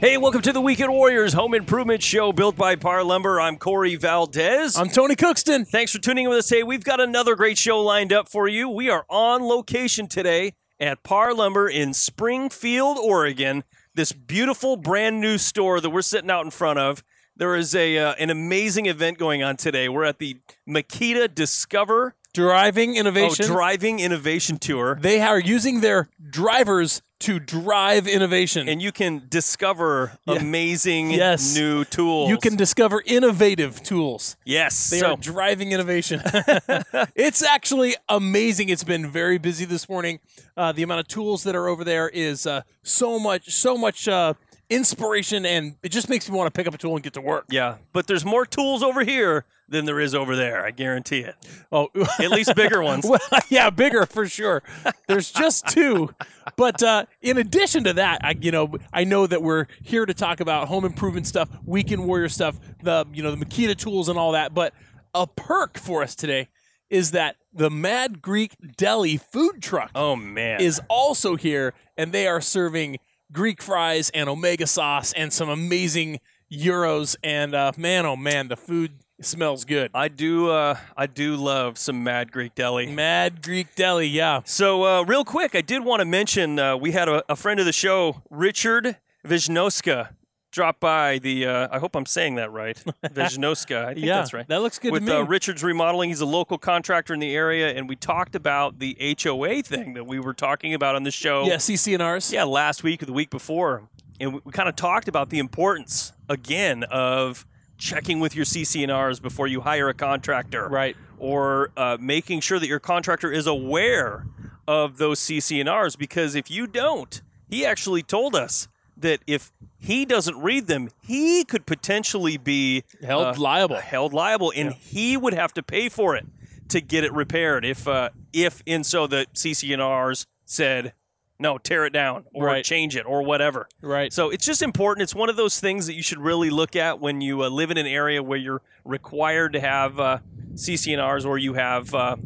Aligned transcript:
Hey, 0.00 0.16
welcome 0.16 0.40
to 0.40 0.52
the 0.54 0.62
Weekend 0.62 0.90
Warriors 0.90 1.34
Home 1.34 1.52
Improvement 1.52 2.02
Show 2.02 2.32
built 2.32 2.56
by 2.56 2.74
Par 2.74 3.04
Lumber. 3.04 3.38
I'm 3.38 3.58
Corey 3.58 3.96
Valdez. 3.96 4.78
I'm 4.78 4.88
Tony 4.88 5.14
Cookson. 5.14 5.66
Thanks 5.66 5.92
for 5.92 5.98
tuning 5.98 6.24
in 6.24 6.30
with 6.30 6.38
us 6.38 6.48
today. 6.48 6.62
We've 6.62 6.82
got 6.82 7.00
another 7.00 7.36
great 7.36 7.58
show 7.58 7.82
lined 7.82 8.10
up 8.10 8.26
for 8.26 8.48
you. 8.48 8.70
We 8.70 8.88
are 8.88 9.04
on 9.10 9.42
location 9.42 10.08
today 10.08 10.54
at 10.80 11.02
Par 11.02 11.34
Lumber 11.34 11.68
in 11.68 11.92
Springfield, 11.92 12.96
Oregon. 12.96 13.62
This 13.94 14.12
beautiful 14.12 14.78
brand 14.78 15.20
new 15.20 15.36
store 15.36 15.82
that 15.82 15.90
we're 15.90 16.00
sitting 16.00 16.30
out 16.30 16.46
in 16.46 16.50
front 16.50 16.78
of. 16.78 17.04
There 17.36 17.54
is 17.54 17.74
a 17.74 17.98
uh, 17.98 18.14
an 18.14 18.30
amazing 18.30 18.86
event 18.86 19.18
going 19.18 19.42
on 19.42 19.58
today. 19.58 19.90
We're 19.90 20.04
at 20.04 20.18
the 20.18 20.38
Makita 20.66 21.34
Discover 21.34 22.14
Driving 22.32 22.92
oh, 22.96 23.00
innovation. 23.00 23.44
Driving 23.44 24.00
Innovation 24.00 24.56
Tour. 24.56 24.98
they 24.98 25.20
are 25.20 25.38
using 25.38 25.82
their 25.82 26.08
drivers 26.30 27.02
to 27.20 27.38
drive 27.38 28.06
innovation. 28.08 28.68
And 28.68 28.80
you 28.82 28.92
can 28.92 29.22
discover 29.28 30.18
Yeah. 30.26 30.36
amazing 30.36 31.10
Yes. 31.12 31.54
new 31.54 31.84
tools. 31.84 32.30
you 32.30 32.38
can 32.38 32.56
discover 32.56 33.02
innovative 33.06 33.82
tools. 33.82 34.36
yes. 34.44 34.90
They 34.90 35.00
so 35.00 35.12
are 35.12 35.16
driving 35.16 35.72
innovation. 35.72 36.22
it's 37.14 37.42
actually 37.42 37.94
amazing. 38.08 38.68
It's 38.70 38.84
been 38.84 39.10
very 39.10 39.38
busy 39.38 39.64
this 39.64 39.88
morning. 39.88 40.20
Uh, 40.56 40.72
the 40.72 40.82
amount 40.82 41.00
of 41.00 41.08
tools 41.08 41.42
that 41.44 41.54
are 41.54 41.68
over 41.68 41.84
there 41.84 42.08
is 42.08 42.46
uh, 42.46 42.62
so 42.82 43.18
much, 43.18 43.50
so 43.50 43.76
much 43.76 44.08
uh, 44.08 44.34
inspiration, 44.70 45.44
and 45.44 45.74
it 45.82 45.90
just 45.90 46.08
makes 46.08 46.30
me 46.30 46.36
want 46.36 46.46
to 46.52 46.56
pick 46.58 46.66
up 46.66 46.74
a 46.74 46.78
tool 46.78 46.94
and 46.94 47.02
get 47.02 47.12
to 47.14 47.20
work. 47.20 47.44
Yeah, 47.50 47.76
but 47.92 48.06
there's 48.06 48.24
more 48.24 48.46
tools 48.46 48.82
over 48.82 49.04
here 49.04 49.44
than 49.68 49.84
there 49.84 50.00
is 50.00 50.14
over 50.14 50.34
there. 50.34 50.64
I 50.64 50.70
guarantee 50.70 51.20
it. 51.20 51.34
Oh, 51.70 51.88
At 52.18 52.30
least 52.30 52.54
bigger 52.56 52.82
ones. 52.82 53.04
well, 53.08 53.20
yeah, 53.50 53.70
bigger 53.70 54.06
for 54.06 54.26
sure. 54.26 54.62
There's 55.06 55.30
just 55.30 55.66
two, 55.68 56.14
but 56.56 56.82
uh, 56.82 57.04
in 57.20 57.36
addition 57.38 57.84
to 57.84 57.92
that, 57.94 58.20
I 58.24 58.34
you 58.40 58.50
know 58.52 58.72
I 58.92 59.04
know 59.04 59.26
that 59.26 59.42
we're 59.42 59.66
here 59.82 60.06
to 60.06 60.14
talk 60.14 60.40
about 60.40 60.68
home 60.68 60.84
improvement 60.84 61.26
stuff, 61.26 61.48
weekend 61.66 62.06
warrior 62.06 62.28
stuff, 62.28 62.58
the 62.82 63.04
you 63.12 63.22
know 63.22 63.34
the 63.34 63.44
Makita 63.44 63.76
tools 63.76 64.08
and 64.08 64.18
all 64.18 64.32
that. 64.32 64.54
But 64.54 64.72
a 65.14 65.26
perk 65.26 65.76
for 65.78 66.02
us 66.02 66.14
today 66.14 66.48
is 66.88 67.10
that 67.12 67.36
the 67.52 67.70
Mad 67.70 68.20
Greek 68.22 68.56
Deli 68.76 69.16
food 69.16 69.62
truck 69.62 69.90
Oh 69.94 70.16
man. 70.16 70.60
is 70.60 70.80
also 70.88 71.36
here, 71.36 71.74
and 71.96 72.12
they 72.12 72.26
are 72.26 72.40
serving 72.40 72.98
Greek 73.32 73.62
fries 73.62 74.10
and 74.10 74.28
omega 74.28 74.66
sauce 74.66 75.12
and 75.12 75.32
some 75.32 75.48
amazing 75.48 76.20
gyros. 76.50 77.16
And 77.22 77.54
uh, 77.54 77.72
man, 77.76 78.06
oh 78.06 78.16
man, 78.16 78.48
the 78.48 78.56
food 78.56 78.92
smells 79.20 79.64
good. 79.64 79.90
I 79.94 80.08
do 80.08 80.50
uh 80.50 80.78
I 80.96 81.06
do 81.06 81.36
love 81.36 81.76
some 81.78 82.02
Mad 82.02 82.32
Greek 82.32 82.54
Deli. 82.54 82.86
Mad 82.86 83.42
Greek 83.42 83.74
Deli, 83.74 84.06
yeah. 84.06 84.40
So 84.44 84.84
uh, 84.84 85.02
real 85.02 85.24
quick, 85.24 85.54
I 85.54 85.60
did 85.60 85.84
want 85.84 86.00
to 86.00 86.06
mention 86.06 86.58
uh, 86.58 86.76
we 86.76 86.92
had 86.92 87.08
a, 87.08 87.22
a 87.30 87.36
friend 87.36 87.60
of 87.60 87.66
the 87.66 87.72
show, 87.72 88.22
Richard 88.30 88.96
Viznoska, 89.26 90.10
drop 90.50 90.80
by 90.80 91.18
the. 91.18 91.46
Uh, 91.46 91.68
I 91.70 91.78
hope 91.78 91.94
I'm 91.96 92.06
saying 92.06 92.36
that 92.36 92.50
right, 92.52 92.76
Viznoska. 93.04 93.84
I 93.84 93.94
think 93.94 94.06
yeah, 94.06 94.16
that's 94.16 94.32
right. 94.32 94.46
That 94.48 94.62
looks 94.62 94.78
good 94.78 94.92
with 94.92 95.06
to 95.06 95.10
me. 95.12 95.16
Uh, 95.18 95.22
Richard's 95.24 95.62
Remodeling. 95.62 96.10
He's 96.10 96.20
a 96.20 96.26
local 96.26 96.58
contractor 96.58 97.14
in 97.14 97.20
the 97.20 97.34
area, 97.34 97.72
and 97.72 97.88
we 97.88 97.96
talked 97.96 98.34
about 98.34 98.78
the 98.78 98.96
HOA 99.22 99.62
thing 99.62 99.94
that 99.94 100.04
we 100.06 100.18
were 100.20 100.34
talking 100.34 100.74
about 100.74 100.94
on 100.96 101.02
the 101.04 101.10
show. 101.10 101.44
yeah, 101.46 101.56
CC&Rs. 101.56 102.32
Yeah, 102.32 102.44
last 102.44 102.82
week 102.82 103.02
or 103.02 103.06
the 103.06 103.12
week 103.12 103.30
before, 103.30 103.88
and 104.20 104.34
we, 104.34 104.40
we 104.44 104.52
kind 104.52 104.68
of 104.68 104.76
talked 104.76 105.08
about 105.08 105.30
the 105.30 105.38
importance 105.38 106.12
again 106.28 106.84
of 106.84 107.46
checking 107.78 108.20
with 108.20 108.36
your 108.36 108.44
CC&Rs 108.44 109.20
before 109.20 109.46
you 109.46 109.62
hire 109.62 109.88
a 109.88 109.94
contractor, 109.94 110.68
Right. 110.68 110.96
Or 111.18 111.70
uh, 111.76 111.96
making 112.00 112.40
sure 112.40 112.58
that 112.58 112.66
your 112.66 112.78
contractor 112.80 113.30
is 113.30 113.46
aware 113.46 114.26
of 114.66 114.98
those 114.98 115.18
CC&Rs 115.20 115.96
because 115.96 116.34
if 116.34 116.50
you 116.50 116.66
don't, 116.66 117.20
he 117.48 117.66
actually 117.66 118.02
told 118.02 118.34
us 118.34 118.68
that 119.00 119.20
if 119.26 119.52
he 119.78 120.04
doesn't 120.04 120.38
read 120.40 120.66
them, 120.66 120.90
he 121.02 121.44
could 121.44 121.66
potentially 121.66 122.36
be 122.36 122.84
Held 123.02 123.36
uh, 123.36 123.40
liable. 123.40 123.76
held 123.76 124.12
liable, 124.12 124.52
and 124.54 124.72
he 124.72 125.16
would 125.16 125.34
have 125.34 125.52
to 125.54 125.62
pay 125.62 125.88
for 125.88 126.16
it 126.16 126.26
to 126.68 126.80
get 126.80 127.04
it 127.04 127.12
repaired. 127.12 127.64
If 127.64 127.86
uh, 127.88 128.10
if 128.32 128.62
and 128.66 128.84
so 128.86 129.06
the 129.06 129.26
CC&Rs 129.34 130.26
said 130.44 130.92
no, 131.38 131.56
tear 131.56 131.86
it 131.86 131.92
down 131.94 132.24
or 132.34 132.44
Right. 132.46 132.62
change 132.64 132.96
it 132.96 133.06
or 133.06 133.22
whatever. 133.22 133.66
Right. 133.80 134.12
So 134.12 134.28
it's 134.28 134.44
just 134.44 134.60
important. 134.60 135.04
It's 135.04 135.14
one 135.14 135.30
of 135.30 135.36
those 135.36 135.58
things 135.58 135.86
that 135.86 135.94
you 135.94 136.02
should 136.02 136.18
really 136.18 136.50
look 136.50 136.76
at 136.76 137.00
when 137.00 137.22
you 137.22 137.42
uh, 137.42 137.48
live 137.48 137.70
in 137.70 137.78
an 137.78 137.86
area 137.86 138.22
where 138.22 138.36
you're 138.38 138.60
required 138.84 139.54
to 139.54 139.60
have 139.60 139.98
uh, 139.98 140.18
CC&Rs 140.52 141.24
or 141.24 141.38
you 141.38 141.54
have 141.54 141.94
uh, 141.94 142.16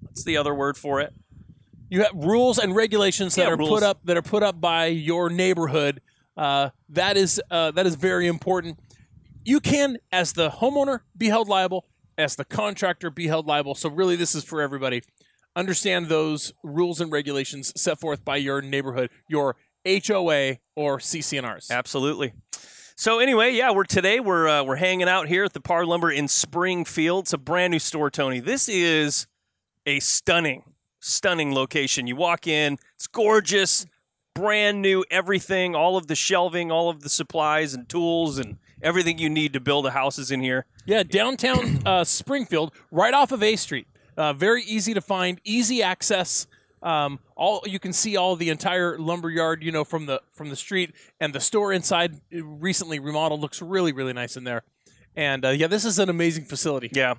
what's 0.00 0.24
the 0.24 0.36
other 0.38 0.54
word 0.54 0.78
for 0.78 1.00
it? 1.02 1.12
You 1.90 2.02
have 2.02 2.12
rules 2.14 2.58
and 2.58 2.74
regulations 2.74 3.34
that 3.36 3.42
Yeah, 3.42 3.48
are 3.50 3.56
rules. 3.56 3.70
put 3.70 3.82
up 3.82 4.00
that 4.04 4.16
are 4.16 4.22
put 4.22 4.42
up 4.42 4.60
by 4.60 4.86
your 4.86 5.30
neighborhood. 5.30 6.00
Uh, 6.36 6.70
that 6.88 7.16
is 7.16 7.40
uh, 7.50 7.70
that 7.72 7.86
is 7.86 7.94
very 7.94 8.26
important. 8.26 8.78
You 9.44 9.60
can, 9.60 9.98
as 10.10 10.32
the 10.32 10.48
homeowner, 10.50 11.00
be 11.16 11.28
held 11.28 11.48
liable. 11.48 11.86
As 12.16 12.36
the 12.36 12.44
contractor, 12.44 13.10
be 13.10 13.26
held 13.26 13.46
liable. 13.46 13.74
So 13.74 13.90
really, 13.90 14.16
this 14.16 14.34
is 14.34 14.44
for 14.44 14.60
everybody. 14.62 15.02
Understand 15.56 16.06
those 16.08 16.52
rules 16.62 17.00
and 17.00 17.12
regulations 17.12 17.72
set 17.80 18.00
forth 18.00 18.24
by 18.24 18.36
your 18.36 18.60
neighborhood, 18.62 19.10
your 19.28 19.56
HOA 19.86 20.56
or 20.76 20.98
CC&Rs. 20.98 21.70
Absolutely. 21.70 22.32
So 22.96 23.18
anyway, 23.18 23.52
yeah, 23.52 23.70
we're 23.72 23.84
today 23.84 24.20
we're 24.20 24.48
uh, 24.48 24.62
we're 24.64 24.76
hanging 24.76 25.08
out 25.08 25.28
here 25.28 25.44
at 25.44 25.52
the 25.52 25.60
Par 25.60 25.84
Lumber 25.84 26.10
in 26.10 26.26
Springfield. 26.28 27.24
It's 27.24 27.32
a 27.32 27.38
brand 27.38 27.72
new 27.72 27.78
store, 27.80 28.10
Tony. 28.10 28.40
This 28.40 28.68
is 28.68 29.26
a 29.84 30.00
stunning, 30.00 30.62
stunning 31.04 31.54
location. 31.54 32.06
You 32.06 32.16
walk 32.16 32.46
in, 32.46 32.78
it's 32.94 33.06
gorgeous, 33.06 33.86
brand 34.34 34.80
new, 34.80 35.04
everything, 35.10 35.74
all 35.74 35.96
of 35.96 36.06
the 36.06 36.14
shelving, 36.14 36.72
all 36.72 36.88
of 36.88 37.02
the 37.02 37.08
supplies 37.08 37.74
and 37.74 37.88
tools 37.88 38.38
and 38.38 38.56
everything 38.82 39.18
you 39.18 39.28
need 39.28 39.52
to 39.52 39.60
build 39.60 39.86
a 39.86 39.90
house 39.90 40.18
is 40.18 40.30
in 40.30 40.40
here. 40.40 40.66
Yeah, 40.86 41.02
downtown 41.02 41.82
uh, 41.86 42.04
Springfield, 42.04 42.72
right 42.90 43.12
off 43.12 43.32
of 43.32 43.42
A 43.42 43.56
Street. 43.56 43.86
Uh, 44.16 44.32
very 44.32 44.62
easy 44.62 44.94
to 44.94 45.00
find, 45.00 45.40
easy 45.44 45.82
access. 45.82 46.46
Um, 46.82 47.18
all 47.34 47.62
you 47.66 47.78
can 47.78 47.92
see 47.92 48.16
all 48.16 48.36
the 48.36 48.50
entire 48.50 48.98
lumber 48.98 49.30
yard, 49.30 49.62
you 49.62 49.72
know, 49.72 49.84
from 49.84 50.06
the 50.06 50.20
from 50.32 50.50
the 50.50 50.56
street, 50.56 50.92
and 51.18 51.32
the 51.32 51.40
store 51.40 51.72
inside 51.72 52.20
uh, 52.34 52.44
recently 52.44 52.98
remodeled 52.98 53.40
looks 53.40 53.62
really 53.62 53.92
really 53.92 54.12
nice 54.12 54.36
in 54.36 54.44
there. 54.44 54.64
And 55.16 55.44
uh, 55.44 55.50
yeah, 55.50 55.66
this 55.66 55.84
is 55.84 55.98
an 55.98 56.08
amazing 56.08 56.44
facility. 56.44 56.90
Yeah. 56.92 57.14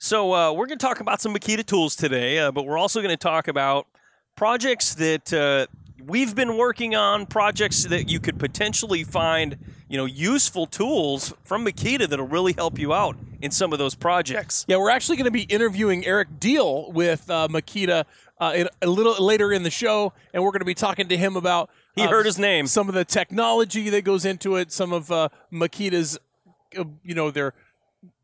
So 0.00 0.32
uh, 0.32 0.52
we're 0.52 0.66
going 0.66 0.78
to 0.78 0.86
talk 0.86 1.00
about 1.00 1.20
some 1.20 1.34
Makita 1.34 1.66
tools 1.66 1.96
today, 1.96 2.38
uh, 2.38 2.52
but 2.52 2.64
we're 2.64 2.78
also 2.78 3.00
going 3.00 3.10
to 3.10 3.16
talk 3.16 3.48
about 3.48 3.88
projects 4.36 4.94
that 4.94 5.32
uh, 5.32 5.66
we've 6.06 6.36
been 6.36 6.56
working 6.56 6.94
on, 6.94 7.26
projects 7.26 7.82
that 7.82 8.08
you 8.08 8.20
could 8.20 8.38
potentially 8.38 9.02
find, 9.02 9.58
you 9.88 9.96
know, 9.96 10.04
useful 10.04 10.66
tools 10.66 11.34
from 11.42 11.66
Makita 11.66 12.08
that'll 12.08 12.28
really 12.28 12.52
help 12.52 12.78
you 12.78 12.94
out 12.94 13.16
in 13.42 13.50
some 13.50 13.72
of 13.72 13.80
those 13.80 13.96
projects. 13.96 14.64
Yeah, 14.68 14.76
we're 14.76 14.90
actually 14.90 15.16
going 15.16 15.24
to 15.24 15.32
be 15.32 15.42
interviewing 15.42 16.06
Eric 16.06 16.38
Deal 16.38 16.92
with 16.92 17.28
uh, 17.28 17.48
Makita 17.50 18.04
uh, 18.38 18.52
in, 18.54 18.68
a 18.80 18.86
little 18.86 19.20
later 19.24 19.52
in 19.52 19.64
the 19.64 19.70
show, 19.70 20.12
and 20.32 20.44
we're 20.44 20.52
going 20.52 20.60
to 20.60 20.64
be 20.64 20.74
talking 20.74 21.08
to 21.08 21.16
him 21.16 21.34
about. 21.34 21.70
He 21.96 22.02
uh, 22.02 22.08
heard 22.08 22.24
his 22.24 22.38
name. 22.38 22.68
Some 22.68 22.88
of 22.88 22.94
the 22.94 23.04
technology 23.04 23.90
that 23.90 24.04
goes 24.04 24.24
into 24.24 24.54
it, 24.54 24.70
some 24.70 24.92
of 24.92 25.10
uh, 25.10 25.28
Makita's, 25.52 26.20
uh, 26.78 26.84
you 27.02 27.16
know, 27.16 27.32
their 27.32 27.52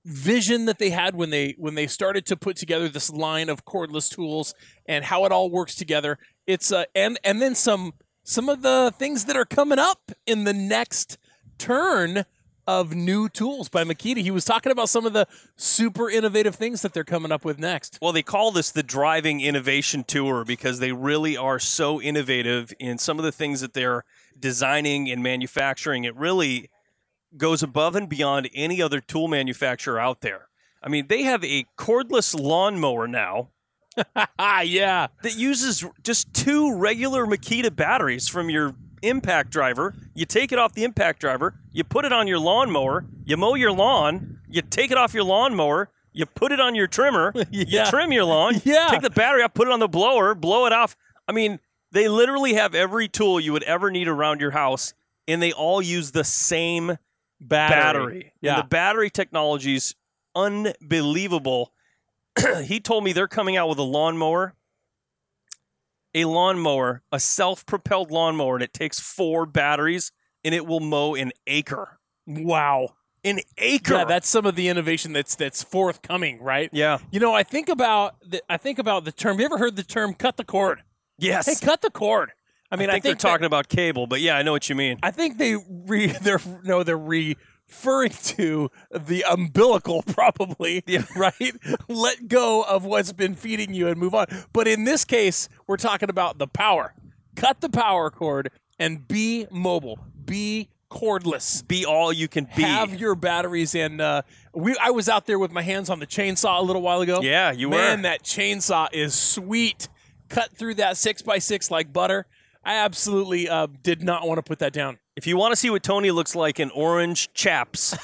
vision 0.05 0.67
that 0.67 0.79
they 0.79 0.91
had 0.91 1.15
when 1.15 1.31
they 1.31 1.55
when 1.59 1.75
they 1.75 1.87
started 1.87 2.27
to 2.27 2.37
put 2.37 2.57
together 2.57 2.89
this 2.89 3.11
line 3.11 3.49
of 3.49 3.65
cordless 3.65 4.15
tools 4.15 4.55
and 4.87 5.05
how 5.05 5.25
it 5.25 5.33
all 5.33 5.51
works 5.51 5.75
together. 5.75 6.19
It's 6.47 6.73
uh, 6.73 6.85
and 6.95 7.19
and 7.25 7.41
then 7.41 7.55
some 7.55 7.95
some 8.23 8.49
of 8.49 8.63
the 8.63 8.93
things 8.99 9.25
that 9.27 9.37
are 9.37 9.45
coming 9.45 9.79
up 9.79 10.13
in 10.27 10.45
the 10.45 10.53
next 10.53 11.19
turn 11.59 12.25
of 12.67 12.95
new 12.95 13.29
tools 13.29 13.69
by 13.69 13.85
Makita. 13.85 14.19
He 14.19 14.31
was 14.31 14.45
talking 14.45 14.73
about 14.73 14.89
some 14.89 15.05
of 15.05 15.13
the 15.13 15.27
super 15.57 16.09
innovative 16.09 16.55
things 16.55 16.83
that 16.83 16.95
they're 16.95 17.05
coming 17.05 17.31
up 17.31 17.45
with 17.45 17.59
next. 17.59 17.99
Well, 18.01 18.13
they 18.13 18.23
call 18.23 18.53
this 18.53 18.71
the 18.71 18.83
Driving 18.83 19.41
Innovation 19.41 20.05
Tour 20.05 20.45
because 20.45 20.79
they 20.79 20.93
really 20.93 21.37
are 21.37 21.59
so 21.59 22.01
innovative 22.01 22.73
in 22.79 22.99
some 22.99 23.19
of 23.19 23.25
the 23.25 23.33
things 23.33 23.61
that 23.61 23.75
they're 23.75 24.05
designing 24.39 25.11
and 25.11 25.23
manufacturing. 25.23 26.05
It 26.05 26.17
really 26.17 26.71
goes 27.37 27.63
above 27.63 27.97
and 27.97 28.09
beyond 28.09 28.49
any 28.55 28.81
other 28.83 29.01
tool 29.01 29.29
manufacturer 29.29 29.99
out 29.99 30.21
there. 30.21 30.49
I 30.83 30.89
mean, 30.89 31.07
they 31.09 31.23
have 31.23 31.43
a 31.45 31.65
cordless 31.79 32.39
lawnmower 32.39 33.07
now 33.09 33.51
Ah, 34.39 34.61
yeah. 34.63 35.07
that 35.23 35.37
uses 35.37 35.85
just 36.03 36.33
two 36.35 36.75
regular 36.77 37.27
Makita 37.27 37.75
batteries 37.75 38.29
from 38.29 38.51
your 38.51 38.75
impact 39.03 39.51
driver. 39.51 39.95
You 40.15 40.25
take 40.27 40.51
it 40.53 40.59
off 40.59 40.73
the 40.75 40.85
impact 40.85 41.21
driver, 41.21 41.55
you 41.73 41.85
put 41.85 42.05
it 42.05 42.13
on 42.13 42.27
your 42.27 42.39
lawnmower, 42.39 43.07
you 43.25 43.37
mow 43.37 43.55
your 43.55 43.73
lawn, 43.73 44.39
you 44.49 44.63
take 44.63 44.91
it 44.91 44.99
off 44.99 45.15
your 45.15 45.25
lawnmower, 45.25 45.91
You 46.13 46.27
put 46.27 46.53
it 46.53 46.61
on 46.61 46.75
your 46.75 46.87
trimmer. 46.87 47.33
You 47.51 47.85
trim 47.87 48.13
your 48.13 48.25
lawn. 48.25 48.61
Yeah. 48.65 48.89
Take 48.91 49.03
the 49.03 49.11
battery 49.11 49.43
out, 49.43 49.55
put 49.55 49.69
it 49.69 49.73
on 49.73 49.81
the 49.81 49.89
blower, 49.89 50.35
blow 50.35 50.67
it 50.67 50.73
off. 50.73 50.97
I 51.29 51.33
mean, 51.33 51.59
they 51.93 52.09
literally 52.09 52.55
have 52.55 52.75
every 52.75 53.09
tool 53.09 53.39
you 53.41 53.53
would 53.53 53.63
ever 53.65 53.91
need 53.91 54.09
around 54.09 54.41
your 54.41 54.51
house, 54.53 54.95
and 55.29 55.41
they 55.43 55.53
all 55.53 55.81
use 55.83 56.11
the 56.13 56.25
same 56.25 56.99
Battery. 57.49 57.77
battery. 57.79 58.21
And 58.23 58.33
Yeah. 58.41 58.57
the 58.63 58.67
battery 58.69 59.11
technology's 59.11 59.95
unbelievable. 60.35 61.73
he 62.65 62.81
told 62.81 63.05
me 63.05 63.13
they're 63.13 63.29
coming 63.29 63.57
out 63.57 63.69
with 63.69 63.79
a 63.79 63.83
lawnmower, 63.83 64.55
a 66.15 66.25
lawnmower, 66.25 67.03
a 67.13 67.19
self-propelled 67.21 68.11
lawnmower, 68.11 68.55
and 68.57 68.63
it 68.63 68.73
takes 68.73 69.01
four 69.01 69.47
batteries, 69.47 70.13
and 70.45 70.55
it 70.55 70.67
will 70.67 70.81
mow 70.81 71.15
an 71.15 71.33
acre. 71.47 71.99
wow. 72.27 72.91
An 73.27 73.41
acre. 73.57 73.95
Yeah, 73.95 74.05
that's 74.05 74.29
some 74.29 74.45
of 74.45 74.55
the 74.55 74.69
innovation 74.69 75.15
that's 75.15 75.35
that's 75.35 75.63
forthcoming, 75.63 76.43
right? 76.43 76.69
yeah. 76.75 76.99
You 77.11 77.21
know, 77.21 77.33
I 77.33 77.43
think 77.43 77.71
about 77.71 78.17
the, 78.21 78.43
I 78.51 78.59
think 78.59 78.79
about 78.79 79.07
the 79.07 79.13
term. 79.13 79.39
You 79.41 79.47
ever 79.47 79.57
heard 79.57 79.77
the 79.77 79.83
term 79.83 80.13
"cut 80.13 80.37
the 80.37 80.45
cord"? 80.45 80.83
Yes. 81.19 81.47
Hey, 81.47 81.55
cut 81.65 81.81
the 81.81 81.89
cord. 81.91 82.33
I 82.75 82.77
mean, 82.77 82.91
I 82.91 82.95
think, 82.95 83.03
that- 83.05 83.09
they're 83.21 83.31
talking 83.31 83.47
about 83.47 83.69
cable, 83.69 84.07
but 84.07 84.21
yeah, 84.21 84.37
I 84.37 84.43
know 84.43 84.53
what 84.53 84.69
you 84.69 84.75
mean. 84.75 84.99
I 85.03 85.11
think 85.11 85.39
they 85.39 85.57
re 85.69 86.07
they're 86.23 86.41
no 86.63 86.83
they're 86.83 86.99
referring 86.99 88.11
to 88.11 88.71
the 88.93 89.25
umbilical 89.29 90.03
probably 90.07 90.83
Yeah. 90.87 91.05
right 91.17 91.55
let 91.89 92.29
go 92.29 92.63
of 92.63 92.85
what's 92.85 93.13
been 93.13 93.35
feeding 93.35 93.73
you 93.75 93.89
and 93.89 93.99
move 93.99 94.15
on 94.15 94.27
but 94.53 94.69
in 94.69 94.85
this 94.85 95.05
case 95.05 95.49
we're 95.67 95.79
talking 95.79 96.11
about 96.11 96.39
the 96.39 96.47
power 96.47 96.95
cut 97.37 97.61
the 97.63 97.71
power 97.71 98.11
cord 98.11 98.51
and 98.79 99.09
be 99.09 99.47
mobile 99.51 99.99
be 100.27 100.69
cordless 100.91 101.67
Be 101.67 101.85
all 101.87 102.13
you 102.13 102.29
can 102.29 102.47
be. 102.55 102.63
have 102.63 102.95
your 103.01 103.15
batteries 103.15 103.75
and 103.75 104.01
uh, 104.01 104.23
we 104.53 104.77
I 104.81 104.91
was 104.91 105.09
out 105.09 105.27
there 105.27 105.39
with 105.39 105.51
my 105.51 105.63
hands 105.63 105.89
on 105.91 105.99
the 105.99 106.07
chainsaw 106.07 106.61
a 106.61 106.63
little 106.63 106.83
while 106.83 107.01
ago 107.01 107.21
yeah, 107.23 107.51
you 107.51 107.69
man 107.71 107.99
were. 108.01 108.03
that 108.03 108.23
chainsaw 108.23 108.89
is 108.93 109.15
sweet 109.15 109.89
cut 110.29 110.53
through 110.57 110.75
that 110.75 110.97
six 110.99 111.23
by 111.23 111.39
six 111.39 111.71
like 111.71 111.93
butter 111.93 112.27
I 112.65 112.77
absolutely 112.77 113.49
uh, 113.49 113.67
did 113.83 114.03
not 114.03 114.27
want 114.27 114.39
to 114.39 114.43
put 114.43 114.61
that 114.61 114.73
down. 114.73 114.99
If 115.17 115.27
you 115.27 115.37
want 115.37 115.53
to 115.53 115.57
see 115.57 115.71
what 115.71 115.83
Tony 115.83 116.11
looks 116.11 116.35
like 116.35 116.59
in 116.59 116.71
orange 116.71 117.33
chaps, 117.35 117.95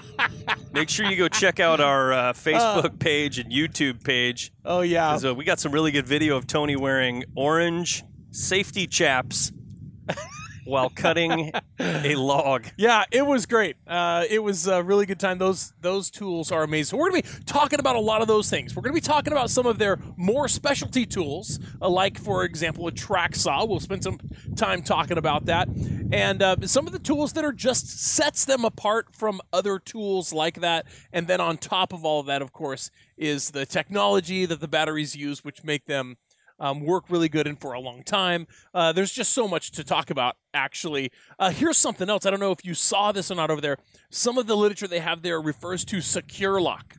make 0.72 0.88
sure 0.88 1.06
you 1.06 1.16
go 1.16 1.26
check 1.28 1.58
out 1.58 1.80
our 1.80 2.12
uh, 2.12 2.32
Facebook 2.32 2.98
page 2.98 3.38
and 3.38 3.50
YouTube 3.50 4.04
page. 4.04 4.52
Oh 4.64 4.82
yeah, 4.82 5.14
uh, 5.14 5.34
we 5.34 5.44
got 5.44 5.58
some 5.58 5.72
really 5.72 5.90
good 5.90 6.06
video 6.06 6.36
of 6.36 6.46
Tony 6.46 6.76
wearing 6.76 7.24
orange 7.34 8.04
safety 8.30 8.86
chaps 8.86 9.52
while 10.68 10.90
cutting 10.94 11.50
a 11.80 12.14
log. 12.14 12.66
yeah. 12.76 13.04
It 13.10 13.26
was 13.26 13.46
great. 13.46 13.76
Uh, 13.86 14.24
it 14.28 14.42
was 14.42 14.66
a 14.66 14.82
really 14.82 15.06
good 15.06 15.18
time. 15.18 15.38
Those 15.38 15.72
those 15.80 16.10
tools 16.10 16.52
are 16.52 16.62
amazing. 16.62 16.90
So 16.90 16.96
we're 16.98 17.10
gonna 17.10 17.22
be 17.22 17.28
talking 17.46 17.80
about 17.80 17.96
a 17.96 18.00
lot 18.00 18.20
of 18.22 18.28
those 18.28 18.50
things. 18.50 18.76
We're 18.76 18.82
gonna 18.82 18.94
be 18.94 19.00
talking 19.00 19.32
about 19.32 19.50
some 19.50 19.66
of 19.66 19.78
their 19.78 19.98
more 20.16 20.48
specialty 20.48 21.06
tools, 21.06 21.58
uh, 21.80 21.88
like 21.88 22.18
for 22.18 22.44
example 22.44 22.86
a 22.86 22.92
track 22.92 23.34
saw. 23.34 23.64
We'll 23.64 23.80
spend 23.80 24.02
some 24.04 24.18
time 24.56 24.82
talking 24.82 25.18
about 25.18 25.46
that, 25.46 25.68
and 26.12 26.42
uh, 26.42 26.56
some 26.62 26.86
of 26.86 26.92
the 26.92 26.98
tools 26.98 27.32
that 27.32 27.44
are 27.44 27.52
just 27.52 27.98
sets 28.00 28.44
them 28.44 28.64
apart 28.64 29.14
from 29.14 29.40
other 29.52 29.78
tools 29.78 30.32
like 30.32 30.60
that. 30.60 30.86
And 31.12 31.26
then 31.26 31.40
on 31.40 31.56
top 31.56 31.92
of 31.92 32.04
all 32.04 32.20
of 32.20 32.26
that, 32.26 32.42
of 32.42 32.52
course, 32.52 32.90
is 33.16 33.50
the 33.50 33.66
technology 33.66 34.46
that 34.46 34.60
the 34.60 34.68
batteries 34.68 35.16
use, 35.16 35.44
which 35.44 35.64
make 35.64 35.86
them 35.86 36.16
um, 36.58 36.80
work 36.80 37.04
really 37.08 37.28
good 37.28 37.46
and 37.46 37.60
for 37.60 37.72
a 37.72 37.80
long 37.80 38.02
time. 38.02 38.46
Uh, 38.74 38.92
there's 38.92 39.12
just 39.12 39.32
so 39.32 39.46
much 39.46 39.70
to 39.72 39.84
talk 39.84 40.10
about, 40.10 40.36
actually. 40.52 41.10
Uh, 41.38 41.50
here's 41.50 41.76
something 41.76 42.08
else. 42.08 42.26
I 42.26 42.30
don't 42.30 42.40
know 42.40 42.52
if 42.52 42.64
you 42.64 42.74
saw 42.74 43.12
this 43.12 43.30
or 43.30 43.34
not 43.34 43.50
over 43.50 43.60
there. 43.60 43.78
Some 44.10 44.38
of 44.38 44.46
the 44.46 44.56
literature 44.56 44.88
they 44.88 45.00
have 45.00 45.22
there 45.22 45.40
refers 45.40 45.84
to 45.86 46.00
secure 46.00 46.60
lock. 46.60 46.96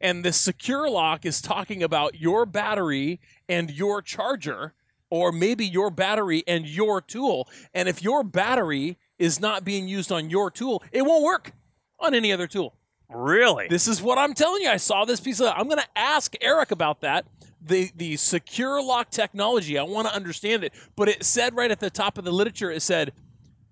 And 0.00 0.24
the 0.24 0.32
secure 0.32 0.90
lock 0.90 1.24
is 1.24 1.40
talking 1.40 1.82
about 1.82 2.20
your 2.20 2.44
battery 2.46 3.20
and 3.48 3.70
your 3.70 4.02
charger, 4.02 4.74
or 5.08 5.32
maybe 5.32 5.64
your 5.64 5.90
battery 5.90 6.44
and 6.46 6.66
your 6.66 7.00
tool. 7.00 7.48
And 7.72 7.88
if 7.88 8.02
your 8.02 8.22
battery 8.22 8.98
is 9.18 9.40
not 9.40 9.64
being 9.64 9.88
used 9.88 10.12
on 10.12 10.28
your 10.28 10.50
tool, 10.50 10.82
it 10.92 11.02
won't 11.02 11.24
work 11.24 11.52
on 11.98 12.14
any 12.14 12.32
other 12.32 12.46
tool. 12.46 12.74
Really? 13.08 13.68
This 13.68 13.86
is 13.86 14.02
what 14.02 14.18
I'm 14.18 14.34
telling 14.34 14.62
you. 14.62 14.68
I 14.68 14.78
saw 14.78 15.04
this 15.04 15.20
piece 15.20 15.40
of. 15.40 15.52
I'm 15.56 15.68
going 15.68 15.78
to 15.78 15.88
ask 15.98 16.34
Eric 16.40 16.72
about 16.72 17.02
that. 17.02 17.24
The 17.66 17.90
the 17.96 18.16
secure 18.16 18.82
lock 18.82 19.10
technology. 19.10 19.76
I 19.78 19.82
want 19.82 20.06
to 20.08 20.14
understand 20.14 20.64
it. 20.64 20.72
But 20.94 21.08
it 21.08 21.24
said 21.24 21.56
right 21.56 21.70
at 21.70 21.80
the 21.80 21.90
top 21.90 22.16
of 22.18 22.24
the 22.24 22.30
literature. 22.32 22.70
It 22.70 22.82
said, 22.82 23.12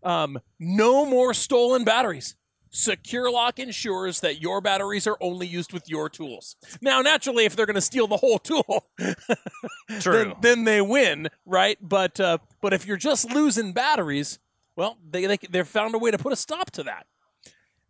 um, 0.02 0.38
"No 0.58 1.04
more 1.06 1.32
stolen 1.32 1.84
batteries." 1.84 2.36
Secure 2.76 3.30
Lock 3.30 3.60
ensures 3.60 4.18
that 4.18 4.42
your 4.42 4.60
batteries 4.60 5.06
are 5.06 5.16
only 5.20 5.46
used 5.46 5.72
with 5.72 5.88
your 5.88 6.08
tools. 6.08 6.56
Now, 6.82 7.02
naturally, 7.02 7.44
if 7.44 7.54
they're 7.54 7.66
going 7.66 7.76
to 7.76 7.80
steal 7.80 8.08
the 8.08 8.16
whole 8.16 8.40
tool, 8.40 8.88
True. 10.00 10.12
then, 10.12 10.34
then 10.40 10.64
they 10.64 10.80
win, 10.80 11.28
right? 11.46 11.78
But 11.80 12.18
uh, 12.18 12.38
but 12.60 12.72
if 12.72 12.84
you're 12.84 12.96
just 12.96 13.30
losing 13.32 13.72
batteries, 13.72 14.40
well, 14.74 14.98
they, 15.08 15.26
they 15.26 15.38
they've 15.48 15.68
found 15.68 15.94
a 15.94 15.98
way 15.98 16.10
to 16.10 16.18
put 16.18 16.32
a 16.32 16.36
stop 16.36 16.72
to 16.72 16.82
that. 16.82 17.06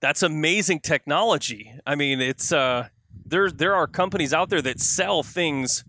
That's 0.00 0.22
amazing 0.22 0.80
technology. 0.80 1.72
I 1.86 1.94
mean, 1.94 2.20
it's 2.20 2.52
uh, 2.52 2.88
there. 3.24 3.50
There 3.50 3.74
are 3.74 3.86
companies 3.86 4.34
out 4.34 4.50
there 4.50 4.60
that 4.60 4.80
sell 4.80 5.22
things 5.22 5.84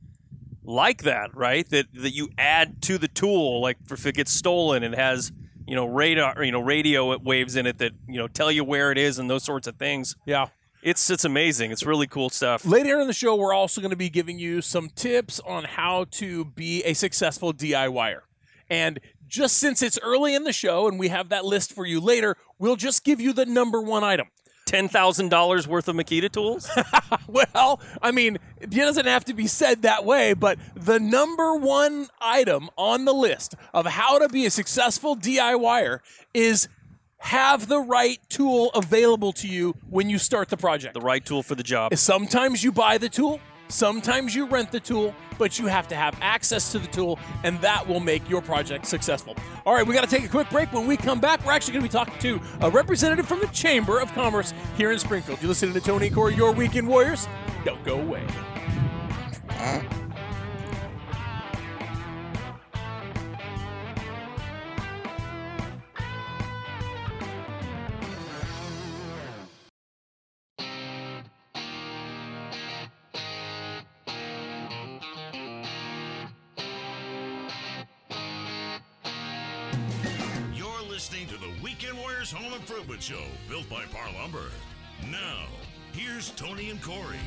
like 0.66 1.04
that, 1.04 1.36
right? 1.36 1.68
That 1.70 1.88
that 1.94 2.12
you 2.12 2.30
add 2.38 2.82
to 2.84 2.98
the 2.98 3.08
tool, 3.08 3.62
like 3.62 3.78
if 3.90 4.06
it 4.06 4.16
gets 4.16 4.32
stolen, 4.32 4.84
it 4.84 4.96
has 4.96 5.32
you 5.68 5.76
know 5.76 5.86
radar, 5.86 6.44
you 6.44 6.52
know 6.52 6.60
radio 6.60 7.18
waves 7.18 7.56
in 7.56 7.66
it 7.66 7.78
that 7.80 7.94
you 8.08 8.18
know 8.18 8.28
tell 8.28 8.52
you 8.52 8.64
where 8.64 8.92
it 8.92 8.98
is 8.98 9.20
and 9.20 9.30
those 9.30 9.44
sorts 9.44 9.68
of 9.68 9.78
things. 9.78 10.16
Yeah. 10.26 10.48
It's 10.82 11.10
it's 11.10 11.26
amazing. 11.26 11.72
It's 11.72 11.84
really 11.84 12.06
cool 12.06 12.30
stuff. 12.30 12.64
Later 12.64 13.00
in 13.00 13.08
the 13.08 13.14
show, 13.14 13.36
we're 13.36 13.56
also 13.56 13.82
going 13.82 13.90
to 13.90 13.98
be 13.98 14.10
giving 14.10 14.38
you 14.38 14.62
some 14.62 14.90
tips 14.90 15.40
on 15.40 15.64
how 15.64 16.06
to 16.12 16.46
be 16.46 16.84
a 16.84 16.94
successful 16.94 17.54
DIYer. 17.54 18.20
And 18.70 19.00
just 19.28 19.58
since 19.58 19.82
it's 19.82 19.98
early 20.04 20.36
in 20.36 20.44
the 20.44 20.54
show 20.54 20.88
and 20.88 21.00
we 21.00 21.08
have 21.08 21.30
that 21.30 21.44
list 21.44 21.74
for 21.74 21.86
you 21.86 22.00
later, 22.00 22.38
we'll 22.60 22.76
just 22.76 23.04
give 23.04 23.20
you 23.20 23.34
the 23.34 23.48
number 23.48 23.82
one 23.82 24.04
item. 24.04 24.28
Ten 24.66 24.88
thousand 24.88 25.30
dollars 25.30 25.68
worth 25.68 25.88
of 25.88 25.96
Makita 25.96 26.32
tools. 26.32 26.70
Well, 27.28 27.80
I 28.02 28.12
mean, 28.12 28.38
it 28.60 28.70
doesn't 28.70 29.08
have 29.08 29.26
to 29.26 29.34
be 29.34 29.48
said 29.48 29.82
that 29.82 30.06
way, 30.06 30.34
but 30.34 30.58
the 30.76 31.00
number 31.00 31.56
one 31.56 32.08
item 32.22 32.70
on 32.78 33.06
the 33.06 33.14
list 33.14 33.56
of 33.74 33.86
how 33.86 34.20
to 34.20 34.30
be 34.30 34.46
a 34.46 34.50
successful 34.50 35.16
DIYer 35.18 36.00
is 36.34 36.70
have 37.18 37.68
the 37.68 37.80
right 37.80 38.20
tool 38.30 38.70
available 38.76 39.34
to 39.34 39.48
you 39.48 39.76
when 39.90 40.10
you 40.10 40.18
start 40.20 40.50
the 40.50 40.58
project. 40.58 40.94
the 40.94 41.02
right 41.02 41.26
tool 41.26 41.42
for 41.44 41.56
the 41.56 41.64
job. 41.64 41.96
Sometimes 41.96 42.64
you 42.64 42.72
buy 42.72 42.98
the 42.98 43.10
tool, 43.10 43.40
sometimes 43.68 44.36
you 44.36 44.46
rent 44.46 44.72
the 44.72 44.80
tool, 44.80 45.14
but 45.38 45.60
you 45.60 45.68
have 45.68 45.88
to 45.90 45.96
have 45.96 46.18
access 46.22 46.72
to 46.72 46.80
the 46.80 46.88
tool, 46.88 47.20
and 47.44 47.60
that 47.62 47.88
will 47.88 48.00
make 48.00 48.28
your 48.30 48.42
project 48.42 48.86
successful. 48.86 49.36
All 49.66 49.74
right, 49.74 49.86
we 49.86 49.94
got 49.94 50.08
to 50.08 50.10
take 50.10 50.26
a 50.26 50.30
quick 50.30 50.50
break. 50.50 50.72
When 50.72 50.88
we 50.88 50.98
come 50.98 51.20
back, 51.20 51.46
we're 51.46 51.52
actually 51.52 51.74
going 51.74 51.84
to 51.84 51.90
be 51.90 51.94
talking 51.94 52.20
to 52.20 52.40
a 52.62 52.70
representative 52.70 53.28
from 53.28 53.40
the 53.40 53.48
Chamber 53.48 54.00
of 54.00 54.12
Commerce 54.14 54.54
here 54.78 54.92
in 54.92 55.00
Springfield. 55.00 55.42
You're 55.42 55.50
listening 55.50 55.74
to 55.74 55.82
Tony 55.82 56.08
and 56.08 56.16
Corey, 56.16 56.36
your 56.36 56.52
Weekend 56.52 56.88
Warriors. 56.88 57.28
Don't 57.64 57.84
go 57.84 58.00
away. 58.00 58.26
Home 82.88 83.00
Show, 83.00 83.24
built 83.50 83.68
by 83.70 83.84
Par 83.86 84.08
Lumber. 84.20 84.52
Now, 85.10 85.46
here's 85.92 86.32
Tony 86.32 86.70
and 86.70 86.82
Corey. 86.82 87.18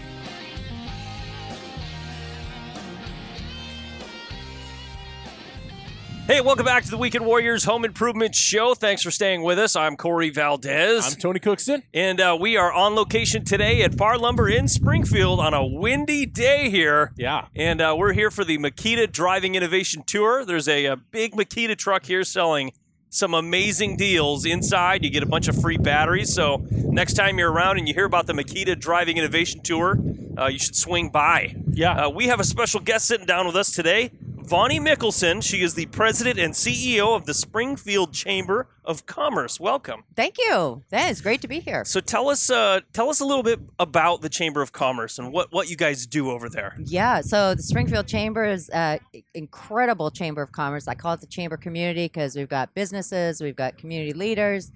Hey, 6.26 6.42
welcome 6.42 6.64
back 6.64 6.84
to 6.84 6.90
the 6.90 6.98
Weekend 6.98 7.24
Warriors 7.24 7.64
Home 7.64 7.84
Improvement 7.84 8.34
Show. 8.34 8.74
Thanks 8.74 9.02
for 9.02 9.10
staying 9.10 9.42
with 9.42 9.58
us. 9.58 9.74
I'm 9.74 9.96
Corey 9.96 10.30
Valdez. 10.30 11.06
I'm 11.06 11.18
Tony 11.18 11.40
Cookson. 11.40 11.82
And 11.94 12.20
uh, 12.20 12.36
we 12.38 12.56
are 12.56 12.72
on 12.72 12.94
location 12.94 13.44
today 13.44 13.82
at 13.82 13.96
Par 13.96 14.18
Lumber 14.18 14.48
in 14.48 14.68
Springfield 14.68 15.40
on 15.40 15.54
a 15.54 15.66
windy 15.66 16.26
day 16.26 16.70
here. 16.70 17.12
Yeah. 17.16 17.46
And 17.56 17.80
uh, 17.80 17.96
we're 17.98 18.12
here 18.12 18.30
for 18.30 18.44
the 18.44 18.58
Makita 18.58 19.10
Driving 19.10 19.54
Innovation 19.54 20.02
Tour. 20.06 20.44
There's 20.44 20.68
a, 20.68 20.84
a 20.84 20.96
big 20.96 21.32
Makita 21.32 21.76
truck 21.76 22.04
here 22.04 22.22
selling 22.24 22.72
some 23.10 23.34
amazing 23.34 23.96
deals. 23.96 24.44
Inside, 24.44 25.04
you 25.04 25.10
get 25.10 25.22
a 25.22 25.26
bunch 25.26 25.48
of 25.48 25.60
free 25.60 25.78
batteries. 25.78 26.34
So 26.34 26.66
next 26.70 27.14
time 27.14 27.38
you're 27.38 27.50
around 27.50 27.78
and 27.78 27.88
you 27.88 27.94
hear 27.94 28.04
about 28.04 28.26
the 28.26 28.32
Makita 28.32 28.78
Driving 28.78 29.16
Innovation 29.16 29.60
Tour, 29.62 29.98
uh, 30.38 30.46
you 30.46 30.58
should 30.58 30.76
swing 30.76 31.10
by. 31.10 31.56
Yeah. 31.70 32.06
Uh, 32.06 32.10
we 32.10 32.26
have 32.26 32.40
a 32.40 32.44
special 32.44 32.80
guest 32.80 33.06
sitting 33.06 33.26
down 33.26 33.46
with 33.46 33.56
us 33.56 33.72
today. 33.72 34.12
Vonnie 34.48 34.80
Mikkelsen. 34.80 35.42
She 35.42 35.60
is 35.60 35.74
the 35.74 35.84
president 35.86 36.38
and 36.38 36.54
CEO 36.54 37.14
of 37.14 37.26
the 37.26 37.34
Springfield 37.34 38.14
Chamber 38.14 38.66
of 38.82 39.04
Commerce. 39.04 39.60
Welcome. 39.60 40.04
Thank 40.16 40.38
you. 40.38 40.82
That 40.88 41.10
is 41.10 41.20
great 41.20 41.42
to 41.42 41.48
be 41.48 41.60
here. 41.60 41.84
So 41.84 42.00
tell 42.00 42.30
us, 42.30 42.48
uh, 42.48 42.80
tell 42.94 43.10
us 43.10 43.20
a 43.20 43.26
little 43.26 43.42
bit 43.42 43.60
about 43.78 44.22
the 44.22 44.30
Chamber 44.30 44.62
of 44.62 44.72
Commerce 44.72 45.18
and 45.18 45.34
what 45.34 45.52
what 45.52 45.68
you 45.68 45.76
guys 45.76 46.06
do 46.06 46.30
over 46.30 46.48
there. 46.48 46.74
Yeah, 46.82 47.20
so 47.20 47.54
the 47.54 47.62
Springfield 47.62 48.06
Chamber 48.06 48.46
is 48.46 48.70
an 48.70 49.00
incredible 49.34 50.10
chamber 50.10 50.40
of 50.40 50.50
commerce. 50.50 50.88
I 50.88 50.94
call 50.94 51.12
it 51.12 51.20
the 51.20 51.26
chamber 51.26 51.58
community 51.58 52.06
because 52.06 52.34
we've 52.34 52.48
got 52.48 52.74
businesses, 52.74 53.42
we've 53.42 53.54
got 53.54 53.76
community 53.76 54.14
leaders, 54.14 54.72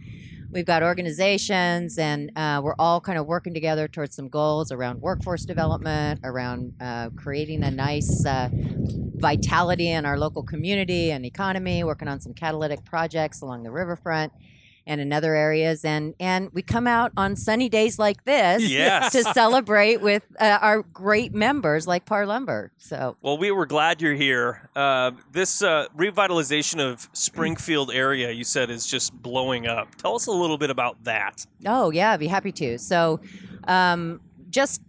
we've 0.52 0.66
got 0.66 0.82
organizations, 0.82 1.99
and 1.99 2.30
uh, 2.37 2.61
we're 2.62 2.76
all 2.78 3.00
kind 3.00 3.18
of 3.18 3.26
working 3.26 3.54
together 3.54 3.88
towards 3.88 4.14
some 4.14 4.28
goals 4.28 4.71
around 4.71 5.00
workforce 5.00 5.44
development, 5.44 6.21
around 6.23 6.75
uh, 6.80 7.11
creating 7.16 7.64
a 7.64 7.71
nice 7.71 8.25
uh, 8.26 8.49
vitality 8.52 9.88
in 9.90 10.04
our 10.04 10.18
local 10.18 10.42
community 10.42 11.11
and 11.11 11.25
economy, 11.25 11.82
working 11.82 12.09
on 12.09 12.21
some 12.21 12.35
catalytic 12.35 12.85
projects 12.85 13.40
along 13.40 13.62
the 13.62 13.71
riverfront 13.71 14.32
and 14.87 15.01
in 15.01 15.12
other 15.12 15.35
areas 15.35 15.85
and 15.85 16.15
and 16.19 16.51
we 16.53 16.62
come 16.62 16.87
out 16.87 17.12
on 17.17 17.37
sunny 17.37 17.69
days 17.69 17.99
like 17.99 18.25
this 18.25 18.62
Yes. 18.69 19.12
to 19.12 19.23
celebrate 19.25 20.01
with 20.01 20.25
uh, 20.41 20.59
our 20.61 20.83
great 20.83 21.33
members 21.35 21.87
like 21.87 22.05
Par 22.05 22.27
Lumber. 22.27 22.73
So 22.79 23.17
Well, 23.23 23.39
we 23.39 23.51
were 23.51 23.67
glad 23.67 24.03
you're 24.03 24.15
here. 24.15 24.69
Uh, 24.75 25.12
this 25.31 25.62
uh, 25.62 25.87
revitalization 25.97 26.81
of 26.81 27.09
Springfield 27.12 27.91
area, 27.93 28.31
you 28.31 28.45
said, 28.45 28.71
is 28.71 28.87
just 28.87 29.12
blowing 29.15 29.67
up. 29.67 29.95
Tell 29.97 30.15
us 30.15 30.27
a 30.27 30.33
little 30.33 30.59
bit 30.59 30.71
about 30.71 31.05
that. 31.05 31.47
Oh 31.67 31.91
yeah, 31.91 32.12
I'd 32.12 32.21
be 32.21 32.27
happy 32.29 32.53
to. 32.53 32.79
So, 32.79 33.21
um, 33.69 34.21
just 34.51 34.83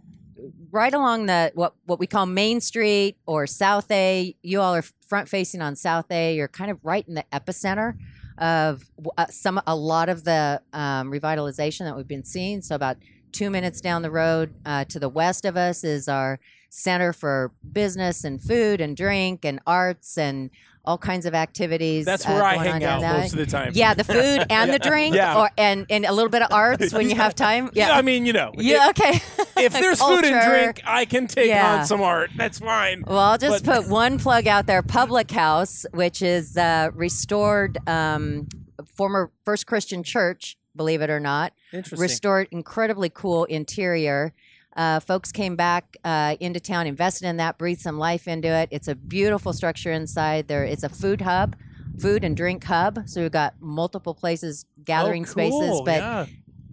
right 0.70 0.92
along 0.92 1.26
the 1.26 1.52
what 1.54 1.74
what 1.86 1.98
we 1.98 2.06
call 2.06 2.26
Main 2.26 2.60
Street 2.60 3.16
or 3.26 3.46
South 3.46 3.90
A. 3.90 4.34
You 4.42 4.60
all 4.60 4.74
are 4.74 4.84
front 5.06 5.28
facing 5.28 5.62
on 5.62 5.76
South 5.76 6.06
A. 6.10 6.34
You're 6.34 6.48
kind 6.48 6.70
of 6.70 6.78
right 6.82 7.06
in 7.06 7.14
the 7.14 7.24
epicenter 7.32 7.96
of 8.38 8.90
uh, 9.16 9.26
some 9.26 9.60
a 9.66 9.76
lot 9.76 10.08
of 10.08 10.24
the 10.24 10.60
um, 10.72 11.10
revitalization 11.10 11.80
that 11.80 11.96
we've 11.96 12.08
been 12.08 12.24
seeing. 12.24 12.62
So 12.62 12.74
about 12.74 12.96
two 13.32 13.50
minutes 13.50 13.80
down 13.80 14.02
the 14.02 14.10
road 14.10 14.54
uh, 14.64 14.84
to 14.84 14.98
the 14.98 15.08
west 15.08 15.44
of 15.44 15.56
us 15.56 15.84
is 15.84 16.08
our 16.08 16.38
center 16.70 17.12
for 17.12 17.52
business 17.72 18.24
and 18.24 18.40
food 18.40 18.80
and 18.80 18.96
drink 18.96 19.44
and 19.44 19.60
arts 19.66 20.18
and 20.18 20.50
all 20.84 20.98
kinds 20.98 21.24
of 21.26 21.34
activities. 21.34 22.04
That's 22.04 22.26
uh, 22.26 22.32
where 22.32 22.44
I 22.44 22.56
hang 22.56 22.84
out 22.84 23.00
most 23.00 23.32
of 23.32 23.38
the 23.38 23.46
time. 23.46 23.72
Yeah, 23.74 23.94
the 23.94 24.04
food 24.04 24.44
and 24.50 24.72
the 24.72 24.78
drink, 24.78 25.14
Yeah. 25.14 25.38
or 25.38 25.50
and 25.56 25.86
and 25.88 26.04
a 26.04 26.12
little 26.12 26.28
bit 26.30 26.42
of 26.42 26.48
arts 26.52 26.92
when 26.92 27.08
you 27.08 27.16
have 27.24 27.34
time. 27.34 27.70
Yeah, 27.72 27.96
I 27.96 28.02
mean, 28.02 28.26
you 28.26 28.32
know, 28.32 28.52
yeah, 28.58 28.88
okay. 28.90 29.20
if 29.56 29.72
there's 29.72 30.00
food 30.02 30.24
and 30.24 30.46
drink, 30.48 30.82
I 30.86 31.04
can 31.06 31.26
take 31.26 31.48
Yeah. 31.48 31.78
on 31.80 31.86
some 31.86 32.02
art. 32.02 32.30
That's 32.36 32.58
fine. 32.58 33.04
Well, 33.06 33.18
I'll 33.18 33.38
just 33.38 33.64
But- 33.64 33.82
put 33.84 33.90
one 33.90 34.18
plug 34.18 34.46
out 34.46 34.66
there. 34.66 34.82
Public 34.82 35.30
House, 35.30 35.86
which 35.92 36.20
is 36.22 36.56
uh, 36.56 36.90
restored 36.94 37.78
um, 37.88 38.48
former 38.94 39.30
First 39.44 39.66
Christian 39.66 40.02
Church, 40.02 40.56
believe 40.76 41.00
it 41.00 41.08
or 41.10 41.20
not, 41.20 41.52
Interesting. 41.72 42.00
restored 42.00 42.48
incredibly 42.50 43.08
cool 43.08 43.44
interior. 43.44 44.32
Uh, 44.76 44.98
folks 45.00 45.30
came 45.30 45.56
back 45.56 45.96
uh, 46.04 46.36
into 46.40 46.58
town, 46.60 46.86
invested 46.86 47.28
in 47.28 47.36
that, 47.36 47.58
breathed 47.58 47.80
some 47.80 47.98
life 47.98 48.26
into 48.26 48.48
it. 48.48 48.68
It's 48.72 48.88
a 48.88 48.94
beautiful 48.94 49.52
structure 49.52 49.92
inside 49.92 50.48
there. 50.48 50.64
It's 50.64 50.82
a 50.82 50.88
food 50.88 51.20
hub, 51.20 51.56
food 51.98 52.24
and 52.24 52.36
drink 52.36 52.64
hub. 52.64 53.08
So 53.08 53.22
we've 53.22 53.30
got 53.30 53.54
multiple 53.60 54.14
places, 54.14 54.66
gathering 54.84 55.22
oh, 55.22 55.26
spaces. 55.26 55.80
But 55.84 55.98
yeah. 55.98 56.26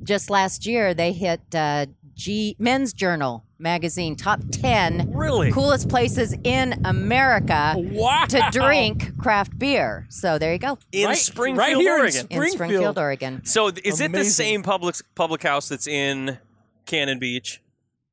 just 0.04 0.30
last 0.30 0.66
year, 0.66 0.94
they 0.96 1.14
hit 1.14 1.42
uh, 1.54 1.86
G 2.16 2.56
Men's 2.60 2.94
Journal 2.94 3.46
magazine 3.60 4.16
top 4.16 4.40
ten 4.52 5.12
Really? 5.14 5.52
coolest 5.52 5.88
places 5.88 6.36
in 6.44 6.82
America 6.84 7.76
wow. 7.78 8.26
to 8.28 8.48
drink 8.52 9.16
craft 9.20 9.58
beer. 9.60 10.08
So 10.10 10.40
there 10.40 10.52
you 10.52 10.58
go. 10.60 10.80
In 10.92 11.08
Right- 11.08 11.18
Springfield, 11.18 11.58
right 11.58 11.78
here 11.78 11.96
in 11.96 12.02
Oregon. 12.02 12.20
In 12.22 12.26
Springfield. 12.26 12.54
Springfield, 12.54 12.98
Oregon. 12.98 13.46
so 13.46 13.70
th- 13.70 13.86
is 13.86 14.02
it 14.02 14.12
the 14.12 14.26
same 14.26 14.64
public 14.64 14.96
public 15.14 15.44
house 15.44 15.70
that's 15.70 15.86
in 15.88 16.40
Cannon 16.88 17.20
Beach? 17.20 17.62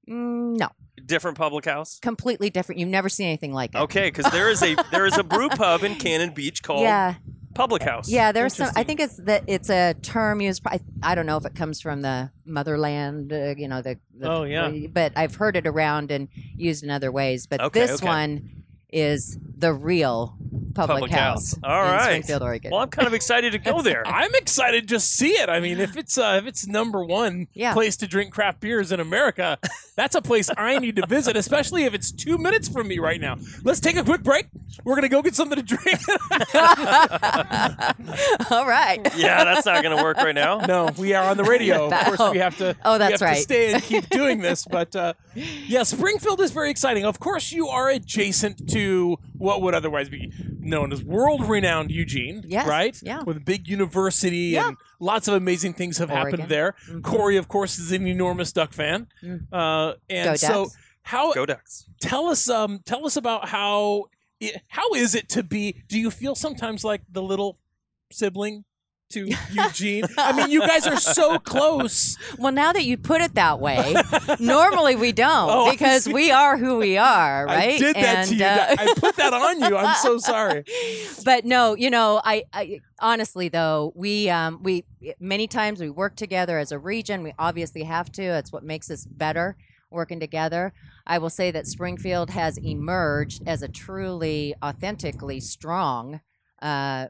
Mm, 0.08 0.56
no, 0.58 0.68
Different 1.04 1.36
public 1.38 1.64
house? 1.64 1.98
completely 2.00 2.50
different. 2.50 2.78
You've 2.80 2.88
never 2.88 3.08
seen 3.08 3.26
anything 3.28 3.52
like 3.52 3.74
it. 3.74 3.78
Okay, 3.78 4.10
because 4.10 4.30
there 4.32 4.50
is 4.50 4.62
a 4.62 4.74
there 4.90 5.06
is 5.06 5.16
a 5.18 5.22
brew 5.24 5.48
pub 5.48 5.82
in 5.84 5.94
Cannon 5.96 6.30
Beach 6.30 6.62
called 6.62 6.82
Yeah, 6.82 7.14
Public 7.54 7.82
House. 7.82 8.08
yeah. 8.08 8.32
There's 8.32 8.54
some. 8.54 8.70
I 8.76 8.82
think 8.84 9.00
it's 9.00 9.16
that 9.24 9.44
it's 9.46 9.70
a 9.70 9.94
term 10.02 10.40
used. 10.40 10.62
I, 10.66 10.80
I 11.02 11.14
don't 11.14 11.26
know 11.26 11.36
if 11.36 11.44
it 11.46 11.54
comes 11.54 11.80
from 11.80 12.02
the 12.02 12.30
motherland. 12.44 13.32
Uh, 13.32 13.54
you 13.56 13.68
know 13.68 13.80
the, 13.82 13.98
the. 14.18 14.28
Oh, 14.30 14.42
yeah. 14.44 14.70
But 14.92 15.12
I've 15.16 15.34
heard 15.36 15.56
it 15.56 15.66
around 15.66 16.10
and 16.10 16.28
used 16.56 16.82
in 16.84 16.90
other 16.90 17.10
ways. 17.12 17.46
But 17.46 17.60
Okay, 17.60 17.80
this 17.80 17.94
okay. 18.02 18.06
one 18.06 18.64
is 18.90 19.38
the 19.58 19.72
real 19.72 20.36
public, 20.74 20.96
Public 21.00 21.10
house. 21.10 21.56
All 21.64 21.84
in 21.86 21.90
right. 21.92 22.02
Springfield, 22.04 22.42
Oregon. 22.42 22.70
Well, 22.70 22.80
I'm 22.82 22.88
kind 22.88 23.08
of 23.08 23.14
excited 23.14 23.52
to 23.52 23.58
go 23.58 23.82
there. 23.90 24.06
I'm 24.06 24.32
excited 24.36 24.88
to 24.90 25.00
see 25.00 25.32
it. 25.32 25.48
I 25.48 25.58
mean, 25.60 25.80
if 25.80 25.96
it's 25.96 26.16
uh, 26.16 26.38
if 26.40 26.46
it's 26.46 26.66
number 26.66 27.04
one 27.04 27.48
Yeah. 27.52 27.74
place 27.74 27.96
to 27.98 28.06
drink 28.06 28.32
craft 28.32 28.60
beers 28.60 28.92
in 28.92 29.00
America, 29.00 29.58
that's 29.96 30.14
a 30.14 30.22
place 30.22 30.48
I 30.56 30.78
need 30.78 30.96
to 30.96 31.06
visit, 31.06 31.36
especially 31.36 31.84
if 31.84 31.94
it's 31.94 32.12
two 32.12 32.38
minutes 32.38 32.68
from 32.68 32.86
me 32.88 32.98
right 33.00 33.20
now. 33.20 33.36
Let's 33.64 33.80
take 33.80 33.96
a 33.96 34.04
quick 34.04 34.22
break. 34.22 34.46
We're 34.84 34.94
gonna 34.94 35.08
go 35.08 35.22
get 35.22 35.34
something 35.34 35.56
to 35.56 35.62
drink. 35.64 35.98
All 38.50 38.66
right. 38.66 39.00
yeah, 39.16 39.44
that's 39.44 39.66
not 39.66 39.82
going 39.82 39.96
to 39.96 40.02
work 40.02 40.16
right 40.18 40.34
now. 40.34 40.58
no, 40.58 40.90
we 40.96 41.14
are 41.14 41.28
on 41.28 41.36
the 41.36 41.44
radio. 41.44 41.88
Of 41.98 42.16
course, 42.16 42.32
we 42.32 42.38
have 42.38 42.56
to. 42.58 42.76
Oh, 42.84 42.92
we 42.92 42.98
that's 42.98 43.10
have 43.12 43.18
to 43.20 43.24
right. 43.26 43.42
stay 43.42 43.72
and 43.72 43.82
keep 43.82 44.08
doing 44.08 44.40
this, 44.40 44.64
but 44.64 44.94
uh, 44.94 45.14
yeah, 45.34 45.82
Springfield 45.82 46.40
is 46.40 46.52
very 46.52 46.70
exciting. 46.70 47.04
Of 47.04 47.18
course, 47.18 47.50
you 47.52 47.68
are 47.68 47.88
adjacent 47.88 48.68
to 48.70 48.77
what 49.36 49.62
would 49.62 49.74
otherwise 49.74 50.08
be 50.08 50.32
known 50.60 50.92
as 50.92 51.02
world-renowned 51.02 51.90
Eugene, 51.90 52.42
Yes, 52.46 52.66
right? 52.66 52.98
yeah. 53.02 53.22
with 53.22 53.36
a 53.36 53.40
big 53.40 53.68
university 53.68 54.48
Yeah. 54.56 54.68
and 54.68 54.76
lots 55.00 55.28
of 55.28 55.34
amazing 55.34 55.74
things 55.74 55.98
have 55.98 56.10
Oregon. 56.10 56.30
happened 56.40 56.48
there. 56.50 56.74
Mhm. 56.88 57.02
Corey, 57.02 57.36
of 57.36 57.48
course, 57.48 57.78
is 57.78 57.92
an 57.92 58.06
enormous 58.06 58.52
Duck 58.52 58.72
fan, 58.72 59.06
Mm. 59.22 59.46
uh, 59.52 59.94
and 60.10 60.26
Go 60.30 60.34
so 60.36 60.64
Ducks. 60.64 60.76
how 61.02 61.32
Go 61.32 61.46
Ducks. 61.46 61.86
tell 62.00 62.26
us 62.28 62.48
um 62.48 62.80
tell 62.84 63.06
us 63.06 63.16
about 63.16 63.48
how 63.48 64.06
it, 64.40 64.62
how 64.68 64.92
is 64.94 65.14
it 65.14 65.28
to 65.30 65.42
be 65.42 65.82
do 65.88 65.98
you 65.98 66.10
feel 66.10 66.34
sometimes 66.34 66.84
like 66.84 67.02
the 67.10 67.22
little 67.22 67.58
sibling 68.12 68.64
to 69.10 69.30
Eugene 69.50 70.04
I 70.16 70.32
mean 70.32 70.50
you 70.50 70.60
guys 70.60 70.86
are 70.86 71.00
so 71.00 71.38
close 71.38 72.16
Well, 72.38 72.52
now 72.52 72.72
that 72.72 72.84
you 72.84 72.96
put 72.96 73.20
it 73.20 73.34
that 73.34 73.60
way, 73.60 73.94
normally 74.38 74.96
we 74.96 75.12
don't 75.12 75.50
Oh, 75.50 75.70
because 75.70 76.08
we 76.08 76.30
are 76.30 76.56
who 76.56 76.78
we 76.78 76.96
are, 76.96 77.46
right? 77.46 77.74
I 77.74 77.78
did 77.78 77.96
that 77.96 78.16
And, 78.16 78.28
to 78.28 78.34
you 78.36 78.44
uh, 78.44 78.76
I 78.78 78.94
put 78.96 79.16
that 79.16 79.32
on 79.32 79.60
you 79.60 79.76
I'm 79.76 79.96
so 79.96 80.18
sorry 80.18 80.64
but 81.24 81.44
no, 81.44 81.74
you 81.76 81.90
know, 81.90 82.20
I, 82.24 82.44
I 82.52 82.80
honestly 83.00 83.48
though 83.48 83.92
we 83.94 84.28
um, 84.30 84.62
we 84.62 84.84
many 85.20 85.46
times 85.46 85.80
we 85.80 85.90
work 85.90 86.16
together 86.16 86.58
as 86.58 86.72
a 86.72 86.78
region. 86.78 87.22
We 87.22 87.32
obviously 87.38 87.82
have 87.84 88.10
to. 88.12 88.22
That's 88.22 88.52
what 88.52 88.64
makes 88.64 88.90
us 88.90 89.04
better 89.04 89.56
working 89.90 90.20
together. 90.20 90.72
I 91.06 91.18
will 91.18 91.30
say 91.30 91.50
that 91.50 91.66
Springfield 91.66 92.30
has 92.30 92.58
emerged 92.58 93.42
as 93.46 93.62
a 93.62 93.68
truly, 93.68 94.54
authentically 94.62 95.40
strong 95.40 96.20
uh, 96.60 97.08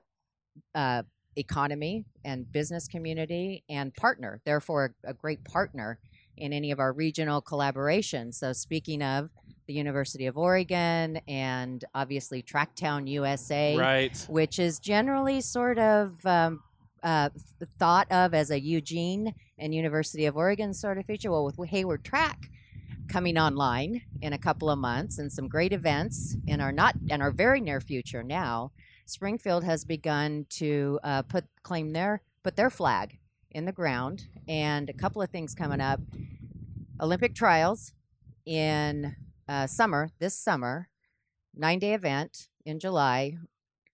uh, 0.75 1.03
economy 1.39 2.05
and 2.25 2.51
business 2.51 2.89
community 2.89 3.65
and 3.69 3.95
partner. 3.95 4.41
Therefore, 4.45 4.95
a, 5.05 5.11
a 5.11 5.15
great 5.15 5.45
partner 5.45 5.99
in 6.37 6.53
any 6.53 6.71
of 6.71 6.79
our 6.79 6.93
regional 6.93 7.43
collaborations. 7.43 8.35
So, 8.35 8.53
speaking 8.53 9.03
of 9.03 9.31
the 9.67 9.75
University 9.75 10.27
of 10.27 10.39
Oregon 10.39 11.21
and 11.29 11.85
obviously 11.95 12.43
Tracktown 12.43 13.09
USA, 13.09 13.77
right 13.77 14.27
which 14.29 14.59
is 14.59 14.79
generally 14.79 15.41
sort 15.41 15.79
of 15.79 16.25
um, 16.25 16.63
uh, 17.03 17.29
thought 17.79 18.11
of 18.11 18.35
as 18.35 18.51
a 18.51 18.59
Eugene 18.59 19.35
and 19.59 19.75
University 19.75 20.25
of 20.25 20.37
Oregon 20.37 20.73
sort 20.73 20.99
of 20.99 21.05
feature. 21.05 21.31
Well, 21.31 21.45
with 21.45 21.69
Hayward 21.69 22.05
Track 22.05 22.51
coming 23.09 23.39
online 23.39 24.03
in 24.21 24.33
a 24.33 24.39
couple 24.39 24.71
of 24.71 24.79
months 24.79 25.19
and 25.19 25.33
some 25.33 25.49
great 25.49 25.73
events 25.73 26.37
in 26.47 26.61
our 26.61 26.73
not 26.73 26.95
in 27.09 27.21
our 27.21 27.31
very 27.31 27.61
near 27.61 27.81
future 27.81 28.23
now, 28.23 28.73
Springfield 29.09 29.65
has 29.65 29.87
begun 29.87 30.45
to 30.51 31.01
uh, 31.03 31.23
put 31.23 31.47
claim 31.63 31.95
their 31.95 32.21
put 32.45 32.57
their 32.57 32.69
flag 32.69 33.19
in 33.51 33.65
the 33.65 33.73
ground, 33.73 34.29
and 34.47 34.91
a 34.91 34.93
couple 34.93 35.23
of 35.23 35.31
things 35.31 35.55
coming 35.55 35.81
up. 35.81 35.99
Olympic 37.01 37.35
trials 37.35 37.95
in 38.45 39.17
uh, 39.49 39.67
summer 39.67 40.11
this 40.19 40.35
summer, 40.35 40.91
nine 41.55 41.79
day 41.79 41.95
event 41.95 42.49
in 42.67 42.79
July 42.79 43.39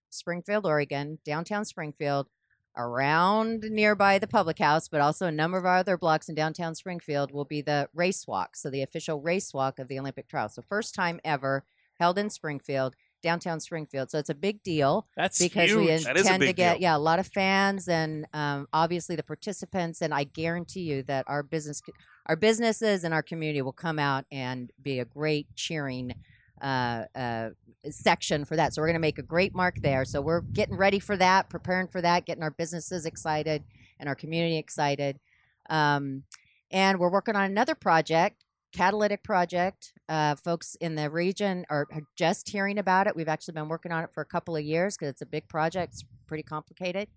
Springfield, 0.09 0.65
Oregon, 0.65 1.19
downtown 1.23 1.63
Springfield, 1.63 2.27
around 2.75 3.63
nearby 3.69 4.19
the 4.19 4.27
public 4.27 4.59
house, 4.59 4.89
but 4.89 4.99
also 4.99 5.27
a 5.27 5.31
number 5.31 5.57
of 5.57 5.65
other 5.65 5.97
blocks 5.97 6.27
in 6.27 6.35
downtown 6.35 6.75
Springfield 6.75 7.31
will 7.31 7.45
be 7.45 7.61
the 7.61 7.87
race 7.93 8.27
walk. 8.27 8.57
So 8.57 8.69
the 8.69 8.81
official 8.81 9.21
race 9.21 9.53
walk 9.53 9.79
of 9.79 9.87
the 9.87 9.97
Olympic 9.97 10.27
trials. 10.27 10.55
So 10.55 10.61
first 10.61 10.93
time 10.93 11.21
ever 11.23 11.63
held 11.99 12.17
in 12.17 12.29
Springfield, 12.29 12.97
downtown 13.25 13.59
Springfield. 13.59 14.11
So 14.11 14.19
it's 14.19 14.29
a 14.29 14.35
big 14.35 14.61
deal 14.61 15.07
that's 15.17 15.39
because 15.39 15.71
huge 15.71 15.87
we 15.87 15.91
intend 15.91 16.43
to 16.43 16.53
get 16.53 16.73
deal. 16.75 16.81
yeah 16.81 16.95
a 16.95 16.99
lot 16.99 17.17
of 17.17 17.25
fans 17.27 17.87
and 17.87 18.27
um, 18.33 18.67
obviously 18.71 19.15
the 19.15 19.23
participants. 19.23 20.01
And 20.01 20.13
I 20.13 20.25
guarantee 20.25 20.81
you 20.81 21.01
that 21.03 21.25
our 21.27 21.41
business, 21.41 21.81
our 22.27 22.35
businesses 22.35 23.03
and 23.03 23.15
our 23.15 23.23
community 23.23 23.63
will 23.63 23.73
come 23.73 23.97
out 23.97 24.25
and 24.31 24.71
be 24.79 24.99
a 24.99 25.05
great 25.05 25.47
cheering 25.55 26.13
uh, 26.61 27.05
uh, 27.15 27.49
section 27.89 28.45
for 28.45 28.55
that. 28.55 28.73
So 28.73 28.81
we're 28.81 28.87
going 28.87 28.93
to 28.95 28.99
make 28.99 29.17
a 29.17 29.23
great 29.23 29.55
mark 29.55 29.81
there. 29.81 30.05
So 30.05 30.21
we're 30.21 30.41
getting 30.41 30.77
ready 30.77 30.99
for 30.99 31.17
that, 31.17 31.49
preparing 31.49 31.87
for 31.87 32.01
that, 32.01 32.25
getting 32.25 32.43
our 32.43 32.51
businesses 32.51 33.07
excited 33.07 33.63
and 33.99 34.07
our 34.07 34.15
community 34.15 34.57
excited. 34.57 35.19
Um, 35.67 36.23
and 36.69 36.99
we're 36.99 37.11
working 37.11 37.35
on 37.35 37.43
another 37.43 37.73
project, 37.73 38.44
catalytic 38.75 39.23
project. 39.23 39.93
Uh, 40.09 40.35
folks 40.35 40.75
in 40.81 40.95
the 40.95 41.09
region 41.09 41.65
are, 41.69 41.87
are 41.91 42.01
just 42.15 42.49
hearing 42.49 42.77
about 42.77 43.07
it. 43.07 43.15
We've 43.15 43.27
actually 43.27 43.53
been 43.53 43.69
working 43.69 43.91
on 43.91 44.03
it 44.03 44.09
for 44.13 44.21
a 44.21 44.25
couple 44.25 44.55
of 44.55 44.63
years 44.63 44.95
because 44.97 45.09
it's 45.09 45.21
a 45.21 45.25
big 45.25 45.47
project. 45.47 45.93
It's 45.93 46.03
pretty 46.27 46.43
complicated. 46.43 47.07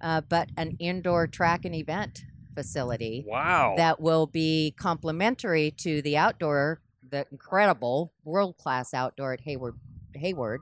Uh, 0.00 0.20
but 0.20 0.50
an 0.56 0.76
indoor 0.78 1.26
track 1.26 1.64
and 1.64 1.74
event 1.74 2.24
facility 2.54 3.24
Wow. 3.26 3.74
that 3.76 4.00
will 4.00 4.26
be 4.26 4.74
complementary 4.78 5.70
to 5.78 6.02
the 6.02 6.16
outdoor, 6.16 6.80
the 7.08 7.26
incredible 7.32 8.12
world 8.24 8.56
class 8.58 8.94
outdoor 8.94 9.32
at 9.32 9.40
Hayward, 9.40 9.76
Hayward, 10.14 10.60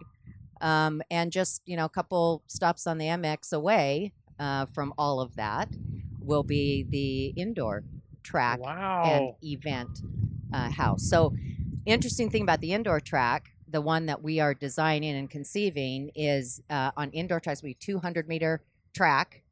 um, 0.60 1.02
and 1.10 1.32
just 1.32 1.60
you 1.66 1.76
know 1.76 1.84
a 1.84 1.90
couple 1.90 2.42
stops 2.46 2.86
on 2.86 2.96
the 2.98 3.06
EmX 3.06 3.52
away 3.52 4.12
uh, 4.38 4.64
from 4.66 4.94
all 4.96 5.20
of 5.20 5.36
that 5.36 5.68
will 6.20 6.42
be 6.42 6.82
the 6.88 7.26
indoor 7.40 7.84
track 8.22 8.58
and 8.64 9.34
event 9.42 10.00
uh, 10.52 10.70
house. 10.70 11.02
So, 11.04 11.32
interesting 11.84 12.30
thing 12.30 12.42
about 12.42 12.60
the 12.60 12.72
indoor 12.72 13.00
track, 13.00 13.50
the 13.68 13.80
one 13.80 14.06
that 14.06 14.22
we 14.22 14.40
are 14.40 14.54
designing 14.54 15.16
and 15.16 15.30
conceiving 15.30 16.10
is 16.14 16.60
uh, 16.70 16.90
on 16.96 17.10
indoor 17.10 17.40
tracks. 17.40 17.62
We 17.62 17.70
have 17.70 17.78
200 17.78 18.28
meter 18.28 18.62
track, 18.94 19.42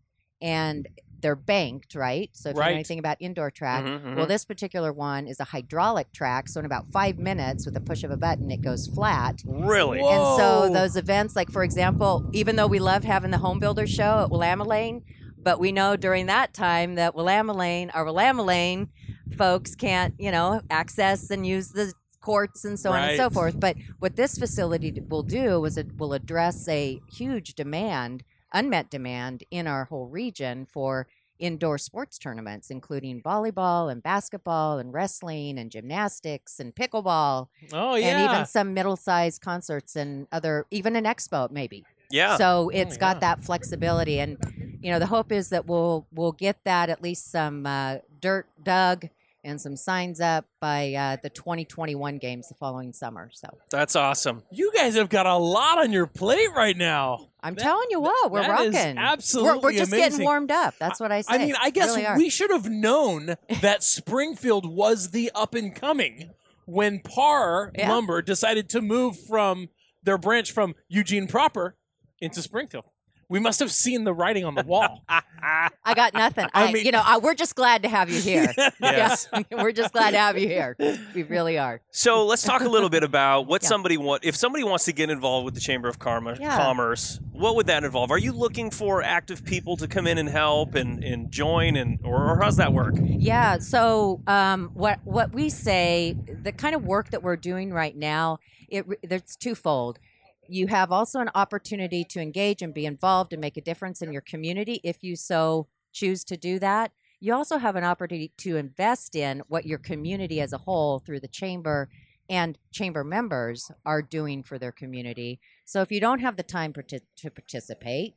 and 0.41 0.89
they're 1.21 1.37
banked, 1.37 1.95
right? 1.95 2.29
So 2.35 2.51
if 2.51 2.55
you 2.55 2.61
Right. 2.61 2.69
know 2.69 2.75
anything 2.75 2.99
about 2.99 3.17
indoor 3.21 3.51
track, 3.51 3.83
Mhm, 3.83 4.15
well, 4.15 4.27
mhm. 4.27 4.29
this 4.29 4.45
particular 4.45 4.93
one 4.93 5.27
is 5.27 5.41
a 5.41 5.45
hydraulic 5.45 6.13
track. 6.13 6.49
So 6.49 6.61
in 6.61 6.67
about 6.67 6.87
five 6.93 7.19
minutes, 7.19 7.65
with 7.65 7.77
a 7.77 7.81
push 7.81 8.05
of 8.05 8.11
a 8.11 8.17
button, 8.17 8.51
it 8.51 8.61
goes 8.63 8.87
flat. 8.87 9.43
really? 9.47 10.01
Whoa. 10.01 10.09
And 10.11 10.27
so 10.37 10.69
those 10.69 10.97
events, 10.97 11.35
like 11.35 11.51
for 11.51 11.63
example, 11.65 12.29
even 12.35 12.57
though 12.57 12.67
we 12.67 12.79
love 12.79 13.05
having 13.05 13.31
the 13.31 13.39
home 13.39 13.59
builder 13.59 13.87
show 13.87 14.21
at 14.21 14.31
Willamette 14.31 15.03
but 15.45 15.61
we 15.61 15.71
know 15.71 15.97
during 15.97 16.27
that 16.27 16.55
time 16.55 16.95
that 16.97 17.15
Willamette, 17.15 17.95
our 17.95 18.05
Willamette 18.05 18.89
folks 19.37 19.75
can't, 19.75 20.15
you 20.19 20.31
know, 20.31 20.61
access 20.71 21.31
and 21.31 21.47
use 21.47 21.69
the 21.69 21.93
courts 22.21 22.65
and 22.65 22.81
so 22.81 22.91
on 22.91 23.03
and 23.03 23.17
so 23.17 23.29
forth. 23.29 23.61
But 23.61 23.77
what 23.99 24.17
this 24.17 24.39
facility 24.39 24.99
will 25.09 25.23
do 25.23 25.65
is 25.67 25.77
it 25.77 25.99
will 25.99 26.15
address 26.15 26.67
a 26.69 27.01
huge 27.13 27.55
demand, 27.55 28.25
unmet 28.53 28.91
demand 28.91 29.45
in 29.51 29.67
our 29.67 29.85
whole 29.85 30.09
region 30.09 30.67
for 30.67 31.07
indoor 31.39 31.77
sports 31.77 32.17
tournaments, 32.17 32.71
including 32.71 33.21
volleyball 33.21 33.91
and 33.93 34.03
basketball 34.03 34.79
and 34.79 34.95
wrestling 34.95 35.59
and 35.59 35.71
gymnastics 35.71 36.59
and 36.61 36.75
pickleball 36.75 37.49
oh 37.73 37.97
yeah. 37.97 38.09
and 38.09 38.31
even 38.31 38.47
some 38.47 38.73
middle-sized 38.73 39.43
concerts 39.43 39.97
and 39.97 40.27
other 40.33 40.65
even 40.71 40.95
an 40.97 41.05
expo 41.05 41.51
maybe 41.51 41.85
yeah. 42.11 42.37
so 42.37 42.67
oh, 42.67 42.69
it's 42.69 42.97
got 42.97 43.17
yeah. 43.17 43.21
that 43.21 43.45
flexibility 43.45 44.21
and 44.21 44.39
you 44.85 44.91
know 44.93 44.99
the 44.99 45.07
hope 45.07 45.33
is 45.33 45.49
that 45.49 45.67
we'll 45.67 46.07
we'll 46.13 46.33
get 46.33 46.59
that 46.65 46.91
at 46.91 47.03
least 47.03 47.31
some 47.31 47.67
uh, 47.67 47.97
dirt 48.21 48.47
dug 48.63 49.09
and 49.47 49.61
some 49.61 49.77
signs 49.77 50.21
up 50.23 50.47
by 50.59 50.95
uh, 50.95 51.17
the 51.23 51.29
2021 51.29 52.17
games 52.17 52.49
the 52.49 52.55
following 52.55 52.93
summer 52.93 53.31
so 53.33 53.49
That's 53.71 53.95
awesome. 53.97 54.43
you 54.51 54.73
guys 54.75 54.95
have 54.95 55.09
got 55.11 55.27
a 55.27 55.37
lot 55.37 55.79
on 55.79 55.93
your 55.93 56.07
plate 56.07 56.49
right 56.57 56.77
now. 56.77 57.29
i'm 57.43 57.55
That- 57.55 57.63
telling 57.63 57.89
you 57.91 58.01
what 58.01 58.31
we're 58.31 58.41
that 58.43 58.61
is 58.61 58.75
rocking 58.75 58.99
absolutely 58.99 59.53
we're, 59.53 59.61
we're 59.61 59.73
just 59.73 59.93
amazing. 59.93 60.11
getting 60.13 60.25
warmed 60.25 60.51
up 60.51 60.75
that's 60.79 60.99
what 61.01 61.13
i 61.13 61.21
say 61.23 61.35
I 61.35 61.39
mean, 61.39 61.55
I 61.61 61.71
guess 61.71 61.97
Really 61.97 62.17
we 62.17 62.31
should 62.31 62.51
have 62.51 62.69
known 62.69 63.37
that 63.61 63.83
Springfield 63.83 64.67
was 64.67 65.11
the 65.11 65.31
up 65.35 65.55
and 65.55 65.75
coming 65.75 66.31
when 66.67 67.01
Par 67.01 67.73
Yeah. 67.77 67.91
Lumber 67.91 68.23
decided 68.23 68.69
to 68.71 68.81
move 68.81 69.19
from 69.27 69.69
their 70.03 70.17
branch 70.19 70.53
from 70.53 70.75
Eugene 70.89 71.27
proper 71.27 71.77
into 72.21 72.41
Springfield. 72.41 72.85
We 73.29 73.41
must 73.41 73.61
have 73.61 73.71
seen 73.73 74.05
the 74.05 74.13
writing 74.15 74.45
on 74.45 74.55
the 74.55 74.63
wall. 74.65 75.03
i 75.87 75.93
got 75.95 76.15
nothing 76.15 76.47
I 76.55 76.69
I, 76.69 76.73
mean- 76.73 76.87
you 76.87 76.93
know 76.93 77.03
I, 77.05 77.19
we're 77.19 77.35
just 77.35 77.55
glad 77.55 77.83
to 77.83 77.89
have 77.91 78.09
you 78.09 78.19
here 78.21 78.51
Yes. 78.81 79.29
Yeah, 79.33 79.43
we're 79.63 79.73
just 79.73 79.93
glad 79.93 80.13
to 80.13 80.19
have 80.19 80.39
you 80.39 80.49
here 80.49 80.75
we 81.15 81.23
really 81.23 81.59
are 81.59 81.83
So 81.91 82.25
let's 82.25 82.43
talk 82.43 82.63
a 82.63 82.69
little 82.69 82.89
bit 82.89 83.03
about 83.03 83.47
what 83.47 83.63
Yeah. 83.63 83.69
somebody 83.69 83.97
want. 83.99 84.25
If 84.25 84.37
somebody 84.37 84.65
wants 84.65 84.87
to 84.87 84.93
get 84.93 85.11
involved 85.11 85.45
with 85.45 85.55
the 85.55 85.61
Chamber 85.61 85.89
of 85.89 85.99
Karma, 85.99 86.37
Yeah. 86.41 86.57
Commerce, 86.57 87.21
what 87.33 87.57
would 87.57 87.67
that 87.67 87.85
involve? 87.85 88.11
Are 88.11 88.19
you 88.19 88.33
looking 88.33 88.71
for 88.71 89.03
active 89.03 89.45
people 89.45 89.77
to 89.79 89.87
come 89.89 90.07
in 90.07 90.17
and 90.19 90.29
help 90.29 90.75
and, 90.75 91.05
and 91.05 91.31
join, 91.31 91.77
and 91.77 91.99
or, 92.05 92.31
or 92.33 92.41
how's 92.43 92.57
that 92.57 92.73
work? 92.73 92.95
Yeah. 93.01 93.59
So 93.59 94.23
um, 94.27 94.71
what 94.75 95.01
what 95.05 95.33
we 95.35 95.51
say, 95.51 96.17
the 96.43 96.53
kind 96.53 96.75
of 96.75 96.85
work 96.85 97.11
that 97.11 97.23
we're 97.23 97.37
doing 97.37 97.73
right 97.73 97.97
now, 97.97 98.39
it 98.69 98.89
re- 98.89 98.97
it's 99.03 99.37
twofold. 99.37 99.99
You 100.49 100.67
have 100.69 100.93
also 100.93 101.21
an 101.21 101.31
opportunity 101.35 102.05
to 102.05 102.21
engage 102.21 102.63
and 102.63 102.75
be 102.75 102.87
involved 102.87 103.33
and 103.33 103.41
make 103.41 103.57
a 103.57 103.63
difference 103.63 104.03
in 104.03 104.13
your 104.13 104.23
community 104.23 104.81
if 104.85 105.03
you 105.03 105.17
so 105.17 105.69
choose 105.93 106.25
to 106.25 106.37
do 106.37 106.59
that. 106.59 106.93
You 107.21 107.35
also 107.35 107.59
have 107.59 107.77
an 107.77 107.85
opportunity 107.85 108.33
to 108.39 108.57
invest 108.57 109.17
in 109.17 109.43
what 109.49 109.67
your 109.67 109.79
community 109.79 110.41
as 110.41 110.53
a 110.53 110.59
whole 110.59 110.99
through 110.99 111.21
the 111.21 111.29
chamber 111.29 111.89
and 112.29 112.59
chamber 112.73 113.05
members 113.05 113.71
are 113.85 114.03
doing 114.03 114.43
for 114.43 114.59
their 114.59 114.73
community. 114.73 115.41
So 115.65 115.81
if 115.83 115.91
you 115.91 116.01
don't 116.01 116.21
have 116.21 116.37
the 116.37 116.43
time 116.43 116.73
to 116.73 117.31
participate, 117.31 118.15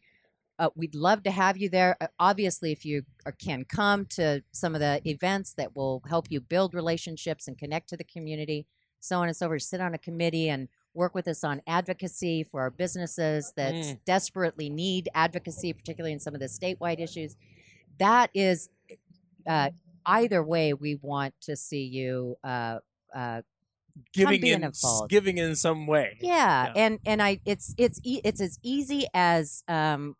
uh, 0.59 0.69
we'd 0.75 0.95
love 0.95 1.23
to 1.23 1.31
have 1.31 1.57
you 1.57 1.69
there. 1.69 1.97
Uh, 2.01 2.07
obviously, 2.19 2.71
if 2.71 2.83
you 2.83 3.03
are, 3.25 3.31
can 3.31 3.63
come 3.63 4.05
to 4.05 4.43
some 4.51 4.73
of 4.73 4.81
the 4.81 5.01
events 5.05 5.53
that 5.53 5.75
will 5.75 6.01
help 6.09 6.27
you 6.29 6.41
build 6.41 6.73
relationships 6.73 7.47
and 7.47 7.57
connect 7.57 7.89
to 7.89 7.97
the 7.97 8.03
community, 8.03 8.65
so 8.99 9.19
on 9.19 9.27
and 9.27 9.37
so 9.37 9.47
forth, 9.47 9.61
sit 9.61 9.81
on 9.81 9.93
a 9.93 9.99
committee 9.99 10.49
and 10.49 10.67
work 10.97 11.13
with 11.15 11.27
us 11.27 11.43
on 11.43 11.62
advocacy 11.67 12.43
for 12.43 12.62
our 12.62 12.71
businesses 12.71 13.53
that 13.55 13.73
Mm. 13.73 13.99
desperately 14.03 14.69
need 14.69 15.07
advocacy, 15.13 15.71
particularly 15.71 16.12
in 16.12 16.19
some 16.19 16.33
of 16.33 16.39
the 16.41 16.47
statewide 16.47 16.99
issues. 16.99 17.38
That 17.99 18.29
is, 18.33 18.69
uh, 19.45 19.69
either 20.05 20.43
way, 20.43 20.73
we 20.73 20.95
want 20.95 21.33
to 21.41 21.55
see 21.55 21.83
you. 21.83 22.38
Uh, 22.43 22.79
uh, 23.15 23.41
giving 24.13 24.45
in, 24.45 24.63
involved. 24.63 25.10
giving 25.10 25.38
in 25.38 25.55
some 25.55 25.88
way. 25.88 26.17
yeah, 26.21 26.65
Yeah. 26.67 26.73
and 26.75 26.99
and 27.05 27.21
I 27.21 27.39
it's 27.45 27.73
it's 27.77 27.99
e- 28.03 28.21
it's 28.23 28.41
as 28.41 28.60
easy 28.62 29.07
as 29.13 29.63
um, 29.67 30.15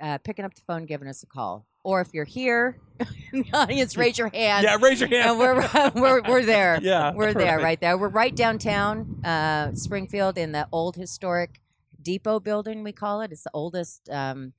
uh, 0.00 0.16
picking 0.18 0.44
up 0.46 0.54
the 0.54 0.62
phone, 0.62 0.86
giving 0.86 1.08
us 1.08 1.22
a 1.22 1.26
call, 1.26 1.66
or 1.84 2.00
if 2.00 2.12
you're 2.12 2.24
here 2.24 2.76
in 3.32 3.42
the 3.42 3.52
audience, 3.52 3.96
raise 3.96 4.18
your 4.18 4.28
hand. 4.28 4.64
Yeah, 4.64 4.76
raise 4.80 5.00
your 5.00 5.08
hand. 5.08 5.30
And 5.30 5.38
we're 5.38 5.90
we're 5.94 6.22
we're 6.28 6.44
there. 6.44 6.78
yeah, 6.82 7.12
We're 7.14 7.32
there, 7.34 7.56
right. 7.56 7.64
right 7.64 7.80
there. 7.80 7.96
We're 7.96 8.08
right 8.08 8.34
downtown 8.34 9.24
uh, 9.24 9.74
Springfield 9.74 10.36
in 10.38 10.52
the 10.52 10.68
old 10.72 10.96
historic 10.96 11.60
depot 12.02 12.40
building. 12.40 12.82
We 12.82 12.92
call 12.92 13.20
it. 13.20 13.32
It's 13.32 13.44
the 13.44 13.50
oldest 13.54 14.08
um, 14.10 14.52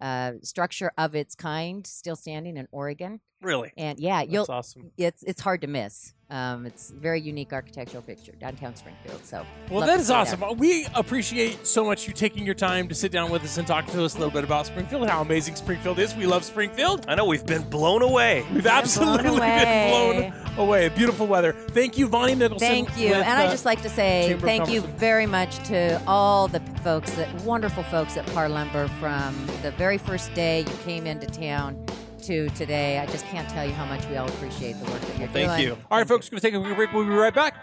uh, 0.00 0.32
structure 0.42 0.92
of 0.98 1.14
its 1.14 1.34
kind, 1.34 1.86
still 1.86 2.16
standing 2.16 2.56
in 2.56 2.68
Oregon. 2.70 3.20
Really? 3.46 3.72
And 3.76 4.00
yeah, 4.00 4.22
That's 4.22 4.32
you'll 4.32 4.46
awesome. 4.48 4.90
it's 4.98 5.22
it's 5.22 5.40
hard 5.40 5.60
to 5.60 5.68
miss. 5.68 6.12
Um, 6.28 6.66
it's 6.66 6.90
a 6.90 6.94
very 6.94 7.20
unique 7.20 7.52
architectural 7.52 8.02
picture 8.02 8.32
downtown 8.32 8.74
Springfield. 8.74 9.24
So 9.24 9.46
Well, 9.70 9.78
love 9.80 9.86
that 9.86 9.94
to 9.94 10.00
is 10.00 10.08
see 10.08 10.14
awesome. 10.14 10.58
We 10.58 10.84
appreciate 10.96 11.64
so 11.64 11.84
much 11.84 12.08
you 12.08 12.12
taking 12.12 12.44
your 12.44 12.56
time 12.56 12.88
to 12.88 12.94
sit 12.96 13.12
down 13.12 13.30
with 13.30 13.44
us 13.44 13.56
and 13.58 13.64
talk 13.68 13.86
to 13.92 14.04
us 14.04 14.16
a 14.16 14.18
little 14.18 14.32
bit 14.32 14.42
about 14.42 14.66
Springfield 14.66 15.02
and 15.02 15.10
how 15.12 15.20
amazing 15.20 15.54
Springfield 15.54 16.00
is. 16.00 16.16
We 16.16 16.26
love 16.26 16.42
Springfield. 16.44 17.04
I 17.06 17.14
know 17.14 17.26
we've 17.26 17.46
been 17.46 17.62
blown 17.70 18.02
away. 18.02 18.44
We've 18.52 18.64
blown 18.64 18.74
absolutely 18.74 19.22
been 19.22 19.38
away. 19.38 20.32
blown 20.56 20.58
away. 20.66 20.88
Beautiful 20.88 21.28
weather. 21.28 21.52
Thank 21.52 21.96
you, 21.96 22.08
Vonnie 22.08 22.34
Mikkelsen. 22.34 22.58
Thank 22.58 22.98
you. 22.98 23.10
with, 23.10 23.18
and 23.18 23.38
I'd 23.38 23.46
uh, 23.46 23.50
just 23.52 23.64
like 23.64 23.82
to 23.82 23.88
say 23.88 24.22
Chamber 24.26 24.38
of 24.38 24.42
thank 24.42 24.68
you 24.68 24.80
Commerce. 24.80 24.98
very 25.00 25.26
much 25.26 25.56
to 25.68 26.02
all 26.08 26.48
the 26.48 26.58
folks, 26.82 27.12
that 27.12 27.32
wonderful 27.42 27.84
folks 27.84 28.16
at 28.16 28.26
Par 28.32 28.48
Lumber 28.48 28.88
from 28.98 29.32
the 29.62 29.70
very 29.70 29.98
first 29.98 30.34
day 30.34 30.62
you 30.62 30.76
came 30.84 31.06
into 31.06 31.28
town 31.28 31.86
to 32.26 32.48
today. 32.50 32.98
I 32.98 33.06
just 33.06 33.24
can't 33.26 33.48
tell 33.48 33.64
you 33.66 33.72
how 33.72 33.84
much 33.86 34.06
we 34.06 34.16
all 34.16 34.28
appreciate 34.28 34.72
the 34.74 34.90
work 34.90 35.00
that 35.00 35.18
you're 35.18 35.28
Thank 35.28 35.50
doing. 35.50 35.62
you. 35.62 35.78
All 35.90 35.98
right, 35.98 36.08
folks, 36.08 36.30
we're 36.30 36.40
going 36.40 36.40
to 36.40 36.50
take 36.50 36.54
a 36.54 36.60
quick 36.62 36.76
break. 36.76 36.92
We'll 36.92 37.04
be 37.04 37.10
right 37.10 37.34
back. 37.34 37.54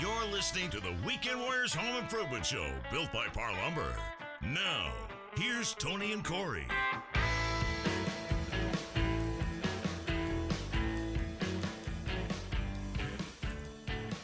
You're 0.00 0.32
listening 0.32 0.70
to 0.70 0.80
the 0.80 0.94
Weekend 1.06 1.40
Warriors 1.40 1.74
Home 1.74 1.96
Improvement 1.96 2.44
Show, 2.46 2.66
built 2.90 3.12
by 3.12 3.26
Par 3.28 3.52
Lumber. 3.62 3.94
Now, 4.42 4.92
here's 5.36 5.74
Tony 5.74 6.12
and 6.12 6.24
Corey. 6.24 6.66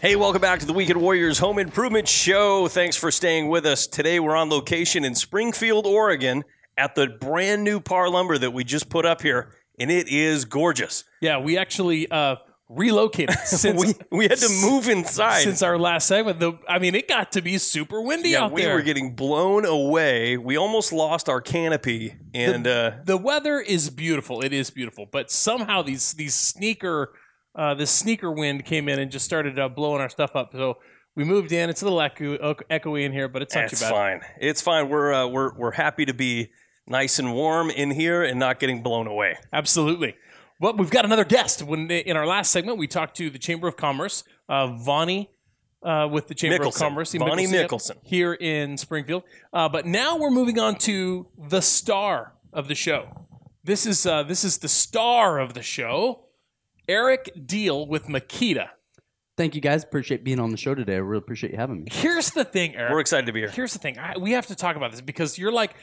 Hey, 0.01 0.15
welcome 0.15 0.41
back 0.41 0.61
to 0.61 0.67
the 0.67 0.73
Weekend 0.73 1.01
Warriors 1.01 1.41
Home 1.41 1.59
Improvement 1.59 2.07
Show. 2.07 2.69
Thanks 2.69 2.95
for 2.95 3.11
staying 3.11 3.49
with 3.49 3.67
us. 3.67 3.89
Today 3.89 4.21
we're 4.21 4.37
on 4.37 4.49
location 4.49 5.05
in 5.05 5.17
Springfield, 5.17 5.87
Oregon 5.87 6.45
at 6.77 6.95
the 6.95 7.09
brand 7.09 7.65
new 7.65 7.81
Par 7.81 8.09
Lumber 8.09 8.39
that 8.39 8.53
we 8.53 8.63
just 8.63 8.91
put 8.91 9.05
up 9.05 9.23
here, 9.23 9.57
and 9.77 9.91
it 9.91 10.07
is 10.07 10.45
gorgeous. 10.45 11.03
Yeah, 11.21 11.41
we 11.41 11.59
actually 11.59 12.09
uh, 12.09 12.37
relocated 12.69 13.37
since 13.45 13.81
we 13.81 13.95
we 14.17 14.29
had 14.29 14.39
to 14.39 14.49
move 14.63 14.89
inside. 14.89 15.43
since 15.43 15.63
our 15.63 15.77
last 15.77 16.07
segment. 16.07 16.39
The, 16.39 16.53
I 16.69 16.79
mean, 16.79 16.95
it 16.95 17.09
got 17.09 17.33
to 17.33 17.43
be 17.43 17.59
super 17.59 18.01
windy 18.01 18.31
yeah, 18.31 18.45
out 18.45 18.53
we 18.53 18.63
there. 18.63 18.77
We 18.77 18.77
were 18.77 18.85
getting 18.85 19.17
blown 19.17 19.65
away. 19.65 20.37
We 20.37 20.57
almost 20.57 20.93
lost 20.93 21.29
our 21.29 21.41
canopy, 21.41 22.15
and 22.33 22.69
uh, 22.69 22.93
the 23.05 23.17
weather 23.17 23.59
is 23.59 23.91
beautiful. 23.91 24.43
It 24.43 24.53
is 24.53 24.71
beautiful, 24.71 25.07
but 25.11 25.33
somehow 25.33 25.83
these 25.83 26.13
these 26.13 26.37
sneaker 26.37 27.15
uh, 27.59 27.75
this 27.75 27.91
sneaker 27.91 28.31
wind 28.31 28.65
came 28.65 28.89
in 28.89 29.01
and 29.01 29.11
just 29.11 29.25
started 29.25 29.59
uh, 29.59 29.69
blowing 29.69 30.01
our 30.01 30.09
stuff 30.09 30.37
up. 30.37 30.53
So 30.53 30.79
we 31.17 31.25
moved 31.25 31.51
in. 31.51 31.69
It's 31.69 31.83
a 31.83 31.85
little 31.85 32.01
echo, 32.01 32.37
echoey 32.71 33.05
in 33.05 33.13
here, 33.13 33.29
but 33.29 33.43
it's 33.43 33.55
not 33.55 33.65
it's 33.65 33.81
too 33.81 33.85
bad. 33.87 33.93
fine. 33.93 34.21
It's 34.41 34.63
fine. 34.63 34.89
We're 34.89 35.13
uh, 35.13 35.27
we're 35.27 35.53
we're 35.55 35.73
happy 35.73 36.07
to 36.07 36.15
be 36.15 36.51
nice 36.87 37.19
and 37.19 37.35
warm 37.35 37.71
in 37.71 37.91
here 37.91 38.23
and 38.23 38.39
not 38.39 38.61
getting 38.61 38.83
blown 38.83 39.09
away. 39.09 39.37
Absolutely. 39.53 40.15
Well, 40.61 40.77
we've 40.77 40.91
got 40.91 41.05
another 41.05 41.25
guest. 41.25 41.63
When 41.63 41.91
in 41.91 42.17
our 42.17 42.27
last 42.27 42.53
segment, 42.53 42.79
we 42.79 42.87
talked 42.87 43.17
to 43.17 43.29
the 43.29 43.39
Chamber 43.39 43.67
of 43.67 43.77
Commerce, 43.77 44.25
uh, 44.49 44.69
Vonnie. 44.69 45.31
Uh, 45.81 46.09
with 46.11 46.27
the 46.27 46.35
Chamber 46.35 46.59
Mikkelsen. 46.59 46.67
of 46.67 46.75
Commerce, 46.75 47.13
Vonnie 47.15 47.47
yep, 47.47 47.71
Mikkelsen. 47.71 47.99
here 48.03 48.35
in 48.35 48.77
Springfield. 48.77 49.23
Uh, 49.53 49.69
but 49.69 49.87
now 49.87 50.19
we're 50.19 50.33
moving 50.33 50.59
on 50.59 50.75
to 50.75 51.29
the 51.39 51.63
star 51.63 52.33
of 52.53 52.67
the 52.67 52.75
show. 52.75 53.27
This 53.63 53.87
is 53.87 54.05
uh, 54.05 54.25
this 54.25 54.43
is 54.43 54.59
the 54.59 54.67
star 54.67 55.39
of 55.39 55.55
the 55.55 55.63
show, 55.63 56.28
Eric 56.89 57.31
Deal 57.47 57.87
with 57.87 58.07
Makita. 58.07 58.69
Thank 59.37 59.55
you 59.55 59.61
guys. 59.61 59.85
Appreciate 59.85 60.25
being 60.25 60.41
on 60.41 60.51
the 60.51 60.57
show 60.57 60.75
today. 60.75 60.95
I 60.95 60.99
really 60.99 61.19
appreciate 61.19 61.53
you 61.53 61.59
having 61.59 61.85
me. 61.85 61.91
Here's 61.93 62.31
the 62.31 62.45
thing, 62.45 62.75
Eric. 62.75 62.93
We're 62.93 63.01
excited 63.01 63.27
to 63.27 63.33
be 63.33 63.41
here. 63.41 63.51
Here's 63.51 63.73
the 63.73 63.79
thing. 63.79 63.99
I, 63.99 64.19
we 64.19 64.33
have 64.33 64.47
to 64.49 64.57
talk 64.57 64.75
about 64.75 64.91
this 64.91 65.01
because 65.01 65.39
you're 65.39 65.53
like, 65.53 65.75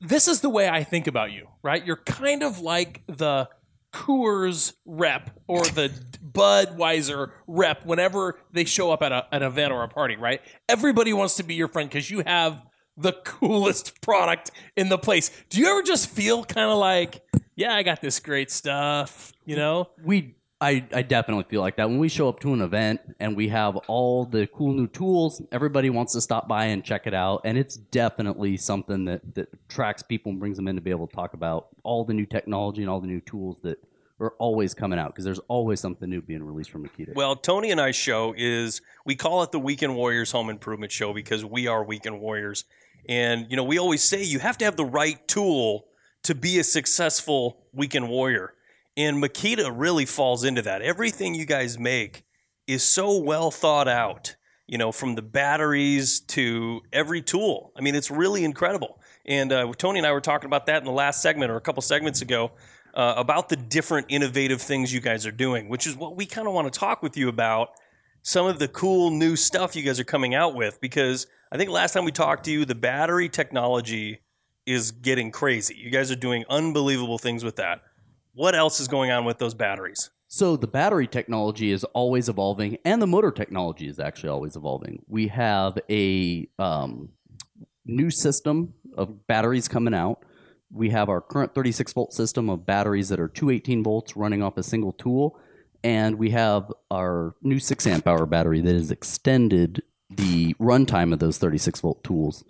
this 0.00 0.28
is 0.28 0.40
the 0.40 0.48
way 0.48 0.68
I 0.68 0.82
think 0.84 1.08
about 1.08 1.32
you, 1.32 1.48
right? 1.62 1.84
You're 1.84 1.96
kind 1.96 2.42
of 2.42 2.60
like 2.60 3.02
the 3.08 3.48
Coors 3.92 4.72
rep 4.86 5.30
or 5.46 5.62
the 5.64 5.90
Budweiser 6.32 7.32
rep 7.46 7.84
whenever 7.84 8.38
they 8.52 8.64
show 8.64 8.90
up 8.90 9.02
at 9.02 9.12
a, 9.12 9.26
an 9.32 9.42
event 9.42 9.72
or 9.72 9.82
a 9.82 9.88
party, 9.88 10.16
right? 10.16 10.40
Everybody 10.68 11.12
wants 11.12 11.36
to 11.36 11.42
be 11.42 11.54
your 11.54 11.68
friend 11.68 11.90
because 11.90 12.10
you 12.10 12.22
have 12.26 12.62
the 12.96 13.12
coolest 13.24 14.00
product 14.00 14.50
in 14.76 14.88
the 14.88 14.98
place. 14.98 15.30
Do 15.50 15.60
you 15.60 15.70
ever 15.70 15.82
just 15.82 16.08
feel 16.08 16.44
kind 16.44 16.70
of 16.70 16.78
like, 16.78 17.20
yeah, 17.56 17.74
I 17.74 17.82
got 17.82 18.00
this 18.00 18.20
great 18.20 18.50
stuff, 18.50 19.32
you 19.44 19.56
know? 19.56 19.90
We, 20.02 20.36
I, 20.62 20.86
I 20.94 21.02
definitely 21.02 21.44
feel 21.50 21.60
like 21.60 21.76
that 21.78 21.88
when 21.88 21.98
we 21.98 22.08
show 22.08 22.28
up 22.28 22.38
to 22.40 22.52
an 22.52 22.60
event 22.60 23.00
and 23.18 23.36
we 23.36 23.48
have 23.48 23.76
all 23.88 24.24
the 24.24 24.46
cool 24.46 24.72
new 24.72 24.86
tools. 24.86 25.42
Everybody 25.50 25.90
wants 25.90 26.12
to 26.12 26.20
stop 26.20 26.46
by 26.46 26.66
and 26.66 26.84
check 26.84 27.08
it 27.08 27.14
out, 27.14 27.40
and 27.44 27.58
it's 27.58 27.74
definitely 27.74 28.56
something 28.56 29.04
that 29.06 29.34
that 29.34 29.48
attracts 29.68 30.04
people 30.04 30.30
and 30.30 30.38
brings 30.38 30.56
them 30.56 30.68
in 30.68 30.76
to 30.76 30.80
be 30.80 30.90
able 30.90 31.08
to 31.08 31.14
talk 31.14 31.34
about 31.34 31.66
all 31.82 32.04
the 32.04 32.14
new 32.14 32.26
technology 32.26 32.80
and 32.80 32.88
all 32.88 33.00
the 33.00 33.08
new 33.08 33.20
tools 33.20 33.58
that 33.62 33.76
are 34.20 34.34
always 34.38 34.72
coming 34.72 35.00
out 35.00 35.08
because 35.08 35.24
there's 35.24 35.40
always 35.48 35.80
something 35.80 36.08
new 36.08 36.22
being 36.22 36.44
released 36.44 36.70
from 36.70 36.86
Makita. 36.86 37.12
Well, 37.16 37.34
Tony 37.34 37.72
and 37.72 37.80
I's 37.80 37.96
show 37.96 38.32
is 38.36 38.82
we 39.04 39.16
call 39.16 39.42
it 39.42 39.50
the 39.50 39.58
Weekend 39.58 39.96
Warriors 39.96 40.30
Home 40.30 40.48
Improvement 40.48 40.92
Show 40.92 41.12
because 41.12 41.44
we 41.44 41.66
are 41.66 41.82
Weekend 41.82 42.20
Warriors. 42.20 42.66
And 43.08 43.46
you 43.50 43.56
know, 43.56 43.64
we 43.64 43.78
always 43.78 44.04
say 44.04 44.22
you 44.22 44.38
have 44.38 44.58
to 44.58 44.64
have 44.64 44.76
the 44.76 44.84
right 44.84 45.26
tool 45.26 45.86
to 46.22 46.36
be 46.36 46.60
a 46.60 46.64
successful 46.64 47.66
weekend 47.72 48.08
warrior. 48.08 48.54
And 48.96 49.22
Makita 49.22 49.72
really 49.74 50.04
falls 50.06 50.44
into 50.44 50.62
that. 50.62 50.82
Everything 50.82 51.34
you 51.34 51.46
guys 51.46 51.78
make 51.78 52.24
is 52.66 52.82
so 52.82 53.18
well 53.18 53.50
thought 53.50 53.88
out, 53.88 54.36
you 54.66 54.78
know, 54.78 54.92
from 54.92 55.14
the 55.14 55.22
batteries 55.22 56.20
to 56.20 56.82
every 56.92 57.22
tool. 57.22 57.72
I 57.76 57.80
mean, 57.80 57.94
it's 57.94 58.10
really 58.10 58.44
incredible. 58.44 59.00
And 59.24 59.52
uh, 59.52 59.72
Tony 59.78 59.98
and 59.98 60.06
I 60.06 60.12
were 60.12 60.20
talking 60.20 60.46
about 60.46 60.66
that 60.66 60.78
in 60.78 60.84
the 60.84 60.92
last 60.92 61.22
segment 61.22 61.50
or 61.50 61.56
a 61.56 61.60
couple 61.60 61.82
segments 61.82 62.22
ago 62.22 62.52
uh, 62.94 63.14
about 63.16 63.48
the 63.48 63.56
different 63.56 64.06
innovative 64.10 64.60
things 64.60 64.92
you 64.92 65.00
guys 65.00 65.26
are 65.26 65.32
doing, 65.32 65.68
which 65.68 65.86
is 65.86 65.96
what 65.96 66.16
we 66.16 66.26
kind 66.26 66.46
of 66.46 66.54
want 66.54 66.72
to 66.72 66.78
talk 66.78 67.02
with 67.02 67.16
you 67.16 67.28
about 67.28 67.70
some 68.22 68.46
of 68.46 68.58
the 68.58 68.68
cool 68.68 69.10
new 69.10 69.36
stuff 69.36 69.74
you 69.74 69.82
guys 69.82 69.98
are 69.98 70.04
coming 70.04 70.34
out 70.34 70.54
with 70.54 70.80
because 70.80 71.26
I 71.50 71.56
think 71.56 71.70
last 71.70 71.92
time 71.92 72.04
we 72.04 72.12
talked 72.12 72.44
to 72.44 72.52
you, 72.52 72.64
the 72.64 72.74
battery 72.74 73.28
technology 73.28 74.20
is 74.64 74.92
getting 74.92 75.30
crazy. 75.30 75.74
You 75.76 75.90
guys 75.90 76.10
are 76.10 76.16
doing 76.16 76.44
unbelievable 76.48 77.18
things 77.18 77.42
with 77.42 77.56
that. 77.56 77.82
What 78.34 78.54
else 78.54 78.80
is 78.80 78.88
going 78.88 79.10
on 79.10 79.24
with 79.24 79.38
those 79.38 79.54
batteries? 79.54 80.10
So 80.26 80.56
the 80.56 80.66
battery 80.66 81.06
technology 81.06 81.70
is 81.70 81.84
always 81.84 82.30
evolving, 82.30 82.78
and 82.84 83.02
the 83.02 83.06
motor 83.06 83.30
technology 83.30 83.86
is 83.86 84.00
actually 84.00 84.30
always 84.30 84.56
evolving. 84.56 85.02
We 85.06 85.28
have 85.28 85.78
a 85.90 86.48
um, 86.58 87.10
new 87.84 88.10
system 88.10 88.72
of 88.96 89.26
batteries 89.26 89.68
coming 89.68 89.92
out. 89.92 90.24
We 90.70 90.88
have 90.88 91.10
our 91.10 91.20
current 91.20 91.54
36 91.54 91.92
volt 91.92 92.14
system 92.14 92.48
of 92.48 92.64
batteries 92.64 93.10
that 93.10 93.20
are 93.20 93.28
218 93.28 93.84
volts 93.84 94.16
running 94.16 94.42
off 94.42 94.56
a 94.56 94.62
single 94.62 94.92
tool, 94.92 95.38
and 95.84 96.18
we 96.18 96.30
have 96.30 96.72
our 96.90 97.34
new 97.42 97.58
6 97.58 97.86
amp 97.86 98.06
hour 98.06 98.24
battery 98.24 98.62
that 98.62 98.74
has 98.74 98.90
extended 98.90 99.82
the 100.08 100.54
runtime 100.54 101.12
of 101.12 101.18
those 101.18 101.36
36 101.36 101.80
volt 101.80 102.02
tools. 102.02 102.44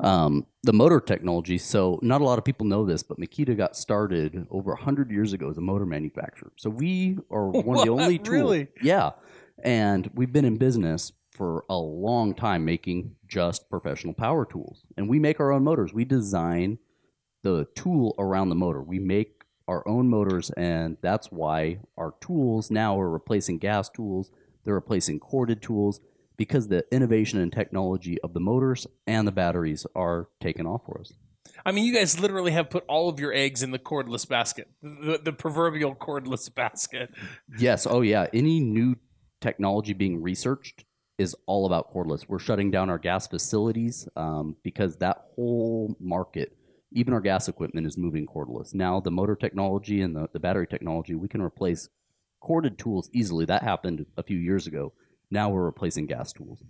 Um, 0.00 0.46
the 0.62 0.74
motor 0.74 1.00
technology. 1.00 1.56
So 1.58 1.98
not 2.02 2.20
a 2.20 2.24
lot 2.24 2.38
of 2.38 2.44
people 2.44 2.66
know 2.66 2.84
this, 2.84 3.02
but 3.02 3.18
Makita 3.18 3.56
got 3.56 3.76
started 3.76 4.46
over 4.50 4.72
100 4.72 5.10
years 5.10 5.32
ago 5.32 5.48
as 5.48 5.56
a 5.56 5.62
motor 5.62 5.86
manufacturer. 5.86 6.52
So 6.56 6.68
we 6.68 7.18
are 7.30 7.48
one 7.50 7.78
of 7.78 7.84
the 7.84 7.90
only 7.90 8.18
tools. 8.18 8.28
Really? 8.28 8.68
Yeah. 8.82 9.12
And 9.62 10.10
we've 10.14 10.32
been 10.32 10.44
in 10.44 10.58
business 10.58 11.12
for 11.30 11.64
a 11.70 11.76
long 11.76 12.34
time 12.34 12.64
making 12.64 13.14
just 13.26 13.70
professional 13.70 14.14
power 14.14 14.44
tools. 14.44 14.84
And 14.96 15.08
we 15.08 15.18
make 15.18 15.40
our 15.40 15.52
own 15.52 15.64
motors. 15.64 15.92
We 15.92 16.04
design 16.04 16.78
the 17.42 17.66
tool 17.74 18.14
around 18.18 18.48
the 18.48 18.54
motor. 18.54 18.82
We 18.82 18.98
make 18.98 19.44
our 19.68 19.86
own 19.86 20.08
motors, 20.08 20.50
and 20.50 20.96
that's 21.00 21.30
why 21.30 21.80
our 21.96 22.14
tools 22.20 22.70
now 22.70 22.98
are 23.00 23.10
replacing 23.10 23.58
gas 23.58 23.88
tools. 23.88 24.30
They're 24.64 24.74
replacing 24.74 25.20
corded 25.20 25.62
tools 25.62 26.00
because 26.36 26.68
the 26.68 26.84
innovation 26.92 27.40
and 27.40 27.52
technology 27.52 28.20
of 28.22 28.32
the 28.32 28.40
motors 28.40 28.86
and 29.06 29.26
the 29.26 29.32
batteries 29.32 29.86
are 29.94 30.28
taking 30.40 30.66
off 30.66 30.82
for 30.86 31.00
us. 31.00 31.12
I 31.64 31.72
mean, 31.72 31.84
you 31.84 31.94
guys 31.94 32.20
literally 32.20 32.52
have 32.52 32.70
put 32.70 32.84
all 32.88 33.08
of 33.08 33.18
your 33.20 33.32
eggs 33.32 33.62
in 33.62 33.70
the 33.70 33.78
cordless 33.78 34.28
basket, 34.28 34.68
the, 34.82 35.20
the 35.22 35.32
proverbial 35.32 35.94
cordless 35.94 36.52
basket. 36.54 37.10
Yes. 37.58 37.86
Oh, 37.86 38.02
yeah. 38.02 38.26
Any 38.32 38.60
new 38.60 38.96
technology 39.40 39.92
being 39.92 40.22
researched 40.22 40.84
is 41.18 41.34
all 41.46 41.66
about 41.66 41.92
cordless. 41.92 42.28
We're 42.28 42.38
shutting 42.38 42.70
down 42.70 42.90
our 42.90 42.98
gas 42.98 43.26
facilities 43.26 44.08
um, 44.16 44.56
because 44.62 44.98
that 44.98 45.24
whole 45.34 45.96
market, 45.98 46.56
even 46.92 47.14
our 47.14 47.20
gas 47.20 47.48
equipment, 47.48 47.86
is 47.86 47.96
moving 47.96 48.26
cordless. 48.26 48.74
Now, 48.74 49.00
the 49.00 49.10
motor 49.10 49.36
technology 49.36 50.02
and 50.02 50.14
the, 50.14 50.28
the 50.32 50.40
battery 50.40 50.66
technology, 50.66 51.14
we 51.14 51.28
can 51.28 51.40
replace 51.40 51.88
corded 52.40 52.78
tools 52.78 53.08
easily. 53.12 53.46
That 53.46 53.62
happened 53.62 54.04
a 54.16 54.22
few 54.22 54.36
years 54.36 54.66
ago. 54.66 54.92
Now 55.30 55.50
we're 55.50 55.64
replacing 55.64 56.06
gas 56.06 56.32
tools. 56.32 56.62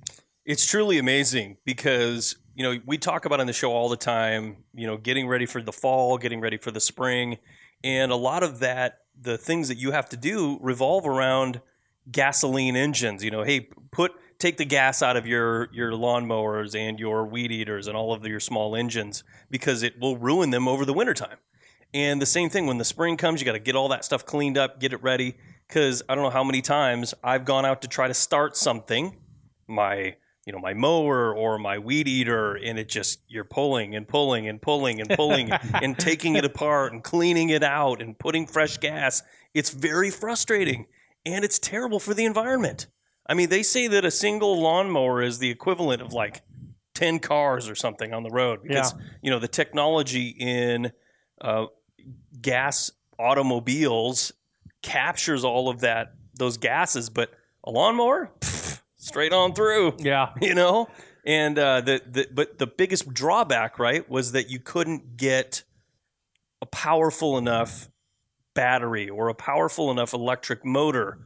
It's 0.45 0.65
truly 0.65 0.99
amazing 0.99 1.57
because, 1.65 2.37
you 2.55 2.63
know, 2.63 2.81
we 2.87 2.99
talk 2.99 3.25
about 3.25 3.41
on 3.41 3.47
the 3.47 3.53
show 3.53 3.73
all 3.73 3.89
the 3.89 3.97
time, 3.97 4.65
you 4.75 4.87
know, 4.87 4.97
getting 4.97 5.27
ready 5.27 5.47
for 5.47 5.61
the 5.61 5.73
fall, 5.73 6.19
getting 6.19 6.41
ready 6.41 6.57
for 6.57 6.71
the 6.71 6.81
spring. 6.81 7.39
And 7.83 8.13
a 8.13 8.17
lot 8.17 8.43
of 8.43 8.61
that, 8.61 9.01
the 9.21 9.37
things 9.37 9.69
that 9.69 9.79
you 9.79 9.91
have 9.91 10.09
to 10.11 10.17
do 10.17 10.59
revolve 10.63 11.07
around 11.07 11.61
gasoline 12.11 12.77
engines. 12.77 13.25
You 13.25 13.31
know, 13.31 13.43
hey, 13.43 13.69
put 13.91 14.13
take 14.39 14.57
the 14.57 14.65
gas 14.65 15.03
out 15.03 15.17
of 15.17 15.27
your 15.27 15.69
your 15.73 15.93
lawnmowers 15.93 16.79
and 16.79 16.99
your 16.99 17.27
weed 17.27 17.51
eaters 17.51 17.87
and 17.89 17.97
all 17.97 18.13
of 18.13 18.25
your 18.25 18.41
small 18.41 18.77
engines 18.77 19.25
because 19.51 19.83
it 19.83 19.99
will 20.01 20.17
ruin 20.17 20.51
them 20.51 20.69
over 20.69 20.85
the 20.85 20.93
wintertime. 20.93 21.39
And 21.95 22.21
the 22.21 22.27
same 22.27 22.51
thing 22.51 22.67
when 22.67 22.79
the 22.79 22.85
spring 22.85 23.17
comes, 23.17 23.41
you 23.41 23.47
got 23.47 23.53
to 23.53 23.59
get 23.59 23.77
all 23.77 23.89
that 23.89 24.05
stuff 24.05 24.27
cleaned 24.27 24.59
up, 24.59 24.81
get 24.81 24.93
it 24.93 25.03
ready. 25.03 25.37
Because 25.69 26.03
I 26.09 26.15
don't 26.15 26.25
know 26.25 26.31
how 26.31 26.45
many 26.45 26.63
times 26.63 27.15
I've 27.25 27.45
gone 27.45 27.65
out 27.65 27.83
to 27.83 27.89
try 27.89 28.09
to 28.09 28.15
start 28.15 28.57
something, 28.57 29.17
my 29.67 30.17
you 30.47 30.53
know 30.53 30.61
my 30.61 30.75
mower 30.75 31.35
or 31.35 31.59
my 31.59 31.79
weed 31.79 32.07
eater, 32.07 32.55
and 32.55 32.79
it 32.79 32.89
just 32.89 33.21
you're 33.29 33.45
pulling 33.45 33.97
and 33.97 34.07
pulling 34.07 34.49
and 34.49 34.63
pulling 34.63 35.01
and 35.01 35.11
pulling 35.11 35.51
and 35.83 35.99
taking 35.99 36.37
it 36.37 36.45
apart 36.45 36.93
and 36.93 37.03
cleaning 37.03 37.51
it 37.51 37.65
out 37.65 38.01
and 38.01 38.19
putting 38.19 38.47
fresh 38.47 38.79
gas. 38.79 39.23
It's 39.55 39.71
very 39.71 40.11
frustrating 40.11 40.87
and 41.27 41.45
it's 41.45 41.59
terrible 41.59 41.99
for 41.99 42.15
the 42.15 42.25
environment. 42.25 42.87
I 43.29 43.35
mean, 43.35 43.49
they 43.49 43.65
say 43.65 43.89
that 43.89 44.05
a 44.05 44.11
single 44.11 44.61
lawnmower 44.61 45.21
is 45.21 45.39
the 45.39 45.51
equivalent 45.51 46.01
of 46.01 46.13
like 46.13 46.43
10 46.95 47.19
cars 47.19 47.69
or 47.69 47.75
something 47.75 48.15
on 48.15 48.23
the 48.23 48.31
road 48.31 48.61
because, 48.63 48.95
you 49.21 49.31
know, 49.31 49.41
the 49.41 49.49
technology 49.49 50.29
in 50.29 50.93
uh, 51.41 51.67
gas 52.41 52.93
automobiles 53.19 54.33
captures 54.83 55.45
all 55.45 55.69
of 55.69 55.81
that, 55.81 56.15
those 56.39 56.57
gases, 56.57 57.11
but 57.11 57.31
a 57.65 57.71
lawnmower, 57.71 58.31
pff, 58.41 58.81
straight 58.97 59.33
on 59.33 59.55
through. 59.55 59.97
Yeah. 59.99 60.33
you 60.41 60.55
know? 60.55 60.89
And 61.25 61.59
uh, 61.59 61.81
the, 61.81 62.01
the 62.09 62.29
but 62.33 62.59
the 62.59 62.69
biggest 62.69 63.13
drawback 63.13 63.81
right 63.81 64.09
was 64.09 64.33
that 64.33 64.49
you 64.49 64.61
couldn't 64.61 65.17
get 65.17 65.65
a 66.63 66.67
powerful 66.67 67.37
enough 67.37 67.89
battery 68.55 69.09
or 69.09 69.29
a 69.29 69.35
powerful 69.35 69.91
enough 69.91 70.15
electric 70.15 70.65
motor 70.65 71.19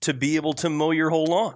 to 0.00 0.14
be 0.14 0.36
able 0.36 0.52
to 0.54 0.70
mow 0.70 0.92
your 0.92 1.10
whole 1.10 1.26
lawn. 1.26 1.54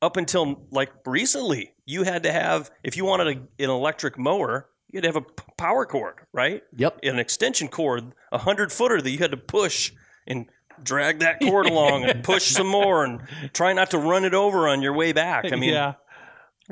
Up 0.00 0.16
until 0.16 0.66
like 0.70 0.90
recently 1.06 1.74
you 1.84 2.04
had 2.04 2.24
to 2.24 2.32
have 2.32 2.70
if 2.82 2.96
you 2.96 3.04
wanted 3.04 3.36
a, 3.36 3.62
an 3.62 3.70
electric 3.70 4.18
mower 4.18 4.68
you 4.88 4.98
had 4.98 5.02
to 5.02 5.08
have 5.08 5.16
a 5.16 5.52
power 5.56 5.84
cord 5.86 6.14
right? 6.32 6.62
Yep. 6.76 7.00
an 7.04 7.18
extension 7.20 7.68
cord 7.68 8.12
a 8.32 8.38
hundred 8.38 8.72
footer 8.72 9.00
that 9.00 9.10
you 9.10 9.18
had 9.18 9.30
to 9.30 9.36
push 9.36 9.92
and 10.26 10.46
drag 10.84 11.20
that 11.20 11.40
cord 11.40 11.66
along 11.66 12.04
and 12.04 12.22
push 12.24 12.44
some 12.44 12.66
more 12.66 13.04
and 13.04 13.20
try 13.52 13.72
not 13.72 13.90
to 13.90 13.98
run 13.98 14.24
it 14.24 14.34
over 14.34 14.68
on 14.68 14.82
your 14.82 14.92
way 14.92 15.12
back. 15.12 15.52
I 15.52 15.56
mean, 15.56 15.74
yeah. 15.74 15.94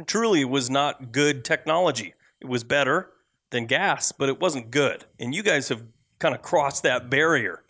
truly 0.07 0.45
was 0.45 0.71
not 0.71 1.13
good 1.13 1.45
technology. 1.45 2.15
It 2.41 2.49
was 2.49 2.65
better 2.65 3.11
than 3.51 3.67
gas, 3.67 4.13
but 4.13 4.29
it 4.29 4.41
wasn't 4.41 4.71
good. 4.71 5.05
And 5.19 5.35
you 5.35 5.43
guys 5.43 5.69
have 5.69 5.83
kind 6.19 6.35
of 6.35 6.43
crossed 6.43 6.83
that 6.85 7.11
barrier. 7.11 7.63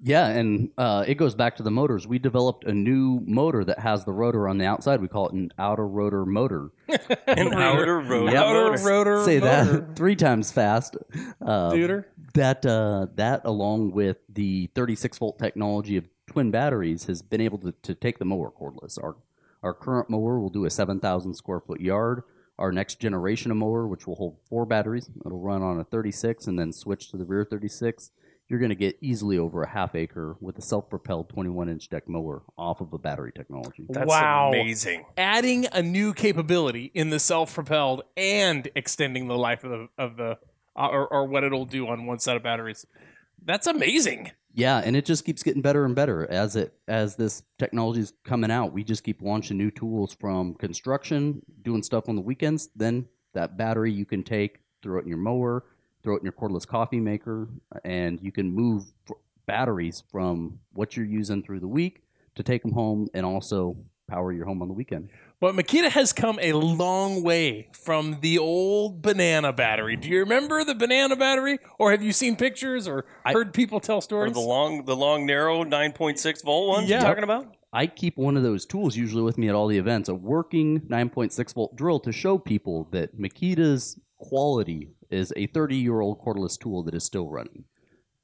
Yeah, 0.00 0.28
and 0.28 0.70
uh, 0.78 1.04
it 1.08 1.14
goes 1.14 1.34
back 1.34 1.56
to 1.56 1.64
the 1.64 1.72
motors. 1.72 2.06
We 2.06 2.20
developed 2.20 2.64
a 2.64 2.72
new 2.72 3.20
motor 3.26 3.64
that 3.64 3.80
has 3.80 4.04
the 4.04 4.12
rotor 4.12 4.48
on 4.48 4.58
the 4.58 4.64
outside. 4.64 5.00
We 5.00 5.08
call 5.08 5.26
it 5.26 5.32
an 5.32 5.52
outer 5.58 5.86
rotor 5.86 6.24
motor. 6.24 6.70
And 7.26 7.52
outer 7.52 8.00
road. 8.00 8.32
Yep. 8.32 8.42
Outer 8.42 8.84
rotor 8.84 9.24
Say 9.24 9.38
motor. 9.38 9.80
that 9.80 9.96
three 9.96 10.16
times 10.16 10.50
fast. 10.50 10.96
Uh, 11.44 11.70
Duder. 11.70 12.04
That 12.38 12.64
uh, 12.64 13.06
that 13.16 13.42
along 13.44 13.90
with 13.92 14.18
the 14.28 14.68
36 14.74 15.18
volt 15.18 15.38
technology 15.38 15.96
of 15.96 16.08
twin 16.26 16.50
batteries 16.50 17.04
has 17.04 17.20
been 17.22 17.40
able 17.40 17.58
to, 17.58 17.72
to 17.82 17.94
take 17.94 18.18
the 18.18 18.24
mower 18.24 18.50
cordless. 18.50 19.02
Our 19.02 19.16
our 19.62 19.74
current 19.74 20.08
mower 20.08 20.38
will 20.38 20.50
do 20.50 20.64
a 20.66 20.70
7,000 20.70 21.34
square 21.34 21.58
foot 21.60 21.80
yard. 21.80 22.22
Our 22.58 22.70
next 22.70 23.00
generation 23.00 23.50
of 23.50 23.56
mower, 23.56 23.88
which 23.88 24.06
will 24.06 24.14
hold 24.14 24.38
four 24.48 24.64
batteries, 24.66 25.10
it'll 25.26 25.40
run 25.40 25.62
on 25.62 25.80
a 25.80 25.84
36 25.84 26.46
and 26.46 26.58
then 26.58 26.72
switch 26.72 27.10
to 27.10 27.16
the 27.16 27.24
rear 27.24 27.44
36. 27.44 28.10
You're 28.48 28.60
going 28.60 28.70
to 28.70 28.74
get 28.76 28.96
easily 29.00 29.36
over 29.36 29.62
a 29.62 29.68
half 29.68 29.94
acre 29.94 30.36
with 30.40 30.56
a 30.58 30.62
self-propelled 30.62 31.28
21 31.28 31.68
inch 31.68 31.88
deck 31.90 32.08
mower 32.08 32.42
off 32.56 32.80
of 32.80 32.92
a 32.92 32.98
battery 32.98 33.32
technology. 33.34 33.84
That's 33.90 34.08
Wow. 34.08 34.48
amazing. 34.48 35.04
Adding 35.18 35.66
a 35.72 35.82
new 35.82 36.14
capability 36.14 36.90
in 36.94 37.10
the 37.10 37.18
self-propelled 37.18 38.02
and 38.16 38.70
extending 38.74 39.26
the 39.28 39.36
life 39.36 39.64
of 39.64 39.70
the 39.70 39.88
of 39.98 40.16
the 40.16 40.38
Uh, 40.78 40.86
or, 40.92 41.08
or 41.08 41.26
what 41.26 41.42
it'll 41.42 41.64
do 41.64 41.88
on 41.88 42.06
one 42.06 42.20
set 42.20 42.36
of 42.36 42.42
batteries. 42.44 42.86
That's 43.44 43.66
amazing. 43.66 44.30
Yeah, 44.54 44.78
and 44.78 44.96
it 44.96 45.04
just 45.04 45.24
keeps 45.24 45.42
getting 45.42 45.60
better 45.60 45.84
and 45.84 45.94
better 45.94 46.28
as 46.30 46.54
it 46.54 46.72
as 46.86 47.16
this 47.16 47.42
technology 47.58 48.00
is 48.00 48.12
coming 48.24 48.50
out. 48.50 48.72
We 48.72 48.84
just 48.84 49.02
keep 49.02 49.20
launching 49.20 49.58
new 49.58 49.72
tools 49.72 50.16
from 50.18 50.54
construction, 50.54 51.42
doing 51.62 51.82
stuff 51.82 52.08
on 52.08 52.14
the 52.14 52.22
weekends. 52.22 52.68
Then 52.76 53.06
that 53.34 53.56
battery 53.56 53.92
you 53.92 54.04
can 54.04 54.22
take, 54.22 54.60
throw 54.82 54.98
it 54.98 55.02
in 55.02 55.08
your 55.08 55.18
mower, 55.18 55.64
throw 56.02 56.14
it 56.14 56.20
in 56.20 56.24
your 56.24 56.32
cordless 56.32 56.66
coffee 56.66 57.00
maker, 57.00 57.48
and 57.84 58.20
you 58.22 58.30
can 58.30 58.52
move 58.52 58.84
batteries 59.46 60.04
from 60.12 60.60
what 60.74 60.96
you're 60.96 61.06
using 61.06 61.42
through 61.42 61.60
the 61.60 61.68
week 61.68 62.02
to 62.36 62.42
take 62.44 62.62
them 62.62 62.72
home 62.72 63.08
and 63.14 63.26
also 63.26 63.76
power 64.08 64.32
your 64.32 64.46
home 64.46 64.62
on 64.62 64.68
the 64.68 64.74
weekend. 64.74 65.10
But 65.40 65.54
Makita 65.54 65.90
has 65.90 66.12
come 66.12 66.38
a 66.42 66.52
long 66.52 67.22
way 67.22 67.68
from 67.72 68.18
the 68.22 68.38
old 68.38 69.02
banana 69.02 69.52
battery. 69.52 69.94
Do 69.94 70.08
you 70.08 70.18
remember 70.20 70.64
the 70.64 70.74
banana 70.74 71.14
battery, 71.14 71.58
or 71.78 71.92
have 71.92 72.02
you 72.02 72.12
seen 72.12 72.34
pictures 72.34 72.88
or 72.88 73.04
I- 73.24 73.32
heard 73.32 73.54
people 73.54 73.78
tell 73.78 74.00
stories? 74.00 74.32
the 74.32 74.40
long, 74.40 74.84
the 74.84 74.96
long, 74.96 75.26
narrow 75.26 75.62
9.6 75.62 76.42
volt 76.42 76.68
ones 76.68 76.90
Yeah. 76.90 76.98
you're 76.98 77.08
talking 77.08 77.22
about? 77.24 77.54
I 77.72 77.86
keep 77.86 78.16
one 78.16 78.36
of 78.36 78.42
those 78.42 78.64
tools 78.66 78.96
usually 78.96 79.22
with 79.22 79.38
me 79.38 79.48
at 79.48 79.54
all 79.54 79.68
the 79.68 79.78
events, 79.78 80.08
a 80.08 80.14
working 80.14 80.80
9.6 80.88 81.52
volt 81.52 81.76
drill 81.76 82.00
to 82.00 82.10
show 82.10 82.38
people 82.38 82.88
that 82.92 83.16
Makita's 83.16 84.00
quality 84.16 84.88
is 85.10 85.32
a 85.36 85.46
30 85.46 85.76
year 85.76 86.00
old 86.00 86.18
cordless 86.20 86.58
tool 86.58 86.82
that 86.84 86.94
is 86.94 87.04
still 87.04 87.28
running. 87.28 87.64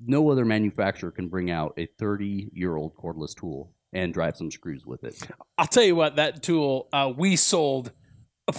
No 0.05 0.31
other 0.31 0.45
manufacturer 0.45 1.13
can 1.13 1.29
bring 1.29 1.49
out 1.51 1.75
a 1.79 1.87
30 1.87 2.51
year 2.53 2.75
old 2.75 2.95
cordless 2.97 3.37
tool 3.37 3.74
and 3.95 4.13
drive 4.13 4.37
some 4.37 4.51
screws 4.51 4.85
with 4.85 5.05
it. 5.05 5.17
I'll 5.57 5.67
tell 5.67 5.83
you 5.85 5.97
what, 5.97 6.17
that 6.17 6.43
tool 6.43 6.89
uh, 6.93 7.13
we 7.17 7.37
sold, 7.37 7.93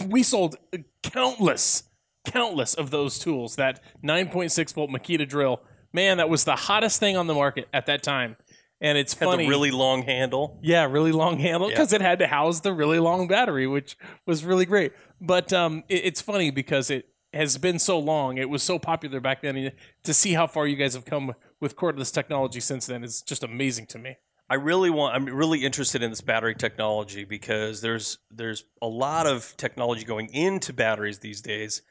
we 0.08 0.24
sold 0.24 0.56
countless, 1.04 1.84
countless 2.26 2.74
of 2.74 2.90
those 2.92 3.20
tools. 3.20 3.56
That 3.58 3.82
9.6 4.04 4.74
volt 4.74 4.90
Makita 4.90 5.28
drill, 5.28 5.62
man, 5.94 6.18
that 6.18 6.30
was 6.30 6.44
the 6.46 6.56
hottest 6.56 7.00
thing 7.00 7.18
on 7.18 7.28
the 7.28 7.34
market 7.34 7.68
at 7.74 7.86
that 7.88 8.02
time. 8.04 8.38
And 8.82 8.98
it's 8.98 9.14
Had 9.14 9.26
funny, 9.30 9.46
the 9.46 9.50
really 9.50 9.72
long 9.72 10.04
handle. 10.04 10.60
yeah, 10.62 10.86
really 10.86 11.14
long 11.14 11.40
handle 11.40 11.70
Yeah. 11.70 11.76
because 11.76 11.94
it 11.94 12.02
had 12.02 12.20
to 12.20 12.28
house 12.28 12.60
the 12.60 12.74
really 12.74 13.00
long 13.00 13.28
battery, 13.28 13.68
which 13.68 13.98
was 14.28 14.44
really 14.44 14.66
great. 14.66 14.92
But 15.22 15.54
um, 15.54 15.84
it, 15.88 16.06
it's 16.06 16.22
funny 16.22 16.52
because 16.52 16.90
it 16.92 17.06
has 17.34 17.58
been 17.58 17.80
so 17.80 17.98
long. 17.98 18.38
It 18.38 18.50
was 18.50 18.64
so 18.64 18.78
popular 18.78 19.20
back 19.22 19.42
then. 19.42 19.56
and 19.56 19.72
To 20.04 20.14
see 20.14 20.34
how 20.34 20.46
far 20.48 20.68
you 20.68 20.76
guys 20.76 20.94
have 20.94 21.06
come 21.06 21.34
with 21.62 21.76
cordless 21.78 22.14
technology 22.14 22.60
since 22.60 22.86
then 22.86 23.04
is 23.04 23.22
just 23.22 23.44
amazing 23.44 23.88
to 23.88 23.98
me. 23.98 24.18
I 24.50 24.56
really 24.56 24.90
want. 24.90 25.16
I'm 25.16 25.26
really 25.26 25.66
interested 25.66 26.04
in 26.04 26.12
this 26.12 26.22
battery 26.22 26.56
technology 26.56 27.24
because 27.24 27.82
there's 27.82 28.20
there's 28.30 28.64
a 28.82 28.88
lot 28.88 29.26
of 29.26 29.56
technology 29.58 30.06
going 30.06 30.34
into 30.34 30.72
batteries 30.74 31.20
these 31.20 31.42
days. 31.42 31.82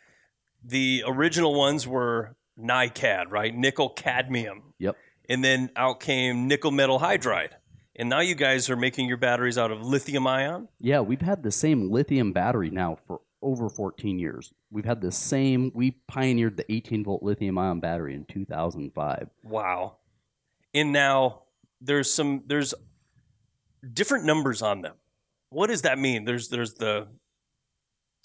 The 0.63 1.03
original 1.07 1.55
ones 1.55 1.87
were 1.87 2.37
NiCad, 2.59 3.31
right? 3.31 3.55
Nickel 3.55 3.91
cadmium. 3.91 4.75
Yep. 4.79 4.97
And 5.29 5.43
then 5.43 5.71
out 5.77 6.01
came 6.01 6.47
nickel 6.47 6.71
metal 6.71 7.01
hydride. 7.01 7.51
And 7.97 8.09
now 8.09 8.21
you 8.21 8.35
guys 8.35 8.71
are 8.71 8.77
making 8.77 9.09
your 9.09 9.17
batteries 9.17 9.57
out 9.57 9.71
of 9.71 9.83
lithium 9.83 10.27
ion. 10.27 10.69
Yeah, 10.81 11.01
we've 11.01 11.21
had 11.21 11.43
the 11.43 11.53
same 11.53 11.91
lithium 11.91 12.33
battery 12.33 12.71
now 12.71 12.99
for 13.07 13.21
over 13.41 13.69
14 13.69 14.19
years. 14.19 14.53
We've 14.71 14.85
had 14.85 15.01
the 15.01 15.13
same, 15.13 15.71
we 15.75 15.93
pioneered 16.09 16.57
the 16.57 16.71
18 16.73 17.05
volt 17.05 17.23
lithium 17.23 17.57
ion 17.57 17.79
battery 17.79 18.15
in 18.15 18.25
2005. 18.25 19.29
Wow. 19.45 19.97
And 20.73 20.93
now 20.93 21.44
there's 21.81 22.13
some 22.13 22.43
there's 22.47 22.75
different 23.93 24.25
numbers 24.25 24.63
on 24.63 24.83
them. 24.83 24.95
What 25.51 25.69
does 25.69 25.83
that 25.83 25.99
mean? 25.99 26.25
There's 26.25 26.49
there's 26.49 26.75
the 26.75 27.09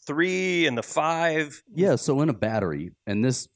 three 0.06 0.66
and 0.66 0.78
the 0.78 0.84
five. 0.84 1.62
Yeah, 1.74 1.96
so 1.96 2.22
in 2.22 2.30
a 2.30 2.34
battery, 2.34 2.92
and 3.06 3.24
this 3.24 3.48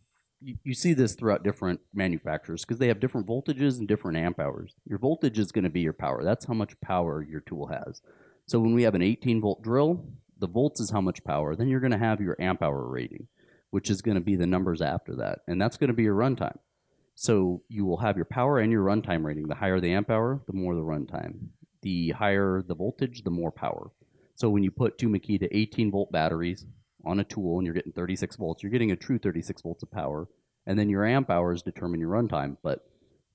you, 0.43 0.55
you 0.63 0.73
see 0.73 0.93
this 0.93 1.15
throughout 1.15 1.43
different 1.43 1.79
manufacturers 1.93 2.63
because 2.63 2.79
they 2.79 2.87
have 2.89 2.99
different 2.99 3.27
voltages 3.27 3.79
and 3.79 3.87
different 3.87 4.17
amp 4.17 4.39
hours. 4.39 4.75
Your 4.85 4.99
voltage 4.99 5.39
is 5.39 5.51
going 5.51 5.63
to 5.63 5.69
be 5.69 5.81
your 5.81 5.93
power. 5.93 6.23
That's 6.23 6.45
how 6.45 6.53
much 6.53 6.79
power 6.81 7.25
your 7.27 7.41
tool 7.41 7.67
has. 7.67 8.01
So 8.45 8.59
when 8.59 8.73
we 8.73 8.83
have 8.83 8.95
an 8.95 9.01
18 9.01 9.41
volt 9.41 9.63
drill, 9.63 10.05
the 10.37 10.47
volts 10.47 10.81
is 10.81 10.89
how 10.89 11.01
much 11.01 11.23
power. 11.23 11.55
Then 11.55 11.69
you're 11.69 11.79
going 11.79 11.91
to 11.91 11.97
have 11.97 12.19
your 12.19 12.35
amp 12.39 12.61
hour 12.61 12.87
rating, 12.87 13.27
which 13.71 13.89
is 13.89 14.01
going 14.01 14.15
to 14.15 14.21
be 14.21 14.35
the 14.35 14.47
numbers 14.47 14.81
after 14.81 15.15
that, 15.15 15.39
and 15.47 15.61
that's 15.61 15.77
going 15.77 15.87
to 15.87 15.93
be 15.93 16.03
your 16.03 16.15
runtime. 16.15 16.57
So 17.15 17.61
you 17.67 17.85
will 17.85 17.97
have 17.97 18.15
your 18.15 18.25
power 18.25 18.59
and 18.59 18.71
your 18.71 18.83
runtime 18.83 19.23
rating. 19.23 19.47
The 19.47 19.55
higher 19.55 19.79
the 19.79 19.93
amp 19.93 20.09
hour, 20.09 20.41
the 20.47 20.53
more 20.53 20.75
the 20.75 20.81
runtime. 20.81 21.49
The 21.81 22.11
higher 22.11 22.63
the 22.65 22.75
voltage, 22.75 23.23
the 23.23 23.29
more 23.29 23.51
power. 23.51 23.91
So 24.35 24.49
when 24.49 24.63
you 24.63 24.71
put 24.71 24.97
two 24.97 25.09
Makita 25.09 25.47
18 25.51 25.91
volt 25.91 26.11
batteries 26.11 26.65
on 27.05 27.19
a 27.19 27.23
tool 27.23 27.57
and 27.57 27.65
you're 27.65 27.75
getting 27.75 27.91
36 27.91 28.35
volts, 28.37 28.63
you're 28.63 28.71
getting 28.71 28.91
a 28.91 28.95
true 28.95 29.19
36 29.19 29.61
volts 29.61 29.83
of 29.83 29.91
power. 29.91 30.27
And 30.65 30.79
then 30.79 30.89
your 30.89 31.05
amp 31.05 31.29
hours 31.29 31.61
determine 31.61 31.99
your 31.99 32.11
runtime. 32.11 32.57
But 32.63 32.85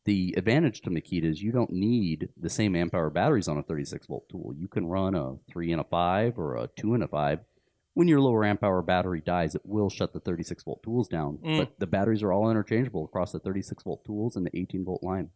the 0.05 0.35
advantage 0.37 0.81
to 0.83 0.91
Makita 0.91 1.25
is 1.25 1.43
you 1.43 1.53
don't 1.53 1.71
need 1.71 2.31
the 2.41 2.49
same 2.49 2.75
amp 2.75 2.95
hour 2.95 3.11
batteries 3.11 3.49
on 3.49 3.59
a 3.59 3.63
36 3.63 4.07
volt 4.07 4.29
tool. 4.31 4.55
You 4.57 4.67
can 4.67 4.87
run 4.87 5.15
a 5.15 5.37
3 5.51 5.73
and 5.73 5.81
a 5.83 5.85
5 5.85 6.39
or 6.39 6.57
a 6.57 6.69
2 6.77 6.95
and 6.95 7.05
a 7.05 7.09
5. 7.09 7.41
When 7.99 8.07
your 8.07 8.21
lower 8.21 8.45
amp 8.45 8.63
hour 8.63 8.81
battery 8.81 9.21
dies, 9.21 9.57
it 9.57 9.63
will 9.65 9.91
shut 9.91 10.13
the 10.13 10.21
36 10.21 10.63
volt 10.63 10.85
tools 10.85 11.09
down. 11.09 11.39
Mm. 11.45 11.59
But 11.59 11.81
the 11.81 11.87
batteries 11.89 12.23
are 12.23 12.33
all 12.33 12.49
interchangeable 12.49 13.05
across 13.05 13.33
the 13.33 13.41
36 13.41 13.83
volt 13.83 14.05
tools 14.05 14.37
and 14.37 14.47
the 14.47 14.57
18 14.57 14.85
volt 14.85 15.03
line. 15.03 15.31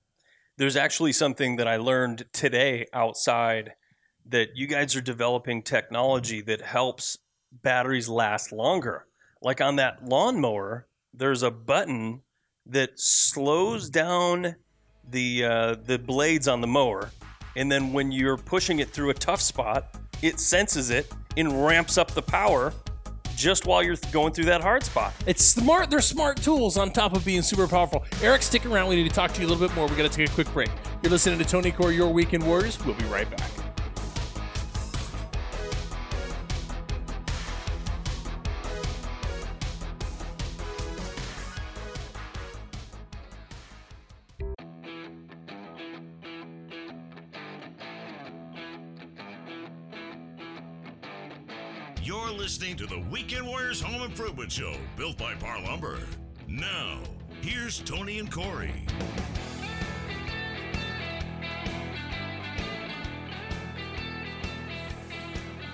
There's 0.58 0.76
actually 0.76 1.10
something 1.12 1.56
that 1.56 1.66
I 1.66 1.74
learned 1.78 2.26
today 2.32 2.86
outside 2.92 3.72
that 4.26 4.50
you 4.54 4.68
guys 4.68 4.94
are 4.94 5.00
developing 5.00 5.64
technology 5.64 6.40
that 6.42 6.60
helps 6.60 7.18
batteries 7.50 8.08
last 8.08 8.52
longer. 8.52 9.08
Like 9.42 9.60
on 9.60 9.74
that 9.74 10.04
lawnmower, 10.04 10.86
there's 11.12 11.42
a 11.42 11.50
button 11.50 12.22
that 12.66 12.92
slows 12.94 13.90
down 13.90 14.54
the 15.10 15.44
uh, 15.44 15.74
the 15.84 15.98
blades 15.98 16.46
on 16.46 16.60
the 16.60 16.68
mower, 16.68 17.10
and 17.56 17.72
then 17.72 17.92
when 17.92 18.12
you're 18.12 18.36
pushing 18.36 18.78
it 18.78 18.90
through 18.90 19.10
a 19.10 19.14
tough 19.14 19.40
spot, 19.40 19.96
it 20.22 20.40
senses 20.40 20.90
it 20.90 21.12
and 21.36 21.64
ramps 21.64 21.98
up 21.98 22.12
the 22.12 22.22
power 22.22 22.72
just 23.36 23.66
while 23.66 23.82
you're 23.82 23.96
going 24.12 24.32
through 24.32 24.44
that 24.44 24.60
hard 24.60 24.82
spot. 24.82 25.12
It's 25.26 25.44
smart. 25.44 25.90
They're 25.90 26.00
smart 26.00 26.36
tools 26.40 26.76
on 26.76 26.92
top 26.92 27.16
of 27.16 27.24
being 27.24 27.42
super 27.42 27.66
powerful. 27.66 28.04
Eric, 28.22 28.42
stick 28.42 28.64
around. 28.66 28.88
We 28.88 28.96
need 28.96 29.08
to 29.08 29.14
talk 29.14 29.32
to 29.32 29.40
you 29.40 29.46
a 29.46 29.48
little 29.48 29.66
bit 29.66 29.74
more. 29.74 29.86
We 29.86 29.96
got 29.96 30.10
to 30.10 30.16
take 30.16 30.30
a 30.30 30.32
quick 30.32 30.52
break. 30.52 30.70
You're 31.02 31.10
listening 31.10 31.38
to 31.38 31.44
Tony 31.44 31.72
Core, 31.72 31.92
Your 31.92 32.12
Weekend 32.12 32.46
Warriors. 32.46 32.82
We'll 32.84 32.94
be 32.94 33.04
right 33.04 33.28
back. 33.28 33.50
To 52.82 52.88
the 52.88 53.00
Weekend 53.12 53.46
Warriors 53.46 53.80
Home 53.80 54.02
Improvement 54.02 54.50
Show, 54.50 54.74
built 54.96 55.16
by 55.16 55.34
Par 55.34 55.62
Lumber. 55.62 56.00
Now, 56.48 56.98
here's 57.40 57.78
Tony 57.78 58.18
and 58.18 58.28
Corey. 58.28 58.72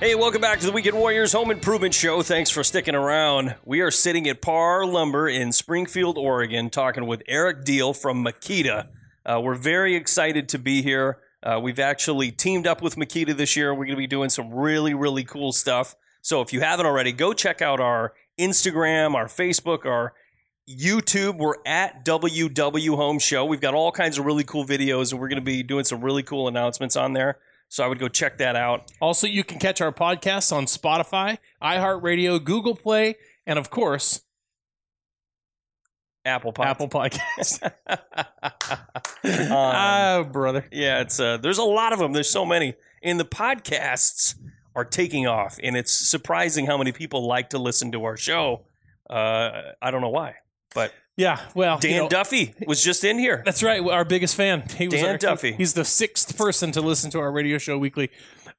Hey, 0.01 0.15
welcome 0.17 0.43
back 0.43 0.61
to 0.61 0.67
the 0.67 0.73
Weekend 0.73 0.99
Warriors 0.99 1.33
Home 1.33 1.51
Improvement 1.51 1.95
Show. 1.95 2.21
Thanks 2.21 2.51
for 2.51 2.63
sticking 2.63 2.95
around. 2.95 3.55
We 3.65 3.81
are 3.81 3.91
sitting 3.91 4.29
at 4.29 4.43
Par 4.43 4.85
Lumber 4.85 5.31
in 5.31 5.53
Springfield, 5.53 6.19
Oregon, 6.19 6.69
talking 6.69 7.07
with 7.07 7.23
Eric 7.27 7.65
Deal 7.65 7.95
from 7.95 8.23
Makita. 8.23 8.89
Uh, 9.25 9.41
we're 9.43 9.55
very 9.55 9.97
excited 9.97 10.51
to 10.51 10.59
be 10.59 10.83
here. 10.83 11.21
Uh, 11.43 11.59
we've 11.63 11.79
actually 11.79 12.33
teamed 12.33 12.67
up 12.67 12.83
with 12.83 12.97
Makita 12.97 13.35
this 13.35 13.57
year. 13.57 13.73
We're 13.73 13.87
going 13.87 13.91
to 13.93 13.97
be 13.97 14.07
doing 14.07 14.29
some 14.29 14.53
really, 14.53 14.93
really 14.93 15.25
cool 15.25 15.53
stuff. 15.53 15.97
So 16.23 16.41
if 16.41 16.53
you 16.53 16.61
haven't 16.61 16.87
already, 16.87 17.13
go 17.13 17.33
check 17.33 17.63
out 17.63 17.81
our 17.81 18.15
Instagram, 18.39 19.15
our 19.15 19.27
Facebook, 19.27 19.87
our 19.87 20.15
YouTube. 20.69 21.39
We're 21.39 21.55
at 21.67 22.05
WW 22.05 22.97
Home 22.97 23.19
Show. 23.19 23.45
We've 23.45 23.61
got 23.61 23.75
all 23.75 23.93
kinds 23.93 24.19
of 24.19 24.27
really 24.27 24.45
cool 24.45 24.65
videos, 24.65 25.13
and 25.13 25.21
we're 25.21 25.29
going 25.29 25.41
to 25.41 25.45
be 25.45 25.63
doing 25.63 25.85
some 25.85 26.03
really 26.03 26.23
cool 26.23 26.49
announcements 26.49 26.97
on 26.97 27.13
there. 27.13 27.39
So 27.69 27.85
I 27.85 27.89
would 27.89 27.99
go 27.99 28.09
check 28.09 28.39
that 28.39 28.57
out. 28.57 28.91
Also, 29.01 29.27
you 29.27 29.45
can 29.45 29.59
catch 29.59 29.81
our 29.81 29.93
podcasts 29.93 30.53
on 30.53 30.65
Spotify, 30.65 31.39
iHeartRadio, 31.63 32.43
Google 32.43 32.75
Play, 32.75 33.17
and 33.47 33.59
of 33.59 33.71
course, 33.71 34.23
Apple 36.25 36.53
Pod. 36.53 36.67
Apple 36.67 36.89
Podcasts. 36.89 37.73
Um, 39.25 39.51
ah, 39.51 40.25
brother. 40.31 40.67
Yeah, 40.71 41.01
it's 41.01 41.19
uh, 41.19 41.39
there's 41.39 41.59
a 41.59 41.65
lot 41.65 41.93
of 41.93 41.99
them. 41.99 42.13
There's 42.13 42.31
so 42.31 42.47
many, 42.47 42.75
in 43.03 43.19
the 43.19 43.25
podcasts 43.25 44.35
are 44.79 44.85
taking 44.85 45.27
off, 45.27 45.59
and 45.61 45.77
it's 45.77 45.93
surprising 45.93 46.65
how 46.65 46.79
many 46.79 46.93
people 46.93 47.27
like 47.27 47.51
to 47.51 47.59
listen 47.59 47.91
to 47.93 48.05
our 48.05 48.17
show. 48.17 48.65
Uh, 49.11 49.73
I 49.83 49.91
don't 49.91 50.01
know 50.03 50.09
why, 50.11 50.35
but 50.73 50.93
Yeah, 51.17 51.41
well, 51.57 51.79
Dan 51.79 51.91
you 51.91 51.97
know, 52.03 52.09
Duffy 52.09 52.55
was 52.65 52.81
just 52.85 53.03
in 53.03 53.19
here. 53.19 53.43
That's 53.45 53.61
right. 53.65 53.81
Our 53.83 54.05
biggest 54.05 54.37
fan. 54.37 54.63
He 54.77 54.87
was 54.87 55.01
Dan 55.01 55.11
our- 55.11 55.19
Duffy. 55.19 55.51
He's 55.53 55.75
the 55.75 55.85
sixth 55.85 56.37
person 56.39 56.71
to 56.73 56.81
listen 56.81 57.11
to 57.11 57.19
our 57.19 57.33
radio 57.33 57.59
show 57.59 57.77
weekly. 57.77 58.11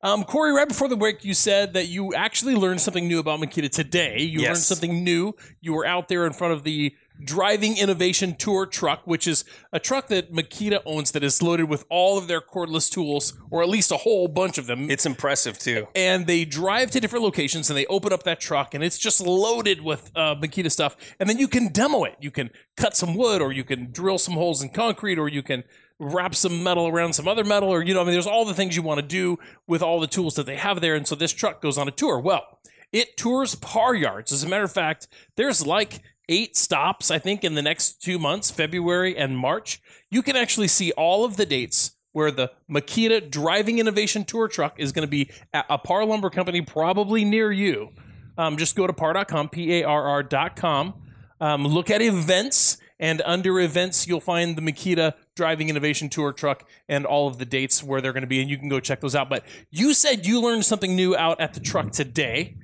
Um, 0.01 0.25
Corey, 0.25 0.51
right 0.51 0.67
before 0.67 0.89
the 0.89 0.97
break, 0.97 1.23
you 1.23 1.33
said 1.33 1.73
that 1.73 1.87
you 1.87 2.13
actually 2.13 2.55
learned 2.55 2.81
something 2.81 3.07
new 3.07 3.19
about 3.19 3.39
Makita 3.39 3.69
today. 3.71 4.19
You 4.19 4.41
Yes. 4.41 4.47
learned 4.47 4.57
something 4.59 5.03
new. 5.05 5.35
You 5.61 5.73
were 5.73 5.85
out 5.85 6.09
there 6.09 6.25
in 6.25 6.33
front 6.33 6.53
of 6.53 6.63
the 6.63 6.93
Driving 7.23 7.77
Innovation 7.77 8.35
Tour 8.35 8.65
truck, 8.65 9.01
which 9.05 9.27
is 9.27 9.43
a 9.73 9.79
truck 9.79 10.07
that 10.07 10.31
Makita 10.31 10.81
owns 10.85 11.11
that 11.11 11.23
is 11.23 11.41
loaded 11.41 11.69
with 11.69 11.85
all 11.89 12.17
of 12.17 12.27
their 12.27 12.41
cordless 12.41 12.89
tools, 12.91 13.33
or 13.49 13.61
at 13.61 13.69
least 13.69 13.91
a 13.91 13.97
whole 13.97 14.27
bunch 14.27 14.57
of 14.57 14.67
them. 14.67 14.89
It's 14.89 15.05
impressive 15.05 15.57
too. 15.59 15.87
and 15.95 16.27
they 16.27 16.45
drive 16.45 16.91
to 16.91 16.99
different 16.99 17.23
locations 17.23 17.69
and 17.69 17.77
they 17.77 17.85
open 17.87 18.13
up 18.13 18.23
that 18.23 18.39
truck 18.39 18.73
and 18.73 18.83
it's 18.83 18.97
just 18.97 19.21
loaded 19.21 19.81
with 19.81 20.11
uh, 20.15 20.35
Makita 20.35 20.71
stuff. 20.71 20.95
And 21.19 21.29
then 21.29 21.37
you 21.37 21.47
can 21.47 21.67
demo 21.71 22.03
it. 22.03 22.15
You 22.19 22.31
can 22.31 22.49
cut 22.77 22.95
some 22.95 23.15
wood 23.15 23.41
or 23.41 23.51
you 23.51 23.63
can 23.63 23.91
drill 23.91 24.17
some 24.17 24.35
holes 24.35 24.61
in 24.61 24.69
concrete 24.69 25.19
or 25.19 25.27
you 25.27 25.43
can 25.43 25.63
wrap 25.99 26.33
some 26.33 26.63
metal 26.63 26.87
around 26.87 27.13
some 27.13 27.27
other 27.27 27.43
metal 27.43 27.69
or, 27.69 27.83
you 27.83 27.93
know, 27.93 28.01
I 28.01 28.03
mean, 28.05 28.13
there's 28.13 28.27
all 28.27 28.45
the 28.45 28.53
things 28.53 28.75
you 28.75 28.81
want 28.81 29.01
to 29.01 29.05
do 29.05 29.37
with 29.67 29.81
all 29.81 29.99
the 29.99 30.07
tools 30.07 30.35
that 30.35 30.45
they 30.45 30.55
have 30.55 30.79
there. 30.79 30.95
And 30.95 31.05
so 31.05 31.15
this 31.15 31.33
truck 31.33 31.61
goes 31.61 31.77
on 31.77 31.87
a 31.87 31.91
tour. 31.91 32.19
Well, 32.19 32.59
it 32.93 33.17
tours 33.17 33.55
par 33.55 33.93
yards. 33.93 34.31
As 34.31 34.43
a 34.43 34.47
matter 34.47 34.63
of 34.63 34.71
fact, 34.71 35.07
there's 35.35 35.67
like 35.67 36.01
eight 36.29 36.55
stops, 36.55 37.11
I 37.11 37.19
think, 37.19 37.43
in 37.43 37.55
the 37.55 37.61
next 37.61 38.01
two 38.01 38.17
months, 38.17 38.49
February 38.49 39.17
and 39.17 39.37
March. 39.37 39.81
You 40.09 40.21
can 40.21 40.37
actually 40.37 40.69
see 40.69 40.93
all 40.93 41.25
of 41.25 41.35
the 41.35 41.45
dates 41.45 41.95
where 42.13 42.31
the 42.31 42.51
Makita 42.69 43.29
Driving 43.29 43.79
Innovation 43.79 44.23
Tour 44.23 44.47
truck 44.47 44.79
is 44.79 44.91
going 44.91 45.05
to 45.05 45.09
be 45.09 45.29
at 45.53 45.65
a 45.69 45.77
Par 45.77 46.05
Lumber 46.05 46.29
Company, 46.29 46.61
probably 46.61 47.25
near 47.25 47.51
you. 47.51 47.89
Um, 48.37 48.57
just 48.57 48.75
go 48.75 48.87
to 48.87 48.93
par.com, 48.93 49.49
P 49.49 49.81
A 49.81 49.83
R 49.83 50.03
R.com. 50.07 50.93
Um, 51.41 51.67
look 51.67 51.89
at 51.89 52.01
events, 52.01 52.77
and 52.99 53.21
under 53.25 53.59
events, 53.59 54.07
you'll 54.07 54.21
find 54.21 54.55
the 54.55 54.61
Makita 54.61 55.13
Driving 55.35 55.69
Innovation 55.69 56.09
Tour 56.09 56.31
truck 56.33 56.67
and 56.87 57.05
all 57.05 57.27
of 57.27 57.37
the 57.37 57.45
dates 57.45 57.83
where 57.83 58.01
they're 58.01 58.13
going 58.13 58.21
to 58.21 58.27
be, 58.27 58.41
and 58.41 58.49
you 58.49 58.57
can 58.57 58.69
go 58.69 58.79
check 58.79 59.01
those 59.01 59.15
out. 59.15 59.29
But 59.29 59.43
you 59.71 59.93
said 59.93 60.25
you 60.25 60.41
learned 60.41 60.65
something 60.65 60.95
new 60.95 61.15
out 61.15 61.39
at 61.41 61.53
the 61.53 61.59
truck 61.59 61.91
today 61.91 62.55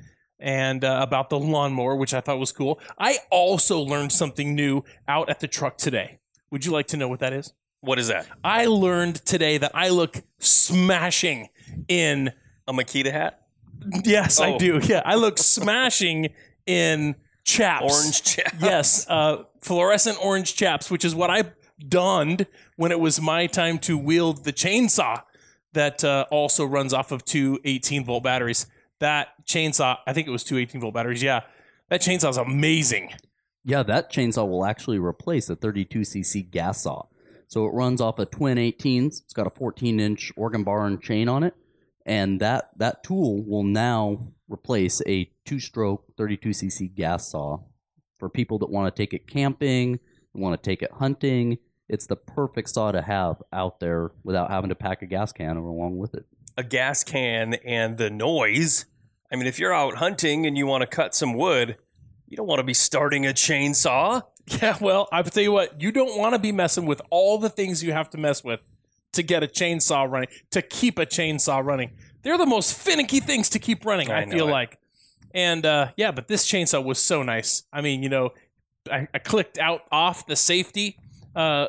and 0.46 0.84
uh, 0.86 1.00
about 1.02 1.30
the 1.32 1.40
lawnmower, 1.40 1.96
which 1.96 2.14
I 2.14 2.22
thought 2.22 2.38
was 2.40 2.52
cool. 2.52 2.80
I 3.00 3.18
also 3.32 3.80
learned 3.82 4.12
something 4.12 4.54
new 4.56 4.84
out 5.08 5.28
at 5.30 5.40
the 5.42 5.48
truck 5.48 5.78
today. 5.78 6.20
Would 6.52 6.64
you 6.66 6.72
like 6.72 6.86
to 6.88 6.98
know 6.98 7.08
what 7.08 7.20
that 7.20 7.34
is? 7.34 7.52
What 7.82 7.98
is 8.00 8.08
that? 8.10 8.28
I 8.44 8.68
learned 8.68 9.16
today 9.26 9.58
that 9.58 9.72
I 9.74 9.90
look 9.90 10.22
smashing 10.40 11.50
in. 11.88 12.32
A 12.68 12.74
Makita 12.74 13.12
hat? 13.12 13.42
Yes, 14.04 14.40
I 14.40 14.54
Oh. 14.54 14.58
do. 14.58 14.80
Yeah, 14.82 15.04
I 15.06 15.16
look 15.16 15.38
smashing 15.38 16.30
in 16.66 17.16
chaps. 17.44 17.84
Orange 17.94 18.24
chap. 18.24 18.56
Yes, 18.60 19.06
uh, 19.08 19.44
fluorescent 19.62 20.18
orange 20.20 20.56
chaps, 20.56 20.90
which 20.90 21.06
is 21.06 21.14
what 21.14 21.30
I 21.30 21.44
donned 21.88 22.48
when 22.76 22.92
it 22.92 23.00
was 23.00 23.22
my 23.22 23.46
time 23.46 23.78
to 23.80 23.98
wield 24.00 24.46
the 24.46 24.54
chainsaw 24.54 25.22
that 25.74 26.04
uh, 26.04 26.26
also 26.32 26.66
runs 26.66 26.92
off 26.92 27.12
of 27.12 27.24
two 27.24 27.60
18 27.66 28.04
volt 28.06 28.24
batteries. 28.24 28.66
That 29.00 29.28
chainsaw, 29.48 29.98
I 30.06 30.14
think 30.14 30.28
it 30.28 30.32
was 30.32 30.44
two 30.44 30.58
18 30.58 30.82
volt 30.82 30.94
batteries. 30.94 31.24
Yeah, 31.24 31.42
that 31.90 32.02
chainsaw 32.02 32.30
is 32.30 32.38
amazing. 32.38 33.14
Yeah, 33.64 33.84
that 33.84 34.12
chainsaw 34.12 34.48
will 34.48 34.66
actually 34.66 35.00
replace 35.00 35.50
a 35.50 35.56
32cc 35.56 36.52
gas 36.52 36.84
saw. 36.84 37.06
So 37.48 37.66
it 37.66 37.70
runs 37.70 38.02
off 38.02 38.20
of 38.20 38.32
twin 38.32 38.58
18s. 38.58 39.22
It's 39.24 39.34
got 39.34 39.48
a 39.48 39.52
14 39.52 40.00
inch 40.00 40.32
Oregon 40.36 40.64
bar 40.64 40.86
and 40.86 41.02
chain 41.02 41.30
on 41.30 41.44
it. 41.44 41.56
And 42.06 42.40
that, 42.40 42.70
that 42.78 43.04
tool 43.04 43.44
will 43.44 43.64
now 43.64 44.28
replace 44.48 45.02
a 45.08 45.32
two 45.46 45.60
stroke 45.60 46.16
32cc 46.18 46.94
gas 46.94 47.30
saw 47.30 47.60
for 48.20 48.30
people 48.30 48.60
that 48.60 48.70
want 48.70 48.94
to 48.94 49.02
take 49.02 49.14
it 49.14 49.28
camping, 49.28 50.00
want 50.34 50.62
to 50.62 50.70
take 50.70 50.82
it 50.82 50.92
hunting. 50.92 51.58
It's 51.88 52.08
the 52.08 52.16
perfect 52.16 52.70
saw 52.70 52.92
to 52.92 53.02
have 53.02 53.42
out 53.52 53.80
there 53.80 54.12
without 54.24 54.52
having 54.52 54.70
to 54.70 54.76
pack 54.76 55.02
a 55.02 55.06
gas 55.06 55.32
can 55.32 55.58
along 55.58 55.98
with 55.98 56.14
it. 56.14 56.26
A 56.58 56.64
gas 56.64 57.04
can 57.04 57.56
and 57.56 57.98
the 57.98 58.10
noise. 58.10 58.86
I 59.32 59.36
mean, 59.36 59.48
if 59.48 59.60
you're 59.60 59.74
out 59.74 59.96
hunting 59.96 60.46
and 60.46 60.58
you 60.58 60.68
want 60.68 60.82
to 60.82 60.88
cut 60.88 61.16
some 61.16 61.34
wood, 61.34 61.78
you 62.28 62.38
don't 62.38 62.48
want 62.48 62.60
to 62.60 62.64
be 62.64 62.74
starting 62.74 63.26
a 63.26 63.30
chainsaw. 63.30 64.24
Yeah, 64.48 64.78
well, 64.80 65.08
I'll 65.12 65.24
tell 65.24 65.42
you 65.42 65.52
what, 65.52 65.82
you 65.82 65.92
don't 65.92 66.20
want 66.20 66.34
to 66.34 66.40
be 66.40 66.52
messing 66.52 66.86
with 66.86 67.02
all 67.10 67.40
the 67.40 67.50
things 67.50 67.84
you 67.84 67.94
have 67.94 68.12
to 68.12 68.18
mess 68.20 68.44
with 68.44 68.60
to 69.14 69.24
get 69.24 69.42
a 69.42 69.48
chainsaw 69.48 70.10
running, 70.10 70.30
to 70.52 70.62
keep 70.62 71.00
a 71.00 71.06
chainsaw 71.06 71.66
running. 71.66 71.92
They're 72.22 72.38
the 72.38 72.46
most 72.46 72.78
finicky 72.78 73.20
things 73.20 73.50
to 73.50 73.60
keep 73.60 73.86
running, 73.86 74.12
I, 74.12 74.22
I 74.22 74.30
feel 74.30 74.48
it. 74.48 74.52
like. 74.52 74.78
And 75.34 75.66
uh, 75.66 75.92
yeah, 75.98 76.12
but 76.12 76.28
this 76.28 76.48
chainsaw 76.48 76.84
was 76.84 77.00
so 77.00 77.24
nice. 77.24 77.64
I 77.74 77.82
mean, 77.82 78.04
you 78.04 78.10
know, 78.10 78.34
I, 78.92 79.08
I 79.14 79.20
clicked 79.20 79.58
out 79.58 79.82
off 79.92 80.28
the 80.28 80.36
safety 80.36 80.98
uh, 81.36 81.68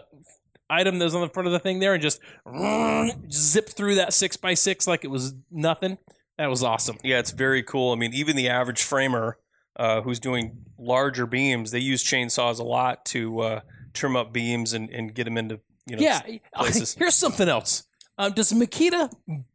item 0.68 0.98
that 0.98 1.04
was 1.04 1.14
on 1.14 1.22
the 1.22 1.28
front 1.28 1.46
of 1.46 1.52
the 1.52 1.58
thing 1.58 1.78
there 1.78 1.94
and 1.94 2.02
just 2.02 2.20
zipped 3.32 3.72
through 3.72 3.96
that 3.96 4.12
six 4.12 4.36
by 4.36 4.54
six 4.54 4.86
like 4.86 5.04
it 5.04 5.10
was 5.10 5.34
nothing. 5.50 5.98
That 6.38 6.48
was 6.50 6.62
awesome. 6.62 6.98
Yeah, 7.02 7.18
it's 7.18 7.30
very 7.30 7.62
cool. 7.62 7.92
I 7.92 7.96
mean, 7.96 8.12
even 8.14 8.36
the 8.36 8.48
average 8.48 8.82
framer 8.82 9.38
uh, 9.76 10.02
who's 10.02 10.20
doing 10.20 10.64
larger 10.78 11.26
beams, 11.26 11.70
they 11.70 11.78
use 11.78 12.04
chainsaws 12.04 12.58
a 12.58 12.62
lot 12.62 13.04
to 13.06 13.40
uh, 13.40 13.60
trim 13.94 14.16
up 14.16 14.32
beams 14.32 14.72
and, 14.72 14.90
and 14.90 15.14
get 15.14 15.24
them 15.24 15.38
into 15.38 15.60
you 15.86 15.96
know 15.96 16.02
yeah. 16.02 16.20
places. 16.54 16.94
Here's 16.94 17.14
something 17.14 17.48
else. 17.48 17.84
Um, 18.18 18.32
does 18.32 18.52
Makita 18.52 19.12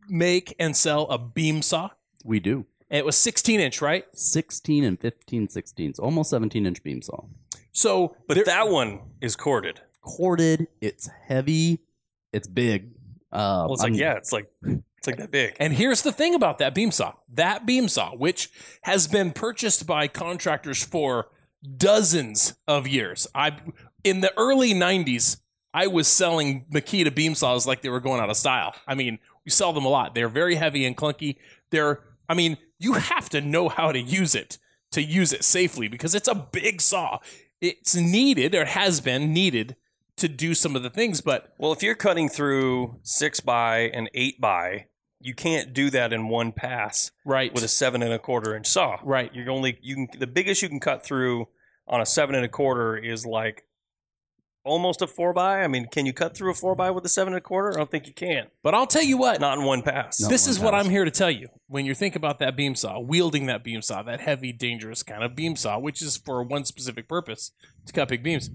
make 0.08 0.56
and 0.60 0.76
sell 0.76 1.04
a 1.10 1.18
beam 1.18 1.62
saw? 1.62 1.90
We 2.24 2.40
do. 2.40 2.66
It 2.90 3.06
was 3.06 3.16
16 3.18 3.60
inch, 3.60 3.82
right? 3.82 4.06
16 4.14 4.84
and 4.84 5.00
15 5.00 5.48
16s, 5.48 6.00
almost 6.00 6.30
17 6.30 6.66
inch 6.66 6.84
beam 6.84 7.02
saw. 7.02 7.24
So, 7.72 8.16
But 8.28 8.36
there- 8.36 8.44
that 8.46 8.70
one 8.70 9.00
is 9.22 9.36
corded. 9.36 9.80
corded. 10.02 10.68
It's 10.82 11.10
heavy. 11.28 11.80
It's 12.34 12.48
big. 12.48 12.92
Uh, 13.32 13.64
Well, 13.66 13.74
it's 13.74 13.82
like 13.84 13.92
I'm- 13.94 14.00
yeah, 14.00 14.14
it's 14.16 14.32
like 14.34 14.52
it's 15.02 15.08
like 15.08 15.18
that 15.18 15.32
big. 15.32 15.56
and 15.60 15.74
here's 15.74 16.04
the 16.04 16.12
thing 16.12 16.36
about 16.36 16.60
that 16.60 16.76
beam 16.76 16.92
saw. 16.92 17.14
That 17.34 17.66
beam 17.66 17.88
saw, 17.88 18.12
which 18.12 18.52
has 18.84 19.08
been 19.08 19.32
purchased 19.32 19.88
by 19.88 20.08
contractors 20.08 20.84
for 20.84 21.30
dozens 21.78 22.54
of 22.68 22.88
years. 22.88 23.26
I 23.34 23.58
in 24.04 24.22
the 24.22 24.32
early 24.38 24.76
90s, 24.76 25.38
I 25.74 25.88
was 25.88 26.08
selling 26.08 26.66
Makita 26.72 27.16
beam 27.16 27.34
saws 27.34 27.66
like 27.66 27.82
they 27.82 27.90
were 27.90 28.00
going 28.00 28.22
out 28.22 28.30
of 28.30 28.38
style. 28.38 28.76
I 28.88 28.94
mean, 28.94 29.18
we 29.44 29.50
sell 29.50 29.74
them 29.74 29.86
a 29.86 29.90
lot. 29.90 30.14
They're 30.14 30.30
very 30.30 30.54
heavy 30.54 30.86
and 30.86 30.96
clunky. 30.96 31.38
They're 31.72 32.04
I 32.30 32.36
mean, 32.36 32.58
you 32.78 32.94
have 32.94 33.28
to 33.30 33.42
know 33.42 33.70
how 33.70 33.92
to 33.92 34.00
use 34.00 34.36
it 34.36 34.60
to 34.92 35.02
use 35.02 35.34
it 35.34 35.44
safely 35.44 35.88
because 35.88 36.14
it's 36.14 36.28
a 36.28 36.36
big 36.36 36.80
saw. 36.80 37.18
It's 37.60 37.96
needed 37.96 38.54
or 38.54 38.66
has 38.66 39.02
been 39.02 39.34
needed 39.34 39.78
to 40.18 40.28
do 40.28 40.54
some 40.54 40.76
of 40.76 40.84
the 40.84 40.90
things, 40.90 41.22
but 41.22 41.54
Well, 41.58 41.72
if 41.72 41.82
you're 41.82 41.96
cutting 41.96 42.30
through 42.30 43.00
six 43.02 43.40
by 43.40 43.90
and 43.94 44.10
eight 44.14 44.40
by, 44.40 44.86
you 45.24 45.34
can't 45.34 45.74
do 45.74 45.90
that 45.90 46.14
in 46.14 46.28
one 46.28 46.52
pass 46.52 47.12
right 47.26 47.54
with 47.54 47.64
a 47.64 47.68
seven 47.68 48.02
and 48.02 48.14
a 48.14 48.20
quarter 48.20 48.56
inch 48.56 48.68
saw. 48.68 48.98
right 49.04 49.34
You're 49.34 49.52
only 49.52 49.78
you 49.82 49.96
can 49.96 50.20
the 50.20 50.28
biggest 50.28 50.62
you 50.62 50.70
can 50.70 50.80
cut 50.80 51.04
through 51.04 51.48
on 51.88 52.02
a 52.02 52.06
seven 52.06 52.36
and 52.36 52.46
a 52.46 52.50
quarter 52.50 52.96
is 52.98 53.26
like 53.26 53.66
almost 54.64 55.02
a 55.02 55.08
four 55.08 55.34
by. 55.34 55.62
I 55.62 55.68
mean, 55.68 55.88
can 55.88 56.06
you 56.06 56.14
cut 56.14 56.36
through 56.36 56.52
a 56.52 56.54
four 56.54 56.76
by 56.76 56.92
with 56.92 57.06
a 57.06 57.10
seven 57.10 57.34
and 57.34 57.40
a 57.40 57.42
quarter? 57.42 57.74
I 57.74 57.78
don't 57.78 57.90
think 57.90 58.08
you 58.08 58.14
can. 58.14 58.48
But 58.64 58.76
I'll 58.76 58.88
tell 58.88 59.04
you 59.04 59.18
what, 59.18 59.40
Not 59.42 59.58
in 59.58 59.64
one 59.64 59.82
pass. 59.82 60.20
No. 60.20 60.28
this 60.28 60.46
one 60.46 60.52
is 60.52 60.60
what. 60.60 60.76
I'm 60.76 60.90
here 60.90 61.06
to 61.06 61.12
tell 61.12 61.32
you. 61.32 61.48
When 61.68 61.86
you 61.86 61.96
think 61.96 62.16
about 62.16 62.40
that 62.40 62.56
beam 62.56 62.76
saw, 62.76 63.00
wielding 63.00 63.48
that 63.48 63.64
beam 63.64 63.82
saw, 63.82 64.04
that 64.04 64.22
heavy, 64.22 64.52
dangerous 64.52 65.04
kind 65.04 65.24
of 65.24 65.36
beam 65.36 65.56
saw, 65.56 65.80
which 65.80 66.02
is 66.02 66.18
for 66.18 66.44
one 66.44 66.66
specific 66.66 67.08
purpose 67.08 67.52
to 67.88 67.94
cut 67.94 68.10
big 68.10 68.24
beams. 68.24 68.50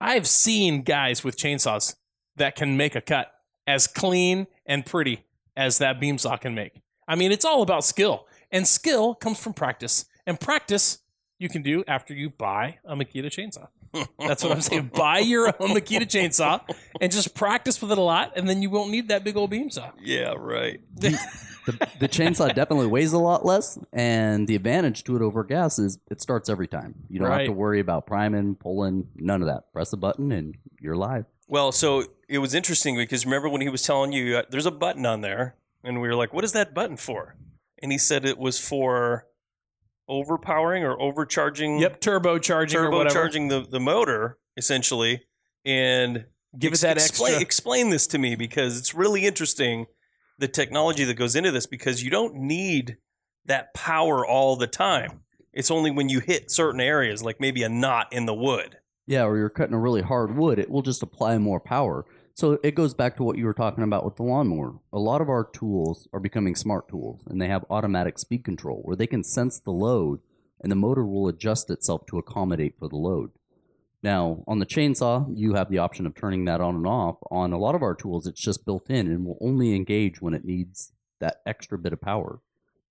I've 0.00 0.28
seen 0.28 0.82
guys 0.82 1.24
with 1.24 1.36
chainsaws 1.36 1.96
that 2.36 2.54
can 2.54 2.76
make 2.76 2.94
a 2.94 3.00
cut 3.00 3.32
as 3.66 3.86
clean 3.86 4.46
and 4.66 4.86
pretty 4.86 5.24
as 5.58 5.78
that 5.78 6.00
beam 6.00 6.16
saw 6.16 6.36
can 6.36 6.54
make. 6.54 6.80
I 7.06 7.16
mean, 7.16 7.32
it's 7.32 7.44
all 7.44 7.60
about 7.62 7.84
skill, 7.84 8.26
and 8.50 8.66
skill 8.66 9.14
comes 9.14 9.38
from 9.38 9.52
practice, 9.52 10.06
and 10.26 10.38
practice 10.40 11.00
you 11.38 11.48
can 11.48 11.62
do 11.62 11.84
after 11.86 12.14
you 12.14 12.30
buy 12.30 12.78
a 12.84 12.94
Makita 12.94 13.26
chainsaw. 13.26 13.66
That's 14.18 14.42
what 14.42 14.52
I'm 14.52 14.60
saying. 14.60 14.90
Buy 14.94 15.20
your 15.20 15.46
own 15.46 15.70
Makita 15.70 16.02
chainsaw 16.02 16.60
and 17.00 17.10
just 17.10 17.34
practice 17.34 17.80
with 17.80 17.90
it 17.90 17.96
a 17.96 18.02
lot, 18.02 18.32
and 18.36 18.46
then 18.46 18.60
you 18.60 18.68
won't 18.68 18.90
need 18.90 19.08
that 19.08 19.24
big 19.24 19.34
old 19.34 19.48
beam 19.48 19.70
saw. 19.70 19.90
Yeah, 19.98 20.34
right. 20.36 20.80
the, 20.94 21.18
the 21.98 22.06
chainsaw 22.06 22.54
definitely 22.54 22.86
weighs 22.86 23.14
a 23.14 23.18
lot 23.18 23.46
less, 23.46 23.78
and 23.92 24.46
the 24.46 24.56
advantage 24.56 25.04
to 25.04 25.16
it 25.16 25.22
over 25.22 25.42
gas 25.42 25.78
is 25.78 25.98
it 26.10 26.20
starts 26.20 26.50
every 26.50 26.68
time. 26.68 26.96
You 27.08 27.20
don't 27.20 27.30
have 27.30 27.46
to 27.46 27.52
worry 27.52 27.80
about 27.80 28.06
priming, 28.06 28.56
pulling, 28.56 29.08
none 29.16 29.40
of 29.40 29.48
that. 29.48 29.72
Press 29.72 29.92
a 29.94 29.96
button 29.96 30.32
and 30.32 30.54
you're 30.80 30.96
live. 30.96 31.24
Well, 31.48 31.72
so 31.72 32.04
it 32.28 32.38
was 32.38 32.54
interesting 32.54 32.96
because 32.96 33.24
remember 33.24 33.48
when 33.48 33.62
he 33.62 33.68
was 33.68 33.82
telling 33.82 34.12
you 34.12 34.36
uh, 34.36 34.42
there's 34.50 34.66
a 34.66 34.70
button 34.70 35.06
on 35.06 35.22
there, 35.22 35.56
and 35.82 36.00
we 36.00 36.08
were 36.08 36.14
like, 36.14 36.32
"What 36.32 36.44
is 36.44 36.52
that 36.52 36.74
button 36.74 36.96
for?" 36.96 37.36
And 37.82 37.90
he 37.90 37.98
said 37.98 38.24
it 38.24 38.38
was 38.38 38.58
for 38.60 39.26
overpowering 40.08 40.84
or 40.84 41.00
overcharging. 41.00 41.78
Yep, 41.78 42.00
turbo 42.00 42.38
charging 42.38 42.80
or 42.80 42.90
whatever. 42.90 43.28
turbocharging 43.28 43.48
the 43.48 43.66
the 43.68 43.80
motor 43.80 44.38
essentially, 44.56 45.22
and 45.64 46.26
Give 46.58 46.72
it 46.72 46.80
that 46.80 46.96
explain, 46.96 47.32
extra- 47.32 47.42
Explain 47.42 47.90
this 47.90 48.06
to 48.08 48.18
me 48.18 48.34
because 48.34 48.78
it's 48.78 48.94
really 48.94 49.26
interesting 49.26 49.86
the 50.38 50.48
technology 50.48 51.04
that 51.04 51.14
goes 51.14 51.36
into 51.36 51.50
this 51.50 51.66
because 51.66 52.02
you 52.02 52.10
don't 52.10 52.34
need 52.34 52.96
that 53.44 53.74
power 53.74 54.26
all 54.26 54.56
the 54.56 54.66
time. 54.66 55.20
It's 55.52 55.70
only 55.70 55.90
when 55.90 56.08
you 56.08 56.20
hit 56.20 56.50
certain 56.50 56.80
areas, 56.80 57.22
like 57.22 57.40
maybe 57.40 57.62
a 57.62 57.68
knot 57.68 58.12
in 58.12 58.26
the 58.26 58.34
wood. 58.34 58.77
Yeah, 59.08 59.24
or 59.24 59.38
you're 59.38 59.48
cutting 59.48 59.74
a 59.74 59.80
really 59.80 60.02
hard 60.02 60.36
wood, 60.36 60.58
it 60.58 60.70
will 60.70 60.82
just 60.82 61.02
apply 61.02 61.38
more 61.38 61.60
power. 61.60 62.04
So 62.34 62.58
it 62.62 62.74
goes 62.74 62.92
back 62.92 63.16
to 63.16 63.22
what 63.22 63.38
you 63.38 63.46
were 63.46 63.54
talking 63.54 63.82
about 63.82 64.04
with 64.04 64.16
the 64.16 64.22
lawnmower. 64.22 64.74
A 64.92 64.98
lot 64.98 65.22
of 65.22 65.30
our 65.30 65.48
tools 65.50 66.06
are 66.12 66.20
becoming 66.20 66.54
smart 66.54 66.90
tools, 66.90 67.22
and 67.26 67.40
they 67.40 67.48
have 67.48 67.64
automatic 67.70 68.18
speed 68.18 68.44
control 68.44 68.82
where 68.82 68.96
they 68.96 69.06
can 69.06 69.24
sense 69.24 69.58
the 69.58 69.70
load, 69.70 70.20
and 70.60 70.70
the 70.70 70.76
motor 70.76 71.06
will 71.06 71.26
adjust 71.26 71.70
itself 71.70 72.04
to 72.08 72.18
accommodate 72.18 72.74
for 72.78 72.86
the 72.86 72.96
load. 72.96 73.30
Now, 74.02 74.44
on 74.46 74.58
the 74.58 74.66
chainsaw, 74.66 75.26
you 75.34 75.54
have 75.54 75.70
the 75.70 75.78
option 75.78 76.04
of 76.04 76.14
turning 76.14 76.44
that 76.44 76.60
on 76.60 76.76
and 76.76 76.86
off. 76.86 77.16
On 77.30 77.54
a 77.54 77.58
lot 77.58 77.74
of 77.74 77.82
our 77.82 77.94
tools, 77.94 78.26
it's 78.26 78.42
just 78.42 78.66
built 78.66 78.90
in 78.90 79.06
and 79.06 79.24
will 79.24 79.38
only 79.40 79.74
engage 79.74 80.20
when 80.20 80.34
it 80.34 80.44
needs 80.44 80.92
that 81.18 81.40
extra 81.46 81.78
bit 81.78 81.94
of 81.94 82.00
power. 82.02 82.40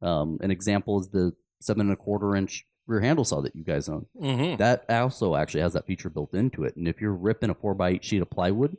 Um, 0.01 0.39
an 0.41 0.49
example 0.49 0.99
is 0.99 1.09
the 1.09 1.34
seven 1.61 1.82
and 1.82 1.93
a 1.93 1.95
quarter 1.95 2.36
inch 2.36 2.65
rear 2.88 3.01
handle 3.01 3.23
saw 3.25 3.41
that 3.41 3.55
you 3.55 3.63
guys 3.63 3.88
own 3.89 4.05
Mhm. 4.19 4.57
that 4.57 4.85
also 4.89 5.35
actually 5.35 5.61
has 5.61 5.73
that 5.73 5.85
feature 5.85 6.09
built 6.09 6.33
into 6.33 6.63
it. 6.63 6.75
And 6.75 6.88
if 6.88 6.99
you're 7.01 7.13
ripping 7.13 7.49
a 7.49 7.53
four 7.53 7.73
by 7.75 7.89
eight 7.89 8.03
sheet 8.05 8.21
of 8.21 8.29
plywood, 8.29 8.77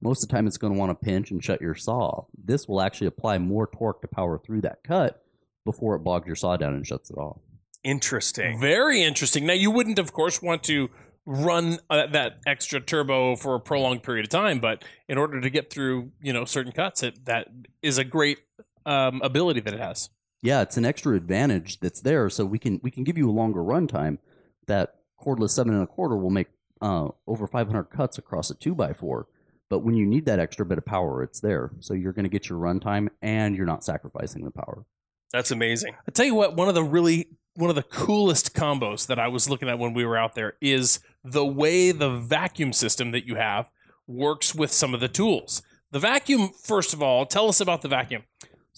most 0.00 0.22
of 0.22 0.28
the 0.28 0.32
time 0.34 0.46
it's 0.46 0.56
going 0.58 0.72
to 0.72 0.78
want 0.78 0.90
to 0.90 1.04
pinch 1.04 1.30
and 1.30 1.42
shut 1.44 1.60
your 1.60 1.74
saw. 1.74 2.24
This 2.42 2.68
will 2.68 2.80
actually 2.80 3.08
apply 3.08 3.38
more 3.38 3.66
torque 3.66 4.00
to 4.02 4.08
power 4.08 4.38
through 4.38 4.60
that 4.62 4.84
cut 4.84 5.22
before 5.64 5.96
it 5.96 6.04
bogs 6.04 6.26
your 6.26 6.36
saw 6.36 6.56
down 6.56 6.74
and 6.74 6.86
shuts 6.86 7.10
it 7.10 7.16
off. 7.18 7.40
Interesting. 7.84 8.60
Very 8.60 9.02
interesting. 9.02 9.44
Now, 9.46 9.54
you 9.54 9.70
wouldn't, 9.70 9.98
of 9.98 10.12
course, 10.12 10.40
want 10.40 10.62
to 10.64 10.88
run 11.26 11.78
uh, 11.90 12.06
that 12.06 12.38
extra 12.46 12.80
turbo 12.80 13.36
for 13.36 13.54
a 13.54 13.60
prolonged 13.60 14.02
period 14.02 14.24
of 14.24 14.30
time, 14.30 14.60
but 14.60 14.84
in 15.08 15.18
order 15.18 15.40
to 15.40 15.50
get 15.50 15.70
through, 15.70 16.10
you 16.22 16.32
know, 16.32 16.44
certain 16.44 16.72
cuts, 16.72 17.02
it 17.02 17.24
that 17.26 17.48
is 17.82 17.98
a 17.98 18.04
great 18.04 18.38
um, 18.86 19.20
ability 19.22 19.60
that 19.60 19.74
it 19.74 19.80
has. 19.80 20.08
Yeah, 20.42 20.62
it's 20.62 20.76
an 20.76 20.84
extra 20.84 21.16
advantage 21.16 21.80
that's 21.80 22.00
there, 22.00 22.30
so 22.30 22.44
we 22.44 22.58
can 22.58 22.80
we 22.82 22.90
can 22.90 23.04
give 23.04 23.18
you 23.18 23.28
a 23.28 23.32
longer 23.32 23.62
run 23.62 23.86
time. 23.86 24.18
That 24.66 24.96
cordless 25.20 25.50
seven 25.50 25.74
and 25.74 25.82
a 25.82 25.86
quarter 25.86 26.16
will 26.16 26.30
make 26.30 26.48
uh, 26.80 27.08
over 27.26 27.46
500 27.46 27.84
cuts 27.84 28.18
across 28.18 28.50
a 28.50 28.54
two 28.54 28.74
by 28.74 28.92
four. 28.92 29.26
But 29.68 29.80
when 29.80 29.96
you 29.96 30.06
need 30.06 30.24
that 30.26 30.38
extra 30.38 30.64
bit 30.64 30.78
of 30.78 30.86
power, 30.86 31.22
it's 31.22 31.40
there. 31.40 31.72
So 31.80 31.92
you're 31.92 32.12
going 32.12 32.24
to 32.24 32.30
get 32.30 32.48
your 32.48 32.58
run 32.58 32.80
time, 32.80 33.10
and 33.20 33.54
you're 33.56 33.66
not 33.66 33.84
sacrificing 33.84 34.44
the 34.44 34.50
power. 34.50 34.84
That's 35.32 35.50
amazing. 35.50 35.94
I 36.06 36.10
tell 36.10 36.24
you 36.24 36.34
what, 36.34 36.56
one 36.56 36.68
of 36.68 36.74
the 36.74 36.84
really 36.84 37.28
one 37.54 37.70
of 37.70 37.76
the 37.76 37.82
coolest 37.82 38.54
combos 38.54 39.08
that 39.08 39.18
I 39.18 39.26
was 39.26 39.50
looking 39.50 39.68
at 39.68 39.80
when 39.80 39.92
we 39.92 40.06
were 40.06 40.16
out 40.16 40.36
there 40.36 40.54
is 40.60 41.00
the 41.24 41.44
way 41.44 41.90
the 41.90 42.10
vacuum 42.10 42.72
system 42.72 43.10
that 43.10 43.26
you 43.26 43.34
have 43.34 43.68
works 44.06 44.54
with 44.54 44.72
some 44.72 44.94
of 44.94 45.00
the 45.00 45.08
tools. 45.08 45.60
The 45.90 45.98
vacuum, 45.98 46.50
first 46.62 46.94
of 46.94 47.02
all, 47.02 47.26
tell 47.26 47.48
us 47.48 47.60
about 47.60 47.82
the 47.82 47.88
vacuum. 47.88 48.22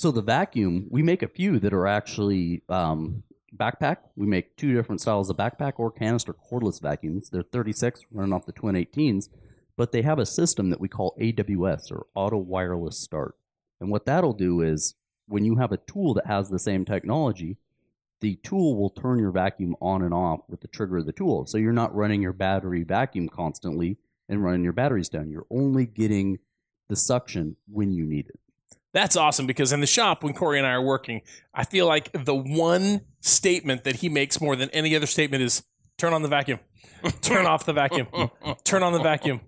So 0.01 0.11
the 0.11 0.22
vacuum, 0.22 0.86
we 0.88 1.03
make 1.03 1.22
a 1.22 1.28
few 1.28 1.59
that 1.59 1.74
are 1.74 1.86
actually 1.86 2.62
um, 2.70 3.22
backpack. 3.55 3.98
We 4.16 4.26
make 4.26 4.57
two 4.57 4.72
different 4.72 5.03
styles 5.03 5.28
of 5.28 5.36
backpack 5.36 5.74
or 5.76 5.90
canister 5.90 6.32
cordless 6.32 6.80
vacuums. 6.80 7.28
They're 7.28 7.42
36, 7.42 8.07
running 8.11 8.32
off 8.32 8.46
the 8.46 8.53
Twin 8.53 8.76
18s, 8.76 9.28
but 9.76 9.92
they 9.92 10.01
have 10.01 10.18
a 10.18 10.24
system 10.24 10.70
that 10.70 10.80
we 10.80 10.88
call 10.88 11.14
AWS 11.20 11.92
or 11.92 12.07
Auto 12.14 12.38
Wireless 12.38 12.96
Start. 12.96 13.36
And 13.78 13.90
what 13.90 14.07
that'll 14.07 14.32
do 14.32 14.62
is 14.62 14.94
when 15.28 15.44
you 15.44 15.57
have 15.57 15.70
a 15.70 15.76
tool 15.76 16.14
that 16.14 16.24
has 16.24 16.48
the 16.48 16.59
same 16.59 16.86
technology, 16.86 17.59
the 18.22 18.36
tool 18.36 18.78
will 18.78 18.88
turn 18.88 19.18
your 19.18 19.32
vacuum 19.32 19.76
on 19.82 20.01
and 20.01 20.14
off 20.14 20.40
with 20.48 20.62
the 20.62 20.68
trigger 20.68 20.96
of 20.96 21.05
the 21.05 21.12
tool. 21.12 21.44
So 21.44 21.59
you're 21.59 21.74
not 21.74 21.94
running 21.94 22.22
your 22.22 22.32
battery 22.32 22.84
vacuum 22.84 23.28
constantly 23.28 23.98
and 24.30 24.42
running 24.42 24.64
your 24.64 24.72
batteries 24.72 25.11
down. 25.11 25.28
You're 25.28 25.44
only 25.51 25.84
getting 25.84 26.38
the 26.88 26.96
suction 26.96 27.57
when 27.68 27.92
you 27.92 28.07
need 28.07 28.30
it. 28.30 28.40
That's 28.93 29.16
awesome 29.16 29.47
because 29.47 29.72
in 29.72 29.80
the 29.80 29.86
shop 29.86 30.24
when 30.24 30.32
Corey 30.32 30.59
and 30.59 30.66
I 30.66 30.72
are 30.72 30.82
working, 30.82 31.22
I 31.55 31.64
feel 31.64 31.86
like 31.86 32.11
the 32.12 32.34
one 32.34 33.03
statement 33.20 33.84
that 33.84 33.97
he 33.97 34.09
makes 34.09 34.41
more 34.41 34.57
than 34.57 34.68
any 34.70 34.97
other 34.97 35.07
statement 35.07 35.43
is 35.43 35.62
turn 35.99 36.12
on 36.12 36.22
the 36.22 36.28
vacuum, 36.28 36.59
turn 37.22 37.47
off 37.47 37.64
the 37.66 37.72
vacuum, 37.72 38.09
turn 38.64 38.82
on 38.82 38.93
the 38.93 38.99
vacuum, 39.01 39.41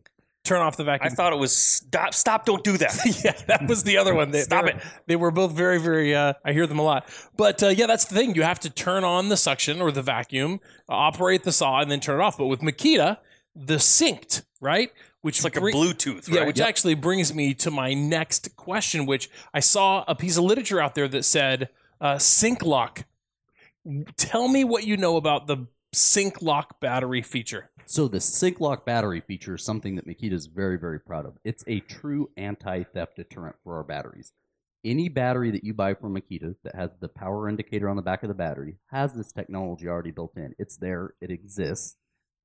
turn 0.44 0.60
off 0.60 0.76
the 0.76 0.84
vacuum. 0.84 1.10
I 1.10 1.14
thought 1.14 1.32
it 1.32 1.38
was 1.40 1.56
stop. 1.56 2.14
Stop! 2.14 2.44
Don't 2.46 2.62
do 2.62 2.76
that. 2.78 2.96
yeah, 3.24 3.32
that 3.48 3.68
was 3.68 3.82
the 3.82 3.96
other 3.96 4.14
one. 4.14 4.30
They, 4.30 4.42
Stop 4.42 4.64
they 4.66 4.72
were- 4.72 4.78
it. 4.78 4.84
They 5.08 5.16
were 5.16 5.30
both 5.32 5.52
very, 5.52 5.80
very. 5.80 6.14
Uh, 6.14 6.34
I 6.44 6.52
hear 6.52 6.66
them 6.68 6.78
a 6.78 6.82
lot, 6.84 7.08
but 7.36 7.62
uh, 7.64 7.68
yeah, 7.68 7.86
that's 7.86 8.04
the 8.04 8.14
thing. 8.14 8.34
You 8.36 8.42
have 8.42 8.60
to 8.60 8.70
turn 8.70 9.02
on 9.02 9.28
the 9.28 9.36
suction 9.36 9.80
or 9.80 9.90
the 9.90 10.02
vacuum, 10.02 10.60
uh, 10.88 10.92
operate 10.94 11.42
the 11.42 11.52
saw, 11.52 11.80
and 11.80 11.90
then 11.90 11.98
turn 11.98 12.20
it 12.20 12.22
off. 12.22 12.38
But 12.38 12.46
with 12.46 12.60
Makita, 12.60 13.18
the 13.56 13.76
synced 13.76 14.44
right, 14.60 14.92
which 15.22 15.38
It's 15.38 15.44
like 15.44 15.56
a 15.56 15.60
bring- 15.60 15.74
Bluetooth, 15.74 16.28
yeah, 16.28 16.40
right? 16.40 16.46
which 16.46 16.60
actually 16.60 16.94
brings 16.94 17.32
me 17.34 17.54
to 17.54 17.70
my 17.70 17.94
next 17.94 18.54
question, 18.56 19.06
which 19.06 19.30
I 19.54 19.60
saw 19.60 20.04
a 20.06 20.14
piece 20.14 20.36
of 20.36 20.44
literature 20.44 20.80
out 20.80 20.94
there 20.94 21.08
that 21.08 21.24
said 21.24 21.70
uh, 22.00 22.18
sync 22.18 22.62
lock. 22.62 23.04
Tell 24.16 24.48
me 24.48 24.64
what 24.64 24.84
you 24.84 24.96
know 24.96 25.16
about 25.16 25.46
the 25.46 25.66
sync 25.92 26.42
lock 26.42 26.80
battery 26.80 27.22
feature. 27.22 27.70
So 27.84 28.08
the 28.08 28.20
sync 28.20 28.60
lock 28.60 28.84
battery 28.84 29.20
feature 29.20 29.56
is 29.56 29.64
something 29.64 29.96
that 29.96 30.06
Makita 30.06 30.32
is 30.32 30.46
very, 30.46 30.78
very 30.78 31.00
proud 31.00 31.26
of. 31.26 31.34
It's 31.44 31.64
a 31.66 31.80
true 31.80 32.30
anti-theft 32.36 33.16
deterrent 33.16 33.56
for 33.62 33.76
our 33.76 33.84
batteries. 33.84 34.32
Any 34.84 35.08
battery 35.08 35.50
that 35.52 35.62
you 35.62 35.74
buy 35.74 35.94
from 35.94 36.16
Makita 36.16 36.56
that 36.64 36.74
has 36.74 36.90
the 37.00 37.08
power 37.08 37.48
indicator 37.48 37.88
on 37.88 37.96
the 37.96 38.02
back 38.02 38.22
of 38.22 38.28
the 38.28 38.34
battery 38.34 38.78
has 38.90 39.14
this 39.14 39.30
technology 39.30 39.86
already 39.88 40.10
built 40.10 40.32
in. 40.36 40.54
It's 40.58 40.76
there, 40.76 41.14
it 41.20 41.30
exists. 41.30 41.96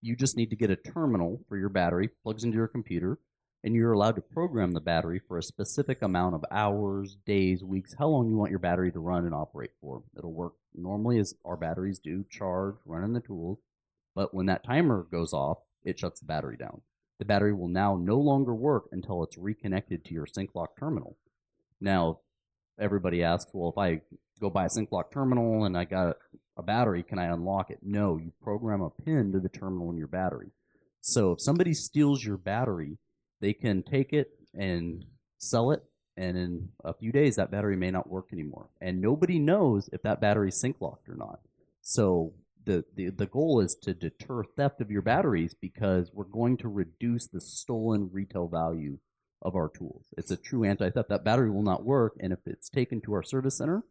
You 0.01 0.15
just 0.15 0.37
need 0.37 0.49
to 0.51 0.55
get 0.55 0.69
a 0.69 0.75
terminal 0.75 1.41
for 1.49 1.57
your 1.57 1.69
battery, 1.69 2.09
plugs 2.23 2.43
into 2.43 2.57
your 2.57 2.67
computer, 2.67 3.19
and 3.63 3.73
you're 3.75 3.93
allowed 3.93 4.15
to 4.15 4.21
program 4.21 4.71
the 4.71 4.79
battery 4.79 5.19
for 5.27 5.37
a 5.37 5.43
specific 5.43 6.01
amount 6.01 6.35
of 6.35 6.45
hours, 6.51 7.17
days, 7.25 7.63
weeks, 7.63 7.95
how 7.97 8.07
long 8.07 8.29
you 8.29 8.37
want 8.37 8.51
your 8.51 8.59
battery 8.59 8.91
to 8.91 8.99
run 8.99 9.25
and 9.25 9.33
operate 9.33 9.71
for. 9.81 10.03
It'll 10.17 10.33
work 10.33 10.53
normally 10.75 11.19
as 11.19 11.33
our 11.43 11.57
batteries 11.57 11.99
do, 11.99 12.23
charge, 12.29 12.75
running 12.85 13.13
the 13.13 13.19
tools. 13.19 13.59
But 14.15 14.33
when 14.33 14.45
that 14.45 14.63
timer 14.63 15.07
goes 15.11 15.33
off, 15.33 15.57
it 15.83 15.99
shuts 15.99 16.19
the 16.19 16.25
battery 16.25 16.57
down. 16.57 16.81
The 17.19 17.25
battery 17.25 17.53
will 17.53 17.67
now 17.67 17.95
no 17.95 18.17
longer 18.17 18.53
work 18.53 18.85
until 18.91 19.23
it's 19.23 19.37
reconnected 19.37 20.05
to 20.05 20.13
your 20.13 20.27
sync 20.27 20.51
lock 20.53 20.79
terminal. 20.79 21.17
Now, 21.81 22.19
everybody 22.79 23.23
asks, 23.23 23.51
well, 23.53 23.69
if 23.69 23.77
I 23.77 24.01
go 24.39 24.49
buy 24.49 24.65
a 24.65 24.69
sync 24.69 24.91
lock 24.91 25.11
terminal 25.11 25.65
and 25.65 25.77
I 25.77 25.85
got 25.85 26.17
a 26.57 26.63
battery, 26.63 27.03
can 27.03 27.19
I 27.19 27.25
unlock 27.25 27.69
it? 27.69 27.79
No, 27.81 28.17
you 28.17 28.31
program 28.41 28.81
a 28.81 28.89
pin 28.89 29.31
to 29.33 29.39
the 29.39 29.49
terminal 29.49 29.89
in 29.89 29.97
your 29.97 30.07
battery. 30.07 30.51
So 31.01 31.31
if 31.31 31.41
somebody 31.41 31.73
steals 31.73 32.23
your 32.23 32.37
battery, 32.37 32.97
they 33.41 33.53
can 33.53 33.83
take 33.83 34.13
it 34.13 34.31
and 34.53 35.05
sell 35.37 35.71
it, 35.71 35.83
and 36.17 36.35
in 36.35 36.69
a 36.83 36.93
few 36.93 37.11
days, 37.11 37.35
that 37.35 37.51
battery 37.51 37.77
may 37.77 37.91
not 37.91 38.09
work 38.09 38.29
anymore. 38.33 38.69
And 38.81 38.99
nobody 38.99 39.37
knows 39.37 39.87
if 39.93 40.01
that 40.01 40.19
battery 40.19 40.51
sync 40.51 40.77
locked 40.81 41.07
or 41.07 41.15
not. 41.15 41.39
So 41.81 42.33
the, 42.65 42.83
the 42.95 43.09
the 43.11 43.27
goal 43.27 43.61
is 43.61 43.75
to 43.83 43.93
deter 43.93 44.43
theft 44.43 44.81
of 44.81 44.91
your 44.91 45.01
batteries 45.01 45.53
because 45.53 46.11
we're 46.13 46.25
going 46.25 46.57
to 46.57 46.67
reduce 46.67 47.27
the 47.27 47.39
stolen 47.39 48.09
retail 48.11 48.47
value 48.47 48.97
of 49.41 49.55
our 49.55 49.69
tools. 49.69 50.07
It's 50.17 50.31
a 50.31 50.37
true 50.37 50.63
anti-theft. 50.63 51.09
That 51.09 51.23
battery 51.23 51.51
will 51.51 51.63
not 51.63 51.85
work, 51.85 52.15
and 52.19 52.33
if 52.33 52.39
it's 52.45 52.69
taken 52.69 53.01
to 53.01 53.13
our 53.13 53.23
service 53.23 53.57
center 53.57 53.83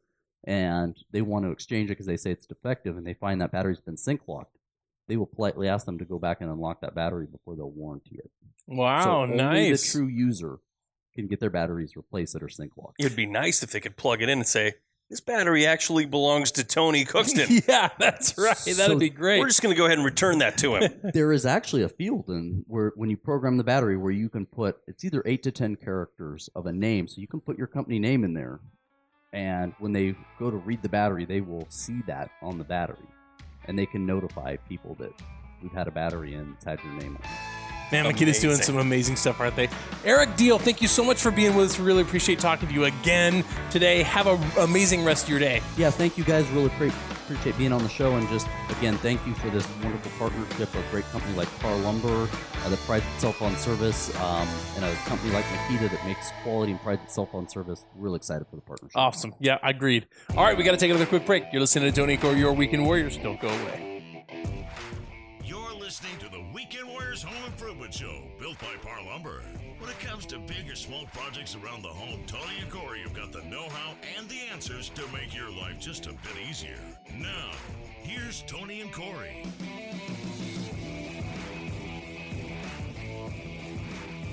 and 0.44 0.96
they 1.12 1.22
want 1.22 1.44
to 1.44 1.50
exchange 1.50 1.90
it 1.90 1.92
because 1.92 2.06
they 2.06 2.16
say 2.16 2.30
it's 2.30 2.46
defective 2.46 2.96
and 2.96 3.06
they 3.06 3.14
find 3.14 3.40
that 3.40 3.52
battery's 3.52 3.80
been 3.80 3.96
sync 3.96 4.22
locked, 4.28 4.56
they 5.08 5.16
will 5.16 5.26
politely 5.26 5.68
ask 5.68 5.86
them 5.86 5.98
to 5.98 6.04
go 6.04 6.18
back 6.18 6.40
and 6.40 6.50
unlock 6.50 6.80
that 6.80 6.94
battery 6.94 7.26
before 7.26 7.56
they'll 7.56 7.70
warranty 7.70 8.16
it. 8.18 8.30
Wow, 8.66 9.02
so 9.02 9.10
only 9.22 9.36
nice. 9.36 9.92
the 9.92 9.98
true 9.98 10.08
user 10.08 10.58
can 11.14 11.26
get 11.26 11.40
their 11.40 11.50
batteries 11.50 11.96
replaced 11.96 12.34
that 12.34 12.42
are 12.42 12.48
sync 12.48 12.76
locked. 12.76 12.96
It'd 12.98 13.16
be 13.16 13.26
nice 13.26 13.62
if 13.62 13.70
they 13.70 13.80
could 13.80 13.96
plug 13.96 14.22
it 14.22 14.28
in 14.28 14.38
and 14.38 14.46
say, 14.46 14.74
"This 15.10 15.20
battery 15.20 15.66
actually 15.66 16.06
belongs 16.06 16.52
to 16.52 16.64
Tony 16.64 17.04
Cookson." 17.04 17.62
yeah, 17.68 17.90
that's 17.98 18.36
right. 18.38 18.56
That'd 18.76 18.98
be 18.98 19.10
great. 19.10 19.40
We're 19.40 19.48
just 19.48 19.62
going 19.62 19.74
to 19.74 19.78
go 19.78 19.86
ahead 19.86 19.98
and 19.98 20.04
return 20.04 20.38
that 20.38 20.58
to 20.58 20.76
him. 20.76 20.92
there 21.14 21.32
is 21.32 21.46
actually 21.46 21.82
a 21.82 21.88
field 21.88 22.28
in 22.28 22.64
where 22.66 22.92
when 22.96 23.10
you 23.10 23.16
program 23.16 23.56
the 23.56 23.64
battery 23.64 23.96
where 23.96 24.12
you 24.12 24.28
can 24.28 24.46
put 24.46 24.78
it's 24.86 25.04
either 25.04 25.22
eight 25.26 25.42
to 25.44 25.50
ten 25.50 25.76
characters 25.76 26.48
of 26.54 26.66
a 26.66 26.72
name, 26.72 27.08
so 27.08 27.20
you 27.20 27.28
can 27.28 27.40
put 27.40 27.58
your 27.58 27.66
company 27.66 27.98
name 27.98 28.24
in 28.24 28.34
there, 28.34 28.60
and 29.32 29.74
when 29.78 29.92
they 29.92 30.14
go 30.38 30.50
to 30.50 30.56
read 30.56 30.82
the 30.82 30.88
battery, 30.88 31.24
they 31.24 31.40
will 31.40 31.66
see 31.68 32.02
that 32.06 32.30
on 32.42 32.58
the 32.58 32.64
battery, 32.64 33.08
and 33.66 33.78
they 33.78 33.86
can 33.86 34.06
notify 34.06 34.56
people 34.68 34.94
that 34.98 35.12
we've 35.62 35.72
had 35.72 35.88
a 35.88 35.90
battery 35.90 36.34
and 36.34 36.54
it's 36.54 36.64
had 36.64 36.78
your 36.84 36.92
name 36.94 37.16
on 37.16 37.22
it. 37.22 37.55
Man, 37.92 38.04
Makita 38.04 38.28
is 38.28 38.40
doing 38.40 38.56
some 38.56 38.78
amazing 38.78 39.16
stuff, 39.16 39.40
aren't 39.40 39.56
they? 39.56 39.68
Eric 40.04 40.36
Deal, 40.36 40.58
thank 40.58 40.82
you 40.82 40.88
so 40.88 41.04
much 41.04 41.20
for 41.20 41.30
being 41.30 41.54
with 41.54 41.70
us. 41.70 41.78
We 41.78 41.84
really 41.84 42.02
appreciate 42.02 42.38
talking 42.40 42.68
to 42.68 42.74
you 42.74 42.84
again 42.84 43.44
today. 43.70 44.02
Have 44.02 44.26
an 44.26 44.42
amazing 44.58 45.04
rest 45.04 45.24
of 45.24 45.30
your 45.30 45.38
day. 45.38 45.62
Yeah, 45.76 45.90
thank 45.90 46.18
you 46.18 46.24
guys. 46.24 46.48
Really 46.50 46.68
pre- 46.70 46.88
appreciate 46.88 47.56
being 47.58 47.72
on 47.72 47.82
the 47.82 47.88
show. 47.88 48.16
And 48.16 48.28
just, 48.28 48.48
again, 48.78 48.96
thank 48.98 49.24
you 49.26 49.34
for 49.34 49.50
this 49.50 49.66
wonderful 49.82 50.10
partnership. 50.18 50.74
A 50.74 50.82
great 50.90 51.04
company 51.06 51.34
like 51.36 51.48
Par 51.60 51.76
Lumber 51.76 52.28
uh, 52.64 52.68
that 52.68 52.78
prides 52.80 53.04
itself 53.14 53.40
on 53.40 53.56
service, 53.56 54.14
um, 54.20 54.48
and 54.76 54.84
a 54.84 54.92
company 55.06 55.32
like 55.32 55.44
Makita 55.44 55.90
that 55.90 56.04
makes 56.06 56.30
quality 56.42 56.72
and 56.72 56.80
prides 56.82 57.02
itself 57.04 57.34
on 57.34 57.48
service. 57.48 57.84
Real 57.96 58.16
excited 58.16 58.46
for 58.48 58.56
the 58.56 58.62
partnership. 58.62 58.96
Awesome. 58.96 59.34
Yeah, 59.38 59.58
I 59.62 59.70
agreed. 59.70 60.06
All 60.36 60.44
right, 60.44 60.56
we 60.56 60.64
got 60.64 60.72
to 60.72 60.76
take 60.76 60.90
another 60.90 61.06
quick 61.06 61.24
break. 61.24 61.44
You're 61.52 61.60
listening 61.60 61.90
to 61.90 61.96
Tony 61.96 62.16
Corey, 62.16 62.38
your 62.38 62.52
Weekend 62.52 62.84
Warriors. 62.84 63.16
Don't 63.16 63.40
go 63.40 63.48
away. 63.48 63.95
By 68.60 68.74
Par 68.82 69.04
Lumber. 69.04 69.42
When 69.78 69.90
it 69.90 69.98
comes 70.00 70.24
to 70.26 70.38
big 70.38 70.70
or 70.70 70.74
small 70.74 71.04
projects 71.12 71.56
around 71.56 71.82
the 71.82 71.88
home, 71.88 72.20
Tony 72.26 72.60
and 72.60 72.70
Corey 72.70 73.00
have 73.00 73.12
got 73.12 73.32
the 73.32 73.42
know-how 73.42 73.94
and 74.16 74.28
the 74.28 74.38
answers 74.50 74.88
to 74.90 75.02
make 75.12 75.34
your 75.34 75.50
life 75.50 75.78
just 75.78 76.06
a 76.06 76.10
bit 76.10 76.48
easier. 76.48 76.78
Now, 77.18 77.50
here's 78.02 78.42
Tony 78.46 78.80
and 78.80 78.92
Corey. 78.92 79.44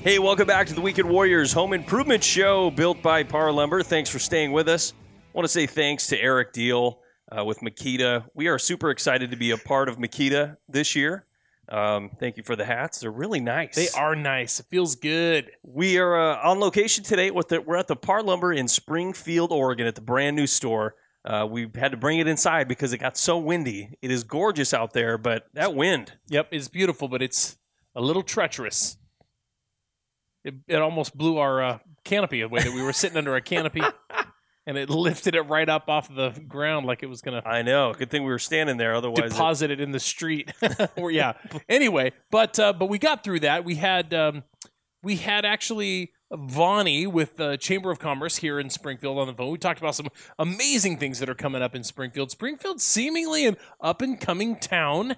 Hey, 0.03 0.19
welcome 0.19 0.47
back 0.47 0.67
to 0.67 0.73
the 0.73 0.81
Weekend 0.81 1.09
Warriors 1.09 1.51
Home 1.53 1.73
Improvement 1.73 2.23
Show 2.23 2.71
built 2.71 3.01
by 3.01 3.23
Par 3.23 3.51
Lumber. 3.51 3.83
Thanks 3.83 4.09
for 4.09 4.19
staying 4.19 4.51
with 4.51 4.69
us. 4.69 4.93
I 5.33 5.37
want 5.37 5.45
to 5.45 5.49
say 5.51 5.65
thanks 5.65 6.07
to 6.07 6.19
Eric 6.19 6.53
Deal 6.53 6.99
uh, 7.31 7.43
with 7.43 7.59
Makita. 7.59 8.25
We 8.33 8.47
are 8.47 8.59
super 8.59 8.89
excited 8.89 9.31
to 9.31 9.37
be 9.37 9.51
a 9.51 9.57
part 9.57 9.89
of 9.89 9.97
Makita 9.97 10.57
this 10.69 10.95
year. 10.95 11.25
Um, 11.73 12.11
thank 12.19 12.37
you 12.37 12.43
for 12.43 12.55
the 12.55 12.65
hats. 12.65 12.99
They're 12.99 13.09
really 13.09 13.39
nice. 13.39 13.75
They 13.75 13.89
are 13.97 14.15
nice. 14.15 14.59
It 14.59 14.67
feels 14.69 14.95
good. 14.95 15.49
We 15.63 15.97
are 15.97 16.15
uh, 16.15 16.47
on 16.47 16.59
location 16.59 17.03
today. 17.03 17.31
With 17.31 17.47
the, 17.47 17.61
we're 17.61 17.77
at 17.77 17.87
the 17.87 17.95
Par 17.95 18.21
Lumber 18.21 18.53
in 18.53 18.67
Springfield, 18.67 19.51
Oregon, 19.51 19.87
at 19.87 19.95
the 19.95 20.01
brand 20.01 20.35
new 20.35 20.45
store. 20.45 20.93
Uh, 21.25 21.47
we 21.49 21.67
had 21.73 21.89
to 21.89 21.97
bring 21.97 22.19
it 22.19 22.27
inside 22.27 22.67
because 22.67 22.93
it 22.93 22.99
got 22.99 23.17
so 23.17 23.39
windy. 23.39 23.97
It 24.03 24.11
is 24.11 24.23
gorgeous 24.23 24.71
out 24.71 24.93
there, 24.93 25.17
but 25.17 25.47
that 25.55 25.73
wind. 25.73 26.13
Yep, 26.27 26.49
it's 26.51 26.67
beautiful, 26.67 27.07
but 27.07 27.23
it's 27.23 27.57
a 27.95 28.01
little 28.01 28.23
treacherous. 28.23 28.97
It, 30.43 30.53
it 30.67 30.75
almost 30.75 31.17
blew 31.17 31.39
our 31.39 31.63
uh, 31.63 31.79
canopy 32.03 32.41
away 32.41 32.61
that 32.61 32.73
we 32.73 32.83
were 32.83 32.93
sitting 32.93 33.17
under 33.17 33.35
a 33.35 33.41
canopy, 33.41 33.81
and 34.65 34.77
it 34.77 34.89
lifted 34.91 35.35
it 35.35 35.41
right 35.43 35.67
up 35.67 35.89
off 35.89 36.13
the 36.13 36.29
ground 36.47 36.85
like 36.85 37.03
it 37.03 37.07
was 37.07 37.21
going 37.21 37.41
to 37.41 37.47
I 37.47 37.61
know. 37.61 37.93
Good 37.93 38.09
thing 38.09 38.23
we 38.23 38.31
were 38.31 38.39
standing 38.39 38.77
there. 38.77 38.95
Otherwise, 38.95 39.19
it- 39.19 39.29
deposit 39.29 39.71
it 39.71 39.79
in 39.79 39.91
the 39.91 39.99
street. 39.99 40.51
or 40.95 41.11
yeah. 41.11 41.33
Anyway, 41.69 42.11
but 42.31 42.59
uh, 42.59 42.73
but 42.73 42.87
we 42.87 42.97
got 42.97 43.23
through 43.23 43.41
that. 43.41 43.65
We 43.65 43.75
had 43.75 44.13
um, 44.13 44.43
we 45.01 45.17
had 45.17 45.45
actually 45.45 46.11
Vonnie 46.31 47.05
with 47.05 47.37
the 47.37 47.57
Chamber 47.57 47.91
of 47.91 47.99
Commerce 47.99 48.37
here 48.37 48.59
in 48.59 48.69
Springfield 48.69 49.19
on 49.19 49.27
the 49.27 49.33
phone. 49.33 49.51
We 49.51 49.57
talked 49.57 49.79
about 49.79 49.95
some 49.95 50.07
amazing 50.39 50.97
things 50.97 51.19
that 51.19 51.29
are 51.29 51.35
coming 51.35 51.61
up 51.61 51.75
in 51.75 51.83
Springfield. 51.83 52.31
Springfield 52.31 52.81
seemingly 52.81 53.45
an 53.45 53.57
up 53.79 54.01
and 54.01 54.19
coming 54.19 54.55
town, 54.55 55.15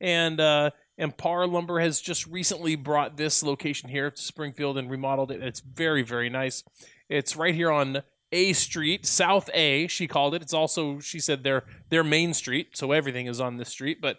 and 0.00 0.40
uh, 0.40 0.70
and 0.98 1.16
Par 1.16 1.46
Lumber 1.46 1.80
has 1.80 2.00
just 2.00 2.26
recently 2.26 2.74
brought 2.74 3.16
this 3.16 3.42
location 3.42 3.90
here 3.90 4.10
to 4.10 4.22
Springfield 4.22 4.78
and 4.78 4.90
remodeled 4.90 5.30
it. 5.30 5.42
It's 5.42 5.60
very 5.60 6.02
very 6.02 6.30
nice. 6.30 6.64
It's 7.08 7.36
right 7.36 7.54
here 7.54 7.70
on 7.70 8.02
A 8.36 8.52
Street, 8.52 9.06
South 9.06 9.48
A. 9.54 9.86
She 9.86 10.06
called 10.06 10.34
it. 10.34 10.42
It's 10.42 10.52
also 10.52 11.00
she 11.00 11.18
said 11.18 11.42
their 11.42 11.64
their 11.88 12.04
main 12.04 12.34
street, 12.34 12.76
so 12.76 12.92
everything 12.92 13.26
is 13.26 13.40
on 13.40 13.56
this 13.56 13.70
street, 13.70 13.98
but 14.02 14.18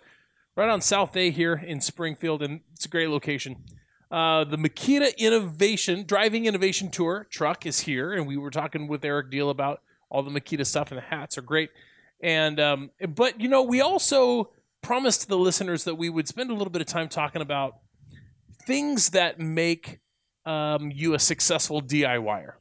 right 0.56 0.70
on 0.70 0.82
South 0.82 1.16
A 1.16 1.30
here 1.30 1.54
in 1.54 1.80
Springfield, 1.80 2.42
and 2.42 2.62
it's 2.74 2.86
a 2.86 2.90
great 2.90 3.10
location. 3.10 3.64
Uh, 4.10 4.44
the 4.44 4.58
Makita 4.58 5.16
Innovation 5.18 6.04
Driving 6.04 6.46
Innovation 6.46 6.90
Tour 6.90 7.28
truck 7.30 7.68
is 7.68 7.82
here, 7.82 8.14
and 8.14 8.26
we 8.26 8.38
were 8.38 8.50
talking 8.50 8.88
with 8.88 9.06
Eric 9.06 9.30
Deal 9.30 9.52
about 9.52 9.82
all 10.10 10.24
the 10.24 10.32
Makita 10.32 10.66
stuff, 10.66 10.92
and 10.92 10.98
the 10.98 11.04
hats 11.04 11.38
are 11.38 11.44
great. 11.44 11.70
And 12.20 12.60
um, 12.60 12.90
but 13.08 13.40
you 13.40 13.48
know, 13.48 13.62
we 13.62 13.82
also 13.82 14.50
promised 14.82 15.28
the 15.28 15.38
listeners 15.38 15.84
that 15.84 15.96
we 15.96 16.10
would 16.10 16.28
spend 16.28 16.50
a 16.50 16.54
little 16.54 16.72
bit 16.72 16.82
of 16.82 16.88
time 16.88 17.08
talking 17.08 17.44
about 17.44 17.76
things 18.66 19.12
that 19.12 19.40
make 19.40 20.00
um, 20.46 20.92
you 20.92 21.14
a 21.14 21.20
successful 21.20 21.84
DIYer. 21.84 22.54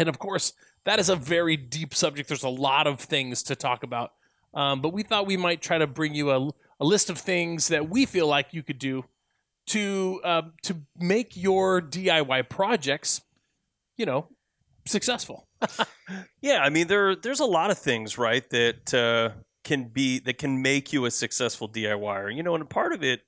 And 0.00 0.08
of 0.08 0.18
course, 0.18 0.54
that 0.86 0.98
is 0.98 1.10
a 1.10 1.14
very 1.14 1.58
deep 1.58 1.94
subject. 1.94 2.28
There's 2.28 2.42
a 2.42 2.48
lot 2.48 2.86
of 2.86 3.00
things 3.00 3.42
to 3.44 3.54
talk 3.54 3.82
about. 3.82 4.12
Um, 4.54 4.80
but 4.80 4.94
we 4.94 5.02
thought 5.02 5.26
we 5.26 5.36
might 5.36 5.60
try 5.60 5.76
to 5.76 5.86
bring 5.86 6.14
you 6.14 6.30
a, 6.30 6.50
a 6.80 6.84
list 6.84 7.10
of 7.10 7.18
things 7.18 7.68
that 7.68 7.90
we 7.90 8.06
feel 8.06 8.26
like 8.26 8.54
you 8.54 8.62
could 8.62 8.78
do 8.78 9.04
to 9.66 10.20
uh, 10.24 10.42
to 10.62 10.78
make 10.98 11.36
your 11.36 11.82
DIY 11.82 12.48
projects, 12.48 13.20
you 13.96 14.06
know, 14.06 14.26
successful. 14.86 15.46
Yeah, 16.42 16.60
I 16.62 16.70
mean 16.70 16.88
there 16.88 17.14
there's 17.14 17.38
a 17.38 17.44
lot 17.44 17.70
of 17.70 17.78
things, 17.78 18.18
right, 18.18 18.48
that 18.50 18.92
uh, 18.92 19.38
can 19.62 19.84
be 19.84 20.18
that 20.20 20.38
can 20.38 20.60
make 20.60 20.92
you 20.92 21.04
a 21.04 21.10
successful 21.10 21.68
DIYer. 21.68 22.34
You 22.34 22.42
know, 22.42 22.56
and 22.56 22.68
part 22.68 22.92
of 22.92 23.04
it 23.04 23.20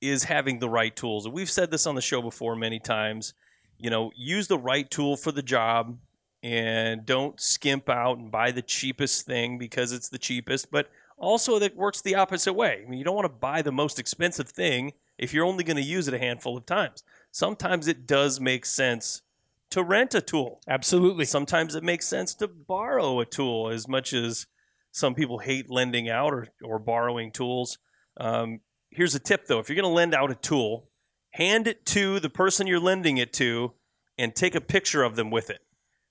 is 0.00 0.24
having 0.24 0.60
the 0.60 0.68
right 0.68 0.94
tools. 0.94 1.28
We've 1.28 1.50
said 1.50 1.72
this 1.72 1.84
on 1.84 1.96
the 1.96 2.00
show 2.00 2.22
before 2.22 2.54
many 2.54 2.78
times. 2.78 3.34
You 3.82 3.90
know, 3.90 4.12
use 4.14 4.46
the 4.46 4.58
right 4.58 4.88
tool 4.88 5.16
for 5.16 5.32
the 5.32 5.42
job 5.42 5.98
and 6.40 7.04
don't 7.04 7.40
skimp 7.40 7.88
out 7.88 8.16
and 8.16 8.30
buy 8.30 8.52
the 8.52 8.62
cheapest 8.62 9.26
thing 9.26 9.58
because 9.58 9.90
it's 9.90 10.08
the 10.08 10.18
cheapest, 10.18 10.70
but 10.70 10.88
also 11.18 11.58
that 11.58 11.76
works 11.76 12.00
the 12.00 12.14
opposite 12.14 12.52
way. 12.52 12.84
I 12.86 12.88
mean, 12.88 13.00
you 13.00 13.04
don't 13.04 13.16
want 13.16 13.26
to 13.26 13.40
buy 13.40 13.60
the 13.60 13.72
most 13.72 13.98
expensive 13.98 14.48
thing 14.48 14.92
if 15.18 15.34
you're 15.34 15.44
only 15.44 15.64
going 15.64 15.76
to 15.76 15.82
use 15.82 16.06
it 16.06 16.14
a 16.14 16.18
handful 16.18 16.56
of 16.56 16.64
times. 16.64 17.02
Sometimes 17.32 17.88
it 17.88 18.06
does 18.06 18.38
make 18.38 18.64
sense 18.64 19.22
to 19.70 19.82
rent 19.82 20.14
a 20.14 20.20
tool. 20.20 20.60
Absolutely. 20.68 21.24
Sometimes 21.24 21.74
it 21.74 21.82
makes 21.82 22.06
sense 22.06 22.36
to 22.36 22.46
borrow 22.46 23.18
a 23.18 23.26
tool 23.26 23.68
as 23.68 23.88
much 23.88 24.12
as 24.12 24.46
some 24.92 25.14
people 25.14 25.38
hate 25.38 25.68
lending 25.68 26.08
out 26.08 26.32
or, 26.32 26.46
or 26.62 26.78
borrowing 26.78 27.32
tools. 27.32 27.78
Um, 28.16 28.60
here's 28.90 29.16
a 29.16 29.18
tip 29.18 29.46
though 29.46 29.58
if 29.58 29.68
you're 29.68 29.80
going 29.80 29.90
to 29.90 29.94
lend 29.94 30.14
out 30.14 30.30
a 30.30 30.36
tool, 30.36 30.88
hand 31.32 31.66
it 31.66 31.84
to 31.86 32.20
the 32.20 32.30
person 32.30 32.66
you're 32.66 32.80
lending 32.80 33.16
it 33.18 33.32
to 33.34 33.72
and 34.18 34.34
take 34.34 34.54
a 34.54 34.60
picture 34.60 35.02
of 35.02 35.16
them 35.16 35.30
with 35.30 35.50
it. 35.50 35.60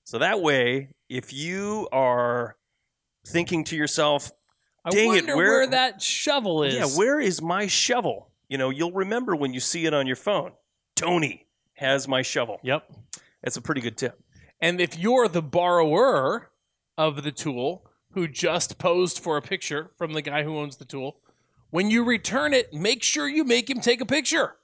So 0.03 0.17
that 0.17 0.41
way, 0.41 0.89
if 1.09 1.31
you 1.31 1.87
are 1.91 2.57
thinking 3.25 3.63
to 3.65 3.75
yourself, 3.75 4.31
I 4.83 4.89
Dang 4.89 5.09
it, 5.09 5.25
wonder 5.25 5.35
where- 5.37 5.47
where, 5.49 5.67
that 5.67 6.01
shovel 6.01 6.63
is. 6.63 6.73
yeah, 6.75 6.85
where 6.97 7.19
is 7.19 7.41
my 7.41 7.67
shovel? 7.67 8.31
You 8.49 8.57
know, 8.57 8.69
you'll 8.69 8.91
remember 8.91 9.35
when 9.35 9.53
you 9.53 9.59
see 9.59 9.85
it 9.85 9.93
on 9.93 10.07
your 10.07 10.15
phone. 10.15 10.53
Tony 10.95 11.47
has 11.75 12.07
my 12.07 12.21
shovel. 12.23 12.59
Yep. 12.63 12.91
That's 13.43 13.57
a 13.57 13.61
pretty 13.61 13.81
good 13.81 13.97
tip. 13.97 14.19
And 14.59 14.81
if 14.81 14.97
you're 14.97 15.27
the 15.27 15.41
borrower 15.41 16.51
of 16.97 17.23
the 17.23 17.31
tool 17.31 17.85
who 18.11 18.27
just 18.27 18.77
posed 18.77 19.19
for 19.19 19.37
a 19.37 19.41
picture 19.41 19.91
from 19.97 20.13
the 20.13 20.21
guy 20.21 20.43
who 20.43 20.57
owns 20.57 20.77
the 20.77 20.85
tool, 20.85 21.17
when 21.69 21.89
you 21.89 22.03
return 22.03 22.53
it, 22.53 22.73
make 22.73 23.03
sure 23.03 23.27
you 23.27 23.43
make 23.43 23.69
him 23.69 23.79
take 23.79 24.01
a 24.01 24.05
picture. 24.05 24.55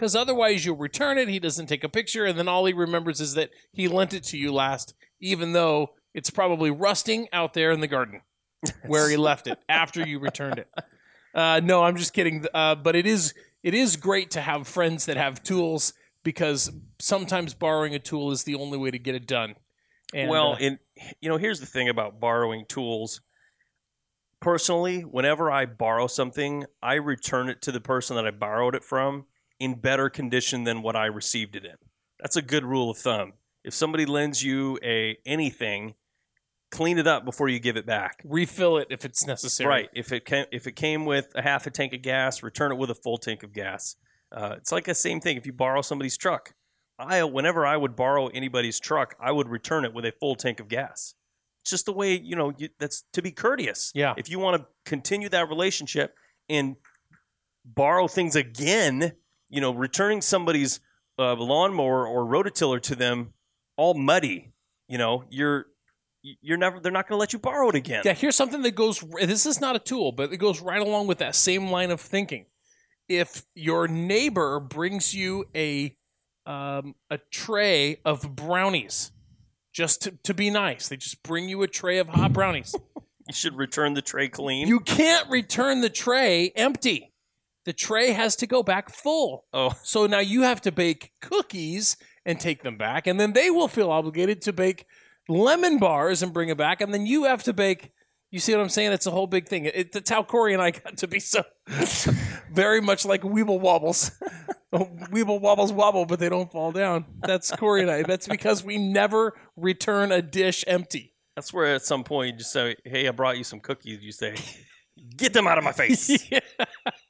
Because 0.00 0.16
otherwise, 0.16 0.64
you'll 0.64 0.78
return 0.78 1.18
it, 1.18 1.28
he 1.28 1.38
doesn't 1.38 1.66
take 1.66 1.84
a 1.84 1.88
picture, 1.88 2.24
and 2.24 2.38
then 2.38 2.48
all 2.48 2.64
he 2.64 2.72
remembers 2.72 3.20
is 3.20 3.34
that 3.34 3.50
he 3.70 3.86
lent 3.86 4.14
it 4.14 4.24
to 4.24 4.38
you 4.38 4.50
last, 4.50 4.94
even 5.20 5.52
though 5.52 5.90
it's 6.14 6.30
probably 6.30 6.70
rusting 6.70 7.28
out 7.34 7.52
there 7.52 7.70
in 7.70 7.80
the 7.80 7.86
garden 7.86 8.22
where 8.86 9.10
he 9.10 9.18
left 9.18 9.46
it 9.46 9.58
after 9.68 10.00
you 10.08 10.18
returned 10.18 10.58
it. 10.58 10.70
Uh, 11.34 11.60
no, 11.62 11.84
I'm 11.84 11.96
just 11.96 12.14
kidding. 12.14 12.46
Uh, 12.54 12.76
but 12.76 12.96
it 12.96 13.06
is 13.06 13.34
it 13.62 13.74
is 13.74 13.96
great 13.96 14.30
to 14.30 14.40
have 14.40 14.66
friends 14.66 15.04
that 15.04 15.18
have 15.18 15.42
tools 15.42 15.92
because 16.24 16.70
sometimes 16.98 17.52
borrowing 17.52 17.94
a 17.94 17.98
tool 17.98 18.30
is 18.30 18.44
the 18.44 18.54
only 18.54 18.78
way 18.78 18.90
to 18.90 18.98
get 18.98 19.14
it 19.14 19.26
done. 19.26 19.54
And, 20.14 20.30
well, 20.30 20.54
uh, 20.54 20.60
and 20.60 20.78
you 21.20 21.28
know, 21.28 21.36
here's 21.36 21.60
the 21.60 21.66
thing 21.66 21.90
about 21.90 22.18
borrowing 22.18 22.64
tools. 22.66 23.20
Personally, 24.40 25.02
whenever 25.02 25.50
I 25.50 25.66
borrow 25.66 26.06
something, 26.06 26.64
I 26.82 26.94
return 26.94 27.50
it 27.50 27.60
to 27.62 27.70
the 27.70 27.82
person 27.82 28.16
that 28.16 28.26
I 28.26 28.30
borrowed 28.30 28.74
it 28.74 28.82
from 28.82 29.26
in 29.60 29.74
better 29.74 30.08
condition 30.08 30.64
than 30.64 30.82
what 30.82 30.96
I 30.96 31.06
received 31.06 31.54
it 31.54 31.64
in. 31.64 31.76
That's 32.18 32.36
a 32.36 32.42
good 32.42 32.64
rule 32.64 32.90
of 32.90 32.98
thumb. 32.98 33.34
If 33.62 33.74
somebody 33.74 34.06
lends 34.06 34.42
you 34.42 34.78
a 34.82 35.18
anything, 35.26 35.94
clean 36.70 36.98
it 36.98 37.06
up 37.06 37.24
before 37.24 37.48
you 37.48 37.60
give 37.60 37.76
it 37.76 37.86
back. 37.86 38.22
refill 38.24 38.78
it 38.78 38.88
if 38.90 39.04
it's 39.04 39.26
necessary. 39.26 39.68
Right. 39.68 39.88
If 39.94 40.12
it 40.12 40.24
came, 40.24 40.46
if 40.50 40.66
it 40.66 40.76
came 40.76 41.04
with 41.04 41.28
a 41.34 41.42
half 41.42 41.66
a 41.66 41.70
tank 41.70 41.92
of 41.92 42.02
gas, 42.02 42.42
return 42.42 42.72
it 42.72 42.76
with 42.76 42.90
a 42.90 42.94
full 42.94 43.18
tank 43.18 43.42
of 43.42 43.52
gas. 43.52 43.96
Uh, 44.32 44.54
it's 44.56 44.72
like 44.72 44.84
the 44.84 44.94
same 44.94 45.20
thing. 45.20 45.36
If 45.36 45.46
you 45.46 45.52
borrow 45.52 45.82
somebody's 45.82 46.16
truck, 46.16 46.54
I 46.98 47.22
whenever 47.24 47.66
I 47.66 47.76
would 47.76 47.96
borrow 47.96 48.28
anybody's 48.28 48.80
truck, 48.80 49.14
I 49.20 49.32
would 49.32 49.48
return 49.48 49.84
it 49.84 49.92
with 49.92 50.04
a 50.04 50.12
full 50.20 50.36
tank 50.36 50.60
of 50.60 50.68
gas. 50.68 51.14
It's 51.60 51.70
just 51.70 51.86
the 51.86 51.92
way 51.92 52.18
you 52.18 52.36
know. 52.36 52.52
You, 52.56 52.68
that's 52.78 53.04
to 53.12 53.20
be 53.22 53.32
courteous. 53.32 53.92
Yeah. 53.94 54.14
If 54.16 54.30
you 54.30 54.38
want 54.38 54.62
to 54.62 54.66
continue 54.86 55.28
that 55.28 55.48
relationship 55.48 56.14
and 56.48 56.76
borrow 57.64 58.08
things 58.08 58.36
again, 58.36 59.12
you 59.50 59.60
know, 59.60 59.72
returning 59.72 60.22
somebody's 60.22 60.80
uh, 61.18 61.34
lawnmower 61.34 62.06
or 62.06 62.24
rototiller 62.24 62.80
to 62.82 62.94
them 62.94 63.34
all 63.76 63.94
muddy, 63.94 64.52
you 64.88 64.96
know, 64.98 65.24
you're 65.30 65.66
you're 66.22 66.58
never 66.58 66.80
they're 66.80 66.92
not 66.92 67.08
going 67.08 67.16
to 67.16 67.20
let 67.20 67.32
you 67.32 67.38
borrow 67.38 67.68
it 67.68 67.74
again. 67.74 68.02
Yeah, 68.04 68.12
here's 68.14 68.36
something 68.36 68.62
that 68.62 68.72
goes. 68.74 69.00
This 69.20 69.46
is 69.46 69.60
not 69.60 69.76
a 69.76 69.78
tool, 69.78 70.12
but 70.12 70.32
it 70.32 70.36
goes 70.38 70.60
right 70.60 70.80
along 70.80 71.06
with 71.06 71.18
that 71.18 71.34
same 71.34 71.70
line 71.70 71.90
of 71.90 72.00
thinking. 72.00 72.46
if 73.08 73.42
your 73.54 73.88
neighbor 73.88 74.60
brings 74.60 75.14
you 75.14 75.46
a 75.54 75.96
um, 76.46 76.94
a 77.10 77.18
tray 77.30 78.00
of 78.04 78.34
brownies, 78.36 79.12
just 79.72 80.02
to, 80.02 80.10
to 80.24 80.34
be 80.34 80.50
nice. 80.50 80.88
They 80.88 80.96
just 80.96 81.22
bring 81.22 81.48
you 81.48 81.62
a 81.62 81.68
tray 81.68 81.98
of 81.98 82.08
hot 82.08 82.32
brownies. 82.32 82.74
You 83.28 83.34
should 83.34 83.54
return 83.56 83.94
the 83.94 84.02
tray 84.02 84.28
clean. 84.28 84.66
you 84.66 84.80
can't 84.80 85.30
return 85.30 85.82
the 85.82 85.90
tray 85.90 86.50
empty. 86.56 87.09
The 87.70 87.74
tray 87.74 88.10
has 88.10 88.34
to 88.36 88.48
go 88.48 88.64
back 88.64 88.90
full. 88.90 89.44
oh, 89.52 89.72
So 89.84 90.06
now 90.08 90.18
you 90.18 90.42
have 90.42 90.60
to 90.62 90.72
bake 90.72 91.12
cookies 91.20 91.96
and 92.26 92.40
take 92.40 92.64
them 92.64 92.76
back, 92.76 93.06
and 93.06 93.20
then 93.20 93.32
they 93.32 93.48
will 93.48 93.68
feel 93.68 93.92
obligated 93.92 94.42
to 94.42 94.52
bake 94.52 94.86
lemon 95.28 95.78
bars 95.78 96.20
and 96.20 96.32
bring 96.32 96.48
it 96.48 96.56
back, 96.58 96.80
and 96.80 96.92
then 96.92 97.06
you 97.06 97.24
have 97.26 97.44
to 97.44 97.52
bake. 97.52 97.92
You 98.32 98.40
see 98.40 98.52
what 98.56 98.60
I'm 98.60 98.68
saying? 98.70 98.90
It's 98.90 99.06
a 99.06 99.12
whole 99.12 99.28
big 99.28 99.46
thing. 99.46 99.66
It, 99.66 99.92
that's 99.92 100.10
how 100.10 100.24
Corey 100.24 100.52
and 100.52 100.60
I 100.60 100.72
got 100.72 100.96
to 100.96 101.06
be 101.06 101.20
so 101.20 101.44
very 102.52 102.80
much 102.80 103.04
like 103.04 103.22
Weeble 103.22 103.60
Wobbles. 103.60 104.10
Weeble 104.74 105.40
Wobbles 105.40 105.72
wobble, 105.72 106.06
but 106.06 106.18
they 106.18 106.28
don't 106.28 106.50
fall 106.50 106.72
down. 106.72 107.04
That's 107.22 107.52
Corey 107.52 107.82
and 107.82 107.90
I. 107.90 108.02
That's 108.02 108.26
because 108.26 108.64
we 108.64 108.78
never 108.78 109.34
return 109.54 110.10
a 110.10 110.22
dish 110.22 110.64
empty. 110.66 111.14
that's 111.36 111.52
where 111.52 111.72
at 111.76 111.82
some 111.82 112.02
point 112.02 112.32
you 112.32 112.38
just 112.38 112.50
say, 112.52 112.74
"Hey, 112.84 113.06
I 113.06 113.12
brought 113.12 113.38
you 113.38 113.44
some 113.44 113.60
cookies." 113.60 114.02
You 114.02 114.10
say, 114.10 114.34
"Get 115.16 115.32
them 115.32 115.46
out 115.46 115.56
of 115.58 115.62
my 115.62 115.72
face." 115.72 116.10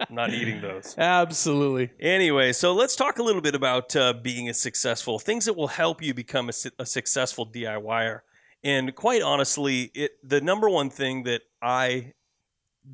I'm 0.08 0.14
not 0.14 0.32
eating 0.32 0.60
those. 0.60 0.94
Absolutely. 0.98 1.90
Anyway, 2.00 2.52
so 2.52 2.72
let's 2.72 2.96
talk 2.96 3.18
a 3.18 3.22
little 3.22 3.42
bit 3.42 3.54
about 3.54 3.94
uh, 3.94 4.12
being 4.12 4.48
a 4.48 4.54
successful 4.54 5.18
things 5.18 5.44
that 5.44 5.54
will 5.54 5.68
help 5.68 6.02
you 6.02 6.14
become 6.14 6.48
a, 6.48 6.52
a 6.78 6.86
successful 6.86 7.46
DIYer. 7.46 8.20
And 8.62 8.94
quite 8.94 9.22
honestly, 9.22 9.90
it 9.94 10.12
the 10.22 10.40
number 10.40 10.68
one 10.68 10.90
thing 10.90 11.24
that 11.24 11.42
I 11.62 12.12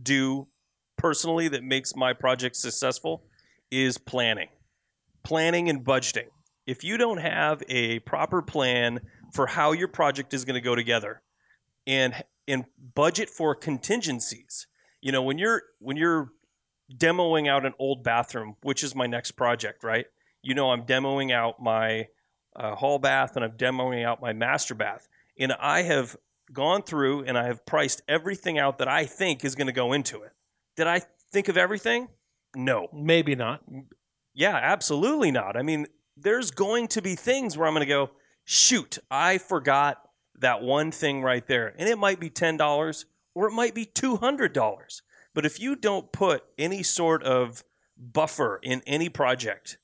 do 0.02 0.48
personally 0.96 1.48
that 1.48 1.62
makes 1.62 1.96
my 1.96 2.12
project 2.12 2.56
successful 2.56 3.24
is 3.70 3.98
planning, 3.98 4.48
planning 5.22 5.68
and 5.68 5.84
budgeting. 5.84 6.28
If 6.66 6.82
you 6.82 6.96
don't 6.96 7.18
have 7.18 7.62
a 7.68 8.00
proper 8.00 8.42
plan 8.42 9.00
for 9.32 9.46
how 9.46 9.72
your 9.72 9.88
project 9.88 10.34
is 10.34 10.44
going 10.44 10.54
to 10.54 10.60
go 10.60 10.74
together, 10.74 11.22
and 11.86 12.14
and 12.48 12.64
budget 12.94 13.28
for 13.28 13.54
contingencies, 13.54 14.66
you 15.00 15.12
know 15.12 15.22
when 15.22 15.38
you're 15.38 15.62
when 15.80 15.96
you're 15.96 16.30
demoing 16.94 17.48
out 17.48 17.66
an 17.66 17.74
old 17.78 18.02
bathroom, 18.02 18.56
which 18.62 18.82
is 18.82 18.94
my 18.94 19.06
next 19.06 19.32
project, 19.32 19.82
right? 19.82 20.06
You 20.42 20.54
know, 20.54 20.70
I'm 20.70 20.82
demoing 20.82 21.32
out 21.32 21.60
my 21.60 22.08
uh, 22.54 22.74
hall 22.74 22.98
bath 22.98 23.36
and 23.36 23.44
I'm 23.44 23.52
demoing 23.52 24.04
out 24.04 24.20
my 24.20 24.32
master 24.32 24.74
bath. 24.74 25.08
And 25.38 25.52
I 25.52 25.82
have 25.82 26.16
gone 26.52 26.82
through 26.82 27.24
and 27.24 27.36
I 27.36 27.46
have 27.46 27.66
priced 27.66 28.02
everything 28.08 28.58
out 28.58 28.78
that 28.78 28.88
I 28.88 29.04
think 29.04 29.44
is 29.44 29.54
going 29.54 29.66
to 29.66 29.72
go 29.72 29.92
into 29.92 30.22
it. 30.22 30.32
Did 30.76 30.86
I 30.86 31.02
think 31.32 31.48
of 31.48 31.56
everything? 31.56 32.08
No. 32.54 32.88
Maybe 32.92 33.34
not. 33.34 33.62
Yeah, 34.34 34.56
absolutely 34.56 35.30
not. 35.30 35.56
I 35.56 35.62
mean, 35.62 35.86
there's 36.16 36.50
going 36.50 36.88
to 36.88 37.02
be 37.02 37.14
things 37.14 37.56
where 37.56 37.66
I'm 37.66 37.74
going 37.74 37.86
to 37.86 37.86
go, 37.86 38.10
shoot, 38.44 38.98
I 39.10 39.38
forgot 39.38 40.02
that 40.38 40.62
one 40.62 40.90
thing 40.90 41.22
right 41.22 41.46
there. 41.46 41.74
And 41.78 41.88
it 41.88 41.98
might 41.98 42.20
be 42.20 42.30
$10 42.30 43.04
or 43.34 43.48
it 43.48 43.52
might 43.52 43.74
be 43.74 43.86
$200. 43.86 45.00
But 45.36 45.44
if 45.44 45.60
you 45.60 45.76
don't 45.76 46.12
put 46.12 46.44
any 46.56 46.82
sort 46.82 47.22
of 47.22 47.62
buffer 47.94 48.58
in 48.62 48.80
any 48.86 49.10
project, 49.10 49.76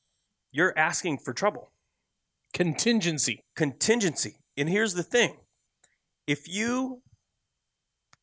you're 0.51 0.73
asking 0.79 1.19
for 1.19 1.35
trouble. 1.35 1.71
Contingency. 2.55 3.45
Contingency. 3.55 4.39
And 4.57 4.71
here's 4.71 4.95
the 4.95 5.03
thing. 5.03 5.37
If 6.27 6.49
you 6.49 7.03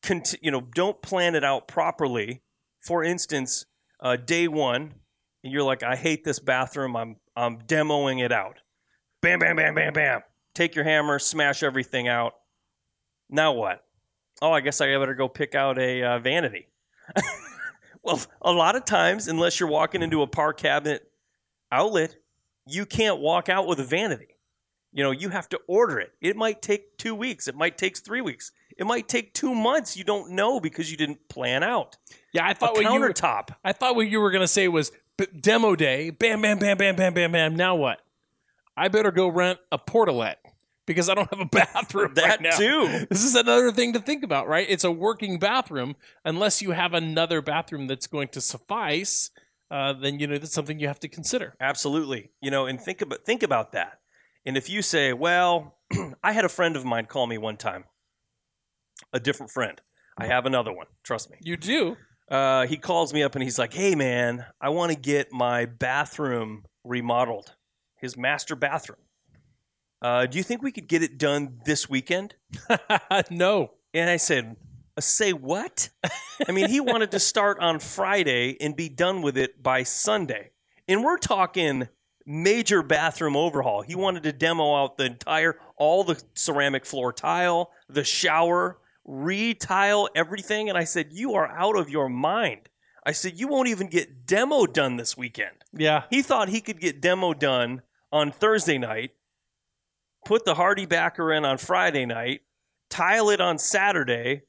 cont- 0.01 0.37
you 0.41 0.49
know 0.49 0.61
don't 0.73 1.03
plan 1.03 1.35
it 1.35 1.43
out 1.43 1.67
properly 1.67 2.41
for 2.81 3.03
instance 3.03 3.65
uh, 3.99 4.15
day 4.15 4.47
one 4.47 4.95
and 5.43 5.53
you're 5.53 5.61
like 5.63 5.83
i 5.83 5.95
hate 5.95 6.23
this 6.23 6.39
bathroom. 6.39 6.95
I'm 6.95 7.17
i'm 7.35 7.59
demoing 7.59 8.25
it 8.25 8.31
out. 8.31 8.57
Bam 9.21 9.37
bam 9.37 9.55
bam 9.55 9.75
bam 9.75 9.93
bam. 9.93 10.21
Take 10.55 10.73
your 10.73 10.85
hammer 10.85 11.19
smash 11.19 11.61
everything 11.61 12.07
out. 12.07 12.33
Now 13.29 13.53
what? 13.53 13.83
Oh 14.41 14.51
i 14.51 14.61
guess 14.61 14.81
i 14.81 14.87
better 14.97 15.13
go 15.13 15.27
pick 15.27 15.53
out 15.53 15.77
a 15.77 16.01
uh, 16.01 16.19
vanity 16.19 16.69
well 18.03 18.19
a 18.41 18.51
lot 18.51 18.75
of 18.75 18.85
times 18.85 19.27
unless 19.27 19.59
you're 19.59 19.69
walking 19.69 20.01
into 20.01 20.21
a 20.21 20.27
par 20.27 20.53
cabinet 20.53 21.11
outlet 21.71 22.15
you 22.65 22.85
can't 22.85 23.19
walk 23.19 23.49
out 23.49 23.67
with 23.67 23.79
a 23.79 23.83
vanity 23.83 24.39
you 24.91 25.03
know, 25.03 25.11
you 25.11 25.29
have 25.29 25.47
to 25.49 25.59
order 25.67 25.99
it. 25.99 26.13
It 26.19 26.35
might 26.35 26.61
take 26.61 26.97
two 26.97 27.13
weeks. 27.13 27.47
It 27.47 27.55
might 27.55 27.77
take 27.77 27.97
three 27.97 28.21
weeks. 28.21 28.51
It 28.75 28.87
might 28.87 29.07
take 29.07 29.33
two 29.33 29.53
months. 29.53 29.95
You 29.95 30.03
don't 30.03 30.31
know 30.31 30.59
because 30.59 30.89
you 30.89 30.97
didn't 30.97 31.29
plan 31.29 31.63
out. 31.63 31.97
Yeah, 32.33 32.45
I 32.45 32.51
A 32.51 32.55
thought 32.55 32.73
what 32.73 32.83
you 32.83 32.99
were, 32.99 33.09
countertop. 33.09 33.49
I 33.63 33.73
thought 33.73 33.95
what 33.95 34.09
you 34.09 34.19
were 34.19 34.31
going 34.31 34.41
to 34.41 34.47
say 34.47 34.67
was 34.67 34.91
b- 35.17 35.27
demo 35.39 35.75
day. 35.75 36.09
Bam, 36.09 36.41
bam, 36.41 36.57
bam, 36.57 36.77
bam, 36.77 36.95
bam, 36.95 37.13
bam, 37.13 37.31
bam. 37.31 37.55
Now 37.55 37.75
what? 37.75 38.01
I 38.75 38.87
better 38.87 39.11
go 39.11 39.27
rent 39.27 39.59
a 39.71 39.77
portalet 39.77 40.35
because 40.89 41.07
I 41.07 41.13
don't 41.13 41.29
have 41.29 41.39
a 41.39 41.45
bathroom 41.51 42.15
That 42.15 42.27
right 42.27 42.41
now. 42.41 42.57
too. 42.57 43.05
This 43.11 43.23
is 43.23 43.35
another 43.35 43.71
thing 43.71 43.93
to 43.93 43.99
think 43.99 44.23
about, 44.23 44.47
right? 44.47 44.65
It's 44.67 44.83
a 44.83 44.91
working 44.91 45.37
bathroom. 45.37 45.95
Unless 46.25 46.63
you 46.63 46.71
have 46.71 46.93
another 46.95 47.41
bathroom 47.43 47.85
that's 47.85 48.07
going 48.07 48.29
to 48.29 48.41
suffice, 48.41 49.29
uh, 49.69 49.93
then 49.93 50.19
you 50.19 50.25
know 50.25 50.39
that's 50.39 50.51
something 50.51 50.79
you 50.79 50.87
have 50.87 50.99
to 51.01 51.07
consider. 51.07 51.53
Absolutely. 51.61 52.31
You 52.41 52.49
know, 52.49 52.65
and 52.65 52.81
think 52.81 53.01
about 53.01 53.23
think 53.23 53.43
about 53.43 53.71
that. 53.73 53.99
And 54.45 54.57
if 54.57 54.67
you 54.67 54.81
say, 54.81 55.13
"Well, 55.13 55.77
I 56.23 56.31
had 56.33 56.43
a 56.43 56.49
friend 56.49 56.75
of 56.75 56.83
mine 56.85 57.05
call 57.05 57.27
me 57.27 57.37
one 57.37 57.57
time," 57.57 57.83
a 59.13 59.19
different 59.19 59.51
friend. 59.51 59.79
I 60.17 60.25
have 60.25 60.45
another 60.45 60.73
one. 60.73 60.87
Trust 61.03 61.29
me. 61.29 61.37
You 61.41 61.55
do. 61.55 61.97
Uh, 62.29 62.65
he 62.67 62.77
calls 62.77 63.13
me 63.13 63.21
up 63.23 63.35
and 63.35 63.43
he's 63.43 63.59
like, 63.59 63.73
"Hey, 63.73 63.93
man, 63.95 64.45
I 64.59 64.69
want 64.69 64.91
to 64.91 64.97
get 64.97 65.31
my 65.31 65.65
bathroom 65.65 66.63
remodeled, 66.83 67.53
his 68.01 68.17
master 68.17 68.55
bathroom. 68.55 68.97
Uh, 70.01 70.25
do 70.25 70.37
you 70.37 70.43
think 70.43 70.61
we 70.61 70.71
could 70.71 70.87
get 70.87 71.03
it 71.03 71.17
done 71.17 71.59
this 71.65 71.89
weekend?" 71.89 72.35
no. 73.31 73.71
And 73.93 74.09
I 74.09 74.17
said, 74.17 74.55
"Uh, 74.97 75.01
"Say 75.01 75.33
what?" 75.33 75.89
I 76.47 76.51
mean, 76.51 76.69
he 76.69 76.79
wanted 76.79 77.11
to 77.11 77.19
start 77.19 77.59
on 77.59 77.79
Friday 77.79 78.57
and 78.61 78.75
be 78.75 78.89
done 78.89 79.21
with 79.21 79.37
it 79.37 79.61
by 79.61 79.83
Sunday, 79.83 80.51
and 80.87 81.03
we're 81.03 81.17
talking 81.17 81.89
major 82.25 82.83
bathroom 82.83 83.35
overhaul. 83.35 83.81
He 83.81 83.95
wanted 83.95 84.23
to 84.23 84.31
demo 84.31 84.75
out 84.75 84.97
the 84.97 85.05
entire, 85.05 85.57
all 85.77 86.03
the 86.03 86.21
ceramic 86.35 86.85
floor 86.85 87.11
tile, 87.11 87.71
the 87.89 88.03
shower, 88.03 88.77
re-tile 89.03 90.09
everything. 90.15 90.69
And 90.69 90.77
I 90.77 90.83
said, 90.83 91.07
"You 91.11 91.33
are 91.33 91.47
out 91.47 91.75
of 91.75 91.89
your 91.89 92.07
mind." 92.07 92.69
I 93.05 93.11
said, 93.11 93.39
"You 93.39 93.47
won't 93.47 93.67
even 93.67 93.87
get 93.87 94.25
demo 94.25 94.65
done 94.65 94.97
this 94.97 95.17
weekend." 95.17 95.63
Yeah. 95.73 96.03
He 96.09 96.21
thought 96.21 96.49
he 96.49 96.61
could 96.61 96.79
get 96.79 97.01
demo 97.01 97.33
done 97.33 97.81
on 98.11 98.31
Thursday 98.31 98.77
night, 98.77 99.11
put 100.25 100.45
the 100.45 100.53
HardieBacker 100.53 101.35
in 101.35 101.45
on 101.45 101.57
Friday 101.57 102.05
night, 102.05 102.41
tile 102.89 103.29
it 103.29 103.41
on 103.41 103.57
Saturday, 103.57 104.43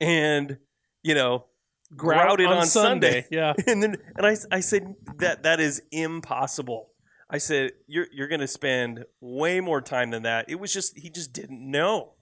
and 0.00 0.58
you 1.02 1.14
know, 1.14 1.46
grout 1.94 2.40
it 2.40 2.46
on, 2.46 2.66
Sunday. 2.66 3.26
Yeah. 3.30 3.54
And 3.66 3.82
then, 3.82 3.96
and 4.16 4.26
I, 4.26 4.36
I 4.50 4.60
said 4.60 4.94
that 5.18 5.44
that 5.44 5.60
is 5.60 5.82
impossible. 5.90 6.90
I 7.28 7.38
said 7.38 7.72
you're 7.86 8.06
you're 8.12 8.28
going 8.28 8.40
to 8.40 8.46
spend 8.46 9.04
way 9.20 9.60
more 9.60 9.80
time 9.80 10.10
than 10.10 10.22
that. 10.22 10.46
It 10.48 10.60
was 10.60 10.72
just 10.72 10.96
he 10.96 11.10
just 11.10 11.32
didn't 11.32 11.60
know. 11.60 12.12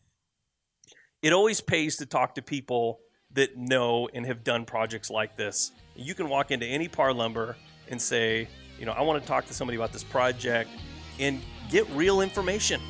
It 1.22 1.32
always 1.32 1.60
pays 1.60 1.96
to 1.96 2.06
talk 2.06 2.34
to 2.34 2.42
people 2.42 3.00
that 3.32 3.56
know 3.56 4.08
and 4.12 4.26
have 4.26 4.44
done 4.44 4.64
projects 4.64 5.10
like 5.10 5.36
this. 5.36 5.72
You 5.94 6.14
can 6.14 6.28
walk 6.28 6.50
into 6.50 6.66
any 6.66 6.88
par 6.88 7.12
lumber 7.12 7.56
and 7.88 8.00
say, 8.00 8.48
you 8.78 8.86
know, 8.86 8.92
I 8.92 9.02
want 9.02 9.22
to 9.22 9.26
talk 9.26 9.46
to 9.46 9.54
somebody 9.54 9.76
about 9.76 9.92
this 9.92 10.04
project 10.04 10.70
and 11.18 11.42
get 11.70 11.88
real 11.90 12.20
information. 12.20 12.80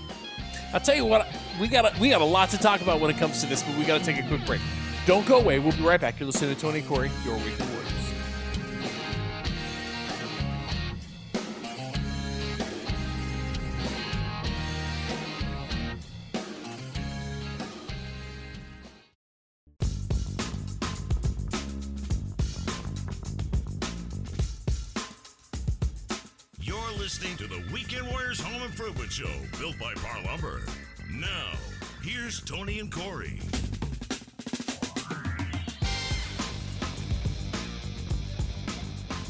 I'll 0.73 0.81
tell 0.81 0.97
you 0.97 1.05
what, 1.05 1.27
we 1.61 1.69
got 1.69 1.85
a, 1.85 2.01
we 2.01 2.11
got 2.11 2.21
a 2.21 2.25
lot 2.25 2.51
to 2.51 2.59
talk 2.59 2.81
about 2.81 3.01
when 3.01 3.11
it 3.11 3.17
comes 3.17 3.41
to 3.43 3.47
this, 3.47 3.63
but 3.63 3.77
we 3.77 3.85
got 3.85 4.01
to 4.01 4.05
take 4.05 4.23
a 4.23 4.27
quick 4.27 4.45
break. 4.45 4.61
Don't 5.07 5.27
go 5.27 5.39
away. 5.39 5.59
We'll 5.59 5.77
be 5.77 5.83
right 5.83 6.01
back. 6.01 6.19
You're 6.19 6.27
listening 6.27 6.55
to 6.55 6.61
Tony 6.61 6.83
Corey, 6.83 7.11
your 7.25 7.37
weekly 7.37 7.74
here's 32.25 32.41
Tony 32.41 32.81
and 32.81 32.91
Corey. 32.91 33.39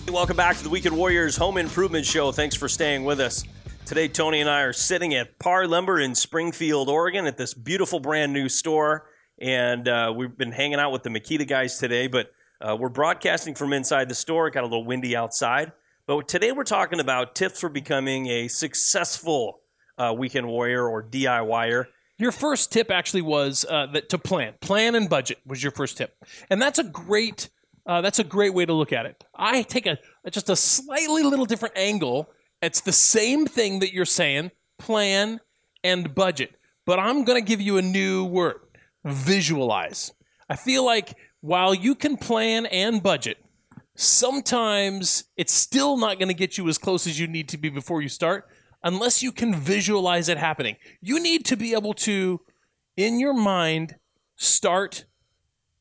Welcome 0.08 0.36
back 0.36 0.56
to 0.58 0.62
the 0.62 0.70
Weekend 0.70 0.96
Warriors 0.96 1.36
Home 1.36 1.58
Improvement 1.58 2.06
Show. 2.06 2.30
Thanks 2.30 2.54
for 2.54 2.68
staying 2.68 3.02
with 3.02 3.18
us. 3.18 3.42
Today, 3.84 4.06
Tony 4.06 4.40
and 4.40 4.48
I 4.48 4.60
are 4.60 4.72
sitting 4.72 5.12
at 5.14 5.40
Par 5.40 5.66
Lumber 5.66 5.98
in 5.98 6.14
Springfield, 6.14 6.88
Oregon, 6.88 7.26
at 7.26 7.36
this 7.36 7.52
beautiful 7.52 7.98
brand 7.98 8.32
new 8.32 8.48
store. 8.48 9.08
And 9.40 9.88
uh, 9.88 10.12
we've 10.16 10.38
been 10.38 10.52
hanging 10.52 10.78
out 10.78 10.92
with 10.92 11.02
the 11.02 11.10
Makita 11.10 11.48
guys 11.48 11.78
today. 11.78 12.06
But 12.06 12.30
Uh, 12.60 12.76
we're 12.78 12.88
broadcasting 12.88 13.56
from 13.56 13.72
inside 13.72 14.08
the 14.08 14.14
store. 14.14 14.46
It 14.46 14.54
got 14.54 14.62
a 14.62 14.68
little 14.68 14.86
windy 14.86 15.16
outside. 15.16 15.72
But 16.06 16.28
today 16.28 16.52
we're 16.52 16.62
talking 16.62 17.00
about 17.00 17.34
tips 17.34 17.58
for 17.58 17.68
becoming 17.68 18.28
a 18.28 18.46
successful 18.46 19.58
uh, 19.98 20.14
weekend 20.16 20.46
warrior 20.46 20.88
or 20.88 21.02
DIYer. 21.02 21.86
Your 22.18 22.32
first 22.32 22.70
tip 22.70 22.90
actually 22.90 23.22
was 23.22 23.66
uh, 23.68 23.86
that 23.86 24.08
to 24.10 24.18
plan, 24.18 24.54
plan 24.60 24.94
and 24.94 25.08
budget 25.08 25.38
was 25.44 25.62
your 25.62 25.72
first 25.72 25.96
tip, 25.96 26.16
and 26.48 26.62
that's 26.62 26.78
a 26.78 26.84
great 26.84 27.50
uh, 27.86 28.00
that's 28.00 28.18
a 28.18 28.24
great 28.24 28.54
way 28.54 28.64
to 28.64 28.72
look 28.72 28.92
at 28.92 29.04
it. 29.04 29.24
I 29.34 29.62
take 29.62 29.86
a 29.86 29.98
just 30.30 30.48
a 30.48 30.56
slightly 30.56 31.22
little 31.22 31.44
different 31.44 31.76
angle. 31.76 32.30
It's 32.62 32.80
the 32.80 32.92
same 32.92 33.46
thing 33.46 33.80
that 33.80 33.92
you're 33.92 34.04
saying, 34.04 34.52
plan 34.78 35.40
and 35.82 36.14
budget, 36.14 36.54
but 36.86 36.98
I'm 36.98 37.24
going 37.24 37.42
to 37.42 37.46
give 37.46 37.60
you 37.60 37.78
a 37.78 37.82
new 37.82 38.24
word: 38.24 38.60
visualize. 39.04 40.12
I 40.48 40.54
feel 40.54 40.84
like 40.84 41.16
while 41.40 41.74
you 41.74 41.96
can 41.96 42.16
plan 42.16 42.66
and 42.66 43.02
budget, 43.02 43.38
sometimes 43.96 45.24
it's 45.36 45.52
still 45.52 45.96
not 45.96 46.18
going 46.18 46.28
to 46.28 46.34
get 46.34 46.56
you 46.58 46.68
as 46.68 46.78
close 46.78 47.08
as 47.08 47.18
you 47.18 47.26
need 47.26 47.48
to 47.48 47.58
be 47.58 47.70
before 47.70 48.02
you 48.02 48.08
start 48.08 48.48
unless 48.84 49.22
you 49.22 49.32
can 49.32 49.54
visualize 49.54 50.28
it 50.28 50.38
happening. 50.38 50.76
You 51.00 51.20
need 51.20 51.44
to 51.46 51.56
be 51.56 51.72
able 51.72 51.94
to, 51.94 52.42
in 52.96 53.18
your 53.18 53.34
mind, 53.34 53.96
start 54.36 55.06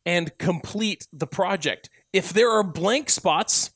and 0.06 0.36
complete 0.38 1.08
the 1.14 1.28
project. 1.28 1.90
If 2.14 2.34
there 2.34 2.50
are 2.50 2.64
blank 2.64 3.10
spots 3.10 3.72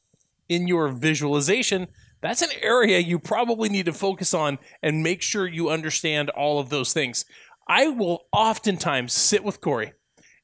in 0.50 0.68
your 0.68 0.88
visualization, 0.88 1.88
that's 2.22 2.42
an 2.42 2.50
area 2.62 3.00
you 3.00 3.20
probably 3.20 3.70
need 3.70 3.86
to 3.86 3.94
focus 3.94 4.34
on 4.34 4.58
and 4.82 5.04
make 5.04 5.22
sure 5.22 5.46
you 5.46 5.70
understand 5.70 6.30
all 6.32 6.60
of 6.60 6.70
those 6.70 6.94
things. 6.94 7.26
I 7.68 7.88
will 7.88 8.26
oftentimes 8.32 9.14
sit 9.14 9.44
with 9.44 9.62
Corey 9.62 9.94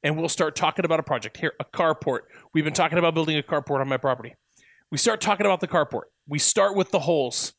and 0.04 0.18
we'll 0.18 0.30
start 0.30 0.56
talking 0.56 0.84
about 0.84 1.00
a 1.00 1.04
project. 1.04 1.38
Here, 1.38 1.54
a 1.60 1.66
carport. 1.66 2.22
We've 2.54 2.66
been 2.66 2.74
talking 2.74 2.98
about 2.98 3.14
building 3.14 3.38
a 3.38 3.44
carport 3.44 3.80
on 3.80 3.88
my 3.88 3.98
property. 3.98 4.36
We 4.92 4.98
start 4.98 5.22
talking 5.22 5.46
about 5.46 5.62
the 5.62 5.68
carport. 5.68 6.04
We 6.28 6.38
start 6.38 6.76
with 6.76 6.92
the 6.92 7.00
holes. 7.00 7.54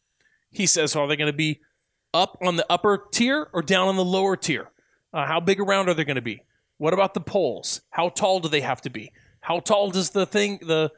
He 0.55 0.67
says, 0.67 0.97
Are 0.97 1.07
they 1.07 1.17
going 1.17 1.31
to 1.31 1.37
be 1.37 1.61
up 2.15 2.39
on 2.41 2.57
the 2.57 2.67
upper 2.71 3.07
tier 3.13 3.49
or 3.53 3.61
down 3.61 3.89
on 3.89 3.97
the 3.97 4.05
lower 4.05 4.37
tier? 4.37 4.71
Uh, 5.13 5.27
how 5.27 5.41
big 5.41 5.61
around 5.61 5.89
are 5.89 5.95
they 5.95 6.05
going 6.05 6.17
to 6.17 6.23
be? 6.23 6.43
What 6.79 6.95
about 6.95 7.15
the 7.15 7.21
poles? 7.21 7.83
How 7.91 8.09
tall 8.09 8.41
do 8.41 8.49
they 8.49 8.61
have 8.61 8.81
to 8.83 8.91
be? 8.91 9.13
How 9.41 9.61
tall 9.61 9.91
does 9.91 10.11
the 10.11 10.27
thing, 10.27 10.59
the 10.63 10.91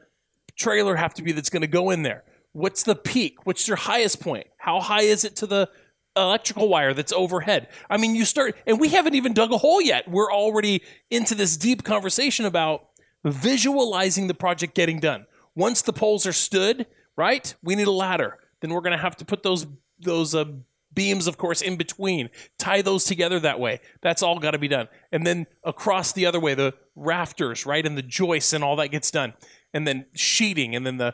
trailer 0.55 0.95
have 0.95 1.13
to 1.15 1.23
be 1.23 1.31
that's 1.31 1.49
going 1.49 1.61
to 1.61 1.67
go 1.67 1.89
in 1.89 2.03
there? 2.03 2.23
What's 2.53 2.83
the 2.83 2.95
peak? 2.95 3.45
What's 3.45 3.67
your 3.67 3.77
highest 3.77 4.21
point? 4.21 4.47
How 4.57 4.79
high 4.79 5.03
is 5.03 5.23
it 5.23 5.35
to 5.37 5.47
the 5.47 5.69
electrical 6.15 6.69
wire 6.69 6.93
that's 6.93 7.13
overhead? 7.13 7.67
I 7.89 7.97
mean, 7.97 8.15
you 8.15 8.25
start, 8.25 8.55
and 8.65 8.79
we 8.79 8.89
haven't 8.89 9.15
even 9.15 9.33
dug 9.33 9.51
a 9.51 9.57
hole 9.57 9.81
yet. 9.81 10.09
We're 10.09 10.31
already 10.31 10.81
into 11.11 11.35
this 11.35 11.57
deep 11.57 11.83
conversation 11.83 12.45
about 12.45 12.87
visualizing 13.23 14.27
the 14.27 14.33
project 14.33 14.73
getting 14.73 14.99
done. 14.99 15.25
Once 15.55 15.81
the 15.81 15.93
poles 15.93 16.25
are 16.25 16.33
stood, 16.33 16.87
right? 17.15 17.53
We 17.63 17.75
need 17.75 17.87
a 17.87 17.91
ladder. 17.91 18.37
Then 18.61 18.71
we're 18.71 18.81
going 18.81 18.95
to 18.95 19.01
have 19.01 19.15
to 19.17 19.25
put 19.25 19.43
those 19.43 19.67
those 19.99 20.35
uh, 20.35 20.45
beams, 20.93 21.27
of 21.27 21.37
course, 21.37 21.61
in 21.61 21.75
between. 21.75 22.29
Tie 22.57 22.81
those 22.81 23.03
together 23.03 23.39
that 23.39 23.59
way. 23.59 23.79
That's 24.01 24.23
all 24.23 24.39
got 24.39 24.51
to 24.51 24.57
be 24.57 24.67
done. 24.67 24.87
And 25.11 25.25
then 25.25 25.47
across 25.63 26.11
the 26.11 26.25
other 26.25 26.39
way, 26.39 26.53
the 26.53 26.73
rafters, 26.95 27.65
right, 27.65 27.85
and 27.85 27.97
the 27.97 28.01
joists 28.01 28.53
and 28.53 28.63
all 28.63 28.75
that 28.77 28.89
gets 28.89 29.11
done. 29.11 29.33
And 29.73 29.87
then 29.87 30.05
sheeting, 30.13 30.75
and 30.75 30.85
then 30.85 30.97
the 30.97 31.13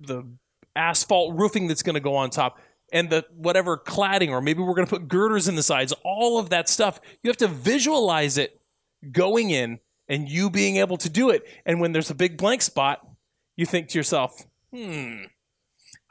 the 0.00 0.24
asphalt 0.76 1.36
roofing 1.38 1.68
that's 1.68 1.82
going 1.82 1.94
to 1.94 2.00
go 2.00 2.16
on 2.16 2.30
top, 2.30 2.58
and 2.92 3.10
the 3.10 3.24
whatever 3.34 3.76
cladding, 3.76 4.30
or 4.30 4.40
maybe 4.40 4.62
we're 4.62 4.74
going 4.74 4.86
to 4.86 4.90
put 4.98 5.08
girders 5.08 5.48
in 5.48 5.56
the 5.56 5.62
sides. 5.62 5.92
All 6.04 6.38
of 6.38 6.50
that 6.50 6.68
stuff, 6.68 7.00
you 7.22 7.28
have 7.28 7.36
to 7.38 7.48
visualize 7.48 8.38
it 8.38 8.60
going 9.10 9.50
in, 9.50 9.80
and 10.08 10.28
you 10.28 10.50
being 10.50 10.76
able 10.76 10.96
to 10.98 11.08
do 11.08 11.30
it. 11.30 11.42
And 11.66 11.80
when 11.80 11.92
there's 11.92 12.10
a 12.10 12.14
big 12.14 12.36
blank 12.36 12.62
spot, 12.62 13.06
you 13.56 13.66
think 13.66 13.88
to 13.88 13.98
yourself, 13.98 14.46
hmm, 14.72 15.22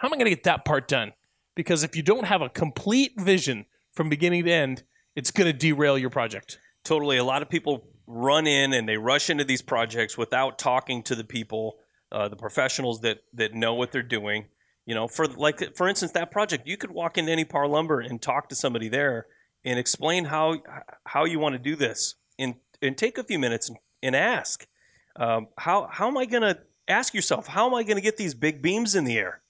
how 0.04 0.10
am 0.10 0.14
I 0.14 0.18
going 0.18 0.26
to 0.26 0.32
get 0.32 0.43
that 0.43 0.66
part 0.66 0.89
done? 0.89 1.14
Because 1.56 1.82
if 1.82 1.95
you 1.95 2.04
don't 2.04 2.26
have 2.26 2.41
a 2.41 2.49
complete 2.49 3.14
vision 3.18 3.66
from 3.93 4.10
beginning 4.10 4.43
to 4.43 4.51
end, 4.51 4.84
it's 5.16 5.32
going 5.32 5.49
to 5.49 5.58
derail 5.58 5.97
your 5.97 6.10
project. 6.10 6.60
Totally. 6.84 7.16
A 7.16 7.24
lot 7.24 7.41
of 7.41 7.49
people 7.49 7.88
run 8.06 8.45
in 8.45 8.74
and 8.74 8.88
they 8.88 8.97
rush 8.97 9.30
into 9.30 9.45
these 9.45 9.62
projects 9.62 10.18
without 10.18 10.60
talking 10.60 11.04
to 11.04 11.16
the 11.16 11.24
people, 11.24 11.78
uh, 12.12 12.28
the 12.28 12.36
professionals 12.36 12.99
that 12.99 13.20
that 13.34 13.54
know 13.54 13.76
what 13.76 13.93
they're 13.93 14.04
doing. 14.04 14.47
You 14.86 14.93
know, 14.93 15.08
for 15.08 15.26
like 15.26 15.74
for 15.74 15.88
instance, 15.88 16.12
that 16.12 16.32
project, 16.32 16.68
you 16.68 16.76
could 16.76 16.91
walk 16.91 17.18
into 17.18 17.32
any 17.32 17.45
Par 17.45 17.66
Lumber 17.66 18.01
and 18.01 18.22
talk 18.22 18.49
to 18.49 18.56
somebody 18.56 18.89
there 18.89 19.28
and 19.64 19.80
explain 19.80 20.26
how 20.26 20.58
how 21.06 21.24
you 21.24 21.39
want 21.39 21.54
to 21.54 21.60
do 21.60 21.78
this, 21.78 22.16
and 22.38 22.56
and 22.82 22.97
take 22.97 23.18
a 23.18 23.24
few 23.24 23.39
minutes 23.39 23.70
and, 23.70 23.78
and 24.01 24.18
ask, 24.18 24.68
um, 25.16 25.47
how 25.58 25.88
how 25.89 26.10
am 26.10 26.18
I 26.18 26.26
going 26.26 26.43
to 26.43 26.60
ask 26.89 27.14
yourself 27.14 27.47
how 27.47 27.68
am 27.68 27.74
I 27.74 27.84
going 27.84 27.95
to 27.95 28.01
get 28.01 28.18
these 28.18 28.34
big 28.34 28.62
beams 28.62 28.95
in 28.95 29.06
the 29.06 29.18
air? 29.18 29.43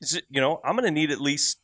Is 0.00 0.14
it, 0.14 0.24
you 0.28 0.40
know, 0.40 0.60
I'm 0.64 0.74
going 0.76 0.84
to 0.84 0.90
need 0.90 1.10
at 1.10 1.20
least 1.20 1.58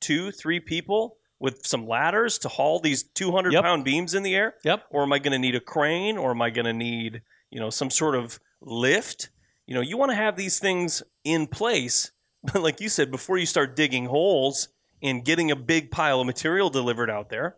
two, 0.00 0.30
three 0.30 0.60
people 0.60 1.16
with 1.40 1.66
some 1.66 1.86
ladders 1.86 2.38
to 2.38 2.48
haul 2.48 2.78
these 2.80 3.02
200 3.02 3.52
Yep. 3.52 3.62
pound 3.64 3.84
beams 3.84 4.14
in 4.14 4.22
the 4.22 4.34
air? 4.34 4.54
Yep. 4.64 4.84
Or 4.90 5.02
am 5.02 5.12
I 5.12 5.18
going 5.18 5.32
to 5.32 5.38
need 5.38 5.54
a 5.54 5.60
crane? 5.60 6.16
Or 6.16 6.30
am 6.30 6.40
I 6.42 6.50
going 6.50 6.66
to 6.66 6.72
need, 6.72 7.22
you 7.50 7.60
know, 7.60 7.70
some 7.70 7.90
sort 7.90 8.14
of 8.14 8.38
lift? 8.60 9.30
You 9.66 9.74
know, 9.74 9.80
you 9.80 9.96
want 9.96 10.10
to 10.10 10.16
have 10.16 10.36
these 10.36 10.58
things 10.58 11.02
in 11.24 11.46
place. 11.46 12.10
But 12.52 12.60
like 12.62 12.78
you 12.82 12.90
said, 12.90 13.10
before 13.10 13.38
you 13.38 13.46
start 13.46 13.74
digging 13.74 14.04
holes 14.04 14.68
and 15.02 15.24
getting 15.24 15.50
a 15.50 15.56
big 15.56 15.90
pile 15.90 16.20
of 16.20 16.26
material 16.26 16.68
delivered 16.68 17.08
out 17.08 17.30
there. 17.30 17.56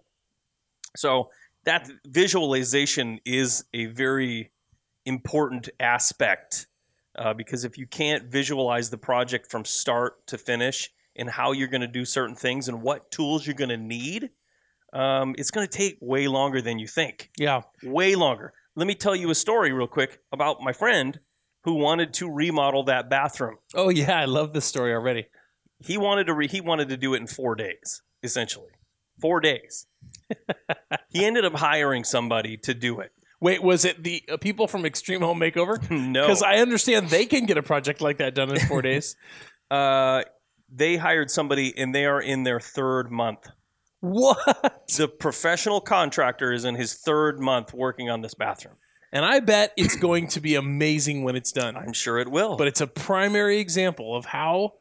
So 0.96 1.30
that 1.64 1.90
visualization 2.06 3.18
is 3.24 3.64
a 3.74 3.86
very 3.86 4.52
important 5.04 5.68
aspect 5.80 6.68
uh, 7.16 7.34
because 7.34 7.64
if 7.64 7.78
you 7.78 7.86
can't 7.86 8.24
visualize 8.24 8.90
the 8.90 8.98
project 8.98 9.50
from 9.50 9.64
start 9.64 10.26
to 10.26 10.38
finish 10.38 10.90
and 11.14 11.30
how 11.30 11.52
you're 11.52 11.68
going 11.68 11.80
to 11.80 11.86
do 11.86 12.04
certain 12.04 12.36
things 12.36 12.68
and 12.68 12.82
what 12.82 13.10
tools 13.10 13.46
you're 13.46 13.54
going 13.54 13.70
to 13.70 13.76
need, 13.76 14.30
um, 14.92 15.34
it's 15.38 15.50
going 15.50 15.66
to 15.66 15.72
take 15.72 15.98
way 16.00 16.28
longer 16.28 16.60
than 16.60 16.78
you 16.78 16.86
think. 16.86 17.30
Yeah. 17.38 17.62
Way 17.82 18.14
longer. 18.14 18.52
Let 18.74 18.86
me 18.86 18.94
tell 18.94 19.16
you 19.16 19.30
a 19.30 19.34
story 19.34 19.72
real 19.72 19.86
quick 19.86 20.20
about 20.32 20.60
my 20.60 20.72
friend 20.72 21.18
who 21.64 21.74
wanted 21.74 22.14
to 22.14 22.30
remodel 22.30 22.84
that 22.84 23.10
bathroom. 23.10 23.56
Oh 23.74 23.88
yeah, 23.88 24.18
I 24.18 24.26
love 24.26 24.52
this 24.52 24.64
story 24.64 24.92
already. 24.92 25.26
He 25.78 25.98
wanted 25.98 26.28
to 26.28 26.34
re- 26.34 26.48
he 26.48 26.60
wanted 26.60 26.90
to 26.90 26.96
do 26.96 27.14
it 27.14 27.20
in 27.20 27.26
four 27.26 27.54
days, 27.54 28.02
essentially, 28.22 28.70
four 29.20 29.40
days. 29.40 29.86
he 31.08 31.24
ended 31.24 31.44
up 31.44 31.54
hiring 31.54 32.04
somebody 32.04 32.56
to 32.58 32.72
do 32.72 33.00
it. 33.00 33.10
Wait, 33.40 33.62
was 33.62 33.84
it 33.84 34.02
the 34.02 34.22
uh, 34.30 34.36
people 34.38 34.66
from 34.66 34.84
Extreme 34.86 35.20
Home 35.20 35.38
Makeover? 35.40 35.78
No, 35.90 36.22
Because 36.22 36.42
I 36.42 36.56
understand 36.56 37.08
they 37.10 37.26
can 37.26 37.44
get 37.46 37.58
a 37.58 37.62
project 37.62 38.00
like 38.00 38.18
that 38.18 38.34
done 38.34 38.50
in 38.50 38.58
four 38.66 38.82
days. 38.90 39.16
uh, 39.70 40.22
they 40.74 40.96
hired 40.96 41.30
somebody 41.30 41.76
and 41.78 41.94
they 41.94 42.06
are 42.06 42.20
in 42.20 42.42
their 42.42 42.58
third 42.60 43.10
month. 43.12 43.46
what? 44.00 44.84
The 44.96 45.06
professional 45.08 45.80
contractor 45.80 46.52
is 46.52 46.64
in 46.64 46.74
his 46.74 46.94
third 46.94 47.38
month 47.40 47.72
working 47.72 48.10
on 48.10 48.20
this 48.20 48.34
bathroom. 48.34 48.74
And 49.12 49.24
I 49.24 49.40
bet 49.40 49.72
it's 49.76 49.96
going 49.96 50.26
to 50.28 50.40
be 50.40 50.56
amazing 50.56 51.22
when 51.22 51.36
it's 51.36 51.52
done. 51.52 51.76
I'm 51.76 51.92
sure 51.92 52.18
it 52.18 52.28
will. 52.28 52.56
But 52.56 52.66
it's 52.66 52.80
a 52.80 52.86
primary 52.88 53.58
example 53.60 54.16
of 54.16 54.24
how 54.26 54.74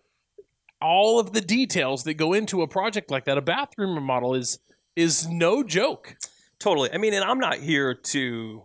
all 0.82 1.20
of 1.20 1.34
the 1.34 1.42
details 1.42 2.04
that 2.06 2.16
go 2.16 2.34
into 2.34 2.62
a 2.62 2.68
project 2.68 3.12
like 3.12 3.26
that, 3.26 3.38
a 3.38 3.42
bathroom 3.42 3.96
remodel, 3.96 4.34
is 4.34 4.60
is 4.96 5.28
no 5.28 5.62
joke. 5.64 6.16
Totally. 6.66 6.90
I 6.92 6.98
mean, 6.98 7.14
and 7.14 7.24
I'm 7.24 7.38
not 7.38 7.60
here 7.60 7.94
to 7.94 8.64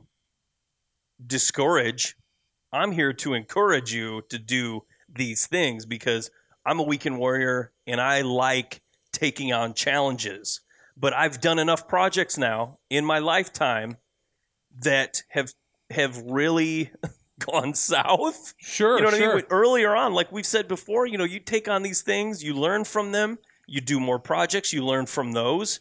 discourage. 1.26 2.16
I'm 2.72 2.92
here 2.92 3.12
to 3.12 3.34
encourage 3.34 3.92
you 3.92 4.22
to 4.30 4.38
do 4.38 4.84
these 5.14 5.46
things 5.46 5.84
because 5.84 6.30
I'm 6.64 6.80
a 6.80 6.82
weekend 6.82 7.18
warrior 7.18 7.72
and 7.86 8.01
I 8.01 8.22
like 8.22 8.80
taking 9.12 9.53
on 9.53 9.74
challenges. 9.74 10.62
But 10.96 11.12
I've 11.12 11.42
done 11.42 11.59
enough 11.59 11.88
projects 11.88 12.38
now 12.38 12.78
in 12.88 13.05
my 13.05 13.18
lifetime 13.18 13.98
that 14.80 15.22
have 15.28 15.53
have 15.90 16.16
really 16.24 16.92
gone 17.38 17.74
south. 17.74 18.55
Sure, 18.57 18.96
You 18.96 19.03
know 19.03 19.09
what 19.11 19.18
sure. 19.18 19.32
I 19.32 19.36
mean? 19.36 19.44
Earlier 19.51 19.94
on, 19.94 20.14
like 20.14 20.32
we've 20.32 20.46
said 20.46 20.68
before, 20.68 21.05
you 21.05 21.18
know, 21.18 21.24
you 21.24 21.38
take 21.38 21.68
on 21.68 21.82
these 21.82 22.01
things, 22.01 22.42
you 22.42 22.55
learn 22.55 22.84
from 22.84 23.12
them, 23.12 23.38
you 23.66 23.82
do 23.82 24.01
more 24.01 24.18
projects, 24.18 24.72
you 24.72 24.82
learn 24.82 25.05
from 25.05 25.32
those. 25.32 25.80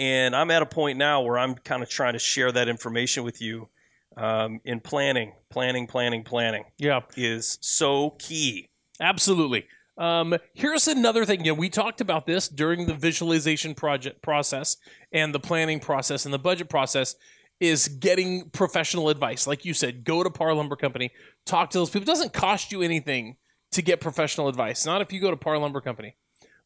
And 0.00 0.34
I'm 0.34 0.50
at 0.50 0.62
a 0.62 0.66
point 0.66 0.96
now 0.96 1.20
where 1.20 1.38
I'm 1.38 1.54
kind 1.56 1.82
of 1.82 1.90
trying 1.90 2.14
to 2.14 2.18
share 2.18 2.50
that 2.52 2.68
information 2.68 3.22
with 3.22 3.42
you. 3.42 3.68
Um, 4.16 4.60
in 4.64 4.80
planning, 4.80 5.34
planning, 5.50 5.86
planning, 5.86 6.24
planning 6.24 6.64
Yeah, 6.78 7.00
is 7.16 7.58
so 7.60 8.16
key. 8.18 8.68
absolutely. 9.00 9.66
Um, 9.96 10.36
here's 10.52 10.88
another 10.88 11.24
thing. 11.24 11.44
You 11.44 11.52
know, 11.52 11.58
we 11.58 11.68
talked 11.70 12.00
about 12.00 12.26
this 12.26 12.48
during 12.48 12.86
the 12.86 12.94
visualization 12.94 13.72
project 13.74 14.20
process 14.20 14.76
and 15.12 15.32
the 15.32 15.38
planning 15.38 15.78
process 15.78 16.24
and 16.24 16.34
the 16.34 16.38
budget 16.40 16.68
process. 16.68 17.14
Is 17.60 17.88
getting 17.88 18.48
professional 18.50 19.10
advice, 19.10 19.46
like 19.46 19.66
you 19.66 19.74
said. 19.74 20.02
Go 20.02 20.24
to 20.24 20.30
Par 20.30 20.54
Lumber 20.54 20.76
Company, 20.76 21.10
talk 21.44 21.68
to 21.70 21.78
those 21.78 21.90
people. 21.90 22.04
It 22.04 22.06
doesn't 22.06 22.32
cost 22.32 22.72
you 22.72 22.80
anything 22.80 23.36
to 23.72 23.82
get 23.82 24.00
professional 24.00 24.48
advice. 24.48 24.86
Not 24.86 25.02
if 25.02 25.12
you 25.12 25.20
go 25.20 25.30
to 25.30 25.36
Par 25.36 25.58
Lumber 25.58 25.82
Company, 25.82 26.16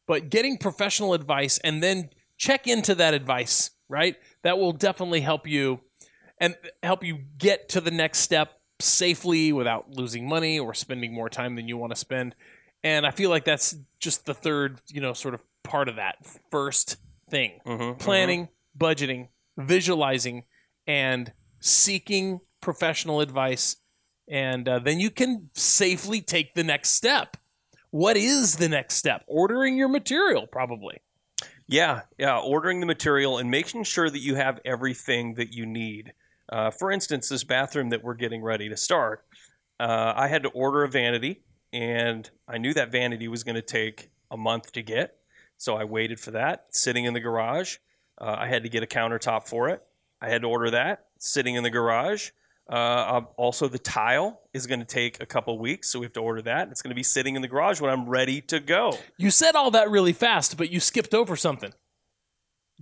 but 0.07 0.29
getting 0.29 0.57
professional 0.57 1.13
advice 1.13 1.57
and 1.65 1.83
then 1.83 2.11
check 2.37 2.67
into 2.67 2.95
that 2.95 3.13
advice. 3.13 3.71
Right, 3.87 4.15
that 4.41 4.57
will 4.57 4.71
definitely 4.71 5.21
help 5.21 5.47
you 5.47 5.79
and 6.39 6.55
help 6.81 7.03
you 7.03 7.19
get 7.37 7.69
to 7.69 7.81
the 7.81 7.91
next 7.91 8.19
step 8.19 8.59
safely 8.81 9.53
without 9.53 9.91
losing 9.91 10.27
money 10.27 10.57
or 10.57 10.73
spending 10.73 11.13
more 11.13 11.29
time 11.29 11.55
than 11.55 11.67
you 11.67 11.77
want 11.77 11.91
to 11.91 11.95
spend. 11.95 12.35
And 12.83 13.05
I 13.05 13.11
feel 13.11 13.29
like 13.29 13.45
that's 13.45 13.75
just 13.99 14.25
the 14.25 14.33
third, 14.33 14.81
you 14.87 15.01
know, 15.01 15.13
sort 15.13 15.35
of 15.35 15.43
part 15.63 15.87
of 15.87 15.97
that 15.97 16.15
first 16.49 16.97
thing 17.29 17.59
Mhm, 17.65 17.99
planning, 17.99 18.49
budgeting, 18.77 19.29
visualizing, 19.57 20.45
and 20.87 21.31
seeking 21.59 22.41
professional 22.61 23.21
advice. 23.21 23.75
And 24.27 24.67
uh, 24.67 24.79
then 24.79 24.99
you 24.99 25.11
can 25.11 25.51
safely 25.53 26.21
take 26.21 26.55
the 26.55 26.63
next 26.63 26.89
step. 26.89 27.37
What 27.91 28.17
is 28.17 28.55
the 28.57 28.67
next 28.67 28.95
step? 28.95 29.23
Ordering 29.27 29.77
your 29.77 29.89
material, 29.89 30.47
probably. 30.47 31.01
Yeah, 31.67 32.01
yeah. 32.17 32.37
Ordering 32.37 32.79
the 32.79 32.85
material 32.85 33.37
and 33.37 33.49
making 33.49 33.83
sure 33.85 34.09
that 34.09 34.19
you 34.19 34.35
have 34.35 34.59
everything 34.63 35.33
that 35.35 35.53
you 35.53 35.65
need. 35.65 36.13
Uh, 36.47 36.69
for 36.69 36.91
instance, 36.91 37.29
this 37.29 37.43
bathroom 37.43 37.89
that 37.89 38.03
we're 38.03 38.13
getting 38.13 38.43
ready 38.43 38.69
to 38.69 38.77
start, 38.77 39.25
uh, 39.79 40.13
I 40.15 40.27
had 40.27 40.43
to 40.43 40.49
order 40.49 40.83
a 40.83 40.87
vanity, 40.89 41.41
and 41.73 42.29
I 42.47 42.59
knew 42.59 42.73
that 42.75 42.91
vanity 42.91 43.27
was 43.27 43.43
going 43.43 43.55
to 43.55 43.63
take 43.63 44.09
a 44.29 44.37
month 44.37 44.71
to 44.73 44.83
get. 44.83 45.17
So 45.57 45.75
I 45.75 45.85
waited 45.85 46.19
for 46.19 46.31
that, 46.31 46.67
sitting 46.69 47.05
in 47.05 47.13
the 47.13 47.19
garage. 47.19 47.77
Uh, 48.19 48.35
I 48.37 48.47
had 48.47 48.63
to 48.63 48.69
get 48.69 48.83
a 48.83 48.87
countertop 48.87 49.47
for 49.47 49.69
it. 49.69 49.81
I 50.21 50.29
had 50.29 50.41
to 50.43 50.47
order 50.47 50.69
that, 50.71 51.07
sitting 51.17 51.55
in 51.55 51.63
the 51.63 51.69
garage. 51.69 52.29
Uh, 52.67 53.21
also, 53.37 53.67
the 53.67 53.77
tile 53.77 54.41
is 54.53 54.65
going 54.65 54.79
to 54.79 54.85
take 54.85 55.21
a 55.21 55.25
couple 55.25 55.57
weeks, 55.59 55.89
so 55.89 55.99
we 55.99 56.05
have 56.05 56.13
to 56.13 56.19
order 56.19 56.41
that. 56.41 56.69
It's 56.69 56.81
going 56.81 56.89
to 56.89 56.95
be 56.95 57.03
sitting 57.03 57.35
in 57.35 57.41
the 57.41 57.47
garage 57.47 57.79
when 57.79 57.91
I'm 57.91 58.09
ready 58.09 58.41
to 58.41 58.59
go. 58.59 58.97
You 59.17 59.29
said 59.29 59.55
all 59.55 59.71
that 59.71 59.89
really 59.91 60.13
fast, 60.13 60.57
but 60.57 60.71
you 60.71 60.79
skipped 60.79 61.13
over 61.13 61.35
something. 61.35 61.73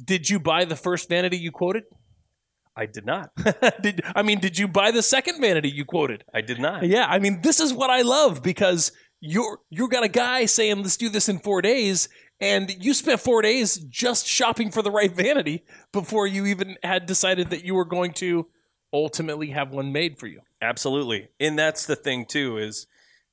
Did 0.01 0.29
you 0.29 0.39
buy 0.39 0.65
the 0.65 0.77
first 0.77 1.09
vanity 1.09 1.37
you 1.37 1.51
quoted? 1.51 1.83
I 2.75 2.85
did 2.85 3.05
not. 3.05 3.29
did 3.81 4.01
I 4.15 4.23
mean 4.23 4.39
did 4.39 4.57
you 4.57 4.67
buy 4.67 4.91
the 4.91 5.03
second 5.03 5.39
vanity 5.39 5.69
you 5.69 5.85
quoted? 5.85 6.23
I 6.33 6.41
did 6.41 6.59
not. 6.59 6.87
Yeah, 6.87 7.05
I 7.07 7.19
mean 7.19 7.41
this 7.41 7.59
is 7.59 7.71
what 7.71 7.89
I 7.89 8.01
love 8.01 8.41
because 8.41 8.91
you're 9.19 9.59
you 9.69 9.87
got 9.87 10.03
a 10.03 10.07
guy 10.07 10.45
saying 10.45 10.77
let's 10.77 10.97
do 10.97 11.09
this 11.09 11.29
in 11.29 11.37
4 11.39 11.61
days 11.61 12.09
and 12.41 12.75
you 12.83 12.93
spent 12.93 13.19
4 13.19 13.43
days 13.43 13.77
just 13.77 14.25
shopping 14.25 14.71
for 14.71 14.81
the 14.81 14.89
right 14.89 15.15
vanity 15.15 15.65
before 15.91 16.25
you 16.25 16.47
even 16.47 16.77
had 16.81 17.05
decided 17.05 17.51
that 17.51 17.63
you 17.63 17.75
were 17.75 17.85
going 17.85 18.13
to 18.13 18.47
ultimately 18.93 19.47
have 19.49 19.71
one 19.71 19.91
made 19.91 20.17
for 20.17 20.27
you. 20.27 20.41
Absolutely, 20.61 21.29
and 21.39 21.57
that's 21.57 21.85
the 21.85 21.95
thing 21.95 22.25
too 22.25 22.57
is 22.57 22.87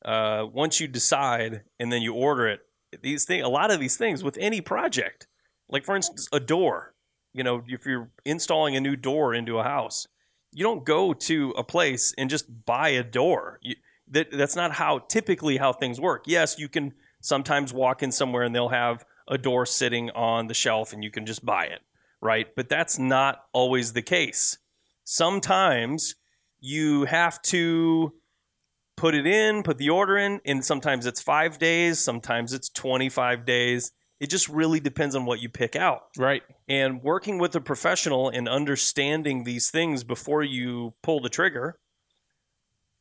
uh, 0.04 0.46
once 0.52 0.80
you 0.80 0.88
decide 0.88 1.62
and 1.78 1.92
then 1.92 2.02
you 2.02 2.14
order 2.14 2.48
it, 2.48 2.60
these 3.02 3.24
things, 3.24 3.44
a 3.44 3.48
lot 3.48 3.70
of 3.70 3.78
these 3.78 3.96
things 3.96 4.24
with 4.24 4.36
any 4.40 4.60
project, 4.60 5.26
like 5.68 5.84
for 5.84 5.94
instance, 5.94 6.28
a 6.32 6.40
door. 6.40 6.94
You 7.32 7.44
know, 7.44 7.62
if 7.68 7.86
you're 7.86 8.10
installing 8.24 8.74
a 8.74 8.80
new 8.80 8.96
door 8.96 9.34
into 9.34 9.58
a 9.58 9.62
house, 9.62 10.08
you 10.52 10.64
don't 10.64 10.84
go 10.84 11.12
to 11.12 11.50
a 11.56 11.62
place 11.62 12.12
and 12.18 12.28
just 12.28 12.64
buy 12.66 12.88
a 12.88 13.04
door. 13.04 13.60
You, 13.62 13.76
that 14.08 14.32
that's 14.32 14.56
not 14.56 14.72
how 14.72 14.98
typically 14.98 15.58
how 15.58 15.72
things 15.72 16.00
work. 16.00 16.24
Yes, 16.26 16.58
you 16.58 16.68
can 16.68 16.94
sometimes 17.20 17.72
walk 17.72 18.02
in 18.02 18.10
somewhere 18.10 18.42
and 18.42 18.54
they'll 18.54 18.70
have 18.70 19.04
a 19.28 19.38
door 19.38 19.64
sitting 19.66 20.10
on 20.10 20.48
the 20.48 20.54
shelf 20.54 20.92
and 20.92 21.04
you 21.04 21.10
can 21.10 21.26
just 21.26 21.44
buy 21.44 21.66
it, 21.66 21.80
right? 22.20 22.48
But 22.56 22.68
that's 22.68 22.98
not 22.98 23.44
always 23.52 23.92
the 23.92 24.02
case. 24.02 24.58
Sometimes 25.12 26.14
you 26.60 27.04
have 27.06 27.42
to 27.42 28.12
put 28.96 29.12
it 29.12 29.26
in, 29.26 29.64
put 29.64 29.76
the 29.76 29.90
order 29.90 30.16
in, 30.16 30.40
and 30.44 30.64
sometimes 30.64 31.04
it's 31.04 31.20
five 31.20 31.58
days, 31.58 31.98
sometimes 31.98 32.52
it's 32.52 32.68
25 32.68 33.44
days. 33.44 33.90
It 34.20 34.30
just 34.30 34.48
really 34.48 34.78
depends 34.78 35.16
on 35.16 35.26
what 35.26 35.40
you 35.40 35.48
pick 35.48 35.74
out. 35.74 36.02
Right. 36.16 36.44
And 36.68 37.02
working 37.02 37.38
with 37.38 37.56
a 37.56 37.60
professional 37.60 38.28
and 38.28 38.48
understanding 38.48 39.42
these 39.42 39.68
things 39.68 40.04
before 40.04 40.44
you 40.44 40.94
pull 41.02 41.20
the 41.20 41.28
trigger 41.28 41.80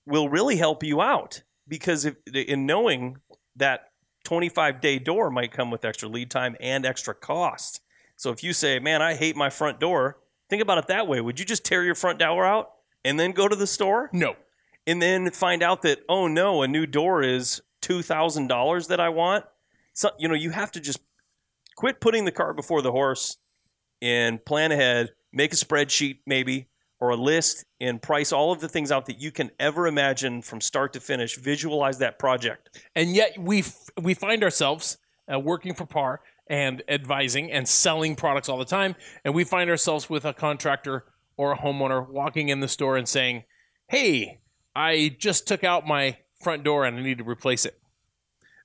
will 0.07 0.29
really 0.29 0.55
help 0.55 0.83
you 0.83 1.01
out 1.01 1.43
because 1.67 2.05
if, 2.05 2.15
in 2.33 2.65
knowing 2.65 3.17
that 3.55 3.81
25 4.23 4.81
day 4.81 4.97
door 4.97 5.29
might 5.29 5.51
come 5.51 5.69
with 5.69 5.85
extra 5.85 6.09
lead 6.09 6.31
time 6.31 6.55
and 6.59 6.87
extra 6.87 7.13
cost. 7.13 7.81
So 8.15 8.31
if 8.31 8.43
you 8.43 8.51
say, 8.51 8.79
man, 8.79 9.03
I 9.03 9.13
hate 9.13 9.35
my 9.35 9.51
front 9.51 9.79
door, 9.79 10.17
think 10.49 10.61
about 10.61 10.77
it 10.77 10.87
that 10.87 11.07
way. 11.07 11.21
Would 11.21 11.39
you 11.39 11.45
just 11.45 11.63
tear 11.65 11.83
your 11.83 11.95
front 11.95 12.19
door 12.19 12.45
out 12.45 12.71
and 13.05 13.19
then 13.19 13.31
go 13.31 13.47
to 13.47 13.55
the 13.55 13.67
store? 13.67 14.09
No. 14.13 14.35
and 14.87 15.01
then 15.01 15.29
find 15.31 15.61
out 15.63 15.81
that 15.83 15.99
oh 16.09 16.27
no, 16.27 16.61
a 16.61 16.67
new 16.67 16.85
door 16.85 17.21
is 17.21 17.61
two 17.81 18.01
thousand 18.01 18.47
dollars 18.47 18.87
that 18.87 18.99
I 18.99 19.09
want. 19.09 19.45
So 19.93 20.11
you 20.17 20.27
know 20.27 20.35
you 20.35 20.49
have 20.51 20.71
to 20.73 20.79
just 20.79 20.99
quit 21.75 21.99
putting 22.01 22.25
the 22.25 22.31
cart 22.31 22.55
before 22.55 22.81
the 22.81 22.91
horse 22.91 23.37
and 24.01 24.43
plan 24.43 24.71
ahead. 24.71 25.11
Make 25.31 25.53
a 25.53 25.55
spreadsheet 25.55 26.19
maybe 26.25 26.67
or 26.99 27.11
a 27.11 27.15
list 27.15 27.63
and 27.79 28.01
price 28.01 28.31
all 28.33 28.51
of 28.51 28.59
the 28.59 28.67
things 28.67 28.91
out 28.91 29.05
that 29.05 29.21
you 29.21 29.31
can 29.31 29.51
ever 29.59 29.87
imagine 29.87 30.41
from 30.41 30.59
start 30.59 30.91
to 30.93 30.99
finish. 30.99 31.37
Visualize 31.37 31.99
that 31.99 32.17
project. 32.19 32.81
And 32.95 33.15
yet 33.15 33.37
we 33.37 33.59
f- 33.59 33.89
we 34.01 34.13
find 34.15 34.43
ourselves 34.43 34.97
uh, 35.31 35.39
working 35.39 35.73
for 35.75 35.85
PAR 35.85 36.19
and 36.49 36.81
advising 36.87 37.51
and 37.51 37.67
selling 37.67 38.15
products 38.15 38.49
all 38.49 38.57
the 38.57 38.65
time, 38.65 38.95
and 39.23 39.33
we 39.33 39.43
find 39.43 39.69
ourselves 39.69 40.09
with 40.09 40.25
a 40.25 40.33
contractor 40.33 41.05
or 41.37 41.53
a 41.53 41.57
homeowner 41.57 42.07
walking 42.07 42.49
in 42.49 42.59
the 42.59 42.67
store 42.67 42.97
and 42.97 43.07
saying, 43.07 43.43
"Hey, 43.87 44.41
I 44.75 45.15
just 45.19 45.47
took 45.47 45.63
out 45.63 45.87
my 45.87 46.17
front 46.41 46.63
door 46.63 46.85
and 46.85 46.97
I 46.97 47.01
need 47.01 47.19
to 47.19 47.23
replace 47.23 47.65
it." 47.65 47.79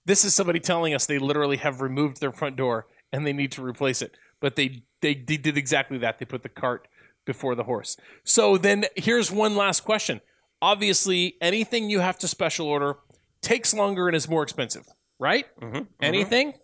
This 0.06 0.24
is 0.24 0.34
somebody 0.34 0.60
telling 0.60 0.94
us 0.94 1.06
they 1.06 1.18
literally 1.18 1.58
have 1.58 1.80
removed 1.80 2.20
their 2.20 2.32
front 2.32 2.56
door 2.56 2.86
and 3.12 3.26
they 3.26 3.32
need 3.32 3.52
to 3.52 3.64
replace 3.64 4.02
it, 4.02 4.16
but 4.40 4.56
they 4.56 4.84
they, 5.00 5.14
they 5.14 5.36
did 5.36 5.58
exactly 5.58 5.98
that. 5.98 6.18
They 6.18 6.24
put 6.24 6.42
the 6.42 6.48
cart 6.48 6.88
before 7.24 7.54
the 7.54 7.64
horse. 7.64 7.96
So 8.22 8.56
then 8.56 8.86
here's 8.96 9.30
one 9.30 9.56
last 9.56 9.80
question. 9.80 10.20
Obviously, 10.60 11.36
anything 11.40 11.90
you 11.90 12.00
have 12.00 12.18
to 12.20 12.28
special 12.28 12.66
order 12.66 12.96
takes 13.40 13.74
longer 13.74 14.08
and 14.08 14.16
is 14.16 14.28
more 14.28 14.42
expensive, 14.42 14.86
right? 15.18 15.46
Mm-hmm. 15.60 15.82
Anything? 16.00 16.54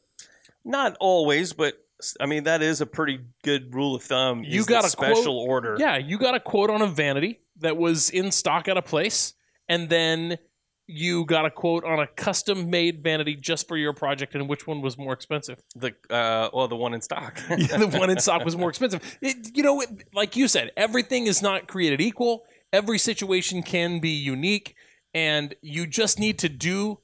Not 0.65 0.97
always, 1.01 1.53
but 1.53 1.75
I 2.21 2.27
mean 2.27 2.45
that 2.45 2.63
is 2.63 2.81
a 2.81 2.87
pretty 2.87 3.21
good 3.43 3.75
rule 3.75 3.95
of 3.95 4.03
thumb. 4.03 4.45
You 4.45 4.65
got 4.65 4.91
a 4.91 4.97
quote- 4.97 5.17
special 5.17 5.39
order. 5.39 5.77
Yeah, 5.79 5.97
you 5.97 6.19
got 6.19 6.35
a 6.35 6.41
quote 6.41 6.71
on 6.71 6.83
a 6.83 6.87
vanity 6.87 7.41
that 7.59 7.77
was 7.77 8.11
in 8.11 8.31
stock 8.33 8.69
at 8.69 8.77
a 8.77 8.83
place, 8.83 9.35
and 9.69 9.89
then 9.89 10.39
you 10.93 11.25
got 11.25 11.45
a 11.45 11.51
quote 11.51 11.85
on 11.85 12.01
a 12.01 12.07
custom 12.07 12.69
made 12.69 13.03
vanity 13.03 13.37
just 13.37 13.69
for 13.69 13.77
your 13.77 13.93
project, 13.93 14.35
and 14.35 14.49
which 14.49 14.67
one 14.67 14.81
was 14.81 14.99
more 14.99 15.13
expensive? 15.13 15.63
The 15.77 15.95
uh, 16.11 16.51
well, 16.53 16.67
the 16.69 16.77
one 16.77 16.95
in 16.95 17.01
stock. 17.01 17.39
Yeah, 17.51 17.77
the 17.77 17.87
one 17.87 18.11
in 18.11 18.19
stock 18.19 18.45
was 18.45 18.57
more 18.57 18.69
expensive. 18.71 19.01
It, 19.21 19.57
you 19.57 19.63
know, 19.63 19.81
it, 19.81 19.89
like 20.13 20.35
you 20.37 20.49
said, 20.49 20.73
everything 20.77 21.27
is 21.27 21.43
not 21.43 21.69
created 21.69 22.01
equal. 22.01 22.45
Every 22.73 22.99
situation 22.99 23.63
can 23.63 24.01
be 24.01 24.11
unique, 24.11 24.75
and 25.15 25.55
you 25.63 25.87
just 25.87 26.19
need 26.19 26.39
to 26.41 26.49
do 26.49 26.99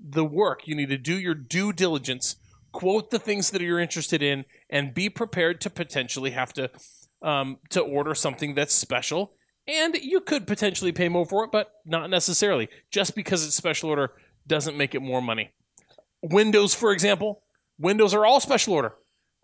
the 0.00 0.24
work. 0.24 0.66
You 0.66 0.74
need 0.74 0.88
to 0.90 0.98
do 0.98 1.18
your 1.18 1.34
due 1.34 1.72
diligence, 1.72 2.36
quote 2.72 3.10
the 3.10 3.18
things 3.18 3.50
that 3.50 3.60
you're 3.60 3.78
interested 3.78 4.22
in, 4.22 4.44
and 4.70 4.94
be 4.94 5.08
prepared 5.08 5.60
to 5.62 5.70
potentially 5.70 6.30
have 6.30 6.52
to 6.54 6.70
um, 7.22 7.58
to 7.70 7.80
order 7.80 8.14
something 8.14 8.54
that's 8.54 8.74
special. 8.74 9.34
And 9.68 9.94
you 9.94 10.20
could 10.20 10.46
potentially 10.46 10.90
pay 10.90 11.08
more 11.08 11.24
for 11.24 11.44
it, 11.44 11.52
but 11.52 11.70
not 11.86 12.10
necessarily. 12.10 12.68
Just 12.90 13.14
because 13.14 13.46
it's 13.46 13.54
special 13.54 13.90
order 13.90 14.12
doesn't 14.46 14.76
make 14.76 14.94
it 14.94 15.00
more 15.00 15.22
money. 15.22 15.52
Windows, 16.20 16.74
for 16.74 16.92
example, 16.92 17.42
Windows 17.78 18.12
are 18.12 18.26
all 18.26 18.40
special 18.40 18.74
order. 18.74 18.94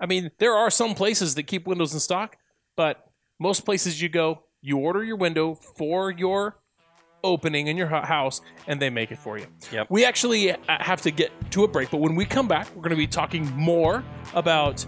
I 0.01 0.07
mean, 0.07 0.31
there 0.39 0.55
are 0.55 0.70
some 0.70 0.95
places 0.95 1.35
that 1.35 1.45
keep 1.45 1.66
Windows 1.66 1.95
in 1.95 2.01
stock, 2.01 2.37
but 2.76 3.05
most 3.39 3.64
places 3.64 4.03
you 4.03 4.09
go, 4.09 4.45
you 4.61 4.79
order 4.79 5.05
your 5.05 5.16
window 5.16 5.55
for 5.55 6.11
your 6.11 6.61
opening 7.24 7.66
in 7.66 7.76
your 7.76 7.88
house, 7.88 8.40
and 8.66 8.80
they 8.80 8.90
make 8.90 9.10
it 9.10 9.18
for 9.18 9.38
you. 9.38 9.46
Yep. 9.72 9.88
We 9.90 10.04
actually 10.04 10.52
uh, 10.52 10.56
have 10.68 11.02
to 11.02 11.10
get 11.10 11.30
to 11.52 11.64
a 11.64 11.68
break, 11.68 11.90
but 11.90 11.98
when 11.98 12.14
we 12.14 12.24
come 12.24 12.48
back, 12.48 12.68
we're 12.74 12.82
going 12.82 12.90
to 12.90 12.96
be 12.96 13.06
talking 13.06 13.44
more 13.54 14.04
about 14.34 14.84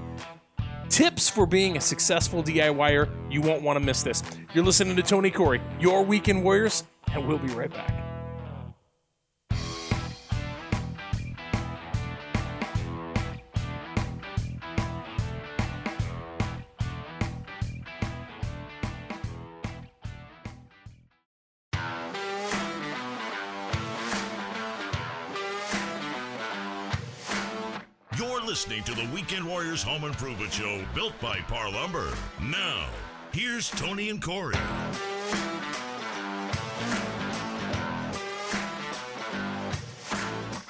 tips 0.89 1.29
for 1.29 1.47
being 1.47 1.77
a 1.77 1.81
successful 1.81 2.43
DIYer. 2.43 3.09
You 3.31 3.41
won't 3.41 3.63
want 3.63 3.79
to 3.79 3.85
miss 3.85 4.03
this. 4.03 4.23
You're 4.55 4.65
listening 4.65 4.97
to 4.97 5.03
Tony 5.03 5.31
Corey, 5.31 5.61
your 5.79 6.05
Weekend 6.05 6.45
Warriors, 6.45 6.85
and 7.13 7.27
we'll 7.27 7.39
be 7.39 7.49
right 7.49 7.71
back. 7.71 8.10
Listening 28.61 28.85
to 28.85 28.95
the 28.95 29.09
Weekend 29.15 29.43
Warriors 29.43 29.83
Home 29.85 30.05
Improvement 30.05 30.53
Show 30.53 30.85
built 30.95 31.19
by 31.19 31.39
Par 31.49 31.73
Lumber. 31.73 32.13
Now, 32.43 32.91
here's 33.33 33.71
Tony 33.71 34.11
and 34.11 34.21
Corey. 34.21 34.55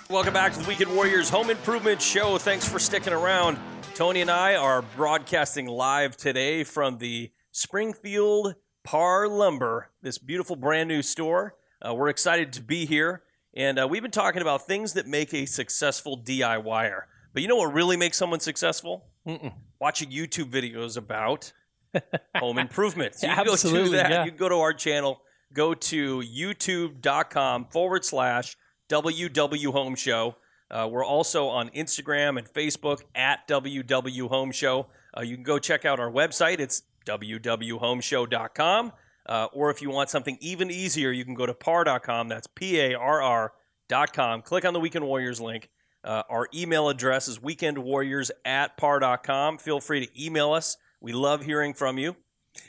Welcome 0.09 0.32
back 0.32 0.53
to 0.53 0.61
the 0.61 0.68
Weekend 0.68 0.95
Warriors 0.95 1.30
Home 1.30 1.51
Improvement 1.51 2.01
Show. 2.01 2.38
Thanks 2.38 2.68
for 2.68 2.78
sticking 2.78 3.12
around. 3.12 3.59
Tony 3.97 4.20
and 4.20 4.30
I 4.30 4.55
are 4.55 4.82
broadcasting 4.82 5.66
live 5.66 6.16
today 6.16 6.62
from 6.62 6.99
the 6.99 7.32
Springfield 7.51 8.55
Par 8.84 9.26
Lumber, 9.26 9.91
this 10.01 10.16
beautiful 10.16 10.55
brand 10.55 10.88
new 10.88 11.03
store. 11.03 11.57
Uh, 11.84 11.93
we're 11.93 12.09
excited 12.09 12.53
to 12.53 12.62
be 12.62 12.86
here, 12.86 13.24
and 13.53 13.80
uh, 13.80 13.88
we've 13.91 14.03
been 14.03 14.12
talking 14.12 14.43
about 14.43 14.64
things 14.64 14.93
that 14.93 15.09
make 15.09 15.34
a 15.34 15.45
successful 15.45 16.16
DIYer. 16.16 17.07
But 17.33 17.43
you 17.43 17.49
know 17.49 17.57
what 17.57 17.72
really 17.72 17.97
makes 17.97 18.16
someone 18.16 18.41
successful? 18.41 19.07
Mm-mm. 19.26 19.53
Watching 19.81 20.11
YouTube 20.11 20.51
videos 20.51 20.97
about 20.97 21.53
home 22.37 22.59
improvement. 22.59 23.16
You 23.22 23.28
can 23.28 23.45
go 23.45 23.57
to 23.57 23.89
that. 23.91 24.11
yeah. 24.11 24.24
You 24.24 24.31
can 24.31 24.39
go 24.39 24.49
to 24.49 24.57
our 24.57 24.72
channel. 24.72 25.20
Go 25.53 25.74
to 25.74 26.20
youtube.com 26.20 27.66
forward 27.66 28.05
slash 28.05 28.57
WW 28.89 29.72
Home 29.72 29.95
Show. 29.97 30.37
Uh, 30.70 30.89
we're 30.91 31.05
also 31.05 31.49
on 31.49 31.68
Instagram 31.70 32.39
and 32.39 32.49
Facebook 32.49 33.03
at 33.16 33.47
WW 33.49 34.28
Home 34.28 34.53
Show. 34.53 34.87
Uh, 35.16 35.22
you 35.22 35.35
can 35.35 35.43
go 35.43 35.59
check 35.59 35.85
out 35.85 35.99
our 35.99 36.11
website. 36.11 36.61
It's 36.61 36.83
www.homeshow.com. 37.07 38.93
Uh, 39.26 39.47
or 39.53 39.70
if 39.70 39.83
you 39.83 39.91
want 39.91 40.11
something 40.11 40.39
even 40.41 40.70
easier, 40.70 41.11
you 41.11 41.24
can 41.24 41.35
go 41.35 41.47
to 41.47 41.55
par.com. 41.55 42.28
That's 42.28 42.47
P 42.47 42.78
A 42.81 42.95
R 42.95 43.20
R.com. 43.22 44.43
Click 44.43 44.64
on 44.64 44.72
the 44.72 44.81
Weekend 44.81 45.05
Warriors 45.05 45.41
link. 45.41 45.68
Uh, 46.03 46.22
our 46.30 46.48
email 46.55 46.88
address 46.88 47.28
is 47.28 47.38
weekendwarriors 47.38 48.30
at 48.44 48.76
par.com. 48.76 49.59
Feel 49.59 49.80
free 49.80 50.07
to 50.07 50.24
email 50.24 50.53
us. 50.53 50.76
We 51.01 51.12
love 51.12 51.42
hearing 51.44 51.74
from 51.74 51.98
you. 51.98 52.16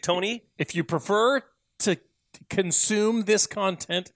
Tony, 0.02 0.44
If 0.58 0.76
you 0.76 0.84
prefer 0.84 1.42
to 1.80 1.98
consume 2.50 3.24
this 3.24 3.48
content 3.48 4.12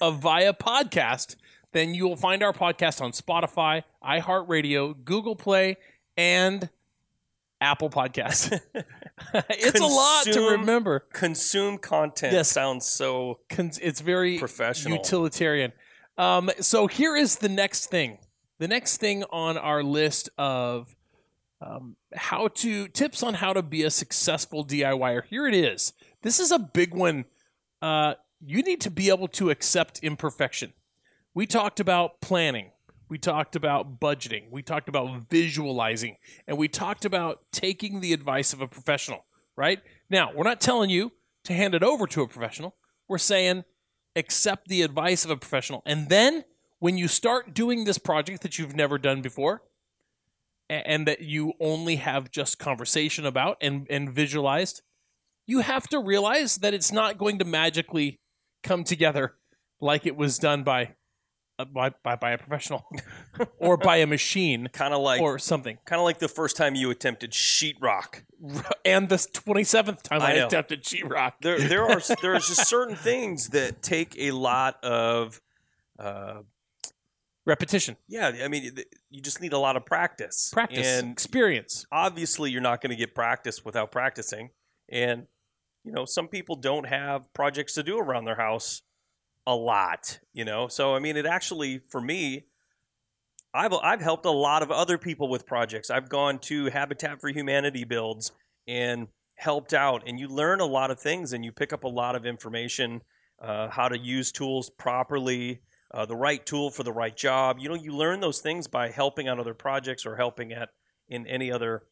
uh, 0.00 0.10
via 0.12 0.52
podcast, 0.52 1.36
then 1.72 1.94
you 1.94 2.06
will 2.08 2.16
find 2.16 2.42
our 2.42 2.52
podcast 2.52 3.00
on 3.00 3.12
Spotify, 3.12 3.82
iHeartRadio, 4.04 5.04
Google 5.04 5.36
Play, 5.36 5.76
and 6.16 6.68
Apple 7.60 7.90
Podcasts. 7.90 8.58
it's 9.50 9.80
a 9.80 9.84
lot 9.86 10.24
to 10.26 10.50
remember. 10.52 11.00
consume 11.12 11.78
content 11.78 12.32
Yes. 12.32 12.50
sounds 12.50 12.86
so 12.86 13.40
Con- 13.48 13.72
It's 13.82 14.00
very 14.00 14.38
professional. 14.38 14.96
utilitarian. 14.96 15.72
Um, 16.16 16.50
so 16.60 16.86
here 16.86 17.16
is 17.16 17.36
the 17.36 17.48
next 17.48 17.86
thing. 17.86 18.18
The 18.58 18.68
next 18.68 18.98
thing 18.98 19.24
on 19.24 19.58
our 19.58 19.82
list 19.82 20.30
of 20.38 20.94
um, 21.60 21.96
how 22.14 22.48
to 22.48 22.88
tips 22.88 23.22
on 23.22 23.34
how 23.34 23.52
to 23.52 23.62
be 23.62 23.82
a 23.82 23.90
successful 23.90 24.64
DIYer. 24.64 25.24
Here 25.24 25.46
it 25.46 25.54
is. 25.54 25.92
This 26.22 26.38
is 26.38 26.52
a 26.52 26.58
big 26.58 26.94
one. 26.94 27.24
Uh, 27.82 28.14
you 28.40 28.62
need 28.62 28.80
to 28.82 28.90
be 28.90 29.08
able 29.08 29.28
to 29.28 29.50
accept 29.50 30.00
imperfection. 30.02 30.72
We 31.34 31.46
talked 31.46 31.80
about 31.80 32.20
planning. 32.20 32.70
We 33.08 33.18
talked 33.18 33.56
about 33.56 33.98
budgeting. 34.00 34.50
We 34.50 34.62
talked 34.62 34.88
about 34.88 35.28
visualizing. 35.30 36.16
And 36.46 36.56
we 36.56 36.68
talked 36.68 37.04
about 37.04 37.40
taking 37.50 38.00
the 38.00 38.12
advice 38.12 38.52
of 38.52 38.60
a 38.60 38.68
professional, 38.68 39.24
right? 39.56 39.80
Now, 40.08 40.32
we're 40.34 40.44
not 40.44 40.60
telling 40.60 40.90
you 40.90 41.12
to 41.44 41.52
hand 41.52 41.74
it 41.74 41.82
over 41.82 42.06
to 42.06 42.22
a 42.22 42.28
professional. 42.28 42.76
We're 43.08 43.18
saying 43.18 43.64
accept 44.16 44.68
the 44.68 44.82
advice 44.82 45.24
of 45.24 45.30
a 45.30 45.36
professional. 45.36 45.82
And 45.84 46.08
then 46.08 46.44
when 46.84 46.98
you 46.98 47.08
start 47.08 47.54
doing 47.54 47.84
this 47.84 47.96
project 47.96 48.42
that 48.42 48.58
you've 48.58 48.76
never 48.76 48.98
done 48.98 49.22
before 49.22 49.62
and 50.68 51.08
that 51.08 51.22
you 51.22 51.54
only 51.58 51.96
have 51.96 52.30
just 52.30 52.58
conversation 52.58 53.24
about 53.24 53.56
and, 53.62 53.86
and 53.88 54.12
visualized, 54.12 54.82
you 55.46 55.60
have 55.60 55.88
to 55.88 55.98
realize 55.98 56.56
that 56.56 56.74
it's 56.74 56.92
not 56.92 57.16
going 57.16 57.38
to 57.38 57.44
magically 57.46 58.20
come 58.62 58.84
together 58.84 59.32
like 59.80 60.04
it 60.04 60.14
was 60.14 60.38
done 60.38 60.62
by 60.62 60.94
uh, 61.58 61.64
by, 61.64 61.88
by, 62.02 62.16
by 62.16 62.32
a 62.32 62.36
professional 62.36 62.84
or 63.58 63.78
by 63.78 63.96
a 63.96 64.06
machine 64.06 64.66
kind 64.74 64.92
of 64.92 65.00
like 65.00 65.22
or 65.22 65.38
something. 65.38 65.78
kind 65.86 66.00
of 66.00 66.04
like 66.04 66.18
the 66.18 66.28
first 66.28 66.54
time 66.54 66.74
you 66.74 66.90
attempted 66.90 67.30
sheetrock. 67.30 68.24
And 68.84 69.08
the 69.08 69.16
27th 69.16 70.02
time 70.02 70.20
I 70.20 70.32
I, 70.32 70.32
attempted 70.32 70.84
sheetrock. 70.84 71.32
There, 71.40 71.58
there 71.58 71.86
are 71.86 72.02
there's 72.20 72.46
just 72.46 72.68
certain 72.68 72.94
things 72.94 73.48
that 73.50 73.80
take 73.80 74.14
a 74.18 74.32
lot 74.32 74.84
of, 74.84 75.40
uh, 75.98 76.42
Repetition, 77.46 77.96
yeah. 78.08 78.32
I 78.42 78.48
mean, 78.48 78.72
you 79.10 79.20
just 79.20 79.42
need 79.42 79.52
a 79.52 79.58
lot 79.58 79.76
of 79.76 79.84
practice. 79.84 80.50
practice, 80.50 80.86
and 80.86 81.12
experience. 81.12 81.84
obviously, 81.92 82.50
you're 82.50 82.62
not 82.62 82.80
going 82.80 82.90
to 82.90 82.96
get 82.96 83.14
practice 83.14 83.64
without 83.64 83.92
practicing. 83.92 84.50
And 84.88 85.26
you 85.84 85.92
know, 85.92 86.06
some 86.06 86.28
people 86.28 86.56
don't 86.56 86.86
have 86.86 87.30
projects 87.34 87.74
to 87.74 87.82
do 87.82 87.98
around 87.98 88.24
their 88.24 88.36
house 88.36 88.80
a 89.46 89.54
lot. 89.54 90.20
You 90.32 90.46
know, 90.46 90.68
so 90.68 90.94
I 90.94 91.00
mean, 91.00 91.16
it 91.16 91.26
actually 91.26 91.80
for 91.90 92.00
me. 92.00 92.46
I've, 93.56 93.72
I've 93.72 94.00
helped 94.00 94.26
a 94.26 94.32
lot 94.32 94.64
of 94.64 94.72
other 94.72 94.98
people 94.98 95.28
with 95.28 95.46
projects. 95.46 95.88
I've 95.88 96.08
gone 96.08 96.40
to 96.40 96.70
Habitat 96.70 97.20
for 97.20 97.28
Humanity 97.28 97.84
builds 97.84 98.32
and 98.66 99.06
helped 99.36 99.72
out, 99.72 100.02
and 100.08 100.18
you 100.18 100.26
learn 100.26 100.60
a 100.60 100.66
lot 100.66 100.90
of 100.90 100.98
things 100.98 101.32
and 101.32 101.44
you 101.44 101.52
pick 101.52 101.72
up 101.72 101.84
a 101.84 101.88
lot 101.88 102.16
of 102.16 102.26
information, 102.26 103.02
uh, 103.40 103.68
how 103.68 103.88
to 103.88 103.96
use 103.96 104.32
tools 104.32 104.70
properly, 104.70 105.60
uh, 105.94 106.04
the 106.04 106.16
right 106.16 106.44
tool 106.44 106.70
for 106.70 106.82
the 106.82 106.92
right 106.92 107.16
job. 107.16 107.58
You 107.60 107.68
know, 107.68 107.74
you 107.76 107.94
learn 107.94 108.20
those 108.20 108.40
things 108.40 108.66
by 108.66 108.90
helping 108.90 109.28
on 109.28 109.38
other 109.40 109.54
projects 109.54 110.04
or 110.04 110.16
helping 110.16 110.52
at 110.52 110.70
in 111.08 111.26
any 111.26 111.50
other 111.52 111.84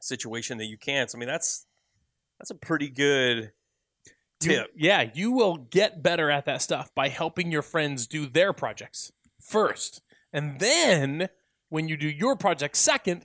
situation 0.00 0.58
that 0.58 0.66
you 0.66 0.76
can. 0.76 1.08
So 1.08 1.16
I 1.16 1.20
mean, 1.20 1.28
that's 1.28 1.66
that's 2.38 2.50
a 2.50 2.54
pretty 2.54 2.88
good 2.88 3.52
You- 4.42 4.48
tip. 4.50 4.72
yeah, 4.76 5.10
you 5.14 5.30
will 5.32 5.56
get 5.56 6.02
better 6.02 6.30
at 6.30 6.44
that 6.46 6.60
stuff 6.62 6.92
by 6.94 7.08
helping 7.08 7.52
your 7.52 7.62
friends 7.62 8.06
do 8.06 8.26
their 8.26 8.52
projects 8.52 9.12
first. 9.40 10.02
And 10.32 10.58
then 10.58 11.28
when 11.68 11.88
you 11.88 11.96
do 11.96 12.08
your 12.08 12.36
project 12.36 12.76
second, 12.76 13.24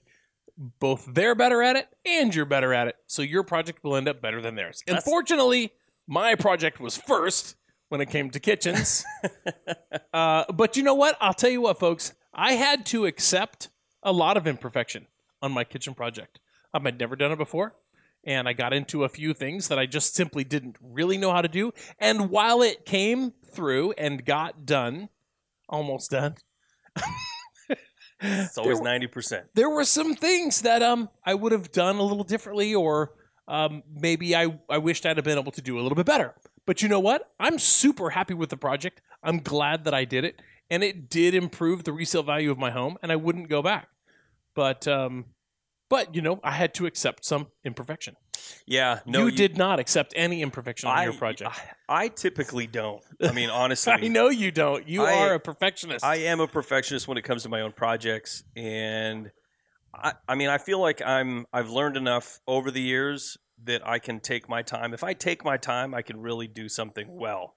both 0.58 1.06
they're 1.12 1.36
better 1.36 1.62
at 1.64 1.76
it 1.76 1.88
and 2.06 2.34
you're 2.36 2.46
better 2.46 2.74
at 2.74 2.88
it. 2.88 2.96
So 3.08 3.22
your 3.22 3.44
project 3.44 3.84
will 3.84 3.96
end 3.96 4.08
up 4.08 4.22
better 4.22 4.42
than 4.42 4.56
theirs. 4.56 4.84
That's- 4.86 5.06
Unfortunately, 5.06 5.74
my 6.08 6.36
project 6.36 6.80
was 6.80 6.98
first 6.98 7.56
when 7.90 8.02
it 8.02 8.10
came 8.10 8.30
to 8.32 8.40
kitchens. 8.40 9.04
uh, 10.14 10.44
but 10.54 10.78
you 10.78 10.84
know 10.84 10.94
what? 10.96 11.18
I'll 11.22 11.34
tell 11.34 11.50
you 11.50 11.62
what, 11.62 11.80
folks. 11.80 12.14
I 12.34 12.54
had 12.54 12.86
to 12.88 13.06
accept 13.06 13.70
a 14.04 14.12
lot 14.12 14.38
of 14.38 14.46
imperfection 14.48 15.08
on 15.42 15.52
my 15.52 15.64
kitchen 15.64 15.94
project. 15.94 16.40
Um, 16.74 16.86
I'd 16.86 17.00
never 17.00 17.16
done 17.16 17.32
it 17.32 17.38
before 17.38 17.76
and 18.24 18.48
I 18.48 18.54
got 18.54 18.74
into 18.74 19.04
a 19.06 19.10
few 19.10 19.34
things 19.34 19.70
that 19.70 19.80
I 19.80 19.86
just 19.86 20.14
simply 20.16 20.44
didn't 20.44 20.76
really 20.82 21.18
know 21.18 21.32
how 21.32 21.42
to 21.42 21.48
do. 21.48 21.72
And 21.98 22.30
while 22.30 22.62
it 22.62 22.86
came 22.86 23.32
through 23.54 23.94
and 23.94 24.24
got 24.26 24.66
done, 24.66 25.10
almost 25.70 26.12
done, 26.12 26.36
It's 28.20 28.58
always 28.58 28.82
ninety 28.82 29.08
percent. 29.08 29.46
there 29.54 29.70
were 29.70 29.84
some 29.86 30.16
things 30.16 30.62
that 30.62 30.82
um 30.82 31.10
I 31.24 31.36
would 31.36 31.52
have 31.52 31.72
done 31.72 31.98
a 31.98 32.04
little 32.04 32.24
differently, 32.24 32.74
or 32.76 33.14
um, 33.48 33.84
maybe 33.90 34.36
I 34.36 34.60
I 34.70 34.80
wished 34.80 35.06
I'd 35.06 35.18
have 35.18 35.24
been 35.24 35.38
able 35.38 35.52
to 35.54 35.62
do 35.62 35.80
a 35.80 35.82
little 35.82 35.96
bit 35.96 36.06
better. 36.06 36.34
But 36.68 36.82
you 36.82 36.90
know 36.90 37.00
what? 37.00 37.32
I'm 37.40 37.58
super 37.58 38.12
happy 38.12 38.36
with 38.36 38.50
the 38.50 38.58
project. 38.58 39.02
I'm 39.24 39.40
glad 39.40 39.86
that 39.86 39.94
I 39.94 40.06
did 40.06 40.26
it, 40.26 40.42
and 40.70 40.84
it 40.84 41.10
did 41.10 41.34
improve 41.34 41.86
the 41.86 41.94
resale 41.94 42.24
value 42.24 42.52
of 42.52 42.60
my 42.60 42.70
home, 42.70 42.98
and 43.02 43.12
I 43.12 43.16
wouldn't 43.16 43.50
go 43.50 43.64
back. 43.64 43.88
But 44.54 44.86
um, 44.86 45.26
but 45.90 46.14
you 46.14 46.22
know, 46.22 46.42
I 46.44 46.52
had 46.52 46.74
to 46.76 46.86
accept 46.86 47.26
some 47.26 47.48
imperfection. 47.64 48.18
Yeah, 48.66 49.00
no, 49.06 49.26
you, 49.26 49.32
did 49.32 49.58
not 49.58 49.80
accept 49.80 50.14
any 50.16 50.42
imperfection 50.42 50.90
on 50.90 50.98
I, 50.98 51.04
your 51.06 51.14
project. 51.14 51.52
I, 51.90 52.04
I 52.04 52.08
typically 52.10 52.68
don't. 52.68 53.02
I 53.22 53.32
mean, 53.32 53.50
honestly, 53.52 53.94
I 53.94 54.08
know 54.10 54.28
you 54.28 54.52
don't. 54.52 54.88
You 54.88 55.04
I- 55.04 55.14
are 55.20 55.34
a 55.36 55.40
perfectionist. 55.40 56.04
I 56.04 56.18
am 56.18 56.42
a 56.42 56.48
perfectionist 56.48 57.08
when 57.08 57.18
it 57.18 57.24
comes 57.24 57.44
to 57.44 57.50
my 57.50 57.62
own 57.62 57.72
projects, 57.72 58.44
and 58.58 59.32
I, 59.94 60.14
I 60.28 60.36
mean, 60.36 60.50
I 60.50 60.58
feel 60.58 60.82
like 60.82 61.02
I'm. 61.02 61.46
I've 61.54 61.70
learned 61.70 61.96
enough 61.96 62.42
over 62.46 62.72
the 62.72 62.82
years 62.82 63.38
that 63.64 63.88
I 63.88 64.00
can 64.00 64.20
take 64.20 64.48
my 64.48 64.62
time. 64.62 64.94
If 64.94 65.04
I 65.04 65.14
take 65.14 65.44
my 65.44 65.58
time, 65.58 65.94
I 65.94 66.02
can 66.02 66.22
really 66.22 66.48
do 66.48 66.70
something 66.70 67.08
well. 67.10 67.56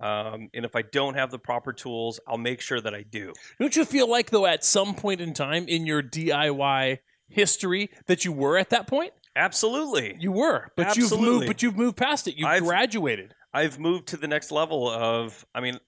Um, 0.00 0.48
and 0.54 0.64
if 0.64 0.74
I 0.74 0.82
don't 0.82 1.14
have 1.14 1.30
the 1.30 1.38
proper 1.38 1.72
tools, 1.72 2.18
I'll 2.26 2.38
make 2.38 2.60
sure 2.60 2.80
that 2.80 2.94
I 2.94 3.02
do. 3.02 3.32
don't 3.60 3.76
you 3.76 3.84
feel 3.84 4.08
like 4.10 4.30
though 4.30 4.46
at 4.46 4.64
some 4.64 4.94
point 4.94 5.20
in 5.20 5.32
time 5.34 5.68
in 5.68 5.86
your 5.86 6.02
DIY 6.02 6.98
history 7.28 7.90
that 8.06 8.24
you 8.24 8.32
were 8.32 8.58
at 8.58 8.70
that 8.70 8.86
point? 8.86 9.12
Absolutely. 9.36 10.16
You 10.18 10.32
were, 10.32 10.68
but 10.76 10.96
you've 10.96 11.18
moved. 11.18 11.46
But 11.46 11.62
you've 11.62 11.76
moved 11.76 11.96
past 11.96 12.26
it. 12.28 12.36
You've 12.36 12.48
I've- 12.48 12.66
graduated. 12.66 13.34
I've 13.54 13.78
moved 13.78 14.08
to 14.08 14.16
the 14.16 14.26
next 14.28 14.50
level 14.50 14.88
of. 14.88 15.44
I 15.54 15.60
mean, 15.60 15.78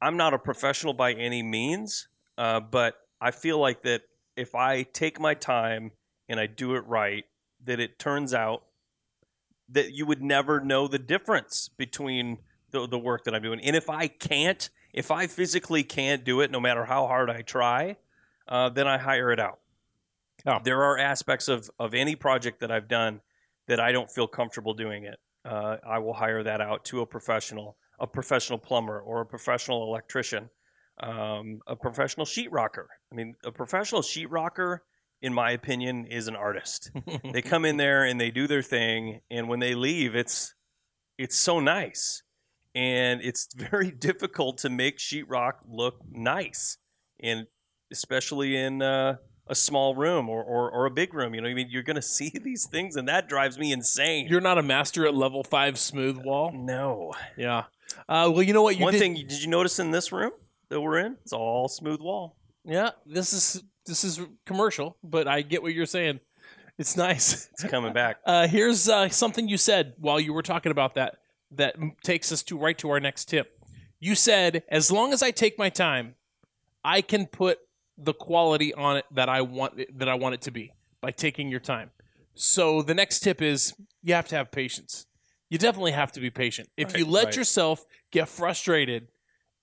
I'm 0.00 0.16
not 0.16 0.32
a 0.32 0.38
professional 0.38 0.94
by 0.94 1.12
any 1.12 1.42
means, 1.42 2.08
uh, 2.38 2.60
but 2.60 2.94
I 3.20 3.30
feel 3.32 3.58
like 3.58 3.82
that 3.82 4.02
if 4.36 4.54
I 4.54 4.84
take 4.84 5.18
my 5.20 5.34
time 5.34 5.90
and 6.28 6.38
I 6.38 6.46
do 6.46 6.74
it 6.76 6.86
right, 6.86 7.24
that 7.64 7.80
it 7.80 7.98
turns 7.98 8.32
out 8.32 8.62
that 9.68 9.92
you 9.92 10.06
would 10.06 10.22
never 10.22 10.60
know 10.60 10.88
the 10.88 10.98
difference 10.98 11.68
between 11.76 12.38
the, 12.70 12.86
the 12.86 12.98
work 12.98 13.24
that 13.24 13.34
I'm 13.34 13.42
doing. 13.42 13.60
And 13.60 13.74
if 13.74 13.88
I 13.88 14.08
can't, 14.08 14.68
if 14.92 15.10
I 15.10 15.26
physically 15.26 15.82
can't 15.82 16.24
do 16.24 16.40
it, 16.40 16.50
no 16.50 16.60
matter 16.60 16.84
how 16.84 17.06
hard 17.06 17.30
I 17.30 17.42
try, 17.42 17.96
uh, 18.48 18.68
then 18.68 18.86
I 18.86 18.98
hire 18.98 19.32
it 19.32 19.40
out. 19.40 19.60
Oh. 20.46 20.58
There 20.62 20.82
are 20.82 20.98
aspects 20.98 21.48
of, 21.48 21.70
of 21.78 21.94
any 21.94 22.16
project 22.16 22.60
that 22.60 22.70
I've 22.70 22.88
done 22.88 23.20
that 23.66 23.80
I 23.80 23.92
don't 23.92 24.10
feel 24.10 24.26
comfortable 24.26 24.74
doing 24.74 25.04
it. 25.04 25.18
Uh, 25.44 25.76
I 25.86 25.98
will 25.98 26.12
hire 26.12 26.42
that 26.42 26.60
out 26.60 26.84
to 26.86 27.00
a 27.00 27.06
professional, 27.06 27.76
a 27.98 28.06
professional 28.06 28.58
plumber 28.58 29.00
or 29.00 29.22
a 29.22 29.26
professional 29.26 29.84
electrician, 29.84 30.50
um, 31.00 31.60
a 31.66 31.76
professional 31.76 32.26
sheetrocker. 32.26 32.86
I 33.10 33.14
mean, 33.14 33.34
a 33.44 33.52
professional 33.52 34.02
sheetrocker, 34.02 34.80
in 35.24 35.32
my 35.32 35.52
opinion, 35.52 36.04
is 36.04 36.28
an 36.28 36.36
artist. 36.36 36.90
they 37.32 37.40
come 37.40 37.64
in 37.64 37.78
there 37.78 38.04
and 38.04 38.20
they 38.20 38.30
do 38.30 38.46
their 38.46 38.60
thing, 38.60 39.20
and 39.30 39.48
when 39.48 39.58
they 39.58 39.74
leave, 39.74 40.14
it's 40.14 40.54
it's 41.16 41.34
so 41.34 41.60
nice, 41.60 42.22
and 42.74 43.22
it's 43.22 43.48
very 43.56 43.90
difficult 43.90 44.58
to 44.58 44.68
make 44.68 44.98
sheetrock 44.98 45.54
look 45.66 45.96
nice, 46.12 46.76
and 47.20 47.46
especially 47.90 48.54
in 48.54 48.82
uh, 48.82 49.16
a 49.46 49.54
small 49.54 49.94
room 49.94 50.28
or, 50.28 50.44
or 50.44 50.70
or 50.70 50.84
a 50.84 50.90
big 50.90 51.14
room. 51.14 51.34
You 51.34 51.40
know, 51.40 51.48
I 51.48 51.54
mean, 51.54 51.68
you're 51.70 51.82
going 51.82 51.96
to 52.02 52.02
see 52.02 52.30
these 52.30 52.66
things, 52.66 52.94
and 52.94 53.08
that 53.08 53.26
drives 53.26 53.58
me 53.58 53.72
insane. 53.72 54.28
You're 54.28 54.42
not 54.42 54.58
a 54.58 54.62
master 54.62 55.06
at 55.06 55.14
level 55.14 55.42
five 55.42 55.78
smooth 55.78 56.18
wall. 56.18 56.52
no. 56.54 57.14
Yeah. 57.38 57.64
Uh, 58.08 58.28
well, 58.30 58.42
you 58.42 58.52
know 58.52 58.62
what? 58.62 58.76
You 58.76 58.84
One 58.84 58.92
did, 58.92 58.98
thing, 58.98 59.14
did 59.14 59.40
you 59.40 59.48
notice 59.48 59.78
in 59.78 59.90
this 59.90 60.12
room 60.12 60.32
that 60.68 60.82
we're 60.82 60.98
in? 60.98 61.16
It's 61.22 61.32
all 61.32 61.68
smooth 61.68 62.00
wall. 62.00 62.36
Yeah. 62.66 62.90
This 63.06 63.32
is 63.32 63.62
this 63.86 64.04
is 64.04 64.20
commercial, 64.46 64.96
but 65.02 65.28
I 65.28 65.42
get 65.42 65.62
what 65.62 65.74
you're 65.74 65.86
saying. 65.86 66.20
It's 66.78 66.96
nice. 66.96 67.48
It's 67.52 67.64
coming 67.64 67.92
back. 67.92 68.18
Uh, 68.26 68.48
here's 68.48 68.88
uh, 68.88 69.08
something 69.08 69.48
you 69.48 69.56
said 69.56 69.94
while 69.98 70.18
you 70.18 70.32
were 70.32 70.42
talking 70.42 70.72
about 70.72 70.94
that 70.94 71.18
that 71.52 71.76
takes 72.02 72.32
us 72.32 72.42
to 72.42 72.58
right 72.58 72.76
to 72.78 72.90
our 72.90 72.98
next 72.98 73.26
tip. 73.26 73.60
You 74.00 74.14
said, 74.14 74.64
as 74.68 74.90
long 74.90 75.12
as 75.12 75.22
I 75.22 75.30
take 75.30 75.58
my 75.58 75.68
time, 75.68 76.14
I 76.84 77.00
can 77.00 77.26
put 77.26 77.58
the 77.96 78.12
quality 78.12 78.74
on 78.74 78.96
it 78.96 79.04
that 79.12 79.28
I 79.28 79.42
want 79.42 79.78
it, 79.78 79.98
that 79.98 80.08
I 80.08 80.14
want 80.14 80.34
it 80.34 80.42
to 80.42 80.50
be 80.50 80.72
by 81.00 81.10
taking 81.10 81.48
your 81.48 81.60
time. 81.60 81.90
So 82.34 82.82
the 82.82 82.94
next 82.94 83.20
tip 83.20 83.40
is 83.40 83.74
you 84.02 84.14
have 84.14 84.26
to 84.28 84.36
have 84.36 84.50
patience. 84.50 85.06
You 85.48 85.58
definitely 85.58 85.92
have 85.92 86.10
to 86.12 86.20
be 86.20 86.30
patient. 86.30 86.68
If 86.76 86.96
you 86.96 87.04
let 87.04 87.26
right. 87.26 87.36
yourself 87.36 87.84
get 88.10 88.28
frustrated 88.28 89.08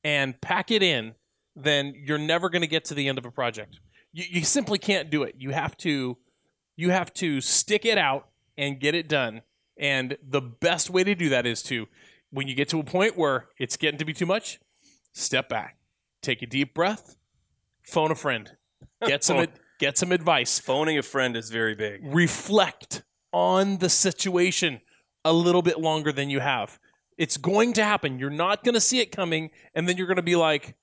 and 0.04 0.40
pack 0.40 0.72
it 0.72 0.82
in, 0.82 1.16
then 1.56 1.94
you're 1.98 2.18
never 2.18 2.50
going 2.50 2.62
to 2.62 2.68
get 2.68 2.86
to 2.86 2.94
the 2.94 3.10
end 3.10 3.18
of 3.18 3.26
a 3.26 3.32
project. 3.32 3.80
You, 4.14 4.26
you 4.30 4.44
simply 4.44 4.78
can't 4.78 5.10
do 5.10 5.24
it. 5.24 5.36
You 5.38 5.52
have 5.52 5.78
to 5.78 6.18
you 6.76 6.90
have 6.90 7.14
to 7.14 7.42
stick 7.42 7.86
it 7.86 7.98
out 7.98 8.28
and 8.58 8.80
get 8.80 8.96
it 8.96 9.08
done. 9.08 9.42
And 9.78 10.18
the 10.28 10.42
best 10.42 10.90
way 10.90 11.04
to 11.04 11.16
do 11.16 11.30
that 11.30 11.46
is 11.46 11.62
to, 11.64 11.88
when 12.32 12.48
you 12.48 12.56
get 12.56 12.70
to 12.70 12.80
a 12.80 12.84
point 12.84 13.18
where 13.18 13.50
it's 13.58 13.78
getting 13.78 13.98
to 14.00 14.06
be 14.06 14.14
too 14.14 14.26
much, 14.26 14.60
step 15.12 15.50
back, 15.50 15.78
take 16.22 16.42
a 16.42 16.46
deep 16.46 16.74
breath, 16.74 17.18
phone 17.84 18.12
a 18.12 18.16
friend, 18.16 18.52
get 19.06 19.24
some 19.24 19.38
oh. 19.38 19.46
get 19.80 19.98
some 19.98 20.12
advice, 20.12 20.60
Phoning 20.60 20.98
a 20.98 21.04
friend 21.04 21.36
is 21.36 21.50
very 21.50 21.76
big. 21.76 22.02
reflect 22.04 23.04
on 23.34 23.78
the 23.78 23.90
situation 23.90 24.82
a 25.24 25.34
little 25.34 25.62
bit 25.62 25.80
longer 25.80 26.12
than 26.12 26.30
you 26.30 26.40
have. 26.40 26.80
It's 27.18 27.38
going 27.38 27.74
to 27.74 27.84
happen. 27.84 28.18
You're 28.18 28.30
not 28.30 28.64
going 28.64 28.74
to 28.74 28.82
see 28.82 29.00
it 29.00 29.12
coming, 29.12 29.52
and 29.76 29.88
then 29.88 29.98
you're 29.98 30.08
going 30.08 30.16
to 30.16 30.24
be 30.24 30.36
like, 30.36 30.76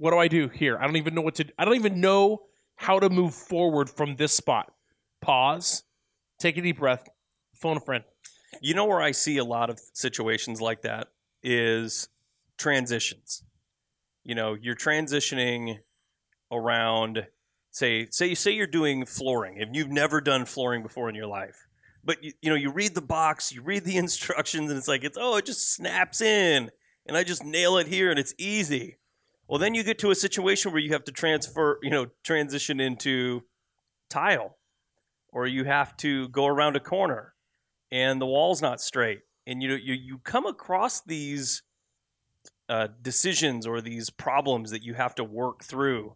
"What 0.00 0.12
do 0.12 0.18
I 0.18 0.28
do 0.28 0.48
here? 0.48 0.78
I 0.78 0.86
don't 0.86 0.96
even 0.96 1.14
know 1.14 1.20
what 1.20 1.34
to. 1.36 1.44
I 1.58 1.66
don't 1.66 1.74
even 1.74 2.00
know 2.00 2.42
how 2.76 2.98
to 2.98 3.10
move 3.10 3.34
forward 3.34 3.90
from 3.90 4.16
this 4.16 4.32
spot." 4.32 4.72
Pause, 5.20 5.84
take 6.38 6.56
a 6.56 6.62
deep 6.62 6.78
breath, 6.78 7.06
phone 7.54 7.76
a 7.76 7.80
friend. 7.80 8.02
You 8.62 8.72
know 8.74 8.86
where 8.86 9.02
I 9.02 9.10
see 9.12 9.36
a 9.36 9.44
lot 9.44 9.68
of 9.68 9.78
situations 9.92 10.62
like 10.62 10.80
that 10.82 11.08
is 11.42 12.08
transitions. 12.56 13.44
You 14.24 14.34
know, 14.34 14.54
you're 14.54 14.74
transitioning 14.74 15.80
around 16.50 17.26
say 17.70 18.06
say 18.10 18.28
you 18.28 18.34
say 18.34 18.52
you're 18.52 18.66
doing 18.66 19.04
flooring 19.04 19.60
and 19.60 19.76
you've 19.76 19.90
never 19.90 20.22
done 20.22 20.46
flooring 20.46 20.82
before 20.82 21.10
in 21.10 21.14
your 21.14 21.26
life. 21.26 21.66
But 22.02 22.24
you, 22.24 22.32
you 22.40 22.48
know, 22.48 22.56
you 22.56 22.72
read 22.72 22.94
the 22.94 23.02
box, 23.02 23.52
you 23.52 23.60
read 23.62 23.84
the 23.84 23.96
instructions 24.04 24.70
and 24.70 24.78
it's 24.78 24.88
like 24.88 25.04
it's 25.04 25.18
oh, 25.20 25.36
it 25.36 25.44
just 25.44 25.74
snaps 25.74 26.22
in 26.22 26.70
and 27.06 27.16
I 27.16 27.24
just 27.24 27.44
nail 27.44 27.76
it 27.76 27.86
here 27.86 28.10
and 28.10 28.18
it's 28.18 28.34
easy. 28.38 28.96
Well, 29.50 29.58
then 29.58 29.74
you 29.74 29.82
get 29.82 29.98
to 29.98 30.12
a 30.12 30.14
situation 30.14 30.70
where 30.70 30.80
you 30.80 30.92
have 30.92 31.02
to 31.06 31.12
transfer, 31.12 31.80
you 31.82 31.90
know, 31.90 32.06
transition 32.22 32.78
into 32.78 33.42
tile 34.08 34.56
or 35.32 35.48
you 35.48 35.64
have 35.64 35.96
to 35.98 36.28
go 36.28 36.46
around 36.46 36.76
a 36.76 36.80
corner 36.80 37.34
and 37.90 38.20
the 38.20 38.26
wall's 38.26 38.62
not 38.62 38.80
straight. 38.80 39.22
And 39.48 39.60
you 39.60 39.74
you 39.74 39.94
you 39.94 40.18
come 40.18 40.46
across 40.46 41.00
these 41.00 41.64
uh, 42.68 42.88
decisions 43.02 43.66
or 43.66 43.80
these 43.80 44.08
problems 44.08 44.70
that 44.70 44.84
you 44.84 44.94
have 44.94 45.16
to 45.16 45.24
work 45.24 45.64
through 45.64 46.14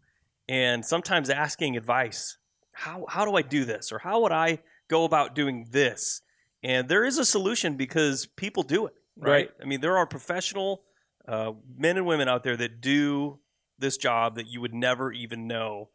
and 0.48 0.84
sometimes 0.84 1.28
asking 1.28 1.76
advice. 1.76 2.38
How 2.70 3.04
how 3.08 3.24
do 3.24 3.34
I 3.34 3.42
do 3.42 3.64
this? 3.64 3.90
Or 3.90 3.98
how 3.98 4.20
would 4.20 4.30
I 4.30 4.60
go 4.86 5.02
about 5.02 5.34
doing 5.34 5.66
this? 5.72 6.22
And 6.62 6.88
there 6.88 7.04
is 7.04 7.18
a 7.18 7.24
solution 7.24 7.76
because 7.76 8.26
people 8.26 8.62
do 8.62 8.86
it 8.86 8.94
right, 9.16 9.28
Right. 9.28 9.50
I 9.60 9.64
mean 9.64 9.80
there 9.80 9.96
are 9.96 10.06
professional 10.06 10.84
uh, 11.26 11.52
men 11.76 11.96
and 11.96 12.06
women 12.06 12.28
out 12.28 12.42
there 12.42 12.56
that 12.56 12.80
do 12.80 13.38
this 13.78 13.96
job 13.96 14.36
that 14.36 14.46
you 14.46 14.60
would 14.60 14.74
never 14.74 15.12
even 15.12 15.46
know 15.46 15.88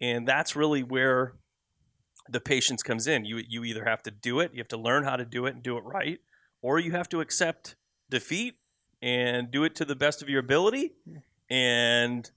and 0.00 0.26
that's 0.26 0.54
really 0.54 0.82
where 0.82 1.34
the 2.28 2.40
patience 2.40 2.82
comes 2.82 3.06
in. 3.06 3.24
You 3.24 3.42
you 3.48 3.64
either 3.64 3.84
have 3.84 4.02
to 4.04 4.10
do 4.10 4.40
it, 4.40 4.52
you 4.52 4.58
have 4.58 4.68
to 4.68 4.76
learn 4.76 5.04
how 5.04 5.16
to 5.16 5.24
do 5.24 5.46
it 5.46 5.54
and 5.54 5.62
do 5.62 5.76
it 5.76 5.84
right, 5.84 6.20
or 6.62 6.78
you 6.78 6.92
have 6.92 7.08
to 7.10 7.20
accept 7.20 7.76
defeat 8.10 8.56
and 9.02 9.50
do 9.50 9.64
it 9.64 9.74
to 9.76 9.84
the 9.84 9.96
best 9.96 10.22
of 10.22 10.28
your 10.28 10.40
ability 10.40 10.92
and 11.48 12.30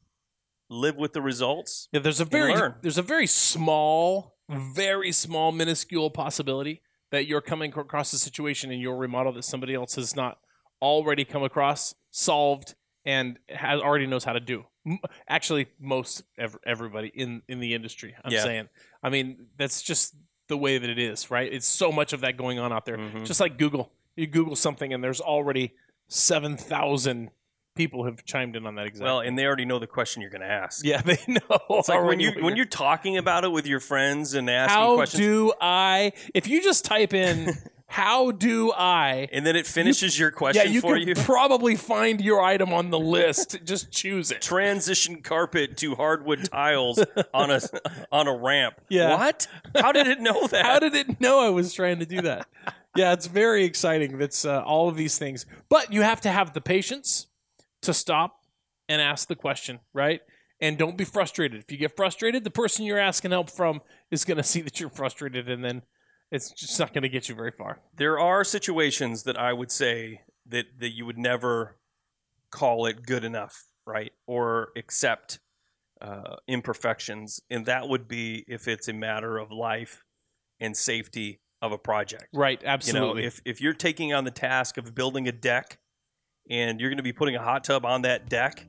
live 0.69 0.95
with 0.95 1.13
the 1.13 1.21
results. 1.21 1.87
Yeah, 1.91 2.01
there's 2.01 2.19
a 2.19 2.25
very 2.25 2.53
there's 2.81 2.97
a 2.97 3.03
very 3.03 3.27
small, 3.27 4.35
very 4.49 5.11
small, 5.11 5.51
minuscule 5.51 6.09
possibility 6.09 6.81
that 7.11 7.25
you're 7.25 7.41
coming 7.41 7.73
across 7.75 8.13
a 8.13 8.19
situation 8.19 8.71
in 8.71 8.79
your 8.79 8.95
remodel 8.95 9.33
that 9.33 9.43
somebody 9.43 9.73
else 9.73 9.95
has 9.95 10.15
not 10.15 10.37
already 10.81 11.25
come 11.25 11.43
across, 11.43 11.93
solved, 12.11 12.75
and 13.05 13.37
has 13.49 13.79
already 13.81 14.07
knows 14.07 14.23
how 14.23 14.33
to 14.33 14.39
do. 14.39 14.65
Actually, 15.27 15.67
most 15.79 16.23
ev- 16.37 16.57
everybody 16.65 17.11
in 17.13 17.41
in 17.47 17.59
the 17.59 17.73
industry. 17.73 18.15
I'm 18.23 18.31
Yeah. 18.31 18.43
saying. 18.43 18.69
I 19.03 19.09
mean, 19.09 19.47
that's 19.57 19.81
just 19.81 20.15
the 20.47 20.57
way 20.57 20.77
that 20.77 20.89
it 20.89 20.97
is, 20.97 21.29
right? 21.29 21.51
It's 21.51 21.67
so 21.67 21.91
much 21.91 22.11
of 22.13 22.21
that 22.21 22.37
going 22.37 22.57
on 22.59 22.73
out 22.73 22.85
there. 22.85 22.97
Mhm. 22.97 23.25
Just 23.25 23.39
like 23.39 23.57
Google, 23.57 23.91
you 24.15 24.25
Google 24.27 24.55
something 24.55 24.93
and 24.93 25.03
there's 25.03 25.21
already 25.21 25.75
seven 26.07 26.57
thousand 26.57 27.29
people 27.75 28.03
have 28.05 28.25
chimed 28.25 28.55
in 28.55 28.65
on 28.65 28.75
that 28.75 28.87
exact. 28.87 29.03
Well, 29.05 29.19
and 29.21 29.37
they 29.37 29.45
already 29.45 29.63
know 29.65 29.79
the 29.79 29.87
question 29.87 30.21
you're 30.21 30.31
going 30.31 30.41
to 30.41 30.47
ask. 30.47 30.83
yeah, 30.83 31.01
they 31.05 31.19
know. 31.27 31.59
It's 31.69 31.87
like 31.87 32.03
when 32.03 32.19
you 32.19 32.31
when 32.41 32.55
you're- 32.55 32.67
talking 32.67 33.17
about 33.17 33.43
it 33.43 33.51
with 33.51 33.67
your 33.67 33.79
friends 33.79 34.33
and 34.33 34.49
asking 34.49 34.75
how 34.77 34.95
questions, 34.95 35.21
do 35.21 35.53
I? 35.61 36.13
If 36.33 36.47
you 36.47 36.61
just 36.63 36.83
type 36.83 37.13
in 37.13 37.53
"How 37.89 38.31
do 38.31 38.71
I?" 38.71 39.27
and 39.33 39.45
then 39.45 39.55
it 39.55 39.67
finishes 39.67 40.17
your 40.17 40.31
question 40.31 40.63
Yeah, 40.65 40.71
you 40.71 40.81
for 40.81 40.97
can 40.97 41.07
you. 41.07 41.15
probably 41.15 41.75
find 41.75 42.21
your 42.21 42.41
item 42.41 42.71
on 42.73 42.89
the 42.89 42.99
list. 42.99 43.57
just 43.65 43.91
choose 43.91 44.31
it. 44.31 44.41
Transition 44.41 45.21
carpet 45.21 45.75
to 45.77 45.95
hardwood 45.95 46.45
tiles 46.51 47.03
on 47.33 47.51
a 47.51 47.59
on 48.11 48.27
a 48.27 48.35
ramp. 48.35 48.75
Yeah. 48.89 49.15
What? 49.17 49.47
How 49.75 49.91
did 49.91 50.07
it 50.07 50.21
know 50.21 50.47
that? 50.47 50.65
How 50.65 50.79
did 50.79 50.95
it 50.95 51.19
know 51.19 51.39
I 51.45 51.49
was 51.49 51.73
trying 51.73 51.99
to 51.99 52.05
do 52.05 52.21
that? 52.21 52.47
yeah, 52.95 53.13
it's 53.13 53.27
very 53.27 53.65
exciting. 53.65 54.17
That's 54.17 54.45
uh, 54.45 54.61
all 54.63 54.87
of 54.89 54.95
these 54.95 55.17
things, 55.17 55.45
but 55.69 55.91
you 55.93 56.01
have 56.01 56.21
to 56.21 56.31
have 56.31 56.53
the 56.53 56.61
patience 56.61 57.27
to 57.81 57.93
stop 57.93 58.43
and 58.87 59.01
ask 59.01 59.27
the 59.27 59.35
question, 59.35 59.79
right? 59.93 60.21
And 60.61 60.77
don't 60.77 60.97
be 60.97 61.05
frustrated. 61.05 61.61
If 61.61 61.71
you 61.71 61.77
get 61.77 61.95
frustrated, 61.95 62.43
the 62.43 62.49
person 62.49 62.83
you're 62.83 62.99
asking 62.99 63.31
help 63.31 63.49
from 63.49 63.81
is 64.11 64.25
going 64.25 64.37
to 64.37 64.43
see 64.43 64.59
that 64.61 64.79
you're 64.79 64.89
frustrated, 64.89 65.47
and 65.49 65.63
then 65.63 65.83
it's 66.31 66.51
just 66.51 66.79
not 66.79 66.93
going 66.93 67.01
to 67.03 67.09
get 67.09 67.27
you 67.29 67.35
very 67.35 67.51
far. 67.51 67.79
there 67.95 68.19
are 68.19 68.43
situations 68.43 69.23
that 69.23 69.37
I 69.37 69.53
would 69.53 69.71
say 69.71 70.21
that 70.47 70.65
that 70.79 70.89
you 70.89 71.05
would 71.05 71.17
never 71.17 71.77
call 72.51 72.85
it 72.85 73.05
good 73.05 73.23
enough, 73.23 73.65
right? 73.85 74.11
Or 74.27 74.69
accept 74.75 75.39
uh, 76.01 76.37
imperfections, 76.47 77.39
and 77.49 77.65
that 77.65 77.87
would 77.87 78.07
be 78.07 78.43
if 78.47 78.67
it's 78.67 78.87
a 78.87 78.93
matter 78.93 79.37
of 79.37 79.51
life 79.51 80.03
and 80.59 80.75
safety 80.75 81.39
of 81.61 81.71
a 81.71 81.77
project. 81.77 82.27
Right? 82.33 82.59
You 82.61 82.67
know, 82.67 82.73
Absolutely. 82.73 83.25
if 83.25 83.41
if 83.45 83.61
you're 83.61 83.73
taking 83.73 84.13
on 84.13 84.23
the 84.23 84.31
task 84.31 84.77
of 84.77 84.95
building 84.95 85.27
a 85.27 85.31
deck, 85.31 85.79
and 86.49 86.79
you're 86.79 86.89
going 86.89 86.97
to 86.97 87.03
be 87.03 87.13
putting 87.13 87.35
a 87.35 87.43
hot 87.43 87.63
tub 87.63 87.85
on 87.85 88.03
that 88.03 88.29
deck, 88.29 88.65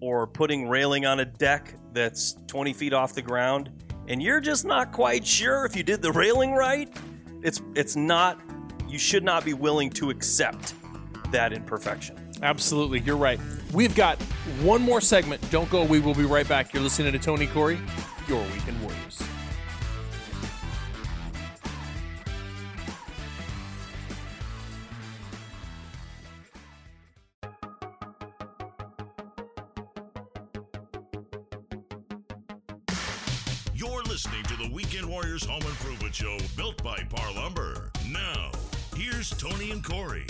or 0.00 0.26
putting 0.26 0.68
railing 0.68 1.06
on 1.06 1.20
a 1.20 1.24
deck 1.24 1.74
that's 1.92 2.36
20 2.46 2.72
feet 2.72 2.92
off 2.92 3.14
the 3.14 3.22
ground, 3.22 3.70
and 4.08 4.22
you're 4.22 4.40
just 4.40 4.64
not 4.64 4.92
quite 4.92 5.26
sure 5.26 5.64
if 5.64 5.76
you 5.76 5.82
did 5.82 6.02
the 6.02 6.12
railing 6.12 6.52
right, 6.52 6.94
it's 7.42 7.60
it's 7.74 7.96
not. 7.96 8.40
You 8.88 8.98
should 8.98 9.24
not 9.24 9.44
be 9.44 9.54
willing 9.54 9.88
to 9.90 10.10
accept 10.10 10.74
that 11.30 11.52
imperfection. 11.52 12.18
Absolutely, 12.42 13.00
you're 13.00 13.16
right. 13.16 13.40
We've 13.72 13.94
got 13.94 14.20
one 14.60 14.82
more 14.82 15.00
segment. 15.00 15.48
Don't 15.50 15.70
go. 15.70 15.84
We 15.84 16.00
will 16.00 16.14
be 16.14 16.24
right 16.24 16.46
back. 16.46 16.74
You're 16.74 16.82
listening 16.82 17.12
to 17.12 17.18
Tony 17.18 17.46
Corey, 17.46 17.78
your 18.28 18.42
Weekend 18.42 18.82
Warriors. 18.82 19.21
Here's 39.22 39.40
Tony 39.40 39.70
and 39.70 39.84
Corey. 39.84 40.26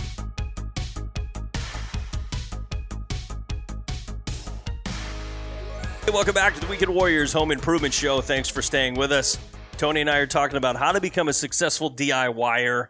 Hey, 6.04 6.10
welcome 6.12 6.34
back 6.34 6.54
to 6.54 6.60
the 6.60 6.66
Weekend 6.68 6.94
Warriors 6.94 7.32
Home 7.32 7.52
Improvement 7.52 7.94
Show. 7.94 8.20
Thanks 8.20 8.50
for 8.50 8.60
staying 8.60 8.94
with 8.94 9.10
us. 9.10 9.38
Tony 9.78 10.02
and 10.02 10.10
I 10.10 10.18
are 10.18 10.26
talking 10.26 10.58
about 10.58 10.76
how 10.76 10.92
to 10.92 11.00
become 11.00 11.28
a 11.28 11.32
successful 11.32 11.90
DIYer 11.90 12.88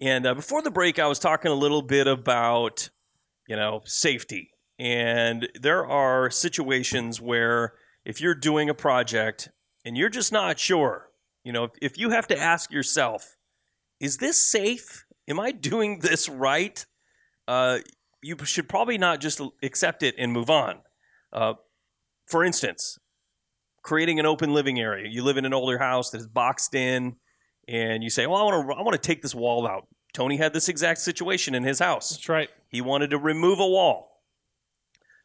And 0.00 0.26
uh, 0.26 0.34
before 0.34 0.60
the 0.60 0.72
break, 0.72 0.98
I 0.98 1.06
was 1.06 1.20
talking 1.20 1.52
a 1.52 1.54
little 1.54 1.82
bit 1.82 2.08
about, 2.08 2.90
you 3.46 3.54
know, 3.54 3.82
safety. 3.84 4.50
And 4.80 5.48
there 5.60 5.86
are 5.86 6.30
situations 6.30 7.20
where 7.20 7.74
if 8.04 8.20
you're 8.20 8.34
doing 8.34 8.70
a 8.70 8.74
project 8.74 9.50
and 9.84 9.96
you're 9.96 10.08
just 10.08 10.32
not 10.32 10.58
sure, 10.58 11.10
you 11.44 11.52
know, 11.52 11.64
if, 11.64 11.70
if 11.80 11.98
you 11.98 12.10
have 12.10 12.26
to 12.26 12.38
ask 12.38 12.72
yourself, 12.72 13.36
is 14.00 14.16
this 14.16 14.44
safe? 14.44 15.03
Am 15.28 15.40
I 15.40 15.52
doing 15.52 16.00
this 16.00 16.28
right? 16.28 16.84
Uh, 17.48 17.78
you 18.22 18.36
should 18.44 18.68
probably 18.68 18.98
not 18.98 19.20
just 19.20 19.40
accept 19.62 20.02
it 20.02 20.14
and 20.18 20.32
move 20.32 20.50
on. 20.50 20.80
Uh, 21.32 21.54
for 22.26 22.44
instance, 22.44 22.98
creating 23.82 24.18
an 24.18 24.26
open 24.26 24.54
living 24.54 24.80
area. 24.80 25.08
You 25.08 25.22
live 25.22 25.36
in 25.36 25.44
an 25.44 25.54
older 25.54 25.78
house 25.78 26.10
that 26.10 26.18
is 26.18 26.26
boxed 26.26 26.74
in, 26.74 27.16
and 27.68 28.02
you 28.02 28.10
say, 28.10 28.26
"Well, 28.26 28.40
I 28.40 28.44
want 28.44 28.68
to, 28.68 28.74
I 28.76 28.82
want 28.82 28.94
to 28.94 29.06
take 29.06 29.22
this 29.22 29.34
wall 29.34 29.66
out." 29.66 29.86
Tony 30.12 30.36
had 30.36 30.52
this 30.52 30.68
exact 30.68 31.00
situation 31.00 31.54
in 31.54 31.64
his 31.64 31.80
house. 31.80 32.10
That's 32.10 32.28
right. 32.28 32.48
He 32.68 32.80
wanted 32.80 33.10
to 33.10 33.18
remove 33.18 33.58
a 33.60 33.66
wall. 33.66 34.22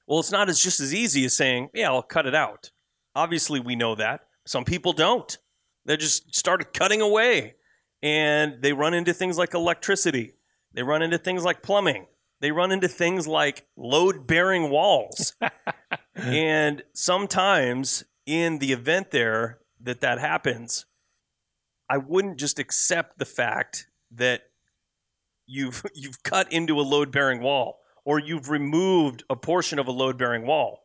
Well, 0.07 0.19
it's 0.19 0.31
not 0.31 0.49
as 0.49 0.59
just 0.59 0.79
as 0.79 0.93
easy 0.93 1.25
as 1.25 1.35
saying, 1.35 1.69
"Yeah, 1.73 1.89
I'll 1.89 2.01
cut 2.01 2.25
it 2.25 2.35
out." 2.35 2.71
Obviously, 3.15 3.59
we 3.59 3.75
know 3.75 3.95
that. 3.95 4.21
Some 4.45 4.65
people 4.65 4.93
don't. 4.93 5.37
They 5.85 5.97
just 5.97 6.35
started 6.35 6.73
cutting 6.73 7.01
away, 7.01 7.55
and 8.01 8.61
they 8.61 8.73
run 8.73 8.93
into 8.93 9.13
things 9.13 9.37
like 9.37 9.53
electricity. 9.53 10.33
They 10.73 10.83
run 10.83 11.01
into 11.01 11.17
things 11.17 11.43
like 11.43 11.61
plumbing. 11.61 12.07
They 12.41 12.51
run 12.51 12.71
into 12.71 12.87
things 12.87 13.27
like 13.27 13.67
load-bearing 13.75 14.69
walls. 14.69 15.33
and 16.15 16.83
sometimes 16.93 18.05
in 18.25 18.59
the 18.59 18.71
event 18.71 19.11
there 19.11 19.59
that 19.81 20.01
that 20.01 20.19
happens, 20.19 20.85
I 21.89 21.97
wouldn't 21.97 22.39
just 22.39 22.59
accept 22.59 23.17
the 23.17 23.25
fact 23.25 23.87
that 24.11 24.43
you've 25.45 25.85
you've 25.95 26.23
cut 26.23 26.51
into 26.51 26.79
a 26.79 26.83
load 26.83 27.11
bearing 27.11 27.41
wall 27.41 27.79
or 28.05 28.19
you've 28.19 28.49
removed 28.49 29.23
a 29.29 29.35
portion 29.35 29.79
of 29.79 29.87
a 29.87 29.91
load 29.91 30.17
bearing 30.17 30.45
wall 30.45 30.83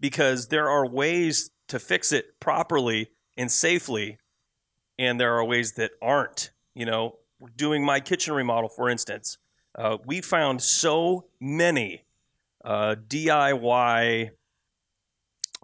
because 0.00 0.48
there 0.48 0.68
are 0.68 0.86
ways 0.86 1.50
to 1.68 1.78
fix 1.78 2.12
it 2.12 2.40
properly 2.40 3.10
and 3.36 3.50
safely 3.50 4.18
and 4.98 5.20
there 5.20 5.34
are 5.34 5.44
ways 5.44 5.72
that 5.72 5.92
aren't 6.00 6.50
you 6.76 6.84
know 6.84 7.16
doing 7.56 7.84
my 7.84 7.98
kitchen 7.98 8.34
remodel 8.34 8.68
for 8.68 8.88
instance 8.88 9.38
uh, 9.74 9.96
we 10.06 10.20
found 10.20 10.62
so 10.62 11.26
many 11.40 12.04
uh, 12.64 12.94
diy 13.08 14.30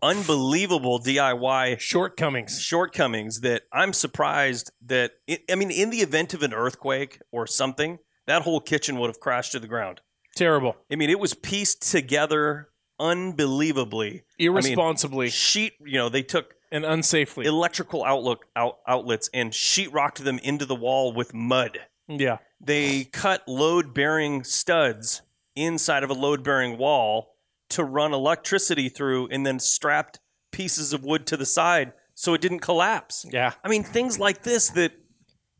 unbelievable 0.03 0.99
diy 0.99 1.79
Shortcomings. 1.79 2.61
shortcomings 2.61 3.41
that 3.41 3.63
I'm 3.73 3.93
surprised 3.93 4.73
that 4.87 5.13
I 5.51 5.55
mean 5.55 5.71
in 5.71 5.91
the 5.91 5.99
event 5.99 6.35
of 6.35 6.43
an 6.43 6.53
earthquake 6.53 7.21
or 7.31 7.47
something 7.47 7.99
that 8.27 8.43
whole 8.43 8.61
kitchen 8.61 8.99
would 8.99 9.09
have 9.09 9.21
crashed 9.21 9.53
to 9.53 9.59
the 9.59 9.67
ground. 9.67 10.01
Terrible. 10.35 10.77
I 10.91 10.97
mean 10.97 11.11
it 11.11 11.21
was 11.21 11.35
pieced 11.35 11.89
together 11.91 12.71
unbelievably. 12.99 14.23
Irresponsibly 14.39 15.29
Sheet, 15.31 15.75
you 15.85 15.99
know, 15.99 16.09
they 16.09 16.23
took 16.23 16.55
and 16.73 16.85
unsafely. 16.85 17.45
electrical 17.45 18.03
outlook 18.05 18.47
out, 18.57 18.79
outlets 18.89 19.29
and 19.33 19.53
sheetrocked 19.53 20.25
them 20.25 20.39
into 20.41 20.67
the 20.67 20.75
wall 20.75 21.13
with 21.13 21.33
mud. 21.35 21.79
yeah. 22.09 22.39
They 22.65 23.05
cut 23.05 23.47
load 23.49 23.93
bearing 23.93 24.45
studs 24.45 25.23
inside 25.57 26.03
of 26.05 26.11
a 26.11 26.15
load 26.15 26.43
bearing 26.45 26.79
wall 26.79 27.35
to 27.71 27.83
run 27.85 28.13
electricity 28.13 28.89
through 28.89 29.29
and 29.29 29.45
then 29.47 29.59
strapped 29.59 30.21
pieces 30.53 30.93
of 30.93 31.03
wood 31.05 31.27
to 31.27 31.37
the 31.37 31.47
side 31.47 31.93
so 32.15 32.35
it 32.35 32.41
didn't 32.41 32.61
collapse. 32.61 33.27
Yeah. 33.31 33.53
I 33.65 33.69
mean, 33.69 33.83
things 33.83 34.19
like 34.19 34.43
this 34.45 34.69
that 34.71 34.93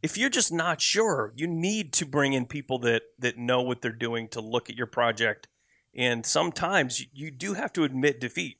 if 0.03 0.17
you're 0.19 0.31
just 0.31 0.53
not 0.53 0.81
sure, 0.81 1.33
you 1.37 1.47
need 1.47 1.93
to 1.95 2.07
bring 2.07 2.33
in 2.35 2.47
people 2.47 2.79
that 2.81 3.03
that 3.19 3.37
know 3.39 3.63
what 3.63 3.83
they're 3.83 3.93
doing 3.93 4.29
to 4.29 4.41
look 4.41 4.69
at 4.71 4.77
your 4.77 4.87
project. 4.87 5.49
And 5.97 6.25
sometimes 6.25 7.01
you- 7.01 7.07
you 7.13 7.31
do 7.31 7.55
have 7.55 7.73
to 7.75 7.85
admit 7.85 8.21
defeat 8.21 8.59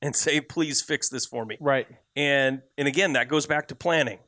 and 0.00 0.14
say, 0.14 0.40
"Please 0.40 0.82
fix 0.82 1.08
this 1.08 1.26
for 1.26 1.44
me." 1.44 1.56
Right. 1.60 1.86
And 2.16 2.62
and 2.76 2.88
again, 2.88 3.12
that 3.14 3.28
goes 3.28 3.46
back 3.46 3.68
to 3.68 3.74
planning. 3.74 4.18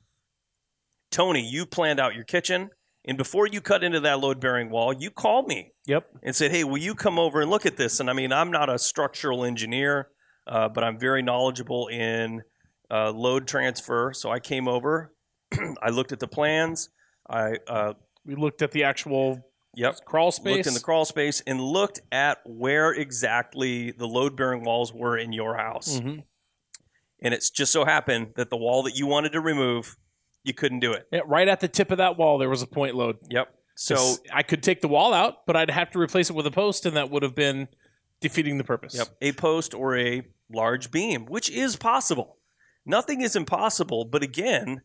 Tony, 1.11 1.43
you 1.43 1.67
planned 1.67 1.99
out 1.99 2.15
your 2.15 2.25
kitchen, 2.25 2.71
and 3.05 3.19
before 3.19 3.47
you 3.47 3.61
cut 3.61 3.83
into 3.83 4.01
that 4.01 4.21
load 4.21 4.41
bearing 4.41 4.71
wall, 4.71 4.93
you 4.93 5.11
called 5.11 5.49
me 5.49 5.73
Yep. 5.87 6.07
and 6.23 6.37
said, 6.37 6.51
"Hey, 6.53 6.65
will 6.65 6.79
you 6.79 6.95
come 6.95 7.19
over 7.19 7.41
and 7.41 7.51
look 7.51 7.67
at 7.67 7.77
this?" 7.77 7.99
And 8.01 8.09
I 8.09 8.13
mean, 8.13 8.33
I'm 8.33 8.51
not 8.51 8.69
a 8.71 8.79
structural 8.79 9.45
engineer, 9.45 10.11
uh, 10.47 10.69
but 10.69 10.85
I'm 10.85 10.99
very 10.99 11.23
knowledgeable 11.23 11.89
in 11.89 12.43
uh, 12.91 13.11
load 13.11 13.47
transfer. 13.49 14.13
So 14.13 14.31
I 14.31 14.39
came 14.41 14.69
over, 14.69 15.15
I 15.83 15.91
looked 15.91 16.13
at 16.13 16.21
the 16.21 16.29
plans, 16.29 16.89
I 17.29 17.57
uh, 17.69 17.95
We 18.25 18.35
looked 18.35 18.63
at 18.63 18.73
the 18.73 18.85
actual 18.85 19.41
yep 19.75 19.97
crawl 20.05 20.33
space. 20.33 20.57
looked 20.57 20.67
in 20.67 20.75
the 20.75 20.81
crawl 20.81 21.05
space 21.05 21.43
and 21.47 21.61
looked 21.61 22.01
at 22.11 22.39
where 22.45 22.93
exactly 22.93 23.93
the 23.93 24.07
load 24.07 24.37
bearing 24.37 24.65
walls 24.65 24.93
were 24.93 25.17
in 25.17 25.33
your 25.33 25.57
house. 25.57 26.01
Mhm. 26.01 26.25
And 27.23 27.35
it's 27.35 27.51
just 27.51 27.73
so 27.73 27.85
happened 27.85 28.33
that 28.37 28.51
the 28.51 28.57
wall 28.57 28.83
that 28.85 28.97
you 28.97 29.07
wanted 29.07 29.33
to 29.33 29.41
remove, 29.41 29.97
you 30.43 30.55
couldn't 30.55 30.81
do 30.81 30.93
it. 30.93 31.07
Yeah, 31.13 31.21
right 31.27 31.49
at 31.49 31.61
the 31.61 31.69
tip 31.69 31.91
of 31.91 31.99
that 31.99 32.17
wall, 32.17 32.39
there 32.39 32.49
was 32.49 32.63
a 32.63 32.67
point 32.67 32.95
load. 32.95 33.19
Yep. 33.29 33.55
So 33.77 34.17
I 34.33 34.43
could 34.43 34.63
take 34.63 34.81
the 34.81 34.89
wall 34.89 35.15
out, 35.15 35.47
but 35.47 35.57
I'd 35.57 35.71
have 35.71 35.91
to 35.93 35.99
replace 35.99 36.29
it 36.29 36.35
with 36.35 36.47
a 36.47 36.51
post, 36.51 36.85
and 36.85 36.97
that 36.97 37.11
would 37.11 37.23
have 37.23 37.35
been 37.35 37.69
defeating 38.21 38.59
the 38.59 38.65
purpose. 38.65 38.95
Yep. 38.95 39.09
A 39.23 39.33
post 39.33 39.73
or 39.75 39.97
a 39.97 40.23
large 40.53 40.91
beam, 40.91 41.27
which 41.27 41.49
is 41.49 41.77
possible. 41.77 42.39
Nothing 42.85 43.21
is 43.23 43.37
impossible, 43.37 44.05
but 44.05 44.23
again, 44.23 44.83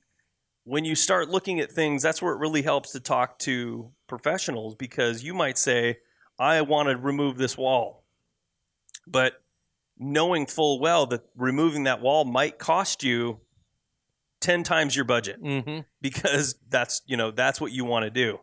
when 0.65 0.83
you 0.83 0.95
start 0.95 1.29
looking 1.29 1.59
at 1.59 1.71
things, 1.71 2.03
that's 2.03 2.21
where 2.21 2.33
it 2.33 2.39
really 2.39 2.61
helps 2.63 2.91
to 2.91 2.99
talk 2.99 3.39
to 3.39 3.91
professionals 4.07 4.75
because 4.75 5.23
you 5.23 5.33
might 5.33 5.57
say, 5.57 5.99
I 6.37 6.61
want 6.61 6.89
to 6.89 6.97
remove 6.97 7.37
this 7.37 7.57
wall. 7.57 8.03
But 9.07 9.41
knowing 9.97 10.45
full 10.45 10.79
well 10.79 11.05
that 11.05 11.21
removing 11.37 11.83
that 11.83 12.01
wall 12.01 12.25
might 12.25 12.59
cost 12.59 13.03
you 13.03 13.39
10 14.41 14.63
times 14.63 14.95
your 14.95 15.05
budget 15.05 15.41
Mm-hmm. 15.41 15.79
because 16.01 16.55
that's 16.69 17.01
you 17.05 17.15
know 17.15 17.31
that's 17.31 17.61
what 17.61 17.71
you 17.71 17.85
want 17.85 18.03
to 18.03 18.09
do. 18.09 18.39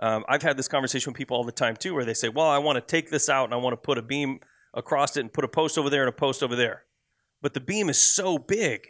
Um, 0.00 0.24
I've 0.28 0.42
had 0.42 0.56
this 0.56 0.66
conversation 0.68 1.12
with 1.12 1.18
people 1.18 1.36
all 1.36 1.44
the 1.44 1.52
time 1.52 1.76
too, 1.76 1.94
where 1.94 2.04
they 2.04 2.14
say, 2.14 2.28
"Well, 2.28 2.48
I 2.48 2.58
want 2.58 2.76
to 2.76 2.80
take 2.80 3.10
this 3.10 3.28
out 3.28 3.44
and 3.44 3.54
I 3.54 3.58
want 3.58 3.74
to 3.74 3.76
put 3.76 3.98
a 3.98 4.02
beam 4.02 4.40
across 4.72 5.16
it 5.16 5.20
and 5.20 5.32
put 5.32 5.44
a 5.44 5.48
post 5.48 5.76
over 5.78 5.90
there 5.90 6.02
and 6.02 6.08
a 6.08 6.12
post 6.12 6.42
over 6.42 6.56
there," 6.56 6.84
but 7.42 7.54
the 7.54 7.60
beam 7.60 7.88
is 7.88 7.98
so 7.98 8.38
big 8.38 8.86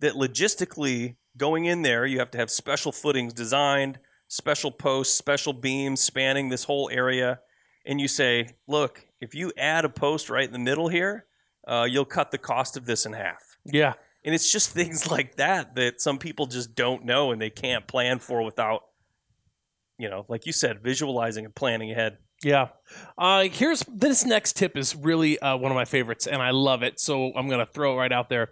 that 0.00 0.14
logistically 0.14 1.16
going 1.36 1.64
in 1.64 1.82
there, 1.82 2.06
you 2.06 2.18
have 2.18 2.30
to 2.32 2.38
have 2.38 2.50
special 2.50 2.92
footings 2.92 3.32
designed, 3.32 3.98
special 4.28 4.70
posts, 4.70 5.16
special 5.16 5.52
beams 5.52 6.00
spanning 6.00 6.48
this 6.48 6.64
whole 6.64 6.88
area, 6.92 7.40
and 7.86 8.00
you 8.00 8.08
say, 8.08 8.48
"Look, 8.66 9.06
if 9.20 9.34
you 9.34 9.52
add 9.56 9.84
a 9.84 9.88
post 9.88 10.30
right 10.30 10.46
in 10.46 10.52
the 10.52 10.58
middle 10.58 10.88
here, 10.88 11.26
uh, 11.66 11.86
you'll 11.88 12.04
cut 12.04 12.30
the 12.30 12.38
cost 12.38 12.76
of 12.76 12.86
this 12.86 13.06
in 13.06 13.12
half." 13.12 13.58
Yeah. 13.64 13.94
And 14.24 14.34
it's 14.34 14.50
just 14.50 14.70
things 14.74 15.10
like 15.10 15.36
that 15.36 15.74
that 15.76 16.00
some 16.00 16.18
people 16.18 16.46
just 16.46 16.74
don't 16.74 17.04
know 17.04 17.32
and 17.32 17.40
they 17.40 17.50
can't 17.50 17.86
plan 17.86 18.18
for 18.18 18.42
without, 18.42 18.82
you 19.98 20.08
know, 20.08 20.24
like 20.28 20.46
you 20.46 20.52
said, 20.52 20.82
visualizing 20.82 21.44
and 21.44 21.54
planning 21.54 21.90
ahead. 21.90 22.18
Yeah. 22.42 22.68
Uh, 23.16 23.44
here's 23.44 23.84
this 23.88 24.24
next 24.24 24.56
tip 24.56 24.76
is 24.76 24.94
really 24.94 25.38
uh, 25.38 25.56
one 25.56 25.70
of 25.70 25.76
my 25.76 25.84
favorites, 25.84 26.26
and 26.26 26.42
I 26.42 26.50
love 26.50 26.82
it. 26.82 27.00
So 27.00 27.32
I'm 27.34 27.48
going 27.48 27.64
to 27.64 27.72
throw 27.72 27.94
it 27.94 27.96
right 27.96 28.12
out 28.12 28.28
there. 28.28 28.50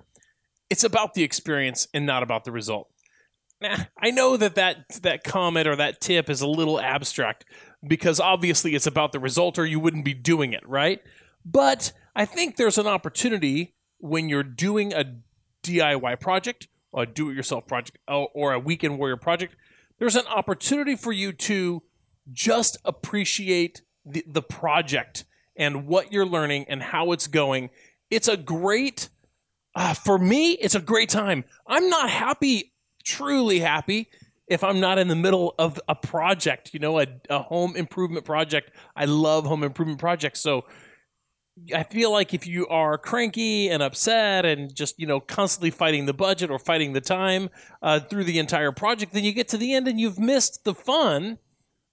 It's 0.72 0.84
about 0.84 1.12
the 1.12 1.22
experience 1.22 1.86
and 1.92 2.06
not 2.06 2.22
about 2.22 2.44
the 2.44 2.50
result. 2.50 2.88
I 3.98 4.10
know 4.10 4.38
that, 4.38 4.54
that 4.54 4.88
that 5.02 5.22
comment 5.22 5.68
or 5.68 5.76
that 5.76 6.00
tip 6.00 6.30
is 6.30 6.40
a 6.40 6.46
little 6.48 6.80
abstract 6.80 7.44
because 7.86 8.18
obviously 8.18 8.74
it's 8.74 8.86
about 8.86 9.12
the 9.12 9.20
result 9.20 9.58
or 9.58 9.66
you 9.66 9.78
wouldn't 9.78 10.06
be 10.06 10.14
doing 10.14 10.54
it, 10.54 10.66
right? 10.66 11.02
But 11.44 11.92
I 12.16 12.24
think 12.24 12.56
there's 12.56 12.78
an 12.78 12.86
opportunity 12.86 13.74
when 13.98 14.30
you're 14.30 14.42
doing 14.42 14.94
a 14.94 15.04
DIY 15.62 16.18
project, 16.20 16.68
or 16.90 17.02
a 17.02 17.06
do 17.06 17.28
it 17.28 17.34
yourself 17.34 17.66
project, 17.66 17.98
or 18.08 18.30
or 18.34 18.52
a 18.54 18.58
weekend 18.58 18.98
warrior 18.98 19.18
project. 19.18 19.54
There's 19.98 20.16
an 20.16 20.26
opportunity 20.26 20.96
for 20.96 21.12
you 21.12 21.32
to 21.32 21.82
just 22.32 22.78
appreciate 22.84 23.82
the, 24.06 24.24
the 24.26 24.42
project 24.42 25.24
and 25.54 25.86
what 25.86 26.12
you're 26.12 26.26
learning 26.26 26.64
and 26.68 26.82
how 26.82 27.12
it's 27.12 27.26
going. 27.26 27.68
It's 28.10 28.26
a 28.26 28.38
great, 28.38 29.10
uh, 29.74 29.94
for 29.94 30.18
me, 30.18 30.52
it's 30.52 30.74
a 30.74 30.80
great 30.80 31.08
time. 31.08 31.44
I'm 31.66 31.88
not 31.88 32.10
happy, 32.10 32.72
truly 33.04 33.60
happy, 33.60 34.08
if 34.48 34.62
I'm 34.62 34.80
not 34.80 34.98
in 34.98 35.08
the 35.08 35.16
middle 35.16 35.54
of 35.58 35.80
a 35.88 35.94
project, 35.94 36.74
you 36.74 36.80
know, 36.80 37.00
a, 37.00 37.06
a 37.30 37.38
home 37.42 37.74
improvement 37.76 38.24
project. 38.26 38.70
I 38.94 39.06
love 39.06 39.46
home 39.46 39.62
improvement 39.62 39.98
projects. 39.98 40.40
So 40.40 40.66
I 41.74 41.82
feel 41.84 42.10
like 42.10 42.34
if 42.34 42.46
you 42.46 42.66
are 42.68 42.98
cranky 42.98 43.68
and 43.68 43.82
upset 43.82 44.44
and 44.44 44.74
just, 44.74 44.98
you 44.98 45.06
know, 45.06 45.20
constantly 45.20 45.70
fighting 45.70 46.06
the 46.06 46.14
budget 46.14 46.50
or 46.50 46.58
fighting 46.58 46.92
the 46.92 47.00
time 47.00 47.50
uh, 47.82 48.00
through 48.00 48.24
the 48.24 48.38
entire 48.38 48.72
project, 48.72 49.12
then 49.12 49.24
you 49.24 49.32
get 49.32 49.48
to 49.48 49.56
the 49.56 49.74
end 49.74 49.88
and 49.88 50.00
you've 50.00 50.18
missed 50.18 50.64
the 50.64 50.74
fun 50.74 51.38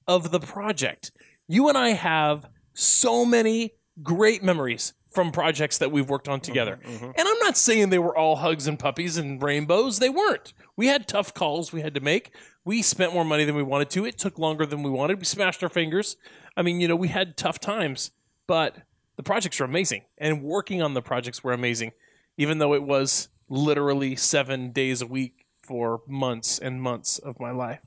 of 0.08 0.32
the 0.32 0.40
project. 0.40 1.12
You 1.48 1.70
and 1.70 1.78
I 1.78 1.90
have 1.90 2.46
so 2.74 3.26
many 3.26 3.74
great 4.02 4.44
memories 4.44 4.94
from 5.12 5.32
projects 5.32 5.78
that 5.80 5.92
we've 5.92 6.10
worked 6.10 6.28
on 6.28 6.40
together. 6.40 6.80
Mhm, 6.84 7.00
mhm. 7.00 7.14
And 7.18 7.28
I'm 7.28 7.40
not 7.40 7.58
saying 7.58 7.90
they 7.90 8.00
were 8.00 8.16
all 8.16 8.38
hugs 8.38 8.68
and 8.68 8.78
puppies 8.78 9.18
and 9.18 9.42
rainbows. 9.42 10.00
They 10.00 10.10
weren't. 10.10 10.54
We 10.76 10.88
had 10.88 11.08
tough 11.08 11.34
calls 11.34 11.74
we 11.74 11.82
had 11.82 11.94
to 11.96 12.00
make. 12.00 12.32
We 12.64 12.82
spent 12.82 13.14
more 13.14 13.26
money 13.26 13.44
than 13.44 13.56
we 13.56 13.64
wanted 13.64 13.90
to. 13.92 14.06
It 14.06 14.18
took 14.18 14.38
longer 14.38 14.66
than 14.66 14.84
we 14.84 14.90
wanted. 14.90 15.18
We 15.18 15.26
smashed 15.26 15.64
our 15.64 15.70
fingers. 15.70 16.16
I 16.56 16.62
mean, 16.62 16.80
you 16.80 16.88
know, 16.88 16.96
we 16.96 17.08
had 17.08 17.38
tough 17.38 17.60
times, 17.60 18.12
but 18.46 18.78
the 19.16 19.24
projects 19.24 19.60
were 19.60 19.66
amazing. 19.66 20.04
And 20.18 20.44
working 20.44 20.82
on 20.82 20.94
the 20.94 21.02
projects 21.02 21.44
were 21.44 21.54
amazing, 21.54 21.94
even 22.38 22.60
though 22.60 22.74
it 22.74 22.84
was 22.84 23.30
literally 23.50 24.16
seven 24.16 24.72
days 24.72 25.02
a 25.02 25.08
week 25.08 25.46
for 25.64 26.02
months 26.08 26.60
and 26.60 26.82
months 26.82 27.18
of 27.18 27.40
my 27.40 27.52
life. 27.52 27.82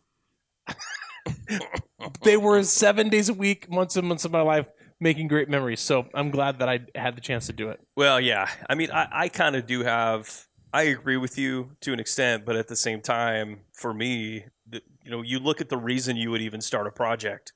they 2.23 2.37
were 2.37 2.63
seven 2.63 3.09
days 3.09 3.29
a 3.29 3.35
week, 3.35 3.71
months 3.71 3.97
and 3.97 4.07
months 4.07 4.25
of 4.25 4.33
my 4.33 4.43
life, 4.43 4.67
making 5.03 5.29
great 5.29 5.49
memories. 5.49 5.81
So 5.81 6.07
I'm 6.15 6.31
glad 6.31 6.61
that 6.61 6.69
I 6.69 6.81
had 6.95 7.17
the 7.17 7.21
chance 7.21 7.47
to 7.47 7.53
do 7.53 7.69
it. 7.69 7.81
Well, 7.97 8.21
yeah. 8.21 8.49
I 8.71 8.75
mean, 8.75 8.91
I, 8.91 9.09
I 9.13 9.29
kind 9.29 9.57
of 9.57 9.67
do 9.67 9.83
have. 9.83 10.47
I 10.73 10.85
agree 10.85 11.19
with 11.19 11.37
you 11.37 11.73
to 11.83 11.93
an 11.93 12.01
extent, 12.01 12.47
but 12.47 12.57
at 12.57 12.69
the 12.69 12.77
same 12.77 13.03
time, 13.03 13.61
for 13.73 13.93
me, 13.93 14.47
the, 14.67 14.81
you 15.05 15.11
know, 15.11 15.21
you 15.21 15.39
look 15.39 15.61
at 15.61 15.69
the 15.69 15.77
reason 15.77 16.17
you 16.17 16.31
would 16.31 16.41
even 16.41 16.63
start 16.63 16.87
a 16.87 16.91
project, 16.91 17.53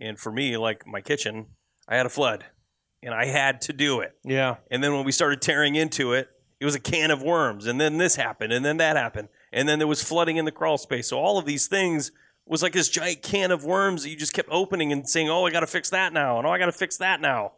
and 0.00 0.18
for 0.18 0.32
me, 0.32 0.56
like 0.56 0.86
my 0.86 1.02
kitchen, 1.02 1.48
I 1.86 1.96
had 1.96 2.06
a 2.06 2.08
flood, 2.08 2.46
and 3.02 3.12
I 3.12 3.26
had 3.26 3.60
to 3.62 3.74
do 3.74 4.00
it. 4.00 4.12
Yeah. 4.24 4.56
And 4.70 4.82
then 4.82 4.94
when 4.94 5.04
we 5.04 5.12
started 5.12 5.42
tearing 5.42 5.74
into 5.74 6.14
it, 6.14 6.28
it 6.58 6.64
was 6.64 6.74
a 6.74 6.80
can 6.80 7.10
of 7.10 7.22
worms, 7.22 7.66
and 7.66 7.78
then 7.78 7.98
this 7.98 8.16
happened, 8.16 8.50
and 8.50 8.64
then 8.64 8.78
that 8.78 8.96
happened, 8.96 9.28
and 9.52 9.68
then 9.68 9.78
there 9.78 9.88
was 9.88 10.02
flooding 10.02 10.38
in 10.38 10.46
the 10.46 10.52
crawl 10.52 10.78
space. 10.78 11.08
So 11.08 11.18
all 11.18 11.36
of 11.36 11.44
these 11.44 11.66
things 11.66 12.12
was 12.46 12.62
like 12.62 12.72
this 12.72 12.88
giant 12.88 13.22
can 13.22 13.50
of 13.50 13.64
worms 13.64 14.02
that 14.02 14.10
you 14.10 14.16
just 14.16 14.32
kept 14.34 14.48
opening 14.50 14.92
and 14.92 15.08
saying, 15.08 15.28
"Oh, 15.28 15.46
I 15.46 15.50
got 15.50 15.60
to 15.60 15.66
fix 15.66 15.90
that 15.90 16.12
now," 16.12 16.38
and 16.38 16.46
"Oh, 16.46 16.50
I 16.50 16.58
got 16.58 16.66
to 16.66 16.72
fix 16.72 16.98
that 16.98 17.20
now," 17.20 17.52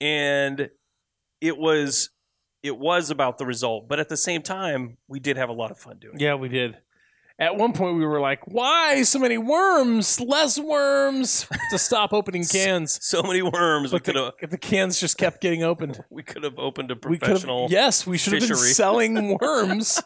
and 0.00 0.70
it 1.40 1.58
was 1.58 2.10
it 2.62 2.78
was 2.78 3.10
about 3.10 3.36
the 3.38 3.44
result, 3.44 3.88
but 3.88 4.00
at 4.00 4.08
the 4.08 4.16
same 4.16 4.40
time, 4.40 4.96
we 5.08 5.20
did 5.20 5.36
have 5.36 5.50
a 5.50 5.52
lot 5.52 5.70
of 5.70 5.78
fun 5.78 5.98
doing 6.00 6.14
it. 6.14 6.20
Yeah, 6.22 6.34
we 6.36 6.48
did. 6.48 6.78
At 7.38 7.56
one 7.56 7.72
point, 7.72 7.96
we 7.96 8.06
were 8.06 8.20
like, 8.20 8.46
"Why 8.46 9.02
so 9.02 9.18
many 9.18 9.36
worms? 9.38 10.20
Less 10.20 10.58
worms!" 10.58 11.46
to 11.70 11.78
stop 11.78 12.12
opening 12.12 12.44
cans. 12.50 12.98
So 13.02 13.22
many 13.22 13.42
worms. 13.42 13.92
we 13.92 14.00
could 14.00 14.14
have 14.14 14.32
the, 14.40 14.46
the 14.46 14.58
cans 14.58 15.00
just 15.00 15.18
kept 15.18 15.40
getting 15.40 15.62
opened. 15.62 16.02
we 16.10 16.22
could 16.22 16.44
have 16.44 16.58
opened 16.58 16.90
a 16.92 16.94
We 16.94 17.18
professional. 17.18 17.62
have, 17.62 17.72
yes, 17.72 18.06
we 18.06 18.16
should 18.18 18.34
have 18.40 18.48
been 18.48 18.56
selling 18.56 19.36
worms 19.40 20.00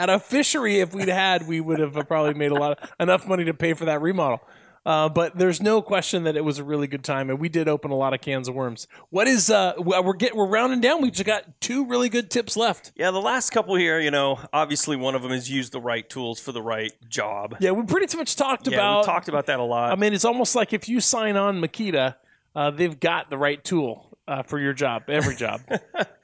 at 0.00 0.08
a 0.10 0.18
fishery. 0.18 0.80
If 0.80 0.94
we'd 0.94 1.08
had, 1.08 1.46
we 1.46 1.60
would 1.60 1.78
have 1.78 1.94
probably 2.08 2.34
made 2.34 2.50
a 2.52 2.54
lot 2.58 2.90
enough 2.98 3.26
money 3.26 3.44
to 3.44 3.54
pay 3.54 3.74
for 3.74 3.84
that 3.84 4.00
remodel. 4.00 4.40
Uh, 4.86 5.10
but 5.10 5.36
there's 5.36 5.60
no 5.60 5.82
question 5.82 6.24
that 6.24 6.38
it 6.38 6.44
was 6.44 6.58
a 6.58 6.64
really 6.64 6.86
good 6.86 7.04
time, 7.04 7.28
and 7.28 7.38
we 7.38 7.50
did 7.50 7.68
open 7.68 7.90
a 7.90 7.94
lot 7.94 8.14
of 8.14 8.22
cans 8.22 8.48
of 8.48 8.54
worms. 8.54 8.88
What 9.10 9.28
is 9.28 9.50
uh, 9.50 9.74
we're 9.76 10.14
getting 10.14 10.38
we're 10.38 10.46
rounding 10.48 10.80
down. 10.80 11.02
We 11.02 11.10
just 11.10 11.26
got 11.26 11.60
two 11.60 11.84
really 11.84 12.08
good 12.08 12.30
tips 12.30 12.56
left. 12.56 12.90
Yeah, 12.96 13.10
the 13.10 13.20
last 13.20 13.50
couple 13.50 13.74
here, 13.74 14.00
you 14.00 14.10
know, 14.10 14.40
obviously 14.54 14.96
one 14.96 15.14
of 15.14 15.20
them 15.22 15.32
is 15.32 15.50
use 15.50 15.68
the 15.68 15.82
right 15.82 16.08
tools 16.08 16.40
for 16.40 16.52
the 16.52 16.62
right 16.62 16.92
job. 17.10 17.56
Yeah, 17.60 17.72
we 17.72 17.82
pretty 17.84 18.16
much 18.16 18.36
talked 18.36 18.68
Yeah, 18.68 18.76
about 18.78 19.00
we 19.00 19.04
talked 19.12 19.28
about 19.28 19.46
that 19.46 19.60
a 19.60 19.64
lot. 19.64 19.92
I 19.92 19.96
mean, 19.96 20.14
it's 20.14 20.24
almost 20.24 20.56
like 20.56 20.72
if 20.72 20.88
you 20.88 21.00
sign 21.00 21.36
on 21.36 21.60
Makita, 21.60 22.14
uh, 22.56 22.70
they've 22.70 22.98
got 22.98 23.28
the 23.28 23.36
right 23.36 23.62
tool 23.62 24.16
uh, 24.26 24.42
for 24.44 24.58
your 24.58 24.72
job, 24.72 25.02
every 25.08 25.36
job. 25.36 25.60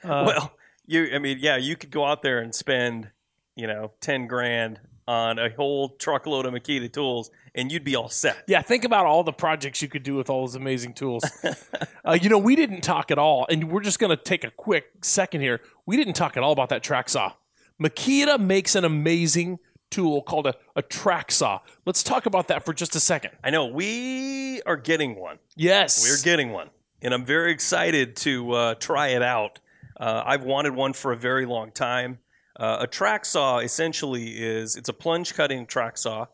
Uh, 0.04 0.22
well, 0.24 0.52
you, 0.86 1.08
I 1.12 1.18
mean, 1.18 1.38
yeah, 1.40 1.56
you 1.56 1.74
could 1.74 1.90
go 1.90 2.04
out 2.04 2.22
there 2.22 2.38
and 2.38 2.54
spend, 2.54 3.10
you 3.56 3.66
know, 3.66 3.92
ten 4.00 4.26
grand 4.26 4.80
on 5.08 5.38
a 5.38 5.50
whole 5.50 5.90
truckload 5.90 6.46
of 6.46 6.52
Makita 6.52 6.92
tools, 6.92 7.30
and 7.54 7.70
you'd 7.70 7.84
be 7.84 7.94
all 7.94 8.08
set. 8.08 8.44
yeah, 8.48 8.60
think 8.60 8.84
about 8.84 9.06
all 9.06 9.22
the 9.22 9.32
projects 9.32 9.80
you 9.80 9.88
could 9.88 10.02
do 10.02 10.16
with 10.16 10.28
all 10.28 10.42
those 10.42 10.56
amazing 10.56 10.94
tools. 10.94 11.22
uh, 12.04 12.18
you 12.20 12.28
know, 12.28 12.38
we 12.38 12.56
didn't 12.56 12.80
talk 12.80 13.10
at 13.10 13.18
all, 13.18 13.46
and 13.48 13.70
we're 13.70 13.82
just 13.82 13.98
going 13.98 14.10
to 14.10 14.22
take 14.22 14.44
a 14.44 14.50
quick 14.50 15.04
second 15.04 15.40
here. 15.42 15.60
We 15.86 15.96
didn't 15.96 16.14
talk 16.14 16.36
at 16.36 16.42
all 16.42 16.52
about 16.52 16.70
that 16.70 16.82
track 16.82 17.08
saw. 17.08 17.32
Makita 17.80 18.40
makes 18.40 18.74
an 18.74 18.84
amazing 18.84 19.58
tool 19.90 20.22
called 20.22 20.46
a, 20.48 20.54
a 20.74 20.82
track 20.82 21.30
saw. 21.30 21.60
Let's 21.84 22.02
talk 22.02 22.26
about 22.26 22.48
that 22.48 22.64
for 22.64 22.72
just 22.72 22.96
a 22.96 23.00
second. 23.00 23.30
I 23.44 23.50
know 23.50 23.66
we 23.66 24.60
are 24.62 24.76
getting 24.76 25.14
one. 25.14 25.38
Yes. 25.54 26.02
We're 26.02 26.24
getting 26.24 26.50
one, 26.50 26.70
and 27.00 27.14
I'm 27.14 27.24
very 27.24 27.52
excited 27.52 28.16
to 28.16 28.52
uh, 28.52 28.74
try 28.74 29.08
it 29.08 29.22
out. 29.22 29.60
Uh, 29.98 30.22
I've 30.26 30.42
wanted 30.42 30.74
one 30.74 30.92
for 30.92 31.12
a 31.12 31.16
very 31.16 31.46
long 31.46 31.70
time. 31.70 32.18
Uh, 32.58 32.78
a 32.80 32.86
track 32.86 33.24
saw 33.24 33.58
essentially 33.58 34.30
is 34.38 34.76
it's 34.76 34.88
a 34.88 34.92
plunge 34.92 35.34
cutting 35.34 35.66
track 35.66 35.98
saw, 35.98 36.26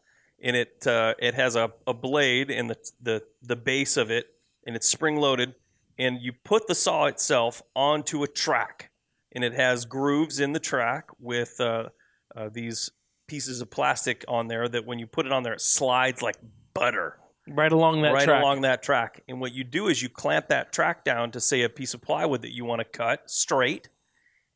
and 0.43 0.57
it 0.57 0.86
uh, 0.86 1.15
it 1.19 1.35
has 1.35 1.57
a, 1.57 1.73
a 1.86 1.94
blade 1.94 2.51
in 2.51 2.69
the, 2.69 2.77
the 3.01 3.23
the 3.43 3.57
base 3.57 3.97
of 3.97 4.11
it, 4.11 4.27
and 4.66 4.77
it's 4.77 4.89
spring 4.89 5.16
loaded, 5.16 5.55
and 5.99 6.20
you 6.20 6.32
put 6.32 6.69
the 6.69 6.74
saw 6.74 7.07
itself 7.07 7.62
onto 7.74 8.23
a 8.23 8.28
track, 8.28 8.90
and 9.32 9.43
it 9.43 9.55
has 9.55 9.85
grooves 9.85 10.39
in 10.39 10.53
the 10.53 10.61
track 10.61 11.09
with 11.19 11.61
uh, 11.61 11.89
uh, 12.36 12.49
these 12.53 12.90
pieces 13.27 13.61
of 13.61 13.70
plastic 13.70 14.24
on 14.28 14.47
there 14.47 14.69
that 14.69 14.86
when 14.86 14.99
you 14.99 15.07
put 15.07 15.27
it 15.27 15.32
on 15.32 15.43
there, 15.43 15.55
it 15.55 15.61
slides 15.61 16.23
like 16.23 16.36
butter 16.74 17.19
right 17.49 17.73
along 17.73 18.03
that 18.03 18.12
right 18.12 18.24
track. 18.24 18.43
along 18.43 18.61
that 18.62 18.82
track. 18.82 19.23
And 19.28 19.40
what 19.40 19.53
you 19.53 19.65
do 19.65 19.89
is 19.89 20.03
you 20.03 20.09
clamp 20.09 20.49
that 20.49 20.73
track 20.73 21.05
down 21.05 21.31
to 21.32 21.40
say 21.40 21.62
a 21.62 21.69
piece 21.69 21.94
of 21.94 22.03
plywood 22.03 22.43
that 22.43 22.55
you 22.55 22.65
want 22.65 22.81
to 22.81 22.85
cut 22.85 23.31
straight, 23.31 23.89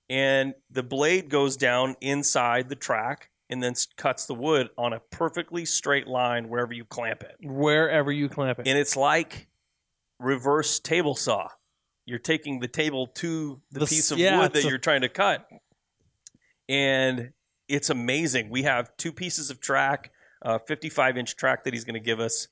and 0.09 0.55
the 0.71 0.83
blade 0.83 1.29
goes 1.29 1.57
down 1.57 1.97
inside 2.01 2.69
the 2.69 2.77
track 2.77 3.31
and 3.49 3.63
then 3.63 3.75
cuts 3.97 4.27
the 4.27 4.35
wood 4.35 4.71
on 4.77 4.93
a 4.93 5.01
perfectly 5.11 5.65
straight 5.65 6.07
line 6.09 6.49
wherever 6.49 6.73
you 6.73 6.85
clamp 6.85 7.23
it. 7.23 7.37
wherever 7.43 8.11
you 8.11 8.29
clamp 8.29 8.59
it. 8.59 8.67
And 8.69 8.79
it's 8.79 8.97
like 8.97 9.49
reverse 10.19 10.81
table 10.81 11.15
saw. 11.15 11.49
You're 12.07 12.19
taking 12.19 12.61
the 12.61 12.69
table 12.69 13.09
to 13.17 13.61
the, 13.73 13.81
The 13.81 13.87
piece 13.87 14.11
of 14.11 14.19
yeah, 14.19 14.39
wood 14.41 14.53
that 14.53 14.65
a- 14.65 14.69
you're 14.69 14.79
trying 14.79 15.01
to 15.03 15.09
cut. 15.09 15.47
And 16.69 17.33
it's 17.69 17.91
amazing. 17.91 18.51
We 18.51 18.63
have 18.65 18.97
two 18.97 19.13
pieces 19.13 19.51
of 19.51 19.61
track, 19.61 20.13
uh, 20.45 20.59
55 20.67 21.17
inch 21.17 21.37
track 21.37 21.65
that 21.65 21.73
he's 21.75 21.85
going 21.85 21.95
to 21.95 22.01
give 22.01 22.21
us 22.21 22.49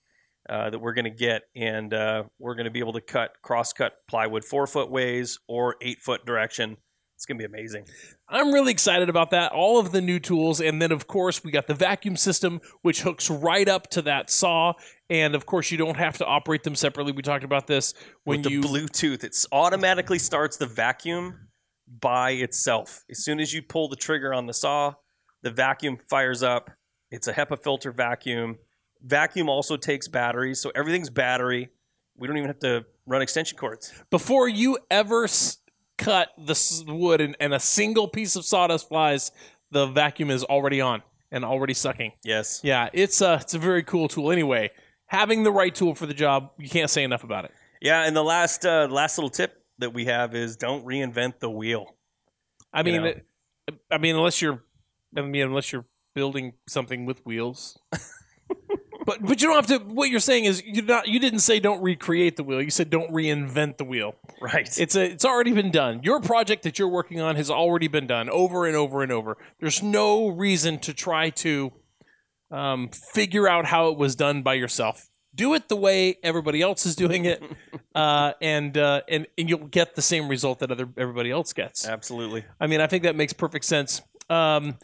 uh, 0.48 0.70
that 0.70 0.78
we're 0.78 0.94
going 0.94 1.04
to 1.04 1.10
get. 1.10 1.42
And 1.56 1.92
uh, 1.94 2.24
we're 2.38 2.54
going 2.54 2.64
to 2.66 2.70
be 2.70 2.80
able 2.80 2.92
to 2.94 3.00
cut, 3.00 3.32
cross 3.42 3.72
cut 3.72 3.94
plywood 4.08 4.44
four 4.44 4.66
foot 4.66 4.90
ways 4.90 5.38
or 5.48 5.76
eight 5.80 6.00
foot 6.00 6.24
direction. 6.26 6.76
It's 7.24 7.26
going 7.26 7.38
to 7.38 7.48
be 7.48 7.58
amazing. 7.58 7.86
I'm 8.28 8.52
really 8.52 8.70
excited 8.70 9.08
about 9.08 9.30
that. 9.30 9.52
All 9.52 9.78
of 9.78 9.92
the 9.92 10.02
new 10.02 10.20
tools. 10.20 10.60
And 10.60 10.82
then, 10.82 10.92
of 10.92 11.06
course, 11.06 11.42
we 11.42 11.50
got 11.50 11.66
the 11.66 11.72
vacuum 11.74 12.16
system, 12.16 12.60
which 12.82 13.00
hooks 13.00 13.30
right 13.30 13.66
up 13.66 13.88
to 13.92 14.02
that 14.02 14.28
saw. 14.28 14.74
And, 15.08 15.34
of 15.34 15.46
course, 15.46 15.70
you 15.70 15.78
don't 15.78 15.96
have 15.96 16.18
to 16.18 16.26
operate 16.26 16.64
them 16.64 16.74
separately. 16.74 17.12
We 17.12 17.22
talked 17.22 17.42
about 17.42 17.66
this 17.66 17.94
when 18.24 18.40
With 18.40 18.44
the 18.44 18.50
you. 18.50 18.60
Bluetooth, 18.60 19.24
it 19.24 19.34
automatically 19.52 20.18
starts 20.18 20.58
the 20.58 20.66
vacuum 20.66 21.48
by 21.88 22.32
itself. 22.32 23.04
As 23.10 23.24
soon 23.24 23.40
as 23.40 23.54
you 23.54 23.62
pull 23.62 23.88
the 23.88 23.96
trigger 23.96 24.34
on 24.34 24.46
the 24.46 24.52
saw, 24.52 24.92
the 25.40 25.50
vacuum 25.50 25.96
fires 26.10 26.42
up. 26.42 26.72
It's 27.10 27.26
a 27.26 27.32
HEPA 27.32 27.62
filter 27.62 27.90
vacuum. 27.90 28.58
Vacuum 29.02 29.48
also 29.48 29.78
takes 29.78 30.08
batteries, 30.08 30.60
so 30.60 30.70
everything's 30.74 31.08
battery. 31.08 31.70
We 32.18 32.28
don't 32.28 32.36
even 32.36 32.48
have 32.48 32.58
to 32.60 32.84
run 33.06 33.22
extension 33.22 33.56
cords. 33.56 33.94
before 34.10 34.46
you 34.46 34.76
ever 34.90 35.24
s- 35.24 35.56
cut 35.98 36.28
the 36.38 36.84
wood 36.88 37.20
and, 37.20 37.36
and 37.40 37.54
a 37.54 37.60
single 37.60 38.08
piece 38.08 38.36
of 38.36 38.44
sawdust 38.44 38.88
flies, 38.88 39.30
the 39.70 39.86
vacuum 39.86 40.30
is 40.30 40.44
already 40.44 40.80
on 40.80 41.02
and 41.30 41.44
already 41.44 41.74
sucking. 41.74 42.12
Yes. 42.24 42.60
Yeah, 42.64 42.88
it's 42.92 43.20
a, 43.20 43.34
it's 43.40 43.54
a 43.54 43.58
very 43.58 43.82
cool 43.82 44.08
tool. 44.08 44.30
Anyway, 44.30 44.70
having 45.06 45.42
the 45.42 45.50
right 45.52 45.74
tool 45.74 45.94
for 45.94 46.06
the 46.06 46.14
job, 46.14 46.50
you 46.58 46.68
can't 46.68 46.90
say 46.90 47.02
enough 47.04 47.24
about 47.24 47.44
it. 47.44 47.52
Yeah, 47.80 48.04
and 48.06 48.16
the 48.16 48.22
last 48.24 48.64
uh, 48.64 48.86
last 48.90 49.18
little 49.18 49.30
tip 49.30 49.62
that 49.78 49.92
we 49.92 50.06
have 50.06 50.34
is 50.34 50.56
don't 50.56 50.84
reinvent 50.86 51.40
the 51.40 51.50
wheel. 51.50 51.96
I 52.72 52.80
You 52.80 52.84
mean, 52.84 53.02
know. 53.02 53.08
it- 53.08 53.26
I 53.90 53.96
mean, 53.98 54.14
unless 54.14 54.42
you're, 54.42 54.62
I 55.16 55.22
mean, 55.22 55.42
unless 55.42 55.72
you're 55.72 55.86
building 56.14 56.52
something 56.68 57.06
with 57.06 57.24
wheels. 57.24 57.78
but 59.04 59.22
but 59.22 59.40
you 59.40 59.48
don't 59.48 59.56
have 59.56 59.66
to. 59.66 59.78
What 59.78 60.10
you're 60.10 60.20
saying 60.20 60.44
is 60.44 60.62
you 60.64 60.82
not 60.82 61.08
you 61.08 61.18
didn't 61.20 61.40
say 61.40 61.60
don't 61.60 61.82
recreate 61.82 62.36
the 62.36 62.44
wheel. 62.44 62.62
You 62.62 62.70
said 62.70 62.90
don't 62.90 63.10
reinvent 63.10 63.76
the 63.76 63.84
wheel. 63.84 64.14
Right. 64.40 64.68
It's 64.78 64.96
a 64.96 65.04
it's 65.04 65.24
already 65.24 65.52
been 65.52 65.70
done. 65.70 66.00
Your 66.02 66.20
project 66.20 66.62
that 66.62 66.78
you're 66.78 66.88
working 66.88 67.20
on 67.20 67.36
has 67.36 67.50
already 67.50 67.88
been 67.88 68.06
done 68.06 68.30
over 68.30 68.66
and 68.66 68.76
over 68.76 69.02
and 69.02 69.12
over. 69.12 69.36
There's 69.60 69.82
no 69.82 70.28
reason 70.28 70.78
to 70.80 70.94
try 70.94 71.30
to 71.30 71.72
um, 72.50 72.90
figure 73.12 73.48
out 73.48 73.66
how 73.66 73.88
it 73.88 73.98
was 73.98 74.14
done 74.14 74.42
by 74.42 74.54
yourself. 74.54 75.08
Do 75.34 75.54
it 75.54 75.68
the 75.68 75.76
way 75.76 76.16
everybody 76.22 76.62
else 76.62 76.86
is 76.86 76.94
doing 76.94 77.24
it, 77.24 77.42
uh, 77.94 78.32
and 78.40 78.78
uh, 78.78 79.02
and 79.08 79.26
and 79.36 79.48
you'll 79.48 79.66
get 79.66 79.96
the 79.96 80.02
same 80.02 80.28
result 80.28 80.60
that 80.60 80.70
other 80.70 80.88
everybody 80.96 81.30
else 81.30 81.52
gets. 81.52 81.86
Absolutely. 81.86 82.44
I 82.60 82.68
mean, 82.68 82.80
I 82.80 82.86
think 82.86 83.02
that 83.02 83.16
makes 83.16 83.32
perfect 83.32 83.64
sense. 83.64 84.00
Um, 84.30 84.78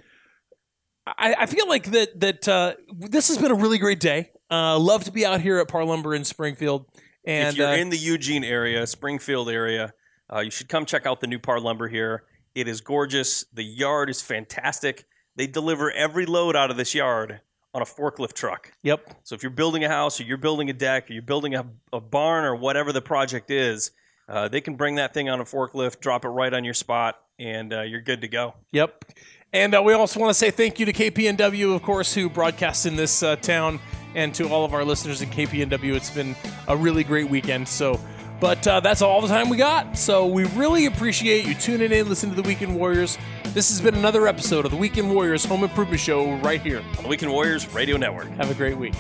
I, 1.19 1.35
I 1.41 1.47
feel 1.47 1.69
like 1.69 1.91
that 1.91 2.21
that 2.21 2.49
uh, 2.49 2.75
this 2.99 3.29
has 3.29 3.39
been 3.39 3.51
a 3.51 3.55
really 3.55 3.79
great 3.79 4.01
day. 4.01 4.31
Uh, 4.51 4.79
love 4.79 5.05
to 5.05 5.13
be 5.13 5.25
out 5.25 5.41
here 5.41 5.59
at 5.59 5.69
Par 5.69 5.85
Lumber 5.85 6.15
in 6.15 6.25
Springfield. 6.25 6.87
And 7.25 7.51
if 7.51 7.57
you're 7.59 7.69
uh, 7.69 7.77
in 7.77 7.91
the 7.91 7.97
Eugene 7.99 8.45
area, 8.45 8.87
Springfield 8.87 9.49
area, 9.49 9.93
uh, 10.33 10.41
you 10.41 10.51
should 10.51 10.69
come 10.69 10.87
check 10.87 11.07
out 11.07 11.21
the 11.21 11.27
new 11.27 11.39
Par 11.39 11.61
Lumber 11.61 11.89
here. 11.89 12.25
It 12.55 12.67
is 12.67 12.81
gorgeous. 12.81 13.45
The 13.53 13.63
yard 13.63 14.11
is 14.11 14.23
fantastic. 14.23 15.05
They 15.37 15.47
deliver 15.47 15.91
every 15.93 16.27
load 16.27 16.57
out 16.57 16.71
of 16.71 16.77
this 16.77 16.95
yard 16.95 17.41
on 17.73 17.83
a 17.83 17.85
forklift 17.85 18.33
truck. 18.33 18.73
yep, 18.83 19.21
So 19.23 19.37
if 19.37 19.45
you're 19.45 19.51
building 19.51 19.85
a 19.85 19.89
house 19.89 20.21
or 20.21 20.25
you're 20.25 20.39
building 20.39 20.69
a 20.71 20.73
deck 20.73 21.09
or 21.09 21.13
you're 21.13 21.23
building 21.23 21.55
a, 21.55 21.65
a 21.93 22.01
barn 22.01 22.45
or 22.45 22.57
whatever 22.57 22.93
the 22.93 23.03
project 23.03 23.51
is, 23.51 23.93
Uh, 24.29 24.47
they 24.49 24.61
can 24.61 24.77
bring 24.77 24.95
that 24.97 25.13
thing 25.13 25.29
on 25.29 25.41
a 25.41 25.45
forklift, 25.45 25.99
drop 26.01 26.25
it 26.25 26.29
right 26.29 26.55
on 26.55 26.63
your 26.65 26.75
spot, 26.75 27.17
and 27.39 27.73
uh, 27.73 27.83
you're 27.83 28.01
good 28.01 28.21
to 28.21 28.29
go. 28.29 28.55
Yep. 28.71 29.05
And 29.53 29.75
uh, 29.75 29.83
we 29.83 29.93
also 29.95 30.21
want 30.21 30.31
to 30.31 30.35
say 30.35 30.53
thank 30.53 30.79
you 30.79 30.87
to 30.87 30.93
KPNW, 30.93 31.75
of 31.75 31.83
course, 31.83 32.15
who 32.15 32.31
broadcasts 32.31 32.87
in 32.87 32.95
this 32.95 33.23
uh, 33.23 33.35
town, 33.37 33.81
and 34.15 34.33
to 34.37 34.49
all 34.49 34.65
of 34.65 34.75
our 34.75 34.85
listeners 34.85 35.23
at 35.23 35.29
KPNW. 35.31 35.97
It's 35.97 36.11
been 36.11 36.37
a 36.69 36.77
really 36.77 37.03
great 37.03 37.29
weekend. 37.29 37.67
So, 37.67 37.99
but 38.39 38.65
uh, 38.69 38.79
that's 38.79 39.03
all 39.03 39.21
the 39.21 39.27
time 39.29 39.49
we 39.49 39.57
got. 39.57 39.99
So 39.99 40.27
we 40.27 40.45
really 40.45 40.87
appreciate 40.87 41.47
you 41.47 41.55
tuning 41.55 41.91
in, 41.91 42.09
listening 42.09 42.35
to 42.37 42.43
the 42.43 42.47
Weekend 42.47 42.77
Warriors. 42.77 43.19
This 43.47 43.71
has 43.71 43.81
been 43.81 43.97
another 43.97 44.29
episode 44.29 44.65
of 44.65 44.71
the 44.71 44.77
Weekend 44.77 45.13
Warriors 45.13 45.45
Home 45.47 45.65
Improvement 45.65 46.01
Show 46.01 46.37
right 46.37 46.61
here. 46.61 46.83
On 46.97 47.03
the 47.03 47.09
Weekend 47.09 47.33
Warriors 47.33 47.69
Radio 47.75 47.97
Network. 47.97 48.29
Have 48.31 48.53
a 48.53 48.55
great 48.55 48.77
week. 48.77 48.95